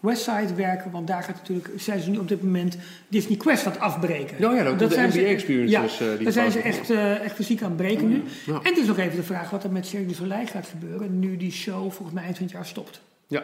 Westside 0.00 0.54
werken, 0.54 0.90
want 0.90 1.06
daar 1.06 1.22
gaat 1.22 1.34
natuurlijk, 1.36 1.70
zijn 1.76 2.00
ze 2.00 2.10
nu 2.10 2.18
op 2.18 2.28
dit 2.28 2.42
moment 2.42 2.76
Disney 3.08 3.36
Quest 3.36 3.66
aan 3.66 3.72
het 3.72 3.80
afbreken. 3.80 4.36
Ja, 4.38 4.52
ja, 4.54 4.62
dat, 4.64 4.78
de 4.78 4.88
zijn 4.88 5.06
NBA 5.08 5.12
ze- 5.18 5.24
experiences. 5.24 5.98
Ja, 5.98 6.04
eh, 6.06 6.12
die 6.14 6.22
daar 6.24 6.32
zijn 6.32 6.50
ze 6.50 6.60
echt, 6.60 6.90
eh, 6.90 7.20
echt 7.24 7.34
fysiek 7.34 7.62
aan 7.62 7.68
het 7.68 7.76
breken 7.76 8.08
nu. 8.08 8.22
Ja. 8.46 8.54
En 8.54 8.60
het 8.62 8.76
is 8.76 8.86
nog 8.86 8.98
even 8.98 9.16
de 9.16 9.22
vraag 9.22 9.50
wat 9.50 9.64
er 9.64 9.72
met 9.72 9.86
Cirque 9.86 10.06
du 10.08 10.14
Soleil 10.14 10.46
gaat 10.46 10.66
gebeuren, 10.66 11.18
nu 11.18 11.36
die 11.36 11.52
show 11.52 11.80
volgens 11.90 12.12
mij 12.12 12.22
eind 12.24 12.36
van 12.36 12.44
het 12.46 12.54
jaar 12.54 12.66
stopt. 12.66 13.00
Ja. 13.26 13.42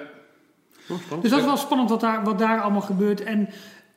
Oh. 0.89 1.21
Dus 1.21 1.31
dat 1.31 1.39
is 1.39 1.45
wel 1.45 1.57
spannend 1.57 1.91
wat 1.91 2.01
daar, 2.01 2.25
wat 2.25 2.39
daar 2.39 2.61
allemaal 2.61 2.81
gebeurt. 2.81 3.23
En 3.23 3.49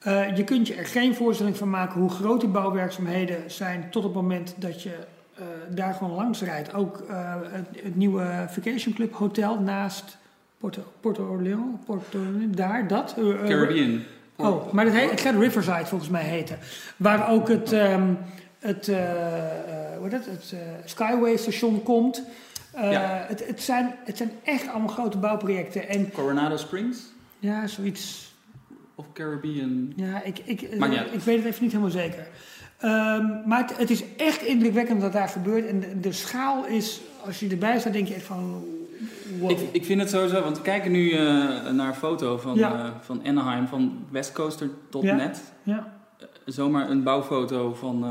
eh, 0.02 0.36
je 0.38 0.44
kunt 0.44 0.68
je 0.68 0.76
er 0.76 0.86
geen 0.86 1.16
voorstelling 1.16 1.58
van 1.58 1.70
maken 1.70 2.00
hoe 2.00 2.10
groot 2.10 2.40
die 2.40 2.50
bouwwerkzaamheden 2.50 3.52
zijn 3.52 3.88
tot 3.92 4.04
het 4.04 4.14
moment 4.14 4.56
dat 4.58 4.84
je 4.84 4.94
eh, 5.36 5.44
daar 5.70 5.94
gewoon 5.94 6.16
langs 6.16 6.42
rijdt. 6.42 6.74
Ook 6.74 7.04
eh, 7.10 7.36
het, 7.42 7.84
het 7.84 7.96
nieuwe 7.96 8.46
Vacation 8.50 8.94
Club 8.94 9.14
Hotel 9.14 9.60
naast 9.60 10.18
Porto, 10.58 10.82
Porto 11.00 11.28
Orleans, 11.28 11.80
Porto, 11.86 12.20
daar, 12.48 12.88
dat. 12.88 13.14
Caribbean. 13.46 14.00
Oh, 14.36 14.74
maar 14.74 14.86
het, 14.86 14.94
heet, 14.94 15.12
het 15.12 15.22
gaat 15.22 15.36
Riverside 15.36 15.86
volgens 15.86 16.10
mij 16.10 16.24
heten. 16.24 16.58
Waar 16.98 17.30
ook 17.30 17.48
het, 17.48 17.72
ehm, 17.72 18.14
het, 18.60 18.88
hoe 19.98 20.10
het, 20.10 20.56
Skyway 20.86 21.38
station 21.38 21.84
komt. 21.84 22.24
Eh, 22.72 22.92
Ja. 22.92 23.26
het, 23.28 23.48
het, 23.48 23.62
zijn, 23.62 23.96
het 24.06 24.18
zijn 24.18 24.32
echt 24.44 24.68
allemaal 24.68 24.88
grote 24.88 25.18
bouwprojecten. 25.18 25.88
En 25.90 26.12
Coronado 26.12 26.58
Springs 26.58 27.00
ja, 27.40 27.68
zoiets. 27.68 28.34
of 28.96 29.06
Caribbean. 29.14 29.94
Ja, 29.96 30.24
ik, 30.24 30.40
ik, 30.46 30.62
eh, 30.62 31.14
ik 31.14 31.20
weet 31.20 31.38
het 31.38 31.46
even 31.46 31.64
niet 31.64 31.72
helemaal 31.72 31.90
zeker. 31.92 32.28
Ehm, 32.78 33.26
maar 33.46 33.62
het, 33.62 33.78
het 33.78 33.90
is 33.90 34.04
echt 34.18 34.42
indrukwekkend 34.42 35.02
wat 35.02 35.14
daar 35.14 35.28
gebeurt. 35.30 35.66
En 35.68 35.80
de, 35.80 36.00
de 36.00 36.12
schaal 36.12 36.66
is, 36.66 37.02
als 37.26 37.40
je 37.40 37.50
erbij 37.50 37.80
staat, 37.80 37.94
denk 37.94 38.08
je 38.08 38.14
echt 38.14 38.26
van... 38.26 38.64
Wow. 39.40 39.52
Ik, 39.52 39.60
ik 39.72 39.86
vind 39.86 40.02
het 40.02 40.10
sowieso, 40.10 40.42
want 40.44 40.58
we 40.58 40.64
kijken 40.64 40.92
nu 40.92 41.12
eh, 41.12 41.18
naar 41.72 41.88
een 41.88 41.94
foto 41.96 42.38
van, 42.38 42.56
Ja. 42.56 42.94
van 43.02 43.22
Anaheim, 43.26 43.68
van 43.68 44.06
westcoaster.net. 44.10 45.42
ja. 45.64 45.94
Zomaar 46.46 46.90
een 46.90 47.04
bouwfoto 47.04 47.74
van, 47.74 48.06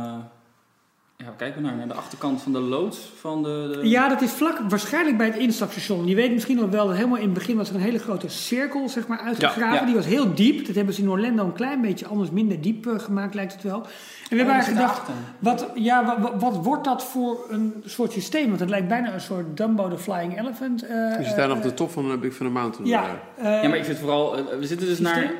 ja, 1.25 1.33
kijken 1.37 1.63
we 1.63 1.69
naar? 1.69 1.77
Naar 1.77 1.89
de 1.89 1.95
achterkant 1.95 2.43
van 2.43 2.53
de 2.53 2.59
loods 2.61 2.99
van 3.21 3.43
de... 3.43 3.79
de- 3.83 3.89
ja, 3.89 4.09
dat 4.09 4.21
is 4.23 4.31
vlak, 4.31 4.59
waarschijnlijk 4.69 5.17
bij 5.17 5.27
het 5.27 5.37
instapstation. 5.37 6.07
Je 6.07 6.15
weet 6.15 6.33
misschien 6.33 6.57
nog 6.57 6.71
wel 6.71 6.87
dat 6.87 6.97
helemaal 6.97 7.17
in 7.19 7.25
het 7.25 7.33
begin 7.35 7.57
was 7.57 7.69
er 7.69 7.75
een 7.75 7.81
hele 7.81 7.99
grote 7.99 8.29
cirkel 8.29 8.89
zeg 8.89 9.07
maar, 9.07 9.19
uitgegraven. 9.19 9.75
Ja, 9.75 9.81
ja. 9.81 9.85
Die 9.87 9.95
was 9.95 10.07
heel 10.07 10.35
diep. 10.35 10.67
Dat 10.67 10.75
hebben 10.77 10.95
ze 10.95 11.03
in 11.03 11.11
Orlando 11.11 11.45
een 11.45 11.53
klein 11.53 11.81
beetje 11.81 12.07
anders 12.07 12.31
minder 12.31 12.61
diep 12.61 12.87
eh, 12.87 12.99
gemaakt, 12.99 13.35
lijkt 13.35 13.53
het 13.53 13.63
wel. 13.63 13.83
En 13.83 14.37
we 14.37 14.37
hebben 14.37 14.55
Oh, 14.55 14.61
eigenlijk 14.61 14.87
die 14.87 14.97
gedacht, 14.97 15.11
Wat, 15.39 15.71
ja, 15.75 16.05
wa- 16.05 16.21
wa- 16.21 16.37
wat, 16.39 16.57
wordt 16.65 16.85
dat 16.85 17.05
voor 17.05 17.47
een 17.49 17.83
soort 17.85 18.13
systeem? 18.13 18.49
Want 18.49 18.61
het 18.61 18.69
lijkt 18.69 18.89
bijna 18.89 19.13
een 19.15 19.21
soort 19.21 19.57
Dumbo 19.57 19.89
the 19.89 19.99
Flying 19.99 20.39
Elephant. 20.39 20.83
eh, 20.83 20.89
Je 21.19 21.25
zit 21.25 21.37
daar 21.37 21.49
nog 21.49 21.57
op 21.57 21.63
eh, 21.63 21.69
de 21.69 21.75
top 21.75 21.91
van 21.91 22.11
de 22.11 22.17
Big 22.19 22.37
Thunder 22.37 22.53
Mountain. 22.61 22.89
Ja, 22.91 23.05
eh. 23.37 23.57
eh, 23.57 23.63
Ja, 23.63 23.69
maar 23.69 23.79
ik 23.79 23.85
vind 23.85 23.99
vooral, 23.99 24.37
eh, 24.37 24.45
we 24.59 24.67
zitten 24.67 24.87
dus 24.87 24.97
Systeem? 24.97 25.23
naar... 25.23 25.33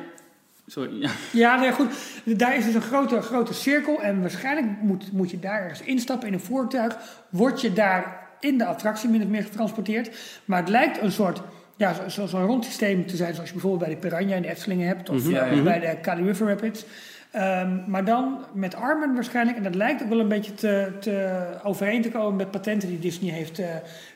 Sorry, 0.71 1.01
ja. 1.01 1.09
ja, 1.31 1.59
nee, 1.59 1.71
goed. 1.71 1.91
Daar 2.25 2.57
is 2.57 2.65
dus 2.65 2.73
een 2.73 2.81
grote, 2.81 3.21
grote 3.21 3.53
cirkel. 3.53 4.01
En 4.01 4.21
waarschijnlijk 4.21 4.67
moet, 4.81 5.11
moet 5.11 5.31
je 5.31 5.39
daar 5.39 5.61
ergens 5.61 5.81
instappen 5.81 6.27
in 6.27 6.33
een 6.33 6.39
voertuig. 6.39 6.97
Word 7.29 7.61
je 7.61 7.73
daar 7.73 8.27
in 8.39 8.57
de 8.57 8.65
attractie 8.65 9.09
min 9.09 9.21
of 9.21 9.27
meer 9.27 9.43
getransporteerd. 9.43 10.09
Maar 10.45 10.59
het 10.59 10.69
lijkt 10.69 11.01
een 11.01 11.11
soort. 11.11 11.41
Ja, 11.75 11.93
zo- 11.93 12.07
zo- 12.09 12.25
zo'n 12.27 12.45
rond 12.45 12.65
systeem 12.65 13.05
te 13.05 13.15
zijn 13.15 13.33
zoals 13.33 13.47
je 13.49 13.53
bijvoorbeeld 13.55 13.83
bij 13.89 13.99
de 13.99 14.07
Piranha 14.07 14.35
in 14.35 14.41
de 14.41 14.47
Efteling 14.49 14.81
hebt. 14.83 15.09
Of 15.09 15.15
Mhm. 15.15 15.25
eh, 15.27 15.31
Ja, 15.33 15.45
ja. 15.45 15.61
bij 15.63 15.79
de 15.79 15.97
Kali 16.01 16.23
River 16.23 16.47
Rapids. 16.47 16.85
Ehm, 17.31 17.77
maar 17.87 18.05
dan 18.05 18.45
met 18.53 18.75
armen 18.75 19.13
waarschijnlijk. 19.13 19.57
En 19.57 19.63
dat 19.63 19.75
lijkt 19.75 20.01
ook 20.03 20.09
wel 20.09 20.19
een 20.19 20.27
beetje 20.27 20.53
te, 20.53 20.91
te 20.99 21.43
overeen 21.63 22.01
te 22.01 22.09
komen 22.11 22.35
met 22.35 22.51
patenten 22.51 22.89
die 22.89 22.99
Disney 22.99 23.31
heeft 23.33 23.59
eh, 23.59 23.67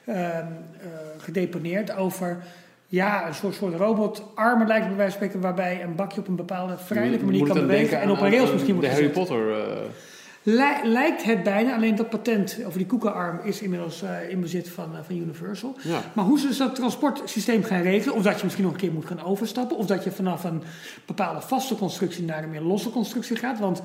ehm, 0.05 0.45
eh, 0.81 0.87
gedeponeerd 1.17 1.95
over... 1.95 2.37
Ja, 2.87 3.27
een 3.27 3.33
soort, 3.35 3.55
soort 3.55 3.75
robotarmen 3.75 4.67
lijkt 4.67 4.87
bij 4.87 4.95
wijze 4.95 5.11
van 5.17 5.21
spreken... 5.27 5.41
waarbij 5.41 5.83
een 5.83 5.95
bakje 5.95 6.19
op 6.19 6.27
een 6.27 6.35
bepaalde 6.35 6.77
vrijelijke 6.77 7.25
manier 7.25 7.39
Moet 7.39 7.49
kan 7.49 7.59
bewegen... 7.59 8.01
en 8.01 8.11
op 8.11 8.21
een 8.21 8.31
rails 8.31 8.51
misschien 8.51 8.75
De 8.75 8.81
wordt 8.81 8.93
Harry. 8.93 9.09
Potter. 9.09 9.51
eh, 9.51 9.77
Lij- 10.43 10.81
lijkt 10.83 11.23
het 11.23 11.43
bijna, 11.43 11.75
alleen 11.75 11.95
dat 11.95 12.09
patent 12.09 12.57
over 12.65 12.77
die 12.77 12.87
koekenarm 12.87 13.39
is 13.43 13.61
inmiddels 13.61 14.01
eh, 14.01 14.29
in 14.29 14.41
bezit 14.41 14.69
van, 14.69 14.95
eh, 14.95 14.99
van 15.05 15.15
Universal. 15.15 15.75
Ja. 15.81 16.01
Maar 16.13 16.25
hoe 16.25 16.39
ze 16.39 16.47
dus 16.47 16.57
dat 16.57 16.75
transportsysteem 16.75 17.63
gaan 17.63 17.81
regelen, 17.81 18.15
of 18.15 18.23
dat 18.23 18.37
je 18.37 18.43
misschien 18.43 18.63
nog 18.65 18.73
een 18.73 18.79
keer 18.79 18.91
moet 18.91 19.05
gaan 19.05 19.23
overstappen, 19.23 19.77
of 19.77 19.85
dat 19.85 20.03
je 20.03 20.11
vanaf 20.11 20.43
een 20.43 20.61
bepaalde 21.05 21.41
vaste 21.41 21.75
constructie 21.75 22.23
naar 22.23 22.43
een 22.43 22.49
meer 22.49 22.61
losse 22.61 22.89
constructie 22.89 23.35
gaat. 23.35 23.59
Want 23.59 23.81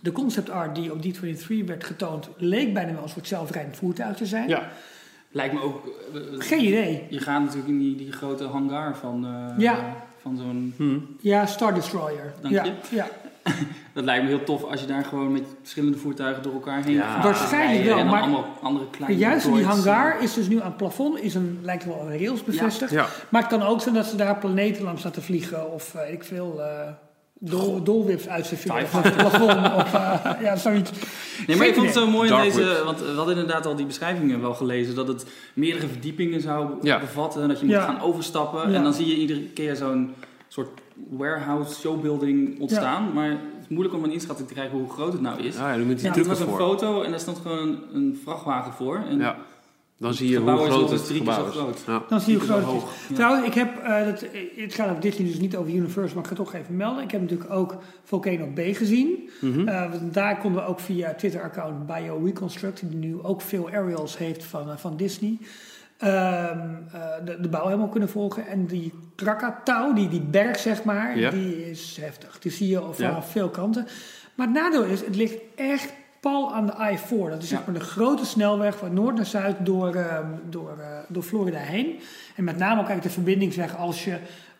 de 0.00 0.12
concept 0.12 0.50
art 0.50 0.74
die 0.74 0.92
op 0.92 0.98
D23 1.04 1.64
werd 1.66 1.84
getoond, 1.84 2.28
leek 2.36 2.74
bijna 2.74 2.92
wel 2.92 3.02
een 3.02 3.08
soort 3.08 3.28
zelfrijdend 3.28 3.76
voertuig 3.76 4.16
te 4.16 4.26
zijn. 4.26 4.48
Ja. 4.48 4.68
Lijkt 5.34 5.54
me 5.54 5.60
ook... 5.62 5.86
eh, 6.14 6.20
eh, 6.20 6.24
Geen 6.38 6.64
idee. 6.64 7.06
Je 7.10 7.18
gaat 7.20 7.40
natuurlijk 7.40 7.68
in 7.68 7.78
die, 7.78 7.96
die 7.96 8.12
grote 8.12 8.44
hangar 8.44 8.96
van, 8.96 9.26
eh, 9.26 9.58
Ja. 9.58 9.94
van 10.20 10.36
zo'n... 10.36 10.74
Hm. 10.76 10.98
Ja, 11.20 11.46
Star 11.46 11.74
Destroyer. 11.74 12.32
Dank 12.40 12.54
ja, 12.54 12.64
je. 12.64 12.72
ja. 12.90 13.06
Dat 13.94 14.04
lijkt 14.04 14.22
me 14.22 14.28
heel 14.28 14.44
tof 14.44 14.64
als 14.64 14.80
je 14.80 14.86
daar 14.86 15.04
gewoon 15.04 15.32
met 15.32 15.42
verschillende 15.60 15.98
voertuigen 15.98 16.42
door 16.42 16.52
elkaar 16.52 16.84
heen 16.84 16.94
Ja. 16.94 17.12
gaat. 17.14 17.24
Waarschijnlijk 17.24 17.84
wel, 17.84 18.04
maar- 18.04 18.20
allemaal 18.22 18.46
andere 18.62 18.84
Maar 18.84 18.96
kleine 18.96 19.18
juist 19.18 19.46
in 19.46 19.52
die 19.54 19.64
hangar 19.64 20.22
is 20.22 20.34
dus 20.34 20.48
nu 20.48 20.60
aan 20.60 20.66
het 20.66 20.76
plafond, 20.76 21.20
is 21.20 21.34
een, 21.34 21.58
lijkt 21.62 21.84
wel 21.84 22.00
een 22.00 22.18
rails 22.18 22.44
bevestigd. 22.44 22.92
Ja. 22.92 23.06
Maar 23.28 23.40
het 23.40 23.50
kan 23.50 23.62
ook 23.62 23.80
zijn 23.80 23.94
dat 23.94 24.06
ze 24.06 24.16
daar 24.16 24.36
planeten 24.38 24.84
langs 24.84 25.02
laten 25.04 25.22
vliegen 25.22 25.72
of 25.72 25.94
eh, 25.94 26.00
weet 26.00 26.12
ik 26.12 26.24
veel, 26.24 26.60
dol, 27.50 27.82
dolwips 27.82 28.28
uitserveren 28.28 28.76
TIE 28.78 28.86
van 28.86 29.02
het 29.02 29.16
plafond. 29.16 29.50
Of 29.76 29.94
eh, 29.94 30.40
ja, 30.42 30.56
zoiets. 30.56 30.90
Nee, 31.46 31.56
maar 31.56 31.66
ik 31.66 31.74
vond 31.74 31.86
het 31.86 31.94
zo 31.94 32.06
mooi 32.10 32.28
in 32.28 32.34
Dark 32.36 32.44
deze, 32.54 32.64
Whip. 32.64 32.84
want 32.84 33.00
we 33.00 33.06
hadden 33.16 33.36
inderdaad 33.36 33.66
al 33.66 33.74
die 33.76 33.86
beschrijvingen 33.86 34.40
wel 34.40 34.54
gelezen, 34.54 34.94
dat 34.94 35.08
het 35.08 35.26
meerdere 35.54 35.86
verdiepingen 35.86 36.40
zou 36.40 36.68
Ja. 36.82 36.98
bevatten 37.00 37.42
en 37.42 37.48
dat 37.48 37.58
je 37.60 37.64
moet 37.66 37.74
Ja. 37.74 37.84
gaan 37.84 38.00
overstappen. 38.00 38.70
Ja. 38.70 38.76
En 38.76 38.82
dan 38.82 38.94
zie 38.94 39.06
je 39.06 39.16
iedere 39.16 39.40
keer 39.40 39.76
zo'n 39.76 40.14
soort 40.48 40.68
warehouse 41.10 41.80
showbuilding 41.80 42.60
ontstaan. 42.60 43.12
Maar 43.12 43.28
het 43.30 43.38
is 43.62 43.68
moeilijk 43.68 43.94
om 43.94 44.04
een 44.04 44.12
inschatting 44.12 44.48
te 44.48 44.54
krijgen 44.54 44.78
hoe 44.78 44.90
groot 44.90 45.12
het 45.12 45.22
nou 45.22 45.40
is. 45.42 45.56
Ja, 45.56 45.70
ja, 45.70 45.76
dan 45.76 45.86
moet 45.86 46.00
je 46.00 46.06
Ja, 46.06 46.12
Het 46.14 46.26
was 46.26 46.40
een 46.40 46.46
voor. 46.46 46.58
foto 46.58 47.02
en 47.02 47.10
daar 47.10 47.20
stond 47.20 47.38
gewoon 47.38 47.58
een, 47.58 47.78
een 47.94 48.20
vrachtwagen 48.24 48.72
voor. 48.72 49.00
En 49.10 49.18
Ja. 49.18 49.36
Dan 49.98 50.14
zie 50.14 50.28
je 50.30 50.38
hoe 50.38 50.56
groot 50.56 50.80
het 50.90 50.90
eens 50.90 51.06
drie 51.06 51.22
keer 51.22 51.32
gebouw 51.32 51.52
zo 51.52 51.68
is. 51.68 51.82
groot. 51.82 51.82
Ja. 51.86 52.02
Dan 52.08 52.20
zie 52.20 52.32
je 52.32 52.38
hoe 52.38 52.48
groot 52.48 52.58
het 52.64 52.66
is. 52.68 52.72
hoog. 52.72 52.94
Ja. 53.08 53.14
Trouwens, 53.14 53.46
ik 53.46 53.54
heb, 53.54 53.78
eh, 53.78 54.04
dat, 54.04 54.24
het 54.56 54.74
gaat 54.74 54.88
over 54.88 55.00
Disney, 55.00 55.26
dus 55.28 55.38
niet 55.38 55.56
over 55.56 55.72
Universal, 55.72 56.14
maar 56.14 56.24
ik 56.24 56.30
ga 56.30 56.42
het 56.42 56.44
toch 56.50 56.54
even 56.60 56.76
melden. 56.76 57.04
Ik 57.04 57.10
heb 57.10 57.20
natuurlijk 57.20 57.50
ook 57.50 57.76
Volcano 58.04 58.46
B 58.54 58.58
gezien. 58.76 59.28
Mhm. 59.40 59.68
Eh, 59.68 59.90
want 59.90 60.14
daar 60.14 60.38
konden 60.38 60.62
we 60.62 60.68
ook 60.68 60.80
via 60.80 61.14
Twitter-account 61.14 61.86
BioReconstruct, 61.86 62.80
die 62.88 62.98
nu 62.98 63.22
ook 63.22 63.40
veel 63.40 63.68
aerials 63.72 64.18
heeft 64.18 64.44
van, 64.44 64.70
eh, 64.70 64.76
van 64.76 64.96
Disney, 64.96 65.38
ehm, 65.98 66.58
eh, 66.92 67.00
de, 67.24 67.40
de 67.40 67.48
bouw 67.48 67.64
helemaal 67.66 67.88
kunnen 67.88 68.08
volgen. 68.08 68.46
En 68.46 68.66
die 68.66 68.92
Krakatau, 69.14 69.94
die, 69.94 70.08
die 70.08 70.20
berg 70.22 70.58
zeg 70.58 70.84
maar, 70.84 71.18
Ja. 71.18 71.30
die 71.30 71.70
is 71.70 71.96
heftig. 72.00 72.38
Die 72.38 72.52
zie 72.52 72.68
je 72.68 72.76
vanaf 72.80 72.96
Ja. 72.98 73.22
veel 73.22 73.48
kanten. 73.50 73.86
Maar 74.34 74.46
het 74.46 74.56
nadeel 74.56 74.84
is, 74.84 75.00
het 75.00 75.16
ligt 75.16 75.34
echt 75.56 75.92
pal 76.24 76.54
aan 76.54 76.66
de 76.66 76.72
I-4. 76.92 77.30
Dat 77.30 77.42
is 77.42 77.48
zeg 77.48 77.58
Ja. 77.58 77.64
maar 77.64 77.74
de 77.74 77.84
grote 77.86 78.24
snelweg 78.26 78.76
van 78.76 78.94
noord 78.94 79.14
naar 79.14 79.26
zuid 79.26 79.56
door, 79.60 79.94
ehm, 79.94 80.26
door, 80.48 80.70
eh, 80.78 80.86
door 81.08 81.22
Florida 81.22 81.58
heen. 81.58 82.00
En 82.36 82.44
met 82.44 82.56
name 82.56 82.80
ook 82.80 82.88
eigenlijk 82.88 83.02
de 83.02 83.22
verbindingsweg 83.22 83.76
als 83.76 84.04
je 84.04 84.12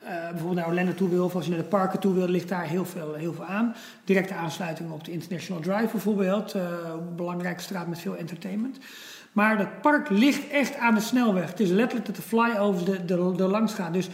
eh, 0.04 0.10
bijvoorbeeld 0.28 0.54
naar 0.54 0.66
Orlando 0.66 0.94
toe 0.94 1.08
wil 1.08 1.24
of 1.24 1.34
als 1.34 1.44
je 1.44 1.50
naar 1.50 1.60
de 1.60 1.64
parken 1.68 1.98
toe 2.00 2.14
wil, 2.14 2.26
ligt 2.28 2.48
daar 2.48 2.64
heel 2.66 2.84
veel, 2.84 3.14
heel 3.14 3.32
veel 3.32 3.44
aan. 3.44 3.74
Directe 4.04 4.34
aansluiting 4.34 4.90
op 4.90 5.04
de 5.04 5.12
International 5.12 5.62
Drive 5.62 5.88
bijvoorbeeld. 5.92 6.52
eh, 6.52 6.62
een 6.92 7.16
belangrijke 7.16 7.62
straat 7.62 7.86
met 7.86 7.98
veel 7.98 8.16
entertainment. 8.16 8.78
Maar 9.32 9.56
dat 9.56 9.80
park 9.80 10.08
ligt 10.08 10.48
echt 10.50 10.76
aan 10.76 10.94
de 10.94 11.00
snelweg. 11.00 11.48
Het 11.50 11.60
is 11.60 11.68
letterlijk 11.70 12.06
dat 12.06 12.16
de 12.16 12.22
flyovers 12.22 12.88
er, 12.88 13.12
er, 13.12 13.42
er 13.42 13.48
langs 13.48 13.74
gaan. 13.74 13.92
Dus 13.92 14.08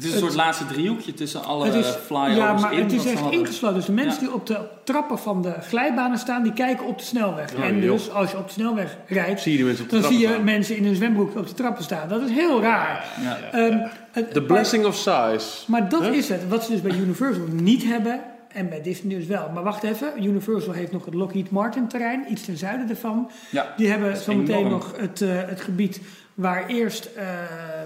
Het 0.00 0.08
is 0.08 0.14
een 0.14 0.26
soort 0.26 0.34
laatste 0.34 0.66
driehoekje 0.66 1.14
tussen 1.14 1.44
alle 1.44 1.64
het 1.66 1.74
is, 1.74 1.86
flyovers 2.06 2.36
ja, 2.36 2.52
maar 2.52 2.72
in. 2.72 2.82
het 2.82 2.92
is 2.92 3.04
echt 3.06 3.30
ingesloten. 3.30 3.76
Dus 3.76 3.86
de 3.86 3.92
mensen 3.92 4.20
Ja. 4.22 4.26
die 4.26 4.34
op 4.34 4.46
de 4.46 4.58
trappen 4.84 5.18
van 5.18 5.42
de 5.42 5.54
glijbanen 5.60 6.18
staan, 6.18 6.42
die 6.42 6.52
kijken 6.52 6.86
op 6.86 6.98
de 6.98 7.04
snelweg. 7.04 7.56
Ja, 7.56 7.62
en 7.62 7.80
joh. 7.80 7.92
dus 7.92 8.10
als 8.10 8.30
je 8.30 8.36
op 8.36 8.46
de 8.46 8.52
snelweg 8.52 8.96
rijdt, 9.06 9.40
Zie 9.40 9.50
je 9.52 9.56
die 9.58 9.66
mensen 9.66 9.84
op 9.84 9.90
de 9.90 10.00
dan 10.00 10.10
zie 10.10 10.20
je 10.20 10.28
staan. 10.28 10.44
mensen 10.44 10.76
in 10.76 10.84
hun 10.84 10.94
zwembroek 10.94 11.36
op 11.36 11.46
de 11.46 11.54
trappen 11.54 11.84
staan. 11.84 12.08
Dat 12.08 12.22
is 12.22 12.30
heel 12.30 12.60
raar. 12.62 13.04
Ja. 13.22 13.38
Ehm, 13.58 13.78
het- 14.12 14.32
The 14.32 14.38
maar- 14.40 14.48
blessing 14.48 14.84
of 14.84 14.94
size. 14.96 15.46
Maar 15.66 15.88
dat 15.88 16.02
Huh? 16.02 16.12
is 16.14 16.28
het. 16.28 16.48
Wat 16.48 16.64
ze 16.64 16.70
dus 16.70 16.80
bij 16.82 16.96
Universal 16.96 17.44
niet 17.52 17.84
hebben. 17.84 18.20
En 18.52 18.68
bij 18.68 18.82
Disney 18.82 19.16
dus 19.16 19.26
wel. 19.26 19.50
Maar 19.54 19.62
wacht 19.62 19.82
even. 19.82 20.24
Universal 20.24 20.72
heeft 20.72 20.92
nog 20.92 21.04
het 21.04 21.14
Lockheed 21.14 21.50
Martin 21.50 21.88
terrein. 21.88 22.24
Iets 22.28 22.44
ten 22.44 22.56
zuiden 22.56 22.88
ervan. 22.88 23.30
Ja. 23.50 23.74
Die 23.76 23.88
hebben 23.88 24.16
zometeen 24.16 24.68
nog 24.68 24.92
het, 24.96 25.20
eh, 25.20 25.28
het 25.32 25.60
gebied 25.60 26.00
waar 26.34 26.66
eerst 26.66 27.04
eh 27.16 27.24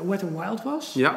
Wet 0.09 0.23
n 0.23 0.37
Wild 0.39 0.63
was. 0.63 0.91
Ja. 0.95 1.15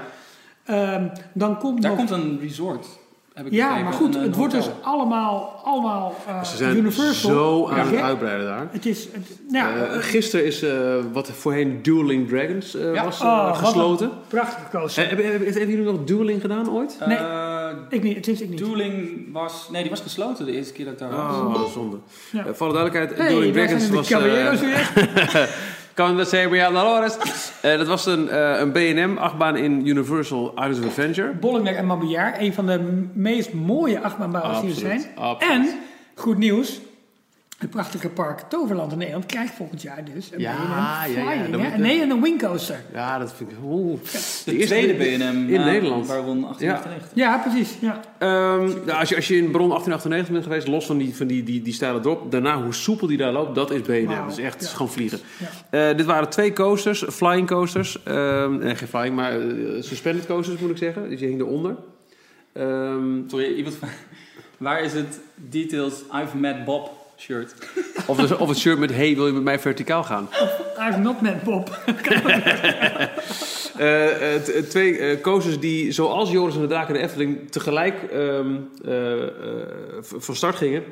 Ehm, 0.68 1.08
dan 1.34 1.58
komt 1.58 1.82
Daar 1.82 1.92
nog... 1.96 2.00
komt 2.00 2.12
een 2.12 2.40
resort. 2.42 2.86
Heb 3.34 3.46
ik 3.46 3.52
ja, 3.52 3.78
maar 3.84 3.94
goed. 3.94 4.16
een, 4.16 4.22
Het 4.22 4.32
een 4.32 4.38
wordt 4.38 4.54
dus 4.54 4.70
allemaal, 4.82 5.62
allemaal 5.64 6.16
eh, 6.28 6.44
Ze 6.44 6.58
zijn 6.58 6.78
Universal. 6.78 7.30
zo 7.32 7.68
aan 7.70 7.88
het 7.88 8.02
uitbreiden 8.02 8.46
daar. 8.46 8.68
Het 8.72 8.86
is... 8.86 9.04
Het, 9.12 9.40
nou, 9.50 9.80
Eh, 9.80 9.98
gisteren 10.00 10.46
is 10.46 10.62
eh, 10.62 10.96
wat 11.14 11.32
voorheen 11.32 11.80
Dueling 11.82 12.28
Dragons 12.28 12.76
eh, 12.76 12.94
Ja. 12.94 13.04
was 13.04 13.20
eh, 13.20 13.26
oh, 13.26 13.46
wat 13.46 13.58
een 13.60 13.66
gesloten. 13.66 14.12
Prachtig 14.28 14.64
gekozen. 14.64 15.02
Eh, 15.04 15.08
hebben, 15.10 15.26
hebben, 15.32 15.48
hebben 15.48 15.70
jullie 15.70 15.86
nog 15.92 16.04
Dueling 16.04 16.42
gedaan 16.42 16.70
ooit? 16.72 16.98
Nee. 17.06 17.18
Eh, 17.18 17.70
ik 17.90 18.04
niet. 18.04 18.16
Het 18.16 18.28
is 18.28 18.42
ik 18.42 18.50
niet. 18.50 18.58
Dueling 18.58 19.26
was... 19.34 19.70
Nee, 19.72 19.82
die 19.82 19.90
was 19.92 20.02
gesloten 20.02 20.46
de 20.46 20.52
eerste 20.52 20.74
keer 20.74 20.86
dat 20.86 20.94
ik 20.94 21.00
daar 21.00 21.10
was. 21.10 21.36
Oh, 21.36 21.72
zonde. 21.72 21.98
Ja. 22.32 22.46
Eh, 22.46 22.54
voor 22.54 22.68
de 22.68 22.74
duidelijkheid, 22.74 23.18
Hey, 23.20 23.28
Dueling 23.30 23.54
Dragons 23.54 23.90
was... 23.90 24.10
Kan 25.98 26.18
dat 26.18 26.30
zeggen, 26.30 26.56
ja, 26.56 26.70
Dolores. 26.70 27.18
Eh, 27.62 27.78
dat 27.78 27.88
was 27.88 28.06
een, 28.06 28.30
eh, 28.30 28.60
een 28.60 28.72
B&M-achtbaan 28.72 29.56
in 29.56 29.88
Universal 29.88 30.52
Islands 30.56 30.80
of 30.80 30.86
Adventure. 30.86 31.34
Bollenberg 31.34 31.76
en 31.76 31.86
Mabillard. 31.86 32.40
Een 32.40 32.54
van 32.54 32.66
de 32.66 33.08
meest 33.14 33.54
mooie 33.54 34.02
achtbaanbouwers 34.02 34.62
die 34.62 34.70
er 34.70 34.76
zijn. 34.76 35.06
absoluut. 35.16 35.54
En, 35.54 35.80
goed 36.16 36.38
nieuws. 36.38 36.80
Het 37.58 37.70
prachtige 37.70 38.10
park 38.10 38.40
Toverland 38.40 38.92
in 38.92 38.98
Nederland 38.98 39.26
krijgt 39.26 39.54
volgend 39.54 39.82
jaar 39.82 40.04
dus 40.14 40.30
een 40.32 40.40
Ja, 40.40 40.52
ja, 40.52 41.06
ja, 41.06 41.22
Flying, 41.24 41.52
hè? 41.52 41.58
moet- 41.70 41.78
Nee, 41.78 42.02
en 42.02 42.10
een 42.10 42.22
wingcoaster. 42.22 42.80
Ja, 42.94 43.20
dat 43.20 43.34
vind 43.34 43.52
ik... 43.52 43.58
Oeh. 43.64 44.00
De, 44.04 44.12
eerste- 44.58 44.66
tweede 44.66 44.94
BNM 44.94 45.50
in 45.50 45.60
Nederland. 45.66 46.08
Baron 46.08 46.42
1898. 46.42 47.10
Ja, 47.14 47.38
precies. 47.38 47.78
Ja. 47.82 48.00
Ehm, 48.18 48.66
nou, 48.86 49.00
als, 49.00 49.10
je, 49.10 49.16
als 49.16 49.28
je 49.28 49.36
in 49.38 49.52
Bron 49.52 49.68
1898 49.70 50.32
bent 50.34 50.44
geweest, 50.44 50.68
los 50.68 50.86
van 50.86 50.98
die, 50.98 51.16
van 51.16 51.28
die, 51.28 51.44
die, 51.44 51.62
die 51.62 51.74
steile 51.74 52.00
drop, 52.00 52.32
daarna 52.32 52.64
hoe 52.64 52.74
soepel 52.74 53.08
die 53.08 53.18
daar 53.18 53.32
loopt, 53.32 53.56
dat 53.56 53.72
is 53.72 53.82
B&M. 53.82 54.06
Wauw, 54.06 54.24
Dat 54.28 54.38
is 54.38 54.44
echt 54.44 54.62
ja. 54.64 54.68
gewoon 54.68 54.90
vliegen. 54.92 55.20
Ja. 55.70 55.90
Eh, 55.90 55.98
dit 55.98 56.06
waren 56.06 56.30
twee 56.30 56.54
coasters, 56.54 57.04
flying 57.12 57.48
coasters. 57.48 58.04
Ehm, 58.04 58.58
nee, 58.58 58.76
geen 58.76 58.88
flying, 58.88 59.16
maar 59.16 59.32
eh, 59.42 59.48
suspended 59.82 60.26
coasters 60.26 60.60
moet 60.60 60.70
ik 60.70 60.78
zeggen. 60.78 61.10
Dus 61.10 61.20
je 61.20 61.26
hing 61.26 61.40
eronder. 61.40 61.76
Ehm, 62.54 63.28
Sorry, 63.28 63.54
iemand 63.54 63.76
vraagt... 63.76 63.98
Waar 64.58 64.82
is 64.84 64.94
het 64.94 65.20
Details 65.36 65.94
I've 66.24 66.38
Met 66.38 66.66
Bob 66.66 67.06
shirt? 67.18 67.54
of, 68.08 68.18
het- 68.18 68.38
of 68.38 68.50
het 68.50 68.58
shirt 68.58 68.80
met, 68.80 68.94
hey, 68.96 69.16
wil 69.16 69.28
je 69.28 69.34
met 69.34 69.44
mij 69.44 69.60
verticaal 69.60 70.04
gaan? 70.04 70.30
I've 70.90 71.00
not 71.00 71.22
met 71.22 71.44
Bob. 71.44 71.70
Eh, 73.78 74.06
eh, 74.06 74.36
eh, 74.36 74.64
twee 74.64 74.98
eh, 74.98 75.22
coasters 75.22 75.60
die, 75.60 75.92
zoals 75.92 76.32
Joris 76.32 76.56
en 76.56 76.62
de 76.62 76.68
Draak 76.68 76.88
en 76.88 76.94
de 76.94 77.00
Efteling, 77.00 77.52
tegelijk 77.52 78.04
ehm, 78.12 78.56
eh, 78.86 79.24
eh, 79.24 79.30
van 80.02 80.36
start 80.36 80.56
gingen. 80.56 80.84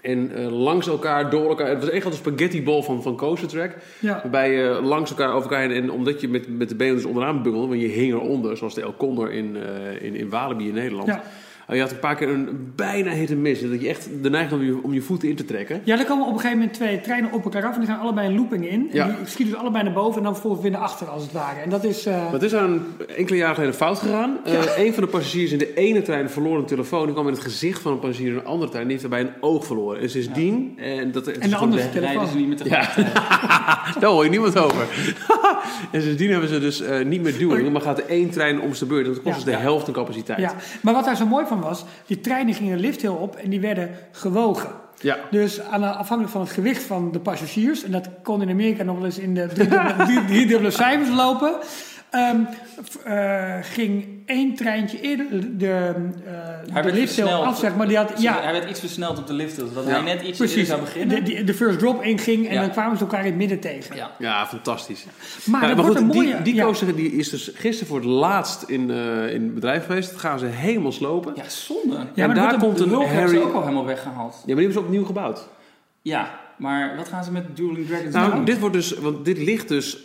En 0.00 0.48
langs 0.50 0.86
elkaar, 0.86 1.30
door 1.30 1.48
elkaar. 1.48 1.68
Het 1.68 1.80
was 1.80 1.90
echt 1.90 2.04
als 2.04 2.14
een 2.14 2.20
spaghetti-bol 2.24 2.82
van, 2.82 3.02
van 3.02 3.16
coaster 3.16 3.48
track. 3.48 3.70
Ja. 3.98 4.12
Waarbij 4.22 4.50
je 4.52 4.80
langs 4.82 5.10
elkaar 5.10 5.28
over 5.32 5.50
elkaar 5.50 5.60
heen. 5.68 5.82
En 5.82 5.90
omdat 5.90 6.20
je 6.20 6.28
met, 6.28 6.58
met 6.58 6.68
de 6.68 6.74
benen 6.74 6.94
dus 6.94 7.04
onderaan 7.04 7.42
bungelde, 7.42 7.66
want 7.68 7.80
je 7.80 7.86
hing 7.88 8.12
eronder, 8.12 8.56
zoals 8.56 8.74
de 8.74 8.82
El 8.82 8.94
Condor 8.96 9.32
in, 9.32 9.56
in, 10.00 10.14
in 10.14 10.30
Walibi 10.30 10.68
in 10.68 10.74
Nederland. 10.74 11.08
Ja. 11.08 11.22
Oh, 11.68 11.74
je 11.74 11.80
had 11.80 11.90
een 11.90 11.98
paar 11.98 12.14
keer 12.16 12.28
een 12.28 12.72
bijna 12.76 13.10
hit 13.10 13.30
en 13.30 13.42
miss. 13.42 13.60
Dat 13.60 13.80
je 13.80 13.88
echt 13.88 14.08
de 14.22 14.30
neiging 14.30 14.50
had 14.52 14.60
om 14.60 14.66
je, 14.66 14.82
om 14.82 14.92
je 14.94 15.00
voeten 15.00 15.28
in 15.28 15.36
te 15.36 15.44
trekken. 15.44 15.80
ja, 15.84 15.98
er 15.98 16.04
komen 16.04 16.26
op 16.26 16.32
een 16.32 16.38
gegeven 16.38 16.58
moment 16.58 16.76
twee 16.76 17.00
treinen 17.00 17.32
op 17.32 17.44
elkaar 17.44 17.64
af 17.64 17.74
en 17.74 17.80
die 17.80 17.88
gaan 17.88 18.00
allebei 18.00 18.28
een 18.28 18.34
looping 18.34 18.68
in. 18.70 18.88
En 18.90 18.96
Ja. 18.96 19.06
die 19.06 19.14
schieten 19.24 19.46
dus 19.54 19.54
allebei 19.62 19.84
naar 19.84 19.92
boven 19.92 20.16
en 20.16 20.22
dan 20.22 20.32
vervolgens 20.32 20.62
weer 20.62 20.72
naar 20.72 20.80
achter 20.80 21.06
als 21.06 21.22
het 21.22 21.32
ware. 21.32 21.60
En 21.60 21.70
dat 21.70 21.84
is... 21.84 22.06
eh, 22.06 22.32
het 22.32 22.42
is 22.42 22.54
aan 22.54 22.70
een 22.70 23.06
enkele 23.16 23.36
jaren 23.38 23.54
geleden 23.54 23.74
fout 23.74 23.98
gegaan. 23.98 24.36
Eh, 24.44 24.78
een 24.84 24.94
van 24.94 25.02
de 25.02 25.08
passagiers 25.08 25.52
in 25.52 25.58
de 25.58 25.74
ene 25.74 26.02
trein 26.02 26.30
verloor 26.30 26.58
een 26.58 26.64
telefoon. 26.66 27.04
Die 27.04 27.12
kwam 27.14 27.26
in 27.26 27.32
het 27.32 27.42
gezicht 27.42 27.82
van 27.82 27.92
een 27.92 27.98
passagier 27.98 28.28
in 28.30 28.36
een 28.36 28.44
andere 28.44 28.70
trein. 28.70 28.88
Die 28.88 28.96
heeft 28.98 29.10
daarbij 29.10 29.28
een 29.32 29.42
oog 29.42 29.66
verloren. 29.66 30.00
En 30.00 30.10
sindsdien... 30.10 30.74
En, 30.78 31.12
dat, 31.12 31.26
het 31.26 31.36
is 31.36 31.42
en 31.42 31.50
de 31.50 31.56
andere 31.56 31.82
Rijden 31.82 32.00
telefoon. 32.02 32.26
ze 32.28 32.36
niet 32.36 32.48
met 32.48 32.58
de 32.58 32.68
Ja. 32.68 32.88
Daar 34.00 34.10
hoor 34.10 34.24
je 34.24 34.30
niemand 34.30 34.58
over. 34.58 34.86
en 35.92 36.02
sindsdien 36.02 36.30
hebben 36.30 36.48
ze 36.48 36.60
dus 36.60 36.80
eh, 36.80 37.04
niet 37.04 37.22
meer 37.22 37.38
dueling. 37.38 37.72
Maar 37.72 37.80
gaat 37.80 37.98
één 37.98 38.30
trein 38.30 38.60
om 38.60 38.74
zijn 38.74 38.88
beurt. 38.88 39.06
Dat 39.06 39.14
kost 39.14 39.26
Ja. 39.26 39.34
dus 39.34 39.44
de 39.44 39.56
helft 39.56 39.86
aan 39.86 39.92
capaciteit. 39.92 40.38
Ja, 40.38 40.54
maar 40.82 40.94
wat 40.94 41.04
daar 41.04 41.16
zo 41.16 41.26
mooi 41.26 41.46
van 41.46 41.60
was, 41.60 41.84
die 42.06 42.20
treinen 42.20 42.54
gingen 42.54 42.76
de 42.76 42.82
lift 42.82 43.02
heel 43.02 43.14
op 43.14 43.36
en 43.36 43.50
die 43.50 43.60
werden 43.60 43.90
gewogen. 44.12 44.70
Ja. 45.00 45.18
Dus 45.30 45.60
aan, 45.60 45.82
afhankelijk 45.96 46.30
van 46.30 46.40
het 46.40 46.50
gewicht 46.50 46.82
van 46.82 47.12
de 47.12 47.18
passagiers, 47.18 47.84
en 47.84 47.90
dat 47.90 48.08
kon 48.22 48.42
in 48.42 48.50
Amerika 48.50 48.82
nog 48.82 48.96
wel 48.96 49.04
eens 49.04 49.18
in 49.18 49.34
de 49.34 49.46
driedubbele 49.46 50.04
drie, 50.04 50.24
driedubbele 50.30 50.70
cijfers 50.70 51.16
lopen, 51.16 51.54
ehm, 52.16 52.40
eh, 53.04 53.54
ging 53.62 54.06
één 54.26 54.54
treintje 54.54 55.00
eerder 55.00 55.26
de, 55.58 55.66
eh 55.66 55.72
Hij 55.74 56.64
de 56.64 56.72
werd 56.72 56.84
lift 56.84 56.96
heel 57.16 57.26
versneld. 57.26 57.44
af, 57.44 57.58
zeg 57.58 57.76
maar. 57.76 57.88
Die 57.88 57.96
had, 57.96 58.12
Hij 58.12 58.22
ja, 58.22 58.52
werd 58.52 58.70
iets 58.70 58.80
versneld 58.80 59.18
op 59.18 59.26
de 59.26 59.32
lift, 59.32 59.54
zodat 59.54 59.84
Ja. 59.86 59.90
hij 59.90 60.00
net 60.02 60.14
iets 60.14 60.22
eerder 60.24 60.36
precies. 60.36 60.68
zou 60.68 60.80
beginnen. 60.80 61.24
De, 61.24 61.34
de, 61.34 61.44
de 61.44 61.54
first 61.54 61.78
drop 61.78 62.02
inging 62.02 62.48
en 62.48 62.54
Ja. 62.54 62.60
dan 62.60 62.70
kwamen 62.70 62.96
ze 62.96 63.02
elkaar 63.02 63.20
in 63.20 63.26
het 63.26 63.36
midden 63.36 63.60
tegen. 63.60 63.96
ja. 63.96 64.10
Ja, 64.18 64.46
fantastisch. 64.46 65.04
Maar 65.44 65.60
Ja, 65.62 65.66
dat 65.66 65.76
maar 65.76 65.84
wordt 65.86 66.00
goed, 66.00 66.10
een 66.10 66.16
mooie... 66.16 66.34
die, 66.34 66.42
die 66.42 66.54
ja. 66.54 66.64
coaster 66.64 66.96
die 66.96 67.12
is 67.12 67.28
dus 67.30 67.50
gisteren 67.54 67.86
voor 67.88 67.96
het 67.98 68.06
laatst 68.08 68.62
in, 68.62 68.90
eh, 68.90 69.34
in 69.34 69.42
het 69.42 69.54
bedrijf 69.54 69.86
geweest. 69.86 70.10
Dat 70.10 70.20
gaan 70.20 70.38
ze 70.38 70.46
helemaal 70.46 70.92
slopen. 70.92 71.32
ja, 71.36 71.48
zonde. 71.48 71.94
Ja, 71.96 72.00
en 72.14 72.26
maar 72.26 72.34
daar 72.36 72.50
dat 72.50 72.60
komt 72.60 72.76
De 72.76 72.82
een 72.84 72.88
hulp 72.88 73.04
hebben 73.06 73.28
ze 73.28 73.34
Harry... 73.34 73.48
ook 73.48 73.54
al 73.54 73.62
helemaal 73.62 73.84
weggehaald. 73.86 74.32
Ja, 74.32 74.36
maar 74.36 74.54
die 74.54 74.64
hebben 74.64 74.72
ze 74.72 74.80
opnieuw 74.80 75.04
gebouwd. 75.04 75.48
Ja, 76.02 76.30
maar 76.56 76.96
wat 76.96 77.08
gaan 77.08 77.24
ze 77.24 77.32
met 77.32 77.56
Dueling 77.56 77.86
Dragons 77.86 78.14
Nou, 78.14 78.32
doen? 78.34 78.44
dit 78.44 78.58
wordt 78.58 78.74
dus, 78.74 78.92
want 78.98 79.24
dit 79.24 79.38
ligt 79.38 79.68
dus 79.68 79.98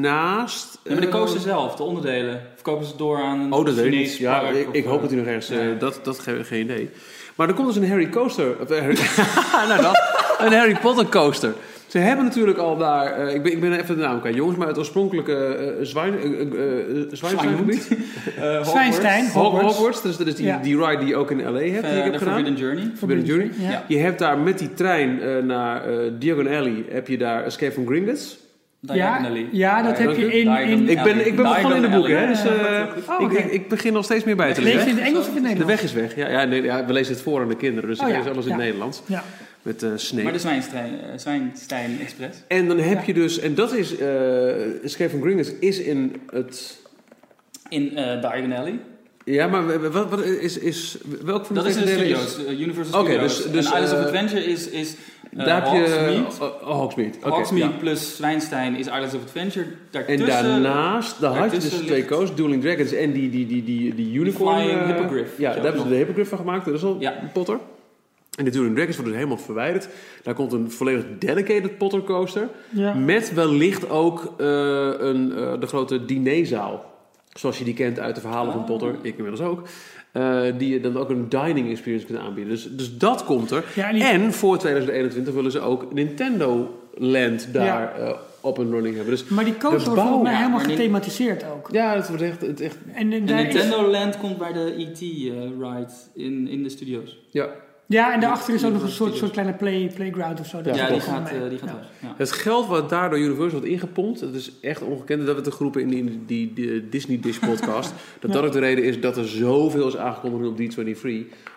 naast. 0.00 0.78
Ja, 0.84 0.90
maar 0.92 1.00
de 1.00 1.06
eh, 1.06 1.12
coaster 1.12 1.40
zelf, 1.40 1.74
de 1.76 1.82
onderdelen. 1.82 2.42
Verkopen 2.54 2.86
ze 2.86 2.96
door 2.96 3.22
aan 3.22 3.40
een 3.40 3.52
Oh, 3.52 3.64
dat 3.64 3.74
weet 3.74 3.92
ik. 3.92 4.06
Ja, 4.18 4.40
ik, 4.40 4.68
of, 4.68 4.74
ik 4.74 4.84
hoop 4.84 4.94
eh, 4.94 5.00
dat 5.00 5.10
hij 5.10 5.18
nog 5.18 5.26
ergens. 5.28 5.50
eh, 5.50 5.78
dat 5.78 6.00
dat 6.02 6.18
geen, 6.18 6.44
geen 6.44 6.60
idee. 6.60 6.90
Maar 7.34 7.48
er 7.48 7.54
komt 7.54 7.66
dus 7.66 7.76
een 7.76 7.88
Harry 7.88 8.08
Coaster. 8.08 8.56
of, 8.60 8.70
eh, 8.70 8.80
Harry, 8.80 8.94
nou, 9.68 9.82
dat, 9.82 9.98
een 10.38 10.52
Harry 10.52 10.78
Potter 10.80 11.06
coaster. 11.08 11.54
Ze 11.88 11.98
hebben 11.98 12.24
natuurlijk 12.24 12.58
al 12.58 12.76
daar. 12.76 13.12
eh, 13.12 13.34
ik, 13.34 13.42
ben, 13.42 13.52
ik 13.52 13.60
ben 13.60 13.72
even 13.72 13.96
de 13.96 14.02
naam 14.02 14.20
kwijt, 14.20 14.34
jongens. 14.34 14.56
Maar 14.58 14.66
het 14.68 14.78
oorspronkelijke 14.78 15.34
eh 15.34 15.84
zwijn. 15.84 16.14
Zwijnstein. 18.62 19.24
Hog- 19.24 19.32
Hogwarts. 19.42 19.74
Hogwarts. 19.76 20.02
Dus 20.02 20.16
dat 20.16 20.26
is 20.26 20.34
die, 20.34 20.46
Ja. 20.46 20.58
die 20.62 20.84
ride 20.84 20.98
die 20.98 21.08
je 21.08 21.16
ook 21.16 21.30
in 21.30 21.42
LA 21.42 21.60
hebt, 21.60 21.88
die 21.88 21.96
ik 21.96 22.02
heb 22.04 22.12
de 22.12 22.18
gedaan. 22.18 22.34
Forbidden 22.34 22.54
Journey. 22.56 22.90
Forbidden 22.96 23.26
Journey. 23.26 23.50
Ja. 23.58 23.84
Je 23.88 23.98
hebt 23.98 24.18
daar 24.18 24.38
met 24.38 24.58
die 24.58 24.74
trein 24.74 25.20
eh, 25.22 25.42
naar 25.42 25.84
eh, 25.84 25.96
Diagon 26.18 26.46
Alley. 26.48 26.84
Heb 26.88 27.08
je 27.08 27.18
daar 27.18 27.44
Escape 27.44 27.72
from 27.72 27.86
Gringotts. 27.86 28.38
Ja, 28.80 28.92
Diagonally. 28.94 29.48
ja, 29.52 29.82
dat 29.82 29.98
heb 29.98 30.16
je 30.16 30.40
in... 30.40 30.56
In 30.68 30.88
Ik 30.88 31.02
ben, 31.02 31.26
ik 31.26 31.36
ben 31.36 31.44
begonnen 31.44 31.76
in 31.76 31.82
de 31.82 31.88
boeken, 31.88 32.18
hè, 32.20 32.26
dus 32.26 32.44
eh. 32.44 32.50
Oh, 33.08 33.20
ik, 33.20 33.26
oké. 33.26 33.36
ik, 33.36 33.50
ik 33.52 33.68
begin 33.68 33.92
nog 33.92 34.04
steeds 34.04 34.24
meer 34.24 34.36
bij 34.36 34.52
te 34.54 34.62
lees 34.62 34.72
je 34.72 34.76
lezen. 34.78 34.90
in 34.90 34.96
het 34.98 35.06
Engels 35.06 35.28
of 35.28 35.28
in 35.28 35.34
het 35.34 35.42
De 35.42 35.48
Nederlands? 35.48 35.82
weg 35.82 35.90
is 36.06 36.14
weg. 36.14 36.16
Ja, 36.16 36.40
ja, 36.40 36.44
nee, 36.44 36.62
ja, 36.62 36.84
we 36.86 36.92
lezen 36.92 37.12
het 37.14 37.22
voor 37.22 37.40
aan 37.40 37.48
de 37.48 37.56
kinderen, 37.56 37.88
dus 37.90 37.98
Oh, 38.00 38.08
ik 38.08 38.12
ja. 38.14 38.18
lees 38.20 38.30
alles 38.32 38.44
in 38.44 38.50
het 38.50 38.60
Ja. 38.60 38.64
Nederlands. 38.66 39.02
Ja. 39.06 39.22
Met 39.62 39.82
eh 39.82 39.90
Snape. 39.96 40.22
Maar 40.24 40.32
de 40.32 40.38
Zwijnstein, 40.38 40.92
eh, 41.00 41.18
Zwijnstein 41.18 42.00
Express. 42.00 42.38
En 42.48 42.68
dan 42.68 42.78
heb 42.78 42.98
Ja. 42.98 43.02
je 43.06 43.14
dus, 43.14 43.38
en 43.38 43.54
dat 43.54 43.72
is, 43.72 43.96
eh 43.96 44.84
Escape 44.84 45.10
from 45.10 45.22
Gringotts 45.22 45.52
is 45.60 45.78
in 45.78 46.20
het... 46.30 46.78
In 47.68 47.96
eh 47.96 48.20
Diagon 48.20 48.52
Alley. 48.52 48.78
Ja, 49.24 49.46
maar 49.46 49.90
wat, 49.92 50.08
wat 50.10 50.24
is, 50.24 50.58
is, 50.58 50.96
welk 51.24 51.46
van 51.46 51.54
de 51.54 51.60
Dat 51.62 51.70
is 51.70 51.76
de 51.76 51.84
delen 51.84 51.98
studios, 52.28 52.46
eh, 52.46 52.60
Universal 52.60 53.00
Oké, 53.00 53.10
Studios. 53.10 53.36
dus- 53.42 53.52
dus, 53.52 53.66
en 53.66 53.72
Islands 53.72 53.92
of 53.92 53.98
eh, 53.98 54.04
Adventure 54.04 54.44
is, 54.44 54.68
is 54.68 54.94
eh, 55.36 55.44
Daar 55.44 55.64
heb 55.64 55.86
je... 55.86 56.22
Hogsmeade. 56.60 57.10
Oh, 57.22 57.28
oh, 57.28 57.34
Hogsmeade. 57.34 57.72
Ja. 57.72 57.78
plus 57.78 58.16
Zwijnstein 58.16 58.76
is 58.76 58.86
Islands 58.86 59.14
of 59.14 59.22
Adventure. 59.22 59.64
En 59.66 59.72
Daartussen, 59.90 60.42
daarnaast, 60.44 61.20
daar 61.20 61.36
had 61.36 61.52
je 61.52 61.58
dus 61.58 61.68
twee 61.68 62.04
coasts, 62.04 62.36
Dueling 62.36 62.62
Dragons 62.62 62.92
en 62.92 63.12
die, 63.12 63.30
die, 63.30 63.46
die, 63.46 63.64
die, 63.64 63.94
die 63.94 64.14
unicorn... 64.14 64.54
Flying 64.60 64.80
eh, 64.80 64.86
Hippogriff. 64.86 65.38
Ja, 65.38 65.54
daar 65.54 65.62
hebben 65.64 65.82
ze 65.82 65.88
de 65.88 65.94
Hippogriff 65.94 66.28
van 66.28 66.38
gemaakt, 66.38 66.64
dat 66.64 66.74
is 66.74 66.82
al 66.82 66.96
Ja. 67.00 67.14
Potter. 67.32 67.58
En 68.38 68.44
de 68.44 68.50
Dueling 68.50 68.74
Dragons 68.74 68.96
wordt 68.96 69.10
dus 69.10 69.20
helemaal 69.20 69.44
verwijderd. 69.44 69.88
Daar 70.22 70.34
komt 70.34 70.52
een 70.52 70.70
volledig 70.70 71.04
dedicated 71.18 71.78
Potter 71.78 72.02
coaster. 72.02 72.48
Ja. 72.70 72.94
Met 72.94 73.34
wellicht 73.34 73.90
ook 73.90 74.34
eh, 74.38 74.46
een, 74.98 75.32
eh, 75.32 75.60
de 75.60 75.66
grote 75.66 76.04
dinerzaal. 76.04 76.96
Zoals 77.32 77.58
je 77.58 77.64
die 77.64 77.74
kent 77.74 77.98
uit 78.00 78.14
de 78.14 78.20
verhalen 78.20 78.52
van 78.52 78.60
Oh. 78.60 78.66
Potter, 78.66 78.94
ik 79.02 79.16
inmiddels 79.16 79.40
ook. 79.48 79.62
Eh, 80.12 80.40
die 80.58 80.68
je 80.72 80.80
dan 80.80 80.96
ook 80.96 81.10
een 81.10 81.28
dining 81.28 81.70
experience 81.70 82.06
kunt 82.06 82.18
aanbieden. 82.18 82.52
Dus, 82.52 82.68
dus 82.76 82.98
dat 82.98 83.24
komt 83.24 83.50
er. 83.50 83.64
Ja, 83.74 83.88
en 83.88 83.94
die- 83.94 84.04
En 84.04 84.32
voor 84.32 84.58
2021 84.58 85.34
willen 85.34 85.50
ze 85.52 85.60
ook 85.60 85.92
Nintendo 85.92 86.74
Land 86.94 87.52
daar 87.52 87.92
op 88.40 88.58
en 88.58 88.70
running 88.70 88.94
hebben. 88.96 89.14
Dus 89.14 89.24
Maar 89.24 89.44
die 89.44 89.56
coaster 89.56 89.84
wordt 89.90 90.00
volgens 90.08 90.22
mij 90.30 90.36
helemaal 90.36 90.58
gethematiseerd 90.60 91.44
ook. 91.54 91.68
ja, 91.72 91.94
het 91.94 92.08
wordt 92.08 92.22
echt... 92.22 92.40
Het 92.40 92.60
echt 92.60 92.76
En, 92.86 92.94
en 92.94 93.12
En 93.12 93.26
daar 93.26 93.46
is- 93.46 93.54
Nintendo 93.54 93.90
Land 93.90 94.18
komt 94.18 94.38
bij 94.38 94.52
de 94.52 94.74
E.T.-ride 94.78 95.92
in, 96.14 96.48
in 96.48 96.62
de 96.62 96.68
studio's. 96.68 97.18
ja. 97.30 97.48
Ja, 97.90 98.14
en 98.14 98.20
daarachter 98.20 98.54
is 98.54 98.64
ook 98.64 98.72
nog 98.72 98.82
een 98.82 98.88
soort, 98.88 99.16
soort 99.16 99.30
kleine 99.30 99.54
play, 99.54 99.92
playground 99.94 100.40
of 100.40 100.46
zo. 100.46 100.62
Dat 100.62 100.76
Ja, 100.76 100.88
die 100.88 101.00
gaat, 101.00 101.30
eh, 101.30 101.48
die 101.48 101.58
gaat 101.58 101.70
Ja. 102.00 102.14
Het 102.16 102.32
geld 102.32 102.66
wat 102.66 102.88
daar 102.88 103.10
door 103.10 103.18
Universal 103.18 103.50
wordt 103.50 103.66
ingepompt, 103.66 104.20
dat 104.20 104.34
is 104.34 104.52
echt 104.60 104.82
ongekend. 104.82 105.26
Dat 105.26 105.34
werd 105.34 105.46
er 105.46 105.52
geroepen 105.52 105.80
in 105.80 105.88
die, 105.88 106.24
die, 106.26 106.52
die 106.52 106.88
Disney 106.88 107.20
Dish 107.20 107.38
podcast. 107.38 107.94
dat 108.20 108.32
dat 108.32 108.44
ook 108.44 108.52
de 108.52 108.58
reden 108.58 108.84
is 108.84 109.00
dat 109.00 109.16
er 109.16 109.28
zoveel 109.28 109.88
is 109.88 109.96
aangekondigd 109.96 110.50
op 110.50 110.86
D23. 110.86 111.10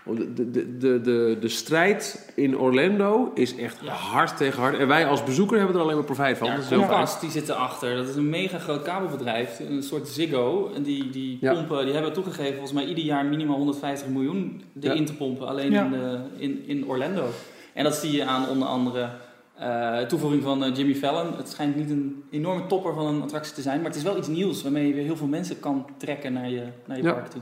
De, 0.06 0.34
de, 0.34 0.52
de, 0.78 1.02
de, 1.02 1.38
de, 1.40 1.48
strijd 1.50 2.32
in 2.36 2.58
Orlando 2.58 3.32
is 3.34 3.56
echt 3.56 3.78
Ja. 3.84 3.92
hard 3.92 4.38
tegen 4.38 4.62
hard. 4.62 4.78
En 4.78 4.88
wij 4.88 5.06
als 5.08 5.24
bezoeker 5.24 5.58
hebben 5.58 5.76
er 5.76 5.82
alleen 5.82 5.96
maar 5.96 6.04
profijt 6.06 6.38
van. 6.38 6.48
Ja, 6.48 6.56
dat 6.56 6.64
is. 6.64 6.70
Comcast, 6.78 7.22
die 7.22 7.30
zitten 7.32 7.56
achter. 7.58 7.96
Dat 7.96 8.08
is 8.08 8.16
een 8.16 8.30
mega 8.30 8.58
groot 8.58 8.82
kabelbedrijf. 8.82 9.60
Een 9.70 9.84
soort 9.84 10.08
Ziggo. 10.08 10.72
En 10.76 10.84
die, 10.84 11.10
die 11.10 11.38
Ja. 11.42 11.54
pompen, 11.54 11.84
die 11.86 11.94
hebben 11.94 12.14
toegegeven 12.14 12.52
volgens 12.52 12.72
mij 12.74 12.86
ieder 12.86 13.04
jaar 13.04 13.26
minimaal 13.26 13.58
150 13.58 14.08
miljoen 14.08 14.64
erin 14.82 14.98
Ja. 15.00 15.06
te 15.06 15.14
pompen. 15.16 15.48
Alleen 15.48 15.72
Ja. 15.72 15.84
in, 15.86 15.92
de, 15.92 16.20
in, 16.38 16.64
in 16.68 16.88
Orlando. 16.88 17.26
En 17.74 17.84
dat 17.84 17.96
zie 17.96 18.12
je 18.12 18.26
aan 18.26 18.50
onder 18.50 18.68
andere 18.68 19.10
eh, 19.58 19.98
toevoeging 20.00 20.44
van 20.44 20.64
eh, 20.64 20.76
Jimmy 20.76 20.96
Fallon. 20.96 21.38
Het 21.38 21.50
schijnt 21.50 21.76
niet 21.76 21.90
een 21.90 22.24
enorme 22.32 22.66
topper 22.68 22.94
van 22.94 23.06
een 23.06 23.22
attractie 23.22 23.54
te 23.54 23.62
zijn. 23.62 23.78
Maar 23.78 23.88
het 23.90 23.96
is 23.96 24.04
wel 24.04 24.18
iets 24.18 24.28
nieuws 24.28 24.62
waarmee 24.64 24.88
je 24.88 24.94
weer 24.94 25.04
heel 25.04 25.18
veel 25.18 25.28
mensen 25.28 25.60
kan 25.60 25.86
trekken 25.98 26.34
naar 26.34 26.50
je, 26.50 26.64
naar 26.86 26.98
je 26.98 27.04
Ja. 27.04 27.12
park 27.14 27.28
toe. 27.28 27.42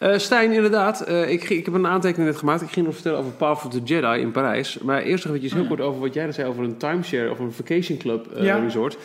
Eh, 0.00 0.18
Stijn, 0.18 0.52
inderdaad. 0.52 1.00
eh, 1.00 1.30
ik, 1.30 1.50
ik 1.50 1.64
heb 1.64 1.74
een 1.74 1.86
aantekening 1.86 2.28
net 2.30 2.38
gemaakt. 2.38 2.62
Ik 2.62 2.68
ging 2.70 2.84
nog 2.86 2.94
vertellen 2.94 3.18
over 3.18 3.30
Path 3.32 3.64
of 3.64 3.70
the 3.72 3.80
Jedi 3.84 4.20
in 4.20 4.30
Parijs. 4.30 4.78
Maar 4.78 5.02
eerst 5.02 5.24
nog 5.24 5.34
eventjes 5.34 5.52
heel 5.52 5.62
ja. 5.62 5.68
kort 5.68 5.80
over 5.80 6.00
wat 6.00 6.14
jij 6.14 6.24
net 6.24 6.34
zei 6.34 6.48
over 6.48 6.64
een 6.64 6.76
timeshare 6.76 7.30
of 7.30 7.38
een 7.38 7.52
vacation 7.52 7.98
club 7.98 8.32
eh, 8.32 8.44
Ja. 8.44 8.58
resort. 8.58 8.98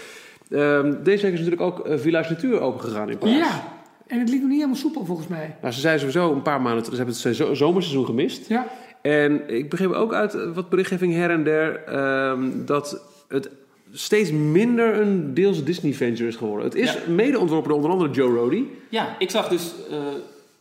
Ehm, 0.50 0.94
deze 1.04 1.22
week 1.24 1.34
is 1.34 1.40
natuurlijk 1.40 1.62
ook 1.62 1.88
Village 2.00 2.32
Natuur 2.34 2.60
opengegaan 2.60 3.10
in 3.10 3.18
Parijs. 3.18 3.38
Ja, 3.38 3.64
en 4.08 4.20
het 4.20 4.30
liep 4.30 4.40
nog 4.40 4.48
niet 4.50 4.58
helemaal 4.58 4.80
soepel 4.80 5.06
volgens 5.06 5.28
mij. 5.28 5.56
Nou, 5.62 5.74
ze 5.74 5.80
zijn 5.80 5.98
sowieso 6.00 6.32
een 6.32 6.42
paar 6.42 6.62
maanden 6.62 6.84
terug. 6.84 6.98
Ze 7.00 7.04
hebben 7.04 7.14
het 7.14 7.24
seizoen- 7.24 7.56
zomerseizoen 7.56 8.06
gemist. 8.06 8.48
Ja, 8.50 8.68
En 9.02 9.50
ik 9.50 9.70
begreep 9.70 9.92
ook 9.92 10.14
uit 10.14 10.38
wat 10.54 10.70
berichtgeving 10.70 11.14
her 11.14 11.30
en 11.30 11.44
der 11.44 11.84
ehm, 11.84 12.50
dat 12.66 13.02
het 13.28 13.50
steeds 13.92 14.32
minder 14.32 15.00
een 15.02 15.34
deels 15.34 15.64
Disney 15.64 15.94
venture 15.94 16.28
is 16.30 16.36
geworden. 16.36 16.66
Het 16.66 16.76
is 16.76 16.94
Ja. 16.94 17.00
mede 17.14 17.40
ontworpen 17.40 17.68
door 17.70 17.78
onder 17.78 17.92
andere 17.92 18.12
Joe 18.12 18.36
Rody. 18.36 18.64
Ja, 18.90 19.16
ik 19.20 19.30
zag 19.30 19.48
dus 19.48 19.74
eh, 19.92 19.98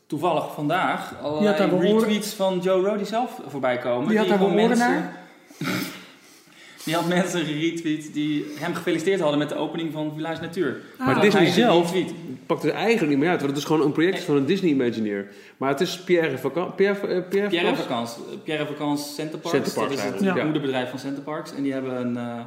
toevallig 0.06 0.54
vandaag 0.54 1.14
allerlei 1.22 1.78
retweets 1.80 2.32
van 2.34 2.58
Joe 2.62 2.82
Rody 2.88 3.04
zelf 3.04 3.40
voorbij 3.46 3.78
komen. 3.78 4.08
Die 4.08 4.18
had 4.18 4.28
daar 4.28 4.38
gewoon 4.38 4.54
mensen- 4.54 4.90
naar? 4.90 5.16
Die 6.84 6.94
had 6.94 7.08
mensen 7.08 7.44
geretweet 7.44 8.12
die 8.12 8.46
hem 8.58 8.74
gefeliciteerd 8.74 9.20
hadden 9.20 9.38
met 9.38 9.48
de 9.48 9.54
opening 9.54 9.92
van 9.92 10.12
Village 10.14 10.40
Natuur. 10.40 10.80
Ah, 10.98 11.06
maar 11.06 11.20
Disney 11.20 11.46
zelf 11.46 11.92
retweet. 11.92 12.46
pakt 12.46 12.64
er 12.64 12.72
eigenlijk 12.72 13.08
niet 13.10 13.18
meer 13.18 13.28
uit. 13.28 13.38
Want 13.38 13.50
het 13.50 13.60
is 13.60 13.66
gewoon 13.66 13.86
een 13.86 13.92
project 13.92 14.20
van 14.24 14.36
een 14.36 14.46
Disney 14.46 14.70
Imagineer. 14.70 15.28
Maar 15.56 15.68
het 15.68 15.80
is 15.80 16.00
Pierre 16.00 16.38
Vacan... 16.38 16.74
Pierre, 16.74 17.06
eh, 17.06 17.28
Pierre, 17.28 17.48
Pierre 17.48 17.76
Vacans? 17.76 18.18
Pierre 18.44 18.66
Vacans 18.66 19.14
Center 19.14 19.38
Parks. 19.38 19.56
Center 19.56 19.72
Parks 19.72 20.02
dat 20.02 20.14
is 20.14 20.26
het 20.26 20.36
ja. 20.36 20.44
moederbedrijf 20.44 20.90
van 20.90 20.98
Center 20.98 21.22
Parks. 21.22 21.54
En 21.54 21.62
die 21.62 21.72
hebben 21.72 21.96
een, 22.00 22.16
eh, 22.16 22.38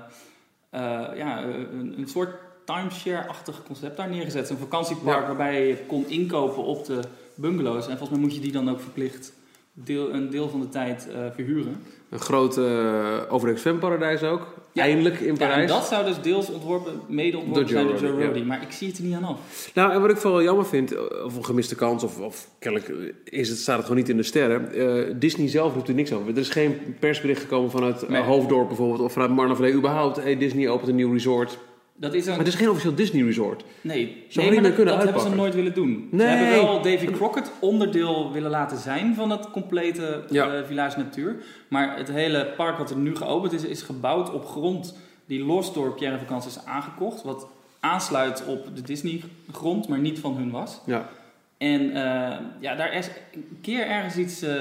eh, 0.69 1.17
ja, 1.17 1.43
een, 1.43 1.93
een 1.97 2.07
soort 2.07 2.29
timeshare-achtig 2.65 3.63
concept 3.63 3.97
daar 3.97 4.09
neergezet. 4.09 4.49
Een 4.49 4.57
vakantiepark 4.57 5.19
Ja. 5.19 5.25
waarbij 5.25 5.67
je 5.67 5.77
kon 5.87 6.09
inkopen 6.09 6.63
op 6.63 6.85
de 6.85 6.99
bungalows. 7.37 7.83
En 7.87 7.97
volgens 7.97 8.09
mij 8.09 8.19
moet 8.19 8.35
je 8.35 8.41
die 8.41 8.51
dan 8.51 8.69
ook 8.69 8.79
verplicht 8.79 9.33
deel, 9.73 10.13
een 10.13 10.29
deel 10.29 10.49
van 10.49 10.59
de 10.59 10.69
tijd 10.69 11.07
eh, 11.13 11.19
verhuren. 11.35 11.81
Een 12.09 12.19
groot 12.19 12.57
uh, 12.57 13.21
overheid 13.29 13.59
zwemparadijs 13.59 14.23
ook. 14.23 14.47
Ja. 14.73 14.83
Eindelijk 14.83 15.19
in 15.19 15.25
Ja, 15.25 15.31
en 15.31 15.37
Parijs. 15.37 15.69
dat 15.71 15.87
zou 15.87 16.05
dus 16.05 16.21
deels 16.21 16.49
ontworpen, 16.49 16.93
mede 17.07 17.37
ontworpen 17.37 17.69
zijn 17.69 17.87
door 17.87 17.99
Joe. 18.33 18.43
Maar 18.45 18.61
ik 18.61 18.71
zie 18.71 18.87
het 18.87 18.97
er 18.97 19.03
niet 19.03 19.13
aan 19.15 19.23
af. 19.23 19.71
Nou, 19.73 19.91
en 19.91 20.01
wat 20.01 20.09
ik 20.09 20.17
vooral 20.17 20.43
jammer 20.43 20.65
vind, 20.65 20.91
eh, 20.93 21.01
of 21.25 21.35
een 21.35 21.45
gemiste 21.45 21.75
kans, 21.75 22.03
of, 22.03 22.19
of 22.19 22.49
kennelijk 22.59 22.93
is 23.23 23.49
het, 23.49 23.57
staat 23.57 23.75
het 23.77 23.85
gewoon 23.85 23.99
niet 24.01 24.09
in 24.09 24.17
de 24.17 24.23
sterren. 24.23 24.71
eh, 24.71 25.13
Disney 25.19 25.47
zelf 25.47 25.73
doet 25.73 25.87
er 25.87 25.93
niks 25.93 26.13
over. 26.13 26.29
Er 26.31 26.37
is 26.37 26.49
geen 26.49 26.95
persbericht 26.99 27.41
gekomen 27.41 27.71
vanuit 27.71 28.03
eh, 28.03 28.09
Nee. 28.09 28.21
Hoofddorp 28.21 28.67
bijvoorbeeld, 28.67 28.99
of 29.01 29.11
vanuit 29.13 29.31
Marnevlee 29.31 29.73
überhaupt. 29.73 30.17
Hey, 30.17 30.37
Disney 30.37 30.69
opent 30.69 30.89
een 30.89 30.95
nieuw 30.95 31.11
resort. 31.13 31.57
Dat 31.99 32.13
is 32.13 32.23
een... 32.25 32.29
Maar 32.29 32.39
het 32.39 32.47
is 32.47 32.55
geen 32.55 32.69
officieel 32.69 32.95
Disney 32.95 33.23
resort. 33.23 33.63
Nee, 33.81 34.25
Zou 34.29 34.45
nee 34.45 34.53
maar 34.55 34.63
dat, 34.63 34.75
kunnen 34.75 34.93
dat 34.95 35.03
hebben 35.03 35.21
ze 35.21 35.29
nooit 35.35 35.55
willen 35.55 35.73
doen. 35.73 36.07
Nee. 36.11 36.27
Ze 36.27 36.33
hebben 36.35 36.63
wel 36.65 36.81
Davy 36.81 37.05
Crockett 37.05 37.51
onderdeel 37.59 38.31
willen 38.31 38.49
laten 38.51 38.77
zijn 38.77 39.15
van 39.15 39.29
het 39.29 39.51
complete 39.51 40.23
Ja. 40.29 40.53
eh, 40.53 40.63
Village 40.65 40.97
Natuur. 40.99 41.35
Maar 41.67 41.97
het 41.97 42.07
hele 42.11 42.45
park 42.57 42.77
wat 42.77 42.89
er 42.89 42.97
nu 42.97 43.15
geopend 43.15 43.53
is, 43.53 43.63
is 43.63 43.81
gebouwd 43.81 44.33
op 44.33 44.45
grond 44.45 44.97
die 45.25 45.43
los 45.45 45.73
door 45.73 45.93
Pierre 45.93 46.17
Vakans 46.17 46.45
is 46.45 46.65
aangekocht. 46.65 47.23
Wat 47.23 47.47
aansluit 47.79 48.45
op 48.45 48.75
de 48.75 48.81
Disney 48.81 49.21
grond, 49.51 49.87
maar 49.87 49.99
niet 49.99 50.19
van 50.19 50.35
hun 50.35 50.51
was. 50.51 50.81
Ja. 50.85 51.09
En 51.57 51.81
eh, 51.95 52.37
ja, 52.59 52.75
daar 52.75 52.93
is 52.93 53.07
een 53.33 53.57
keer 53.61 53.87
ergens 53.87 54.15
iets 54.17 54.41
eh, 54.41 54.53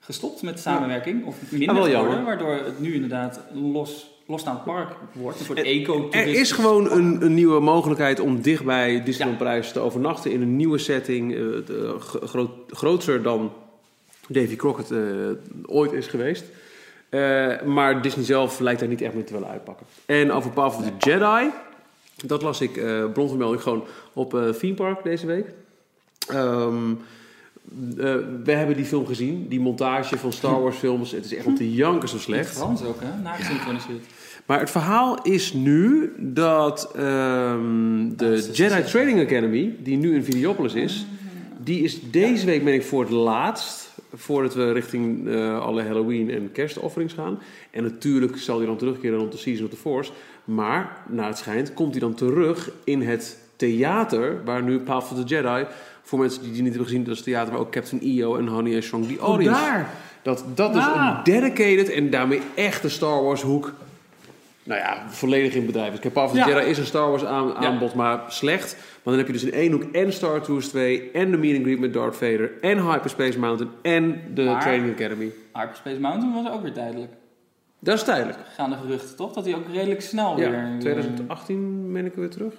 gestopt 0.00 0.42
met 0.42 0.60
samenwerking. 0.60 1.26
Of 1.26 1.36
minder 1.50 1.68
Ah, 1.68 1.74
wel 1.74 1.84
geworden, 1.84 2.08
jammer. 2.10 2.24
waardoor 2.24 2.54
het 2.64 2.80
nu 2.80 2.94
inderdaad 2.94 3.40
los, 3.52 4.10
losstaand 4.26 4.64
park 4.64 4.88
wordt. 5.12 5.38
Een 5.38 5.44
soort 5.44 5.58
Er- 5.58 5.64
eco 5.64 6.08
Er 6.10 6.26
is 6.26 6.52
gewoon 6.52 6.90
een, 6.90 7.24
een 7.24 7.34
nieuwe 7.34 7.60
mogelijkheid 7.60 8.20
om 8.20 8.40
dicht 8.42 8.64
bij 8.64 9.02
Disneyland 9.04 9.38
Parijs 9.38 9.72
te 9.72 9.80
overnachten 9.80 10.30
in 10.32 10.42
een 10.42 10.56
nieuwe 10.56 10.78
setting. 10.78 11.34
eh, 11.34 12.00
groot, 12.22 12.50
groter 12.70 13.22
dan 13.22 13.52
Davy 14.28 14.56
Crockett 14.56 14.90
eh, 14.90 14.98
ooit 15.66 15.92
is 15.92 16.06
geweest. 16.06 16.44
Eh, 17.08 17.62
maar 17.62 18.02
Disney 18.02 18.24
zelf 18.24 18.60
lijkt 18.60 18.80
daar 18.80 18.88
niet 18.88 19.00
echt 19.02 19.14
mee 19.14 19.24
te 19.24 19.32
willen 19.32 19.48
uitpakken. 19.48 19.86
En 20.06 20.32
over 20.32 20.50
Path 20.50 20.74
of 20.76 20.82
the 20.82 21.10
Jedi, 21.10 21.50
dat 22.24 22.42
las 22.42 22.60
ik 22.60 22.76
eh 22.76 23.04
bronvermelding 23.12 23.62
gewoon 23.62 23.84
op 24.12 24.34
eh 24.34 24.48
Theme 24.48 24.74
Park 24.74 25.02
deze 25.04 25.26
week. 25.26 25.46
Ehm, 26.28 26.90
eh, 27.98 28.14
we 28.44 28.52
hebben 28.52 28.76
die 28.76 28.84
film 28.84 29.06
gezien, 29.06 29.48
die 29.48 29.60
montage 29.60 30.18
van 30.18 30.32
Star 30.32 30.60
Wars 30.62 30.76
films. 30.76 31.10
Het 31.12 31.24
is 31.24 31.34
echt 31.34 31.46
om 31.46 31.54
te 31.56 31.72
janken 31.72 32.08
zo 32.08 32.14
In 32.14 32.20
het 32.20 32.30
slecht. 32.30 32.56
Frans 32.56 32.84
ook, 32.84 33.00
hè? 33.00 33.22
Nagesynchroniseerd. 33.22 34.04
Maar 34.46 34.60
het 34.60 34.70
verhaal 34.70 35.22
is 35.22 35.52
nu 35.52 36.12
dat 36.18 36.90
ehm, 36.96 38.08
de 38.16 38.32
is- 38.32 38.56
Jedi 38.56 38.82
Training 38.82 39.20
Academy, 39.20 39.74
die 39.82 39.96
nu 39.96 40.14
in 40.14 40.24
Videopolis 40.24 40.74
is, 40.74 41.06
die 41.58 41.82
is 41.82 42.10
deze 42.10 42.46
week, 42.46 42.64
ben 42.64 42.74
ik 42.74 42.82
voor 42.84 43.00
het 43.02 43.10
laatst 43.10 43.84
voordat 44.14 44.54
we 44.54 44.72
richting 44.72 45.28
eh, 45.28 45.58
alle 45.60 45.82
Halloween 45.82 46.30
en 46.30 46.52
kerstofferings 46.52 47.12
gaan. 47.14 47.38
En 47.70 47.82
natuurlijk 47.82 48.38
zal 48.38 48.56
hij 48.58 48.66
dan 48.66 48.76
terugkeren 48.76 49.18
rond 49.18 49.32
de 49.32 49.38
Season 49.38 49.64
of 49.64 49.70
the 49.70 49.76
Force. 49.76 50.10
Maar, 50.44 50.96
naar 51.08 51.28
het 51.28 51.38
schijnt, 51.38 51.74
komt 51.74 51.90
hij 51.90 52.00
dan 52.00 52.14
terug 52.14 52.70
in 52.84 53.02
het 53.02 53.38
theater 53.56 54.40
waar 54.44 54.62
nu 54.62 54.78
Path 54.78 55.02
of 55.12 55.18
the 55.18 55.34
Jedi... 55.34 55.66
Voor 56.02 56.18
mensen 56.18 56.42
die 56.42 56.52
die 56.52 56.60
niet 56.62 56.70
hebben 56.70 56.88
gezien, 56.88 57.04
dat 57.04 57.12
is 57.12 57.18
het 57.18 57.26
theater 57.28 57.52
waar 57.52 57.60
ook 57.60 57.70
Captain 57.72 58.02
EO 58.02 58.36
en 58.36 58.46
Honey 58.46 58.74
and 58.74 58.84
Shrunk 58.84 59.08
the 59.08 59.14
Oh, 59.20 59.28
Audience... 59.28 59.60
daar. 59.60 59.90
Dat, 60.22 60.44
dat 60.54 60.76
is 60.76 60.82
Ah. 60.82 61.14
een 61.24 61.32
dedicated 61.32 61.88
en 61.90 62.10
daarmee 62.10 62.40
echt 62.54 62.84
een 62.84 62.90
Star 62.90 63.22
Wars 63.22 63.42
hoek. 63.42 63.72
Nou 64.66 64.80
ja, 64.80 65.04
volledig 65.08 65.54
in 65.54 65.66
bedrijf. 65.66 65.94
Dus 65.98 66.12
the 66.12 66.36
Ja. 66.36 66.48
Jedi 66.48 66.66
is 66.70 66.78
een 66.78 66.84
Star 66.86 67.08
Wars 67.10 67.24
aan, 67.24 67.54
aanbod, 67.54 67.94
maar 67.94 68.20
slecht. 68.28 68.74
Maar 68.74 69.14
dan 69.14 69.16
heb 69.16 69.26
je 69.26 69.32
dus 69.32 69.44
in 69.44 69.52
één 69.52 69.72
hoek 69.72 69.82
en 69.92 70.12
Star 70.12 70.40
Tours 70.42 70.68
2... 70.68 71.10
en 71.10 71.30
de 71.30 71.36
meet 71.36 71.56
and 71.56 71.64
greet 71.64 71.78
met 71.78 71.92
Darth 71.92 72.14
Vader... 72.16 72.50
en 72.60 72.90
Hyperspace 72.90 73.38
Mountain 73.38 73.72
en 73.82 74.20
de 74.34 74.42
Maar- 74.44 74.60
Training 74.60 74.92
Academy. 74.92 75.32
Hyperspace 75.52 76.00
Mountain 76.00 76.42
was 76.42 76.52
ook 76.52 76.62
weer 76.62 76.72
tijdelijk. 76.72 77.12
Dat 77.78 77.94
is 77.94 78.02
tijdelijk. 78.04 78.38
Gaan 78.54 78.70
de 78.70 78.76
geruchten 78.76 79.16
toch? 79.16 79.32
Dat 79.32 79.44
hij 79.44 79.54
ook 79.54 79.66
redelijk 79.72 80.00
snel 80.00 80.38
Ja, 80.40 80.50
weer... 80.50 80.66
2018 80.78 81.92
ben 81.92 82.04
ik 82.06 82.14
weer 82.14 82.30
terug. 82.30 82.54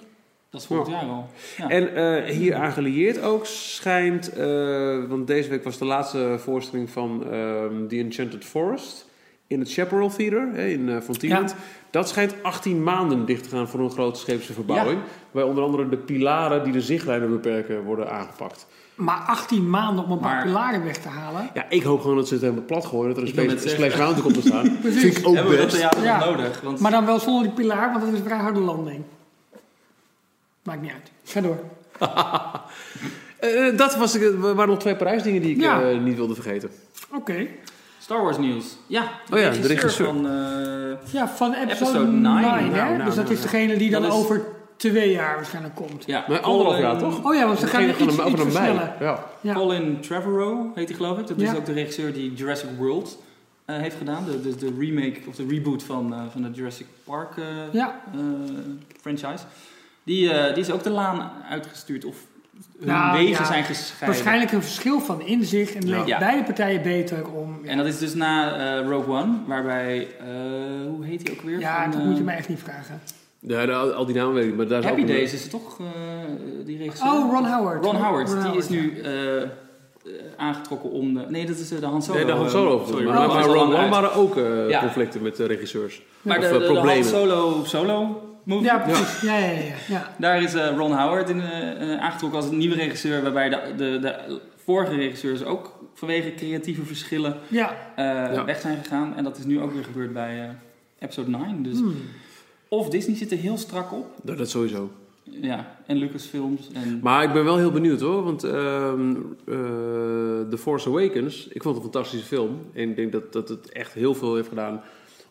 Dat 0.50 0.60
is 0.60 0.66
volgend 0.66 0.88
jaar 0.88 1.04
al. 1.04 1.28
Ja. 1.56 1.68
En 1.68 1.94
eh, 1.94 2.24
hier 2.34 2.54
aangelieerd 2.54 3.22
ook 3.22 3.46
schijnt... 3.46 4.32
eh, 4.32 5.04
want 5.08 5.26
deze 5.26 5.48
week 5.48 5.64
was 5.64 5.78
de 5.78 5.84
laatste 5.84 6.34
voorstelling 6.38 6.90
van 6.90 7.24
ehm, 7.32 7.86
The 7.88 7.96
Enchanted 7.96 8.44
Forest... 8.44 9.06
in 9.48 9.60
het 9.60 9.72
Chaparral 9.72 10.08
Theater 10.10 10.48
hè, 10.52 10.66
in 10.66 10.88
uh, 10.88 11.00
Frontierland. 11.00 11.54
Dat 11.90 12.08
schijnt 12.08 12.34
18 12.42 12.82
maanden 12.82 13.24
dicht 13.26 13.42
te 13.42 13.48
gaan 13.48 13.68
voor 13.68 13.80
een 13.80 13.90
grote 13.90 14.20
scheepse 14.20 14.52
verbouwing. 14.52 15.00
Waarbij 15.30 15.50
onder 15.50 15.64
andere 15.64 15.88
de 15.88 15.96
pilaren 15.96 16.64
die 16.64 16.72
de 16.72 16.80
zichtlijnen 16.80 17.30
beperken 17.30 17.82
worden 17.82 18.10
aangepakt. 18.10 18.66
Maar 18.94 19.18
18 19.26 19.70
maanden 19.70 20.04
om 20.04 20.10
een 20.10 20.18
paar 20.18 20.34
Maar- 20.34 20.44
pilaren 20.44 20.84
weg 20.84 20.96
te 20.96 21.08
halen. 21.08 21.50
Ja, 21.54 21.66
ik 21.68 21.82
hoop 21.82 22.00
gewoon 22.00 22.16
dat 22.16 22.26
ze 22.28 22.34
het 22.34 22.42
helemaal 22.42 22.64
plat 22.64 22.86
gooien. 22.86 23.14
Dat 23.14 23.28
er 23.28 23.38
een. 23.50 23.58
Splash 23.58 23.96
Mountain 23.96 24.22
komt 24.22 24.34
te 24.34 24.40
staan. 24.48 24.78
Precies. 24.80 25.00
Vind 25.00 25.16
ik 25.18 25.26
ook 25.26 25.34
Hebben 25.34 25.52
we 25.52 25.58
dat 25.58 25.66
best. 25.66 25.78
theater 25.78 26.02
Ja. 26.02 26.18
nodig? 26.24 26.60
Want 26.60 26.80
Maar 26.80 26.90
dan 26.90 27.06
wel 27.06 27.18
zonder 27.20 27.42
die 27.42 27.52
pilaar, 27.52 27.90
want 27.90 28.00
dat 28.04 28.12
is 28.12 28.18
een 28.18 28.24
vrij 28.24 28.38
harde 28.38 28.60
landing. 28.60 29.02
Maakt 30.62 30.80
niet 30.82 30.92
uit. 30.92 31.10
Ga 31.24 31.40
door. 31.40 31.58
Eh, 33.38 33.76
dat 33.76 33.96
was, 33.96 34.14
ik- 34.14 34.34
waren 34.38 34.68
nog 34.68 34.78
twee 34.78 34.96
prijsdingen 34.96 35.42
die 35.42 35.50
ik 35.54 35.60
Ja. 35.60 35.82
eh, 35.82 35.98
niet 36.00 36.16
wilde 36.16 36.34
vergeten. 36.34 36.70
Oké. 37.14 37.46
Star 38.08 38.22
Wars 38.22 38.38
nieuws. 38.38 38.64
Ja, 38.86 39.02
Oh 39.32 39.38
ja, 39.38 39.50
de 39.50 39.66
regisseur. 39.66 40.06
van... 40.06 40.26
eh, 40.28 41.12
Ja, 41.12 41.28
van 41.28 41.52
episode, 41.54 41.90
Episode 41.90 42.06
9, 42.06 42.20
nine. 42.20 42.46
hè? 42.46 42.50
Nou, 42.50 42.96
nou, 42.96 43.04
dus 43.04 43.14
dat 43.14 43.24
nou, 43.24 43.36
is 43.36 43.42
degene 43.42 43.76
die 43.76 43.90
dan 43.90 44.04
is- 44.04 44.10
over 44.12 44.42
twee 44.76 45.10
jaar 45.10 45.34
waarschijnlijk 45.34 45.74
komt. 45.74 46.04
ja, 46.06 46.24
Maar 46.28 46.40
anderhalf 46.40 46.78
jaar, 46.78 46.98
toch? 46.98 47.24
Oh 47.24 47.34
ja, 47.34 47.46
want 47.46 47.58
ze 47.58 47.66
gaan 47.66 47.88
iets, 47.88 47.98
iets 47.98 48.16
de- 48.16 48.30
de 48.30 48.36
versnellen. 48.36 48.92
Ja. 49.00 49.24
Ja. 49.40 49.54
Colin 49.54 50.00
Trevorrow 50.00 50.74
heet 50.76 50.88
hij 50.88 50.96
geloof 50.96 51.18
ik. 51.18 51.26
Dat 51.26 51.40
Ja. 51.40 51.52
is 51.52 51.58
ook 51.58 51.66
de 51.66 51.72
regisseur 51.72 52.12
die 52.12 52.32
Jurassic 52.34 52.68
World 52.78 53.18
eh, 53.64 53.76
heeft 53.76 53.96
gedaan. 53.96 54.24
De, 54.24 54.40
de, 54.40 54.56
de 54.56 54.72
remake 54.78 55.20
of 55.28 55.34
de 55.34 55.46
reboot 55.48 55.82
van, 55.82 56.12
eh, 56.14 56.20
van 56.32 56.42
de 56.42 56.50
Jurassic 56.52 56.86
Park 57.04 57.36
eh, 57.36 57.44
Ja. 57.72 58.00
eh, 58.14 58.20
franchise. 59.00 59.44
Die, 60.04 60.32
eh, 60.32 60.54
die 60.54 60.62
is 60.62 60.70
ook 60.70 60.82
de 60.82 60.90
laan 60.90 61.30
uitgestuurd. 61.50 62.04
Of 62.04 62.16
Nou, 62.80 63.12
wegen 63.18 63.30
ja. 63.30 63.44
zijn 63.44 63.64
gescheiden. 63.64 64.06
Waarschijnlijk 64.08 64.52
een 64.52 64.62
verschil 64.62 65.00
van 65.00 65.20
inzicht 65.20 65.74
en 65.74 65.88
leek 65.88 66.06
Ja. 66.06 66.18
beide 66.18 66.42
partijen 66.42 66.82
beter 66.82 67.28
om... 67.28 67.58
En 67.64 67.76
dat 67.76 67.86
is 67.86 67.98
dus 67.98 68.14
na 68.14 68.56
eh, 68.80 68.86
Rogue 68.88 69.14
One. 69.14 69.32
Waarbij, 69.46 70.08
eh, 70.20 70.26
hoe 70.88 71.04
heet 71.04 71.28
hij 71.28 71.36
ook 71.36 71.42
weer? 71.44 71.58
ja, 71.60 71.82
Van, 71.82 71.90
dat 71.90 72.00
eh, 72.00 72.06
moet 72.06 72.16
je 72.16 72.22
mij 72.22 72.36
echt 72.36 72.48
niet 72.48 72.58
vragen. 72.62 73.00
Ja, 73.40 73.66
de- 73.66 73.72
al, 73.74 74.06
die 74.06 74.14
namen 74.14 74.34
weet 74.34 74.46
ik, 74.48 74.56
maar 74.56 74.66
daar 74.66 74.78
is 74.78 74.84
Happy 74.84 75.00
ook 75.02 75.08
een- 75.08 75.14
Days 75.14 75.32
is 75.32 75.42
het 75.42 75.50
toch, 75.50 75.78
eh, 75.80 75.86
die 76.66 76.78
regisseur? 76.78 77.08
Oh, 77.12 77.32
Ron 77.32 77.46
Howard. 77.46 77.84
Ron 77.84 77.96
Howard, 77.96 78.32
Ron 78.32 78.42
die 78.50 78.56
is 78.60 78.68
nu 78.68 79.00
eh, 79.00 79.42
eh, 79.42 79.48
aangetrokken 80.36 80.90
om 80.90 81.14
de... 81.14 81.24
Nee, 81.28 81.46
dat 81.46 81.58
is 81.58 81.70
eh, 81.70 81.80
de 81.80 81.86
Han 81.86 82.02
Solo. 82.02 82.16
Nee, 82.16 82.26
de 82.26 82.32
Han 82.32 82.50
Solo. 82.50 82.84
Sorry, 82.88 83.04
maar 83.06 83.16
Ron 83.16 83.34
maar 83.70 83.78
One 83.78 83.88
waren 83.88 84.14
ook 84.14 84.36
eh, 84.36 84.68
Ja. 84.68 84.80
conflicten 84.80 85.22
met 85.22 85.36
de 85.36 85.46
regisseurs. 85.46 86.02
Maar 86.22 86.38
Of, 86.38 86.42
de, 86.42 86.48
eh, 86.48 86.52
de, 86.54 86.58
de 86.60 86.64
Han 86.66 86.74
problemen. 86.74 87.04
Solo 87.04 87.62
solo 87.64 88.22
movie, 88.48 88.64
Ja, 88.66 88.78
precies. 88.78 89.20
Ja, 89.20 89.36
ja, 89.38 89.46
ja. 89.50 89.60
ja. 89.60 89.74
ja. 89.88 90.14
daar 90.18 90.42
is 90.42 90.54
eh, 90.54 90.76
Ron 90.76 90.92
Howard 90.92 91.28
in, 91.28 91.40
eh, 91.40 91.92
eh, 91.94 92.00
aangetrokken 92.00 92.40
als 92.40 92.48
een 92.50 92.56
nieuwe 92.58 92.74
regisseur. 92.74 93.22
Waarbij 93.22 93.48
de, 93.48 93.60
de, 93.76 93.98
de 94.00 94.40
vorige 94.56 94.94
regisseurs 94.94 95.44
ook 95.44 95.76
vanwege 95.94 96.34
creatieve 96.34 96.84
verschillen 96.84 97.36
ja. 97.48 97.76
eh, 97.96 98.04
Ja. 98.34 98.44
weg 98.44 98.60
zijn 98.60 98.78
gegaan. 98.82 99.16
En 99.16 99.24
dat 99.24 99.38
is 99.38 99.44
nu 99.44 99.60
ook 99.60 99.72
weer 99.72 99.84
gebeurd 99.84 100.12
bij 100.12 100.42
eh, 100.42 100.48
episode 100.98 101.30
9. 101.30 101.62
Dus 101.62 101.78
Hmm. 101.78 101.94
of 102.68 102.88
Disney 102.88 103.16
zit 103.16 103.30
er 103.32 103.38
heel 103.38 103.56
strak 103.58 103.92
op. 103.92 104.06
Dat, 104.22 104.38
dat 104.38 104.50
sowieso. 104.50 104.90
Ja, 105.40 105.76
en 105.86 105.96
Lucasfilms. 105.96 106.68
En, 106.72 107.00
Maar 107.02 107.22
ik 107.22 107.32
ben 107.32 107.44
wel 107.44 107.56
heel 107.56 107.70
benieuwd 107.70 108.00
hoor, 108.00 108.22
want 108.24 108.44
ehm, 108.44 109.10
eh, 109.46 109.54
The 110.50 110.58
Force 110.58 110.88
Awakens, 110.88 111.48
ik 111.48 111.62
vond 111.62 111.74
het 111.76 111.84
een 111.84 111.90
fantastische 111.92 112.26
film. 112.26 112.60
En 112.74 112.88
ik 112.90 112.96
denk 112.96 113.12
dat, 113.12 113.32
dat 113.32 113.48
het 113.48 113.72
echt 113.72 113.92
heel 113.92 114.14
veel 114.14 114.34
heeft 114.34 114.48
gedaan 114.48 114.80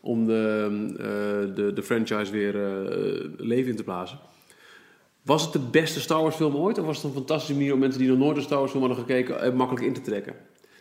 om 0.01 0.25
de, 0.25 0.67
eh, 0.97 1.55
de, 1.55 1.73
de 1.73 1.83
franchise 1.83 2.31
weer 2.31 2.55
eh, 2.55 3.29
leven 3.37 3.69
in 3.71 3.75
te 3.77 3.83
blazen. 3.83 4.17
Was 5.23 5.43
het 5.43 5.53
de 5.53 5.59
beste 5.71 5.99
Star 5.99 6.21
Wars 6.21 6.35
film 6.35 6.55
ooit? 6.55 6.77
Of 6.79 6.85
was 6.85 6.95
het 6.95 7.05
een 7.05 7.11
fantastische 7.11 7.53
manier 7.55 7.73
om 7.73 7.79
mensen 7.79 7.99
die 7.99 8.09
nog 8.09 8.17
nooit 8.17 8.37
een 8.37 8.43
Star 8.43 8.57
Wars 8.59 8.71
film 8.71 8.83
hadden 8.83 9.03
gekeken, 9.05 9.41
eh, 9.41 9.51
makkelijk 9.53 9.85
in 9.85 9.93
te 9.93 10.01
trekken? 10.01 10.33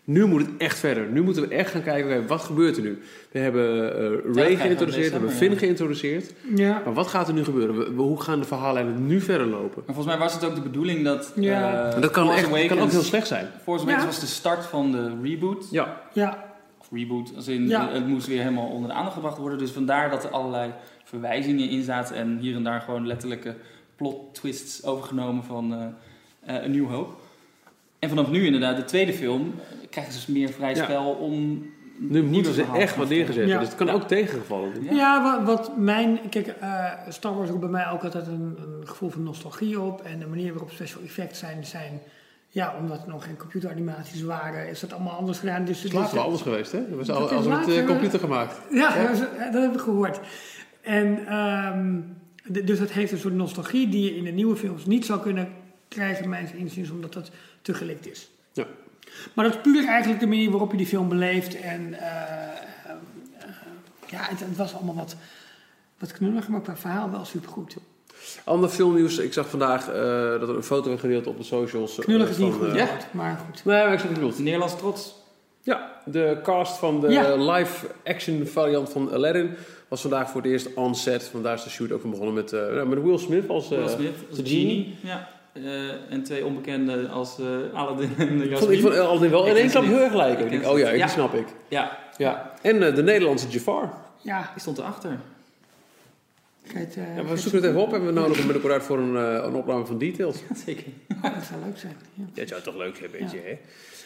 Nu 0.04 0.24
moet 0.26 0.40
het 0.40 0.50
echt 0.58 0.78
verder. 0.78 1.06
Nu 1.10 1.22
moeten 1.22 1.48
we 1.48 1.54
echt 1.54 1.70
gaan 1.70 1.82
kijken, 1.82 2.16
oké, 2.18 2.26
wat 2.26 2.40
gebeurt 2.40 2.76
er 2.76 2.82
nu? 2.82 2.98
We 3.32 3.38
hebben 3.38 3.94
eh, 3.94 4.34
Ray 4.34 4.50
we 4.50 4.56
geïntroduceerd, 4.56 5.06
we 5.06 5.12
hebben 5.12 5.30
Finn 5.30 5.52
ja. 5.52 5.58
geïntroduceerd. 5.58 6.32
ja. 6.54 6.82
Maar 6.84 6.94
wat 6.94 7.06
gaat 7.06 7.28
er 7.28 7.34
nu 7.34 7.44
gebeuren? 7.44 7.78
We- 7.78 7.94
we- 7.94 8.02
hoe 8.02 8.20
gaan 8.22 8.40
de 8.40 8.46
verhaallijnen 8.46 9.06
nu 9.06 9.20
verder 9.20 9.46
lopen? 9.46 9.82
maar 9.86 9.94
volgens 9.94 10.06
mij 10.06 10.18
was 10.18 10.32
het 10.34 10.44
ook 10.44 10.54
de 10.54 10.60
bedoeling 10.60 11.04
dat... 11.04 11.32
Ja. 11.36 11.86
eh, 11.94 12.00
dat 12.00 12.10
kan, 12.10 12.24
Force 12.26 12.40
echt, 12.42 12.50
dat 12.52 12.66
kan 12.76 12.78
ook 12.86 12.90
heel 12.90 13.02
slecht 13.02 13.26
zijn. 13.26 13.46
Force 13.62 13.82
Awakens 13.84 14.02
Ja. 14.04 14.10
was 14.10 14.20
de 14.20 14.26
start 14.26 14.64
van 14.64 14.92
de 14.92 15.10
reboot. 15.22 15.66
Ja, 15.70 16.00
Ja. 16.12 16.45
Reboot, 16.92 17.32
als 17.36 17.48
in 17.48 17.68
Ja. 17.68 17.90
het 17.92 18.06
moest 18.06 18.26
weer 18.26 18.38
helemaal 18.42 18.68
onder 18.68 18.88
de 18.88 18.94
aandacht 18.94 19.14
gebracht 19.14 19.38
worden. 19.38 19.58
Dus 19.58 19.70
vandaar 19.70 20.10
dat 20.10 20.24
er 20.24 20.30
allerlei 20.30 20.72
verwijzingen 21.04 21.68
in 21.68 21.82
zaten 21.82 22.16
en 22.16 22.38
hier 22.38 22.56
en 22.56 22.64
daar 22.64 22.80
gewoon 22.80 23.06
letterlijke 23.06 23.56
plot 23.96 24.34
twists 24.34 24.84
overgenomen 24.84 25.44
van 25.44 25.74
eh 25.74 25.86
eh, 26.46 26.62
een 26.62 26.70
nieuw 26.70 26.88
hoop. 26.88 27.20
En 27.98 28.08
vanaf 28.08 28.30
nu 28.30 28.44
inderdaad, 28.44 28.76
de 28.76 28.84
tweede 28.84 29.12
film, 29.12 29.54
eh, 29.82 29.88
krijgen 29.90 30.12
ze 30.12 30.18
dus 30.18 30.26
meer 30.36 30.48
vrij 30.48 30.74
Ja. 30.74 30.84
spel 30.84 31.10
om... 31.10 31.66
nu 31.98 32.22
moeten 32.22 32.52
ze 32.54 32.64
echt 32.74 32.96
wat 32.96 33.08
neergezet. 33.08 33.48
Ja. 33.48 33.58
Dus 33.58 33.68
het 33.68 33.76
kan 33.76 33.90
ook 33.90 34.02
tegengevallen. 34.08 34.84
Ja. 34.84 34.92
Ja, 34.92 35.22
wat, 35.22 35.56
wat 35.66 35.76
mijn... 35.76 36.20
Kijk, 36.30 36.46
eh, 36.46 36.92
Star 37.08 37.36
Wars 37.36 37.48
roept 37.48 37.60
bij 37.60 37.70
mij 37.70 37.90
ook 37.90 38.04
altijd 38.04 38.26
een, 38.26 38.56
een 38.80 38.88
gevoel 38.88 39.10
van 39.10 39.22
nostalgie 39.22 39.80
op. 39.80 40.02
En 40.02 40.18
de 40.18 40.26
manier 40.26 40.50
waarop 40.52 40.70
special 40.70 41.02
effects 41.02 41.38
zijn, 41.38 41.64
zijn... 41.64 42.00
Ja, 42.56 42.74
omdat 42.80 43.02
er 43.02 43.08
nog 43.08 43.24
geen 43.24 43.36
computeranimaties 43.36 44.22
waren, 44.22 44.68
is 44.68 44.80
dat 44.80 44.92
allemaal 44.92 45.16
anders 45.16 45.38
gedaan. 45.38 45.64
Dus, 45.64 45.82
Het 45.82 45.92
is 45.92 46.00
dus- 46.00 46.12
wel 46.12 46.22
anders 46.22 46.42
geweest, 46.42 46.72
hè? 46.72 46.78
We 46.96 47.04
zijn 47.04 47.22
is 47.22 47.30
als 47.30 47.46
met 47.46 47.66
hè? 47.66 47.84
computer 47.84 48.18
gemaakt. 48.18 48.60
Ja, 48.70 49.02
dat, 49.02 49.10
is- 49.10 49.52
dat 49.52 49.62
heb 49.62 49.72
ik 49.74 49.80
gehoord. 49.80 50.20
En 50.80 51.26
ehm, 51.26 52.00
dus 52.64 52.78
dat 52.78 52.90
heeft 52.90 53.12
een 53.12 53.18
soort 53.18 53.34
nostalgie 53.34 53.88
die 53.88 54.04
je 54.04 54.16
in 54.16 54.24
de 54.24 54.30
nieuwe 54.30 54.56
films 54.56 54.86
niet 54.86 55.06
zou 55.06 55.20
kunnen 55.20 55.48
krijgen, 55.88 56.28
mijns 56.28 56.52
inziens, 56.52 56.90
omdat 56.90 57.12
dat 57.12 57.30
te 57.62 57.74
gelikt 57.74 58.10
is. 58.10 58.30
Ja. 58.52 58.66
Maar 59.34 59.44
dat 59.44 59.54
is 59.54 59.60
puur 59.60 59.86
eigenlijk 59.86 60.20
de 60.20 60.26
manier 60.26 60.50
waarop 60.50 60.70
je 60.70 60.76
die 60.76 60.86
film 60.86 61.08
beleeft. 61.08 61.60
En 61.60 61.94
eh, 61.94 62.06
eh, 62.06 62.50
eh, 63.38 63.46
ja, 64.06 64.20
het, 64.20 64.40
het 64.40 64.56
was 64.56 64.74
allemaal 64.74 64.94
wat, 64.94 65.16
wat 65.98 66.12
knulliger, 66.12 66.50
maar 66.50 66.60
qua 66.60 66.76
verhaal 66.76 67.10
wel 67.10 67.24
supergoed. 67.24 67.76
Ander 68.44 68.68
filmnieuws. 68.68 69.18
Ik 69.18 69.32
zag 69.32 69.48
vandaag 69.48 69.88
eh, 69.88 69.94
dat 70.40 70.48
er 70.48 70.56
een 70.56 70.62
foto 70.62 70.88
werd 70.88 71.00
gedeeld 71.00 71.26
op 71.26 71.38
de 71.38 71.44
socials. 71.44 71.98
eh, 71.98 72.04
Knullig 72.04 72.28
is 72.28 72.36
niet 72.36 72.52
van, 72.52 72.58
goed, 72.58 72.68
eh, 72.68 72.74
Ja. 72.76 72.88
maar 73.10 73.40
goed. 73.46 73.64
Nee, 73.64 73.84
maar 73.84 73.92
ik 73.92 73.98
snap 73.98 74.08
wat 74.10 74.16
je 74.16 74.20
bedoelt. 74.20 74.38
Nederlands 74.38 74.76
trots. 74.76 75.14
Ja, 75.62 75.90
de 76.04 76.38
cast 76.42 76.78
van 76.78 77.00
de 77.00 77.08
Ja. 77.10 77.34
live-action 77.52 78.46
variant 78.46 78.88
van 78.90 79.12
Aladdin 79.12 79.50
was 79.88 80.00
vandaag 80.00 80.30
voor 80.30 80.42
het 80.42 80.50
eerst 80.50 80.74
on 80.74 80.94
set. 80.94 81.24
Vandaar 81.24 81.54
is 81.54 81.62
de 81.64 81.70
shoot 81.70 81.92
ook 81.92 82.02
begonnen 82.02 82.34
met, 82.34 82.52
eh, 82.52 82.74
ja, 82.74 82.84
met 82.84 83.02
Will 83.02 83.18
Smith 83.18 83.48
als... 83.48 83.70
eh, 83.70 83.78
Will 83.78 83.88
Smith 83.88 84.14
als 84.28 84.38
de 84.38 84.44
genie. 84.46 84.66
genie. 84.68 84.96
Ja. 85.02 85.28
Eh, 85.52 86.12
en 86.12 86.22
twee 86.22 86.44
onbekenden 86.44 87.10
als 87.10 87.38
eh 87.38 87.78
Aladdin 87.78 88.10
en 88.18 88.24
ik 88.26 88.38
vond, 88.38 88.50
Jasmine. 88.50 88.72
ik 88.74 88.80
vond 88.80 88.94
Aladdin 88.98 89.30
wel 89.30 89.44
Ik 89.46 89.50
in 89.50 89.56
één 89.56 89.70
klap 89.70 89.84
heel 89.84 89.98
erg 90.00 90.14
lijken. 90.14 90.70
Oh 90.70 90.78
ja, 90.78 90.88
die 90.90 90.98
Ja. 90.98 91.06
snap 91.06 91.34
ik. 91.34 91.46
Ja, 91.68 91.98
Ja. 92.16 92.52
En 92.62 92.82
eh, 92.86 92.94
de 92.94 93.02
Nederlandse 93.02 93.48
Jafar. 93.48 93.92
Ja, 94.22 94.50
die 94.52 94.60
stond 94.60 94.78
erachter. 94.78 95.18
Je 96.72 97.00
eh, 97.00 97.16
Ja, 97.16 97.22
we 97.22 97.30
je 97.30 97.36
zoeken 97.36 97.60
het 97.60 97.70
even 97.70 97.82
op 97.82 97.92
en 97.92 98.06
we 98.06 98.12
nodigen 98.12 98.36
hem 98.36 98.44
binnenkort 98.44 98.72
uit 98.72 98.82
voor 98.82 98.98
een, 98.98 99.16
eh, 99.16 99.44
een 99.44 99.54
opname 99.54 99.86
van 99.86 99.98
Details. 99.98 100.42
Zeker. 100.66 100.84
Oh, 101.08 101.22
dat 101.34 101.44
zou 101.44 101.60
leuk 101.64 101.78
zijn. 101.78 101.96
Ja. 102.14 102.24
Dat 102.34 102.48
zou 102.48 102.62
toch 102.62 102.76
leuk 102.76 102.96
zijn, 102.96 103.10
een 103.12 103.18
beetje, 103.20 103.38
hè? 103.38 103.58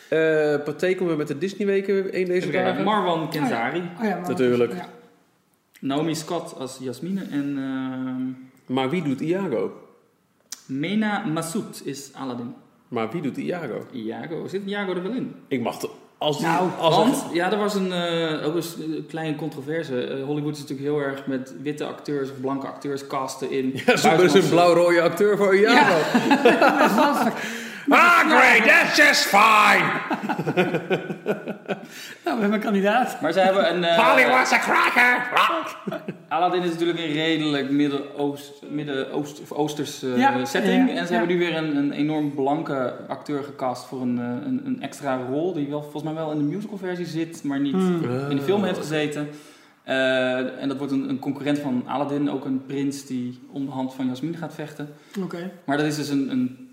Eh 0.09 0.65
Pathé 0.65 0.95
komen 0.95 1.13
we 1.13 1.19
met 1.19 1.29
de 1.29 1.39
Disney-weken 1.39 2.13
één 2.13 2.27
deze 2.27 2.51
dagen. 2.51 2.85
Marwan 2.85 3.31
Kenzari. 3.31 3.91
Oh 3.99 4.05
ja, 4.05 4.21
Natuurlijk. 4.29 4.73
Ja. 4.73 4.89
Naomi 5.81 6.15
Scott 6.15 6.55
als 6.55 6.79
Jasmine 6.81 7.25
en 7.31 7.59
ehm, 7.59 8.75
Maar 8.75 8.91
wie 8.91 9.03
doet 9.03 9.21
Iago? 9.21 9.73
Mena 10.67 11.25
Massoud 11.27 11.83
is 11.85 12.11
Aladdin. 12.15 12.55
Maar 12.89 13.11
wie 13.11 13.23
doet 13.23 13.37
Iago? 13.37 13.87
Iago, 13.93 14.49
zit 14.49 14.63
Iago 14.67 14.95
er 14.95 15.03
wel 15.03 15.13
in? 15.13 15.35
Ik 15.49 15.63
mag 15.63 15.79
toch... 15.79 15.95
Als 16.23 16.39
die, 16.39 16.47
Nou, 16.47 16.69
als 16.79 16.97
Want, 16.97 17.25
ja, 17.33 17.53
er 17.53 17.59
was 17.59 17.75
een, 17.75 17.93
eh, 17.93 18.47
ook 18.47 18.55
een 18.55 18.63
een 18.79 19.07
kleine 19.09 19.37
controverse. 19.37 20.07
Eh, 20.07 20.25
Hollywood 20.25 20.53
is 20.53 20.61
natuurlijk 20.61 20.89
heel 20.89 20.99
erg 20.99 21.27
met 21.27 21.55
witte 21.63 21.85
acteurs 21.85 22.31
of 22.31 22.41
blanke 22.41 22.67
acteurs 22.67 23.07
casten 23.07 23.51
in 23.51 23.73
Ja, 23.87 23.95
maar 24.03 24.21
eens 24.21 24.35
een 24.35 24.49
blauw-rode 24.49 25.03
acteur 25.03 25.37
voor 25.37 25.57
Iago. 25.57 26.19
Dat 26.79 26.91
is 26.91 26.97
lastig. 26.97 27.35
Ah, 27.89 28.19
great, 28.29 28.65
that's 28.65 28.97
just 28.97 29.23
fine. 29.27 29.85
Nou, 32.25 32.37
we 32.37 32.41
hebben 32.41 32.53
een 32.53 32.61
kandidaat. 32.61 33.21
Maar 33.21 33.33
ze 33.33 33.41
hebben 33.41 33.75
een... 33.75 33.85
eh, 33.85 34.09
Polly 34.13 34.29
was 34.29 34.53
a 34.53 34.59
cracker. 34.59 35.29
Aladdin 36.29 36.63
is 36.63 36.71
natuurlijk 36.71 36.99
een 36.99 37.13
redelijk 37.13 37.71
Midden-Oost, 37.71 38.53
Midden-Oost 38.71 39.41
of 39.41 39.53
Oosters 39.53 40.03
eh, 40.03 40.17
Ja, 40.19 40.45
setting. 40.45 40.89
ja, 40.91 40.95
en 40.97 41.07
ze 41.07 41.13
ja. 41.13 41.19
hebben 41.19 41.37
nu 41.37 41.43
weer 41.45 41.57
een, 41.57 41.77
een 41.77 41.93
enorm 41.93 42.35
blanke 42.35 42.95
acteur 43.09 43.43
gecast 43.43 43.87
voor 43.87 44.01
een, 44.01 44.19
eh, 44.19 44.25
een, 44.47 44.61
een 44.65 44.83
extra 44.83 45.17
rol. 45.31 45.53
Die 45.53 45.69
wel, 45.69 45.81
volgens 45.83 46.03
mij 46.03 46.15
wel 46.15 46.31
in 46.31 46.39
de 46.39 46.45
musicalversie 46.45 47.07
zit, 47.07 47.43
maar 47.45 47.61
niet 47.61 47.73
Hmm. 47.75 48.03
in 48.31 48.37
de 48.37 48.43
film 48.43 48.65
heeft 48.65 48.79
gezeten. 48.79 49.29
Eh, 49.85 50.63
en 50.63 50.69
dat 50.69 50.77
wordt 50.77 50.93
een, 50.93 51.09
een 51.09 51.19
concurrent 51.19 51.59
van 51.59 51.83
Aladdin, 51.87 52.31
ook 52.31 52.45
een 52.45 52.63
prins 52.67 53.07
die 53.07 53.41
om 53.53 53.65
de 53.67 53.71
hand 53.73 53.95
van 53.95 54.07
Jasmine 54.07 54.37
gaat 54.37 54.55
vechten. 54.55 54.89
Oké. 55.23 55.51
Maar 55.65 55.77
dat 55.77 55.87
is 55.87 55.97
dus 55.97 56.09
een, 56.09 56.31
een 56.31 56.70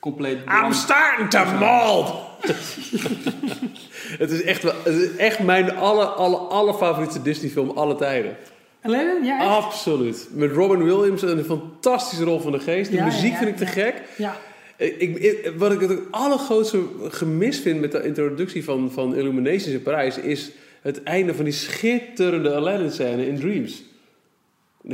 compleet... 0.00 0.38
I'm 0.64 0.72
starting 0.72 1.30
to 1.30 1.44
mold. 1.58 2.14
het, 4.18 4.30
is 4.30 4.42
echt, 4.42 4.62
wel- 4.62 4.74
het 4.84 4.94
is 4.94 5.16
echt 5.16 5.38
mijn 5.38 5.76
alle, 5.76 6.04
alle, 6.04 6.36
alle 6.36 6.74
favoriete 6.74 7.22
Disney 7.22 7.50
film 7.50 7.70
alle 7.70 7.96
tijden. 7.96 8.36
Alleen, 8.82 9.24
ja, 9.24 9.40
echt? 9.40 9.48
Absoluut. 9.48 10.28
Met 10.30 10.52
Robin 10.52 10.84
Williams 10.84 11.22
en 11.22 11.38
een 11.38 11.44
fantastische 11.44 12.24
rol 12.24 12.40
van 12.40 12.52
de 12.52 12.58
geest. 12.58 12.90
De 12.90 12.96
Ja, 12.96 13.04
muziek 13.04 13.32
ja, 13.32 13.38
vind 13.38 13.50
ik 13.50 13.56
te 13.56 13.64
ja. 13.64 13.70
gek. 13.70 13.94
Ja. 14.16 14.36
Ik, 14.76 15.00
ik, 15.18 15.52
wat 15.56 15.72
ik 15.72 15.80
het 15.80 15.98
allergrootste 16.10 16.82
gemis 17.08 17.60
vind 17.60 17.80
met 17.80 17.92
de 17.92 18.02
introductie 18.04 18.64
van, 18.64 18.90
van 18.92 19.14
Illuminations 19.16 19.66
in 19.74 19.82
Parijs... 19.82 20.18
is 20.18 20.50
het 20.82 21.02
einde 21.02 21.34
van 21.34 21.44
die 21.44 21.52
schitterende 21.54 22.54
Aladdin-scène 22.54 23.26
in 23.26 23.38
Dreams. 23.38 23.82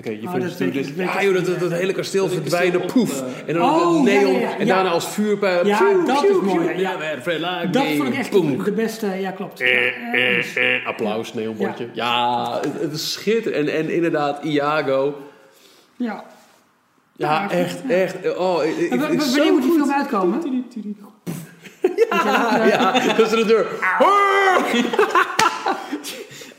Kijk 0.01 0.21
je 0.21 0.27
Oh, 0.27 0.33
dat 0.33 0.43
dat 0.43 0.59
ja, 0.59 0.65
ik 0.65 1.23
joh, 1.23 1.35
niet, 1.35 1.47
dat, 1.47 1.61
dat, 1.61 1.71
ja. 1.71 1.77
hele 1.77 1.93
kasteel 1.93 2.25
Dat 2.29 2.35
verdwijnen, 2.35 2.87
poef. 2.87 3.21
eh, 3.21 3.27
en 3.47 3.55
dan 3.55 3.71
Oh, 3.71 3.97
ja, 3.97 4.03
neon, 4.21 4.33
ja, 4.33 4.39
ja, 4.41 4.59
en 4.59 4.67
daarna 4.67 4.91
als 4.91 5.09
vuurpijl. 5.09 5.67
Ja, 5.67 5.77
Pjoe, 5.79 6.05
dat 6.07 6.21
pjoe, 6.21 6.31
is 6.31 6.37
mooi, 6.55 6.67
pjoe. 6.69 6.81
ja. 6.81 6.97
Ja, 7.21 7.67
Dat 7.67 7.85
vond 7.97 8.09
ik 8.09 8.15
echt 8.15 8.31
boom. 8.31 8.65
de 8.65 8.73
beste, 8.73 9.07
ja 9.07 9.31
klopt. 9.31 9.59
Ja, 9.59 9.67
Eh, 9.67 10.37
dus- 10.37 10.55
eh, 10.57 10.75
eh, 10.75 10.87
applaus, 10.87 11.35
neonbordje. 11.35 11.89
Ja, 11.93 12.59
het, 12.61 12.81
het 12.81 12.93
is 12.93 13.13
schitterend. 13.13 13.69
En, 13.69 13.75
en 13.75 13.91
inderdaad, 13.95 14.45
Iago. 14.45 15.15
ja. 15.97 16.25
Ja, 17.17 17.51
echt, 17.51 17.77
echt. 17.89 18.37
Oh, 18.37 18.65
ik, 18.65 18.77
ik, 18.77 18.91
zo 19.21 19.37
wanneer 19.37 19.53
moet 19.53 19.63
die 19.63 19.73
film 19.73 19.93
uitkomen? 19.93 20.65
Ja, 22.11 22.65
ja, 22.67 22.93
dat 23.17 23.27
is 23.27 23.31
de 23.31 23.45
deur. 23.47 23.67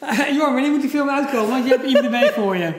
Uh, 0.12 0.36
Jor, 0.36 0.54
wanneer 0.54 0.72
moet 0.72 0.82
die 0.82 0.90
film 0.90 1.10
uitkomen? 1.10 1.50
Want 1.50 1.64
je 1.66 1.70
hebt 1.70 1.84
IMDb 1.92 2.30
voor 2.34 2.56
je. 2.58 2.68
Ik 2.68 2.74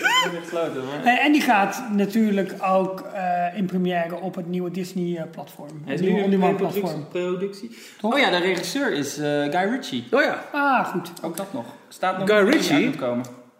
heb 0.00 0.32
het 0.32 0.42
gesloten. 0.42 0.82
Eh, 1.04 1.24
en 1.24 1.32
die 1.32 1.40
gaat 1.40 1.84
natuurlijk 1.92 2.54
ook 2.66 3.00
eh, 3.00 3.56
in 3.58 3.66
première 3.66 4.14
op 4.20 4.34
het 4.34 4.46
nieuwe 4.48 4.70
Disney-platform. 4.70 5.82
Hij 5.84 5.92
Het 5.92 6.00
nieuwe 6.00 6.14
nu 6.16 6.18
in 6.18 6.24
on-demand 6.24 6.56
productie. 6.56 6.80
platform. 6.82 7.08
productie. 7.08 7.70
Toch? 8.00 8.12
Oh 8.12 8.18
ja, 8.18 8.30
de 8.30 8.36
regisseur 8.38 8.92
is 8.92 9.18
eh, 9.18 9.42
Guy 9.42 9.70
Ritchie. 9.70 10.04
Oh 10.10 10.22
ja, 10.22 10.44
Ah, 10.52 10.86
goed. 10.86 11.12
Ook 11.22 11.36
dat 11.36 11.52
nog. 11.52 11.64
Staat 11.88 12.18
nog 12.18 12.28
Guy 12.28 12.48
Ritchie? 12.50 12.90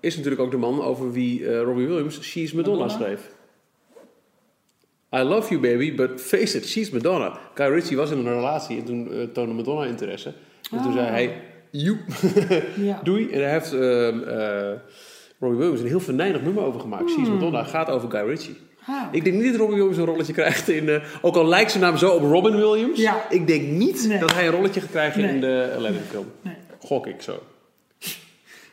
is 0.00 0.16
natuurlijk 0.16 0.42
ook 0.42 0.50
de 0.50 0.56
man 0.56 0.82
over 0.82 1.12
wie 1.12 1.48
eh, 1.48 1.60
Robbie 1.62 1.86
Williams 1.86 2.20
She's 2.22 2.52
Madonna, 2.52 2.78
Madonna? 2.84 3.04
schreef. 3.04 3.20
I 5.14 5.22
love 5.22 5.48
you 5.48 5.60
baby, 5.60 5.94
but 5.94 6.20
face 6.20 6.56
it, 6.56 6.66
she's 6.68 6.90
Madonna. 6.90 7.38
Guy 7.54 7.66
Ritchie 7.66 7.96
was 7.96 8.10
in 8.10 8.18
een 8.18 8.32
relatie 8.34 8.78
en 8.78 8.84
toen 8.84 9.12
eh, 9.12 9.22
toonde 9.32 9.54
Madonna 9.54 9.84
interesse. 9.84 10.28
En 10.70 10.82
toen 10.82 10.86
Ah. 10.86 10.92
zei 10.92 11.06
hij, 11.06 11.40
joep, 11.82 11.98
Ja. 12.76 13.00
doei. 13.04 13.30
En 13.30 13.40
daar 13.40 13.50
heeft 13.50 13.72
ehm, 13.72 14.20
eh, 14.22 14.72
Robbie 15.40 15.58
Williams 15.58 15.80
een 15.80 15.86
heel 15.86 16.00
venijnig 16.00 16.42
nummer 16.42 16.62
over 16.64 16.80
gemaakt. 16.80 17.10
She's 17.10 17.28
Madonna 17.28 17.64
gaat 17.64 17.90
over 17.90 18.10
Guy 18.10 18.20
Ritchie. 18.28 18.56
Ah. 18.86 19.02
Ik 19.10 19.24
denk 19.24 19.36
niet 19.36 19.50
dat 19.50 19.56
Robbie 19.60 19.76
Williams 19.76 19.96
een 19.98 20.04
rolletje 20.04 20.32
krijgt 20.32 20.68
in... 20.68 20.88
eh, 20.88 21.02
ook 21.22 21.36
al 21.36 21.46
lijkt 21.46 21.70
zijn 21.70 21.82
naam 21.82 21.96
zo 21.96 22.10
op 22.10 22.22
Robin 22.22 22.56
Williams. 22.56 23.00
Ja. 23.00 23.30
Ik 23.30 23.46
denk 23.46 23.68
niet 23.68 24.06
Nee. 24.08 24.18
dat 24.18 24.32
hij 24.34 24.46
een 24.46 24.52
rolletje 24.52 24.80
gaat 24.80 24.90
krijgen 24.90 25.20
Nee. 25.22 25.30
in 25.34 25.40
de 25.40 25.72
Aladdin 25.76 26.00
film. 26.10 26.26
Nee. 26.42 26.54
Gok 26.80 27.06
ik 27.06 27.22
zo. 27.22 27.42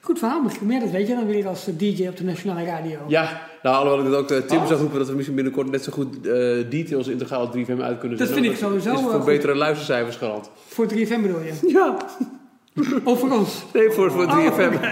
Goed 0.04 0.20
verhaal. 0.20 0.42
Maar 0.42 0.74
ja, 0.74 0.80
dat 0.80 0.90
weet 0.90 1.08
je 1.08 1.16
dan 1.16 1.26
weer 1.28 1.48
als 1.48 1.68
eh, 1.68 1.74
DJ 1.78 2.08
op 2.08 2.18
de 2.18 2.24
Nationale 2.24 2.66
Radio. 2.66 2.98
Ja, 3.08 3.42
nou, 3.64 3.76
alhoewel 3.76 4.06
ik 4.06 4.12
dat 4.12 4.20
ook 4.22 4.32
uh, 4.32 4.38
Tim 4.48 4.60
Wat? 4.60 4.68
zag 4.68 4.80
roepen 4.80 4.98
dat 4.98 5.08
we 5.08 5.14
misschien 5.16 5.36
binnenkort 5.36 5.70
net 5.72 5.84
zo 5.84 5.92
goed 5.92 6.16
eh, 6.16 6.32
details 6.70 7.08
integraal 7.08 7.48
3FM 7.48 7.80
uit 7.82 7.98
kunnen 8.00 8.18
Dat 8.18 8.28
zetten. 8.28 8.36
vind 8.36 8.46
ik 8.46 8.56
sowieso, 8.58 8.94
is 8.94 9.00
voor 9.02 9.12
goed. 9.12 9.26
betere 9.26 9.56
luistercijfers 9.56 10.16
garant. 10.16 10.50
Voor 10.68 10.86
3FM 10.94 11.22
bedoel 11.22 11.40
je? 11.42 11.54
Ja. 11.68 11.98
Of 13.04 13.20
voor 13.20 13.32
ons? 13.32 13.64
Nee, 13.74 13.90
voor, 13.92 14.12
voor 14.12 14.26
3FM. 14.26 14.82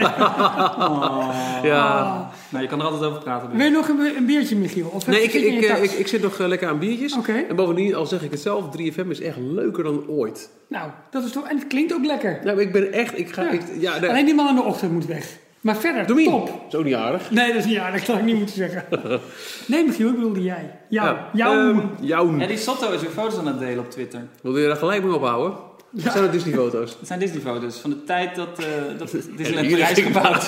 ja. 1.63 1.99
Ah. 1.99 2.19
Nou, 2.49 2.63
je 2.63 2.69
kan 2.69 2.79
er 2.79 2.85
altijd 2.85 3.03
over 3.03 3.21
praten. 3.21 3.49
Wil 3.51 3.65
je 3.65 3.71
nog 3.71 3.87
een, 3.87 3.99
een 4.17 4.25
biertje, 4.25 4.55
Michiel? 4.55 4.87
Of 4.93 5.07
Nee, 5.07 5.23
ik, 5.23 5.33
ik, 5.33 5.61
ik, 5.83 5.91
ik 5.91 6.07
zit 6.07 6.21
nog 6.21 6.39
eh, 6.39 6.47
lekker 6.47 6.67
aan 6.67 6.79
biertjes. 6.79 7.17
Oké. 7.17 7.33
En 7.49 7.55
bovendien, 7.55 7.95
al 7.95 8.05
zeg 8.05 8.23
ik 8.23 8.31
het 8.31 8.39
zelf, 8.41 8.63
3FM 8.77 9.07
is 9.09 9.21
echt 9.21 9.37
leuker 9.37 9.83
dan 9.83 10.03
ooit. 10.07 10.49
Nou, 10.67 10.89
dat 11.11 11.23
is 11.23 11.31
toch... 11.31 11.47
En 11.47 11.57
het 11.57 11.67
klinkt 11.67 11.93
ook 11.93 12.05
lekker. 12.05 12.39
Nou, 12.43 12.61
ik 12.61 12.71
ben 12.71 12.91
echt... 12.93 13.19
Ik 13.19 13.31
ga, 13.33 13.41
Ja. 13.43 13.49
ik, 13.49 13.61
ja, 13.79 13.99
nee. 13.99 14.09
Alleen 14.09 14.25
die 14.25 14.35
man 14.35 14.47
in 14.47 14.55
de 14.55 14.63
ochtend 14.63 14.91
moet 14.91 15.05
weg. 15.05 15.37
Maar 15.61 15.75
verder, 15.77 16.07
Domien. 16.07 16.29
top. 16.29 16.65
Zo 16.69 16.83
niet 16.83 16.93
aardig. 16.95 17.31
Nee, 17.31 17.47
dat 17.47 17.55
is 17.57 17.65
niet 17.65 17.77
aardig. 17.77 17.99
Dat 17.99 18.07
had 18.09 18.17
ik 18.17 18.23
niet 18.25 18.37
moeten 18.37 18.55
zeggen. 18.55 18.85
Nee, 19.67 19.85
Michiel, 19.85 20.07
ik 20.09 20.15
bedoelde 20.15 20.43
jij. 20.43 20.79
Jou. 20.89 21.07
Ja, 21.07 21.29
Jou. 21.33 21.69
ehm, 21.77 21.87
jou. 22.01 22.39
Ja, 22.39 22.47
die 22.47 22.57
Sotto 22.57 22.91
is 22.91 23.01
weer 23.01 23.09
foto's 23.09 23.37
aan 23.37 23.47
het 23.47 23.59
delen 23.59 23.79
op 23.79 23.91
Twitter. 23.91 24.19
Wilde 24.41 24.59
je 24.59 24.67
daar 24.67 24.75
gelijk 24.75 25.03
mee 25.03 25.13
ophouden? 25.15 25.57
Of 25.95 26.01
zijn 26.01 26.23
dat 26.23 26.31
Disney-foto's? 26.31 26.95
Het 26.99 27.07
zijn 27.07 27.19
Disney-foto's 27.19 27.77
van 27.77 27.89
de 27.89 28.03
tijd 28.03 28.35
dat, 28.35 28.59
eh 28.59 28.65
dat 28.97 29.11
Disneyland 29.37 29.67
Hier 29.67 29.77
lig 29.77 29.79
Parijs 29.79 29.97
ik 29.97 30.05
gebouwd 30.05 30.47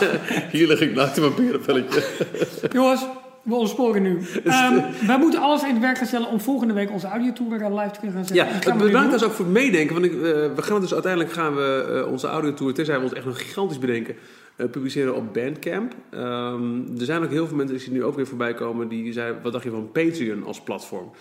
Hier 0.51 0.67
lig 0.67 0.81
ik 0.81 0.95
naakt 0.95 1.17
in 1.17 1.21
mijn 1.21 1.33
perenvelletje. 1.33 2.03
Jongens, 2.71 3.05
we 3.41 3.55
ontsporen 3.55 4.01
nu. 4.01 4.21
Ehm 4.43 4.81
wij 5.07 5.17
moeten 5.17 5.39
alles 5.39 5.63
in 5.63 5.69
het 5.69 5.79
werk 5.79 5.97
gaan 5.97 6.07
stellen 6.07 6.27
om 6.27 6.39
volgende 6.39 6.73
week 6.73 6.91
onze 6.91 7.07
audiotour 7.07 7.49
weer 7.49 7.69
live 7.69 7.91
te 7.91 7.99
kunnen 7.99 8.17
gaan 8.17 8.25
zetten. 8.25 8.45
Ja, 8.45 8.53
dat 8.53 8.65
gaan 8.65 8.77
we 8.77 8.83
bedankt 8.83 9.11
dus 9.11 9.23
ook 9.23 9.31
voor 9.31 9.45
het 9.45 9.53
meedenken. 9.53 9.93
Want 9.93 10.05
ik, 10.05 10.13
eh, 10.13 10.19
we 10.55 10.61
gaan 10.61 10.81
dus 10.81 10.93
uiteindelijk 10.93 11.33
gaan 11.33 11.55
we 11.55 12.01
eh, 12.05 12.11
onze 12.11 12.27
audiotour, 12.27 12.73
tenzij 12.73 12.97
we 12.97 13.03
ons 13.03 13.13
echt 13.13 13.25
nog 13.25 13.41
gigantisch 13.41 13.79
bedenken, 13.79 14.15
eh, 14.55 14.69
publiceren 14.69 15.15
op 15.15 15.33
Bandcamp. 15.33 15.95
Ehm, 16.09 16.99
er 16.99 17.05
zijn 17.05 17.23
ook 17.23 17.29
heel 17.29 17.47
veel 17.47 17.57
mensen 17.57 17.77
die 17.77 17.91
nu 17.91 18.03
ook 18.03 18.15
weer 18.15 18.27
voorbij 18.27 18.53
komen 18.53 18.87
die 18.87 19.13
zeiden, 19.13 19.41
wat 19.41 19.51
dacht 19.51 19.63
je 19.63 19.69
van 19.69 19.91
Patreon 19.91 20.43
als 20.43 20.61
platform? 20.61 21.11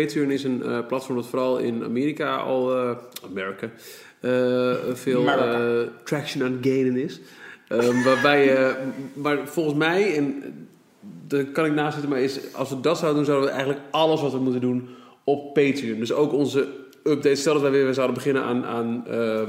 Patreon 0.00 0.30
is 0.30 0.44
een 0.44 0.62
eh, 0.62 0.86
platform 0.86 1.16
dat 1.16 1.26
vooral 1.26 1.58
in 1.58 1.84
Amerika 1.84 2.36
al, 2.36 2.76
eh 2.76 2.96
Amerika, 3.24 3.70
eh, 4.20 4.94
veel 4.94 5.24
traction 6.04 6.44
aan 6.44 6.52
het 6.52 6.66
gainen 6.66 6.96
is. 6.96 7.20
Ehm, 7.68 8.02
waarbij 8.02 8.44
je, 8.44 8.74
maar 9.14 9.38
volgens 9.48 9.76
mij, 9.76 10.16
en 10.16 10.42
daar 11.26 11.44
kan 11.44 11.64
ik 11.64 11.72
naast 11.72 11.92
zitten, 11.92 12.10
maar 12.10 12.20
is, 12.20 12.38
als 12.52 12.68
we 12.68 12.80
dat 12.80 12.98
zouden 12.98 13.16
doen, 13.16 13.32
zouden 13.32 13.48
we 13.48 13.54
eigenlijk 13.54 13.84
alles 13.90 14.20
wat 14.20 14.32
we 14.32 14.38
moeten 14.38 14.60
doen 14.60 14.88
op 15.24 15.54
Patreon. 15.54 15.98
Dus 15.98 16.12
ook 16.12 16.32
onze 16.32 16.68
updates. 17.02 17.40
Stel 17.40 17.52
dat 17.52 17.62
wij 17.62 17.70
weer 17.70 17.94
zouden 17.94 18.16
beginnen 18.16 18.42
aan, 18.42 18.64
aan 18.64 19.06
eh, 19.06 19.42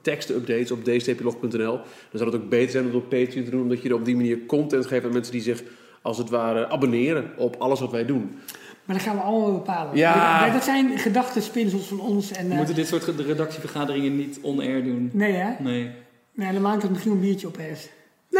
teksten-updates 0.00 0.70
op 0.70 0.84
dstplog.nl. 0.84 1.76
Dan 1.76 1.84
zou 2.12 2.30
het 2.30 2.40
ook 2.40 2.48
beter 2.48 2.70
zijn 2.70 2.84
om 2.84 2.90
het 2.90 3.02
op 3.02 3.08
Patreon 3.08 3.44
te 3.44 3.50
doen, 3.50 3.62
omdat 3.62 3.82
je 3.82 3.88
er 3.88 3.94
op 3.94 4.04
die 4.04 4.16
manier 4.16 4.46
content 4.46 4.86
geeft 4.86 5.04
aan 5.04 5.12
mensen 5.12 5.32
die 5.32 5.42
zich 5.42 5.62
als 6.04 6.18
het 6.18 6.30
ware 6.30 6.68
abonneren 6.68 7.30
op 7.36 7.56
alles 7.58 7.80
wat 7.80 7.90
wij 7.90 8.06
doen. 8.06 8.38
Maar 8.84 8.96
dat 8.96 9.04
gaan 9.04 9.16
we 9.16 9.22
allemaal 9.22 9.52
bepalen. 9.52 9.96
Ja. 9.96 10.44
Dat- 10.44 10.52
Dat 10.52 10.64
zijn 10.64 10.98
gedachtenspinsels 10.98 11.86
van 11.86 12.00
ons. 12.00 12.32
En, 12.32 12.44
We 12.44 12.50
eh, 12.50 12.56
moeten 12.56 12.74
dit 12.74 12.86
soort 12.86 13.04
redactievergaderingen 13.26 14.16
niet 14.16 14.38
on-air 14.42 14.84
doen. 14.84 15.10
Nee, 15.12 15.32
hè? 15.32 15.50
Nee. 15.58 15.90
Nee, 16.34 16.52
dan 16.52 16.62
maakt 16.62 16.82
het 16.82 16.90
misschien 16.90 17.12
een 17.12 17.20
biertje 17.20 17.46
op. 17.46 17.58
Ik 17.58 17.92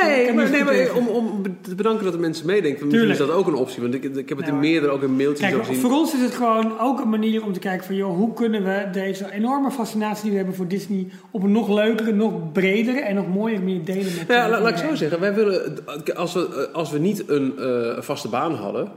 Nee, 0.03 0.33
maar, 0.33 0.51
nee, 0.51 0.65
maar 0.65 0.95
om, 0.97 1.09
om 1.09 1.43
te 1.61 1.75
bedanken 1.75 2.05
dat 2.05 2.13
de 2.13 2.19
mensen 2.19 2.47
meedenken. 2.47 2.87
Misschien 2.87 3.11
is 3.11 3.17
Tuurlijk. 3.17 3.19
dat 3.19 3.31
ook 3.31 3.47
een 3.47 3.61
optie. 3.61 3.83
Want 3.83 3.95
ik, 3.95 4.05
ik 4.05 4.29
heb 4.29 4.39
het 4.39 4.49
in 4.49 4.59
meerdere 4.59 4.93
ook 4.93 5.03
in 5.03 5.17
mailtjes 5.17 5.51
Kijk, 5.51 5.65
gezien. 5.65 5.81
voor 5.81 5.91
ons 5.93 6.15
is 6.15 6.21
het 6.21 6.35
gewoon 6.35 6.79
ook 6.79 7.01
een 7.01 7.09
manier 7.09 7.45
om 7.45 7.53
te 7.53 7.59
kijken 7.59 7.87
van... 7.87 7.95
joh, 7.95 8.17
hoe 8.17 8.33
kunnen 8.33 8.65
we 8.65 8.89
deze 8.93 9.33
enorme 9.33 9.71
fascinatie 9.71 10.23
die 10.23 10.31
we 10.31 10.37
hebben 10.37 10.55
voor 10.55 10.69
Disney... 10.69 11.07
op 11.31 11.43
een 11.43 11.53
nog 11.53 11.69
leukere, 11.69 12.13
nog 12.13 12.53
bredere 12.53 13.01
en 13.01 13.15
nog 13.15 13.29
mooiere 13.29 13.61
manier 13.63 13.85
delen 13.85 14.05
met 14.05 14.25
Ja, 14.29 14.45
eh, 14.45 14.51
la- 14.51 14.61
laat 14.61 14.71
ik 14.71 14.89
zo 14.89 14.95
zeggen. 14.95 15.21
Wij 15.21 15.35
willen, 15.35 15.79
als, 16.15 16.33
we, 16.35 16.69
als 16.73 16.91
we 16.91 16.99
niet 16.99 17.29
een 17.29 17.59
eh, 17.59 18.01
vaste 18.03 18.29
baan 18.29 18.55
hadden, 18.55 18.93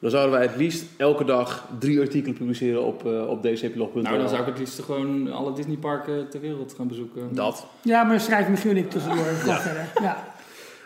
dan 0.00 0.10
zouden 0.10 0.32
wij 0.32 0.42
het 0.46 0.56
liefst 0.56 0.84
elke 0.96 1.24
dag 1.24 1.66
drie 1.78 2.00
artikelen 2.00 2.36
publiceren 2.36 2.82
op, 2.84 3.06
eh 3.06 3.28
op 3.28 3.42
dcplog.nl. 3.42 4.02
Nou, 4.02 4.18
dan 4.18 4.28
zou 4.28 4.40
ik 4.40 4.46
het 4.46 4.58
liefst 4.58 4.80
gewoon 4.80 5.32
alle 5.32 5.52
Disneyparken 5.52 6.28
ter 6.28 6.40
wereld 6.40 6.74
gaan 6.76 6.88
bezoeken. 6.88 7.28
Dat. 7.34 7.66
Ja, 7.82 8.02
maar 8.04 8.20
schrijf 8.20 8.48
Michiel 8.48 8.70
en 8.70 8.76
ik 8.76 8.90
tussendoor. 8.90 9.24
Verder. 9.24 9.88
Ja. 10.02 10.26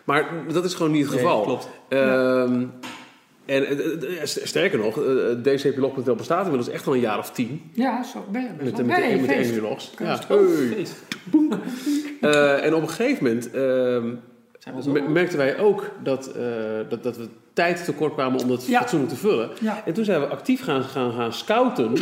Maar 0.05 0.28
dat 0.52 0.64
is 0.64 0.74
gewoon 0.74 0.93
niet 0.93 1.02
het 1.05 1.14
Nee, 1.14 1.22
geval. 1.24 1.43
klopt. 1.43 1.68
Ehm, 1.89 2.64
en 3.47 3.66
eh, 3.66 4.20
eh, 4.20 4.24
sterker 4.24 4.78
nog, 4.78 5.01
dcplog.nl 5.43 6.14
bestaat 6.14 6.44
inmiddels 6.44 6.70
echt 6.74 6.86
al 6.86 6.94
een 6.94 7.01
jaar 7.01 7.18
of 7.18 7.30
tien. 7.30 7.70
ja, 7.72 8.02
zo 8.02 8.24
ben 8.30 8.43
je 8.43 8.48
Met, 8.48 8.64
met, 8.64 8.76
de, 8.76 8.84
met 8.84 8.97
de. 8.97 10.05
Ja. 10.05 10.16
Feest. 10.16 11.02
Hey. 11.30 12.30
Eh, 12.30 12.64
en 12.64 12.74
op 12.74 12.82
een 12.82 12.89
gegeven 12.89 13.24
moment 13.24 13.51
ehm, 13.51 14.14
Merkten 15.09 15.39
wij 15.39 15.59
ook 15.59 15.90
dat, 16.02 16.26
eh, 16.26 16.43
dat, 16.89 17.02
dat 17.02 17.16
we 17.16 17.28
tijd 17.52 17.84
tekort 17.84 18.14
kwamen 18.14 18.40
om 18.40 18.48
dat 18.48 18.66
Ja. 18.66 18.78
fatsoenlijk 18.80 19.12
te 19.12 19.18
vullen. 19.18 19.51
Ja. 19.60 19.82
En 19.86 19.93
toen 19.93 20.05
zijn 20.05 20.20
we 20.20 20.26
actief 20.26 20.62
gaan, 20.64 20.82
gaan, 20.82 21.12
gaan 21.12 21.32
scouten. 21.32 21.93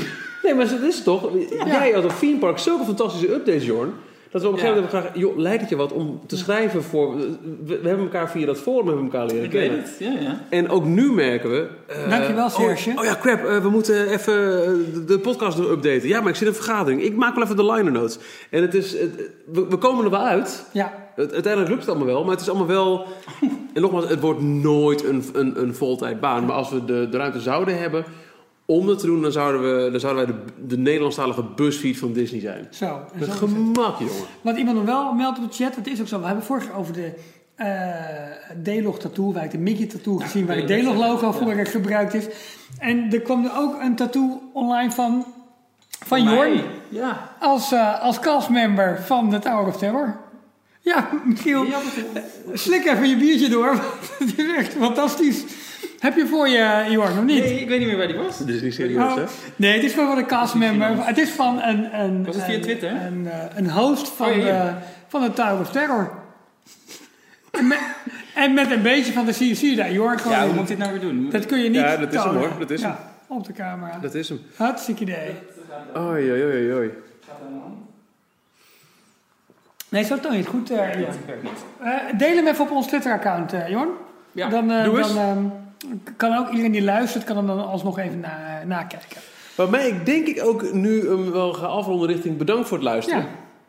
Nee, 0.42 0.54
maar 0.54 0.68
dat 0.68 0.80
is 0.80 1.02
toch... 1.02 1.28
Jij 1.66 1.90
had 1.90 2.04
op 2.04 2.10
Theme 2.18 2.38
Park 2.38 2.58
zulke 2.58 2.84
fantastische 2.84 3.32
updates, 3.34 3.64
Jorn. 3.66 3.92
Dat 4.31 4.43
we 4.43 4.48
op 4.48 4.52
een 4.55 4.61
gegeven 4.61 4.81
moment 4.82 4.93
hebben 5.02 5.12
gevraagd, 5.12 5.35
joh, 5.36 5.43
lijkt 5.43 5.61
het 5.61 5.70
je 5.70 5.77
wat 5.77 5.93
om 5.93 6.20
te 6.27 6.36
schrijven 6.36 6.82
voor... 6.82 7.16
We, 7.16 7.27
we 7.65 7.89
hebben 7.89 8.07
elkaar 8.07 8.31
via 8.31 8.47
dat 8.47 8.59
forum 8.59 8.86
hebben 8.86 9.05
elkaar 9.05 9.27
leren 9.27 9.44
Ik 9.44 9.52
weet 9.52 9.62
kennen. 9.69 9.81
het, 9.85 9.97
ja, 9.98 10.12
ja. 10.20 10.40
En 10.51 10.69
ook 10.69 10.85
nu 10.85 11.12
merken 11.12 11.51
we... 11.51 11.69
eh, 11.86 12.11
Dankjewel, 12.11 12.48
Serge. 12.51 12.90
Oh, 12.90 12.98
oh 12.98 13.05
ja, 13.05 13.16
crap, 13.20 13.44
eh, 13.44 13.59
we 13.62 13.69
moeten 13.70 14.09
even 14.09 14.62
eh, 14.62 14.69
de, 14.94 15.05
de 15.07 15.19
podcast 15.19 15.59
nog 15.59 15.70
updaten. 15.70 16.09
Ja, 16.09 16.20
maar 16.20 16.28
ik 16.28 16.35
zit 16.35 16.43
in 16.43 16.48
een 16.48 16.62
vergadering. 16.62 17.02
Ik 17.02 17.16
maak 17.16 17.35
wel 17.35 17.44
even 17.44 17.57
de 17.57 17.65
liner 17.73 17.93
notes. 17.93 18.19
En 18.51 18.62
het 18.62 18.74
is... 18.74 18.93
het- 18.98 19.31
we, 19.52 19.66
we 19.69 19.77
komen 19.77 20.05
er 20.05 20.11
wel 20.11 20.24
uit. 20.24 20.65
Ja, 20.73 20.93
uiteindelijk 21.16 21.69
lukt 21.69 21.81
het 21.81 21.89
allemaal 21.89 22.07
wel, 22.07 22.23
maar 22.23 22.32
het 22.32 22.40
is 22.40 22.48
allemaal 22.48 22.66
wel... 22.66 23.07
En 23.74 23.82
nogmaals, 23.82 24.09
het 24.09 24.20
wordt 24.20 24.40
nooit 24.40 25.05
een, 25.05 25.24
een, 25.32 25.61
een 25.62 25.74
voltijdbaan. 25.74 26.44
Maar 26.44 26.57
als 26.57 26.70
we 26.70 26.85
de, 26.85 27.09
de 27.11 27.16
ruimte 27.16 27.40
zouden 27.40 27.78
hebben 27.78 28.05
om 28.70 28.86
dat 28.86 28.98
te 28.98 29.06
doen... 29.06 29.22
dan 29.22 29.32
zouden, 29.32 29.60
we, 29.84 29.90
dan 29.90 30.01
zouden 30.01 30.26
wij 30.26 30.34
de, 30.34 30.66
de 30.66 30.78
Nederlandstalige 30.78 31.42
busfeed 31.42 31.98
van 31.98 32.12
Disney 32.12 32.40
zijn. 32.40 32.66
zo. 32.70 33.01
Met 33.14 33.24
zo 33.24 33.30
het. 33.30 33.38
gemak, 33.38 33.98
jongen. 33.98 34.14
Wat 34.40 34.56
iemand 34.56 34.76
nog 34.76 34.86
wel 34.86 35.12
meldt 35.12 35.38
op 35.38 35.51
de 35.51 35.64
chat, 35.64 35.74
dat 35.74 35.86
is 35.86 36.01
ook 36.01 36.09
zo. 36.09 36.20
We 36.20 36.26
hebben 36.26 36.44
vorig 36.44 36.64
jaar 36.66 36.76
over 36.78 36.92
de 36.92 37.12
eh 37.55 38.80
D-Log 38.80 38.98
tattoo, 38.98 39.32
waar 39.32 39.44
ik 39.44 39.51
de 39.51 39.59
Mickey 39.59 39.86
tattoo 39.86 40.16
gezien, 40.16 40.47
waar 40.47 40.56
het 40.56 40.66
D-Log 40.66 40.97
logo 40.97 41.26
ja. 41.26 41.32
vorig 41.32 41.56
jaar 41.56 41.66
gebruikt 41.66 42.14
is. 42.14 42.26
En 42.78 43.12
er 43.12 43.20
kwam 43.20 43.44
er 43.44 43.51
ook 43.56 43.80
een 43.82 43.97
tattoo 43.97 44.42
online 44.52 44.90
van, 44.90 45.26
van 46.06 46.24
Mij. 46.24 46.34
Jorn 46.34 46.62
Ja. 46.88 47.30
als, 47.40 47.72
eh 47.72 48.01
als 48.02 48.18
castmember 48.18 49.02
van 49.02 49.30
de 49.30 49.38
Tower 49.38 49.66
of 49.66 49.76
Terror. 49.76 50.16
Ja, 50.80 51.09
Michiel, 51.24 51.64
Ja, 51.64 51.78
slik 52.52 52.84
even 52.86 53.09
je 53.09 53.16
biertje 53.16 53.48
door. 53.48 53.66
want 54.18 54.18
Het 54.18 54.38
is 54.38 54.55
echt 54.56 54.72
fantastisch. 54.72 55.44
Heb 55.98 56.16
je 56.16 56.27
voor 56.27 56.48
je, 56.48 56.86
Jorn, 56.90 57.19
of 57.19 57.24
niet? 57.24 57.43
Nee, 57.44 57.61
ik 57.61 57.69
weet 57.69 57.78
niet 57.78 57.89
meer 57.89 57.97
waar 57.97 58.07
die 58.07 58.16
was. 58.16 58.39
Dit 58.39 58.55
is 58.55 58.62
niet 58.62 58.74
serieus, 58.74 59.02
Oh, 59.02 59.16
hè? 59.16 59.24
nee, 59.57 59.73
het 59.74 59.85
is 59.85 59.93
van 59.93 60.19
een 60.19 60.27
castmember. 60.27 61.07
Het 61.07 61.19
is 61.19 61.31
van 61.31 61.62
een, 61.62 62.01
een, 62.01 62.24
Was 62.24 62.35
het 62.35 62.44
via 62.44 62.55
een- 62.55 62.61
Twitter? 62.61 62.90
Een, 62.90 63.28
eh, 63.31 63.39
een 63.55 63.70
host 63.70 64.09
van, 64.09 64.28
Oh, 64.28 64.36
ja, 64.36 64.47
ja. 64.47 64.65
de, 64.65 64.70
van 65.09 65.20
de 65.23 65.32
Tower 65.32 65.61
of 65.61 65.70
Terror. 65.70 66.11
en, 67.51 67.66
met, 67.66 67.78
en 68.35 68.55
met 68.55 68.70
een 68.70 68.82
beetje 68.82 69.12
van 69.12 69.24
de 69.27 69.32
CC 69.32 69.77
daar. 69.77 69.93
Jorn, 69.93 70.19
gewoon- 70.19 70.36
Ja, 70.36 70.44
hoe 70.44 70.52
moet 70.52 70.62
ik 70.62 70.69
dit 70.69 70.78
nou 70.78 70.90
weer 70.90 71.01
doen? 71.01 71.31
dat 71.31 71.47
kun 71.47 71.59
je 71.59 71.69
niet 71.69 71.81
Ja, 71.81 71.97
dat 71.97 72.12
is 72.12 72.23
hem, 72.23 72.36
hoor. 72.36 72.51
Dat 72.59 72.70
is 72.70 72.81
ja, 72.81 72.98
Op 73.27 73.47
de 73.47 73.52
camera. 73.52 73.98
Dat 73.98 74.15
is 74.15 74.28
hem. 74.28 74.40
Hartstikke 74.57 75.02
idee. 75.02 75.31
Oei, 75.97 76.31
oei, 76.31 76.44
oei, 76.44 76.73
oei. 76.74 76.90
Nee, 79.89 80.05
zo 80.05 80.20
toon 80.20 80.32
je 80.32 80.39
het 80.39 80.47
goed, 80.47 80.70
eh 80.70 81.01
Jorn. 81.01 81.15
Eh, 81.82 81.93
deel 82.19 82.36
hem 82.36 82.47
even 82.47 82.65
op 82.65 82.70
ons 82.70 82.86
Twitter-account, 82.86 83.52
eh 83.52 83.69
Jorn. 83.69 83.89
Ja, 84.32 84.48
dan 84.48 84.70
eh, 84.70 84.85
doe 84.85 84.98
eens. 84.98 85.15
dan 85.15 85.19
ehm, 85.19 85.44
kan 86.16 86.36
ook 86.39 86.48
iedereen 86.48 86.73
die 86.73 86.82
luistert, 86.82 87.24
kan 87.24 87.36
hem 87.36 87.47
dan 87.47 87.66
alsnog 87.66 87.98
even 87.98 88.20
na, 88.20 88.62
nakijken. 88.66 89.20
Waarmee 89.55 89.89
ik 89.89 90.07
denk 90.07 90.27
ik 90.27 90.44
ook 90.44 90.73
nu 90.73 91.09
hem 91.09 91.32
wel 91.32 91.52
ga 91.52 91.66
afronden 91.66 92.09
richting 92.09 92.36
bedankt 92.36 92.69
voor 92.69 92.77
het 92.77 92.86
luisteren. 92.86 93.20
Ja. 93.20 93.28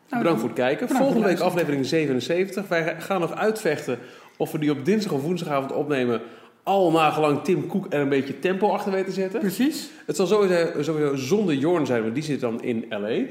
Nou, 0.10 0.24
bedankt 0.24 0.40
voor 0.40 0.50
het 0.50 0.58
kijken. 0.60 0.90
Volgende 0.90 1.26
week 1.28 1.40
aflevering 1.40 1.86
77. 1.86 2.68
Wij 2.68 2.96
gaan 3.00 3.20
nog 3.22 3.36
uitvechten 3.36 4.00
of 4.38 4.52
we 4.52 4.60
die 4.60 4.72
op 4.72 4.86
dinsdag 4.86 5.12
of 5.14 5.22
woensdagavond 5.22 5.72
opnemen. 5.74 6.22
Al 6.64 6.92
nagelang 6.92 7.44
Tim 7.44 7.68
Cook 7.68 7.86
er 7.90 8.00
een 8.00 8.10
beetje 8.10 8.40
tempo 8.40 8.70
achter 8.70 8.92
weten 8.92 9.08
te 9.08 9.14
zetten. 9.14 9.40
Precies. 9.40 9.90
Het 10.06 10.16
zal 10.16 10.28
sowieso, 10.28 10.82
sowieso 10.82 11.16
zonder 11.16 11.56
Jorn 11.56 11.86
zijn, 11.86 12.02
want 12.02 12.14
die 12.14 12.24
zit 12.24 12.40
dan 12.40 12.64
in 12.64 12.86
L.A. 12.90 13.24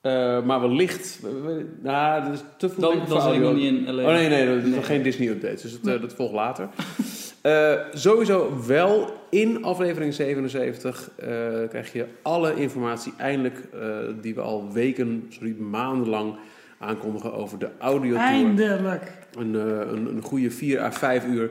Eh, 0.00 0.42
maar 0.44 0.60
wellicht... 0.60 1.18
we- 1.22 1.40
we- 1.40 1.66
Nou, 1.82 2.22
dat 2.24 2.32
is 2.32 2.40
te 2.58 2.68
veel 2.68 2.80
Dan, 2.82 2.98
dan 3.08 3.22
zit 3.22 3.32
ik 3.32 3.40
nog 3.40 3.54
niet 3.54 3.64
in 3.86 3.94
LA. 3.94 4.02
Oh 4.02 4.08
nee, 4.12 4.28
nee, 4.28 4.46
dat 4.46 4.56
is 4.56 4.62
Nee. 4.62 4.74
nog 4.74 4.86
geen 4.86 5.02
Disney-update. 5.02 5.62
Dus 5.62 5.80
dat, 5.80 5.94
eh, 5.94 6.00
dat 6.00 6.14
volgt 6.14 6.34
later. 6.34 6.68
Eh, 7.42 7.72
sowieso 7.92 8.66
wel 8.66 9.12
in 9.30 9.64
aflevering 9.64 10.14
77 10.14 11.10
eh, 11.16 11.28
krijg 11.68 11.92
je 11.92 12.06
alle 12.22 12.54
informatie 12.54 13.12
eindelijk 13.16 13.58
eh, 13.72 13.88
die 14.20 14.34
we 14.34 14.40
al 14.40 14.72
weken, 14.72 15.26
sorry, 15.28 15.56
maandenlang 15.58 16.34
aankondigen 16.78 17.32
over 17.32 17.58
de 17.58 17.68
audiotour. 17.78 18.26
Eindelijk. 18.26 19.12
Een, 19.38 19.54
een, 19.54 20.06
een 20.06 20.22
goede 20.22 20.50
4 20.50 20.80
à 20.80 20.92
5 20.92 21.26
uur 21.26 21.50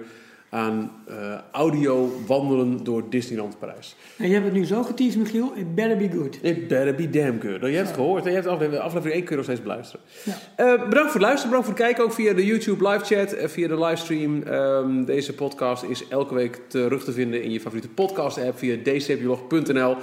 aan 0.50 0.92
eh, 1.08 1.16
audio 1.52 2.12
wandelen 2.28 2.84
door 2.84 3.10
Disneyland 3.10 3.60
Parijs. 3.60 3.96
En 4.18 4.28
je 4.28 4.34
hebt 4.34 4.46
het 4.46 4.54
nu 4.54 4.66
zo 4.66 4.84
geteased, 4.84 5.18
Michiel. 5.22 5.54
It 5.56 5.76
better 5.76 5.98
be 5.98 6.10
good. 6.18 6.40
It 6.42 6.68
better 6.68 6.96
be 6.96 7.10
damn 7.10 7.42
good. 7.42 7.60
Nou, 7.60 7.70
je 7.70 7.76
hebt 7.76 7.88
het 7.88 7.98
gehoord. 7.98 8.24
Je 8.24 8.30
hebt 8.30 8.46
aflevering, 8.48 8.84
aflevering 8.84 9.16
1 9.16 9.24
kun 9.24 9.30
je 9.30 9.36
nog 9.36 9.46
steeds 9.46 9.62
beluisteren. 9.62 10.06
Ja. 10.24 10.34
Eh, 10.56 10.66
bedankt 10.72 11.12
voor 11.12 11.22
het 11.22 11.22
luisteren. 11.22 11.50
Bedankt 11.50 11.66
voor 11.66 11.76
het 11.78 11.84
kijken. 11.86 12.04
Ook 12.04 12.14
via 12.14 12.34
de 12.34 12.46
YouTube 12.46 12.90
live 12.90 13.06
chat. 13.06 13.32
eh, 13.34 13.48
via 13.48 13.68
de 13.68 13.80
livestream. 13.80 14.44
Ehm, 14.44 15.04
deze 15.06 15.34
podcast 15.34 15.84
is 15.84 16.08
elke 16.08 16.34
week 16.34 16.60
terug 16.68 17.04
te 17.04 17.12
vinden 17.12 17.44
in 17.44 17.52
je 17.52 17.60
favoriete 17.60 17.90
podcast 17.90 18.38
app. 18.38 18.58
Via 18.58 18.76
dcplog.nl. 18.84 19.96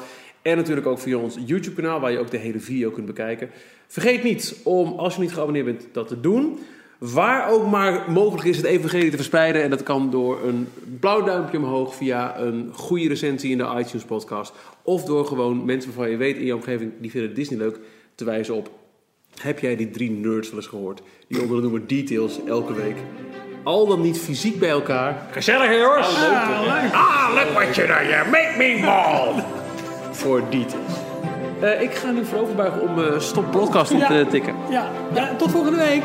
En 0.42 0.56
natuurlijk 0.56 0.86
ook 0.86 0.98
via 0.98 1.16
ons 1.16 1.36
YouTube 1.46 1.82
kanaal. 1.82 2.00
Waar 2.00 2.12
je 2.12 2.18
ook 2.18 2.30
de 2.30 2.36
hele 2.36 2.60
video 2.60 2.90
kunt 2.90 3.06
bekijken. 3.06 3.50
Vergeet 3.86 4.22
niet 4.22 4.60
om, 4.64 4.92
als 4.92 5.14
je 5.14 5.20
niet 5.20 5.32
geabonneerd 5.32 5.64
bent, 5.64 5.86
dat 5.92 6.08
te 6.08 6.20
doen. 6.20 6.58
Waar 6.98 7.50
ook 7.50 7.66
maar 7.66 8.04
mogelijk 8.10 8.48
is 8.48 8.56
het 8.56 8.66
evangelie 8.66 9.10
te 9.10 9.16
verspreiden. 9.16 9.62
En 9.62 9.70
dat 9.70 9.82
kan 9.82 10.10
door 10.10 10.38
een 10.44 10.68
blauw 11.00 11.22
duimpje 11.22 11.58
omhoog 11.58 11.94
via 11.94 12.38
een 12.38 12.70
goede 12.74 13.08
recensie 13.08 13.50
in 13.50 13.58
de 13.58 13.64
iTunes 13.78 14.04
podcast. 14.06 14.52
Of 14.82 15.04
door 15.04 15.26
gewoon 15.26 15.64
mensen 15.64 15.90
waarvan 15.94 16.10
je 16.10 16.16
weet 16.16 16.36
in 16.36 16.44
je 16.44 16.54
omgeving, 16.54 16.92
die 17.00 17.10
vinden 17.10 17.34
Disney 17.34 17.58
leuk, 17.58 17.78
te 18.14 18.24
wijzen 18.24 18.54
op. 18.54 18.70
Heb 19.40 19.58
jij 19.58 19.76
die 19.76 19.90
drie 19.90 20.10
nerds 20.10 20.48
wel 20.48 20.58
eens 20.58 20.68
gehoord? 20.68 21.02
Die 21.28 21.40
onder 21.40 21.56
de 21.56 21.62
noemer 21.62 21.86
details 21.86 22.38
elke 22.46 22.72
week. 22.74 22.96
Al 23.62 23.86
dan 23.86 24.00
niet 24.00 24.18
fysiek 24.18 24.58
bij 24.58 24.68
elkaar. 24.68 25.26
Gezellig 25.30 25.66
hè 25.66 25.74
jongens? 25.74 26.06
Ah, 26.92 27.30
look 27.34 27.48
what 27.54 27.74
you 27.74 27.86
do, 27.88 27.94
you 28.10 28.30
make 28.30 28.54
me 28.58 28.80
bald. 28.84 29.44
Voor 30.18 30.42
details. 30.50 30.92
Eh, 31.60 31.82
ik 31.82 31.94
ga 31.94 32.10
nu 32.10 32.24
vooroverbuigen 32.24 32.80
om 32.80 33.02
eh, 33.02 33.18
stop 33.20 33.50
broadcasting 33.50 34.00
Ja. 34.00 34.08
te 34.08 34.26
tikken. 34.30 34.54
Ja, 34.70 34.90
ja, 35.14 35.34
tot 35.36 35.50
volgende 35.50 35.78
week. 35.78 36.04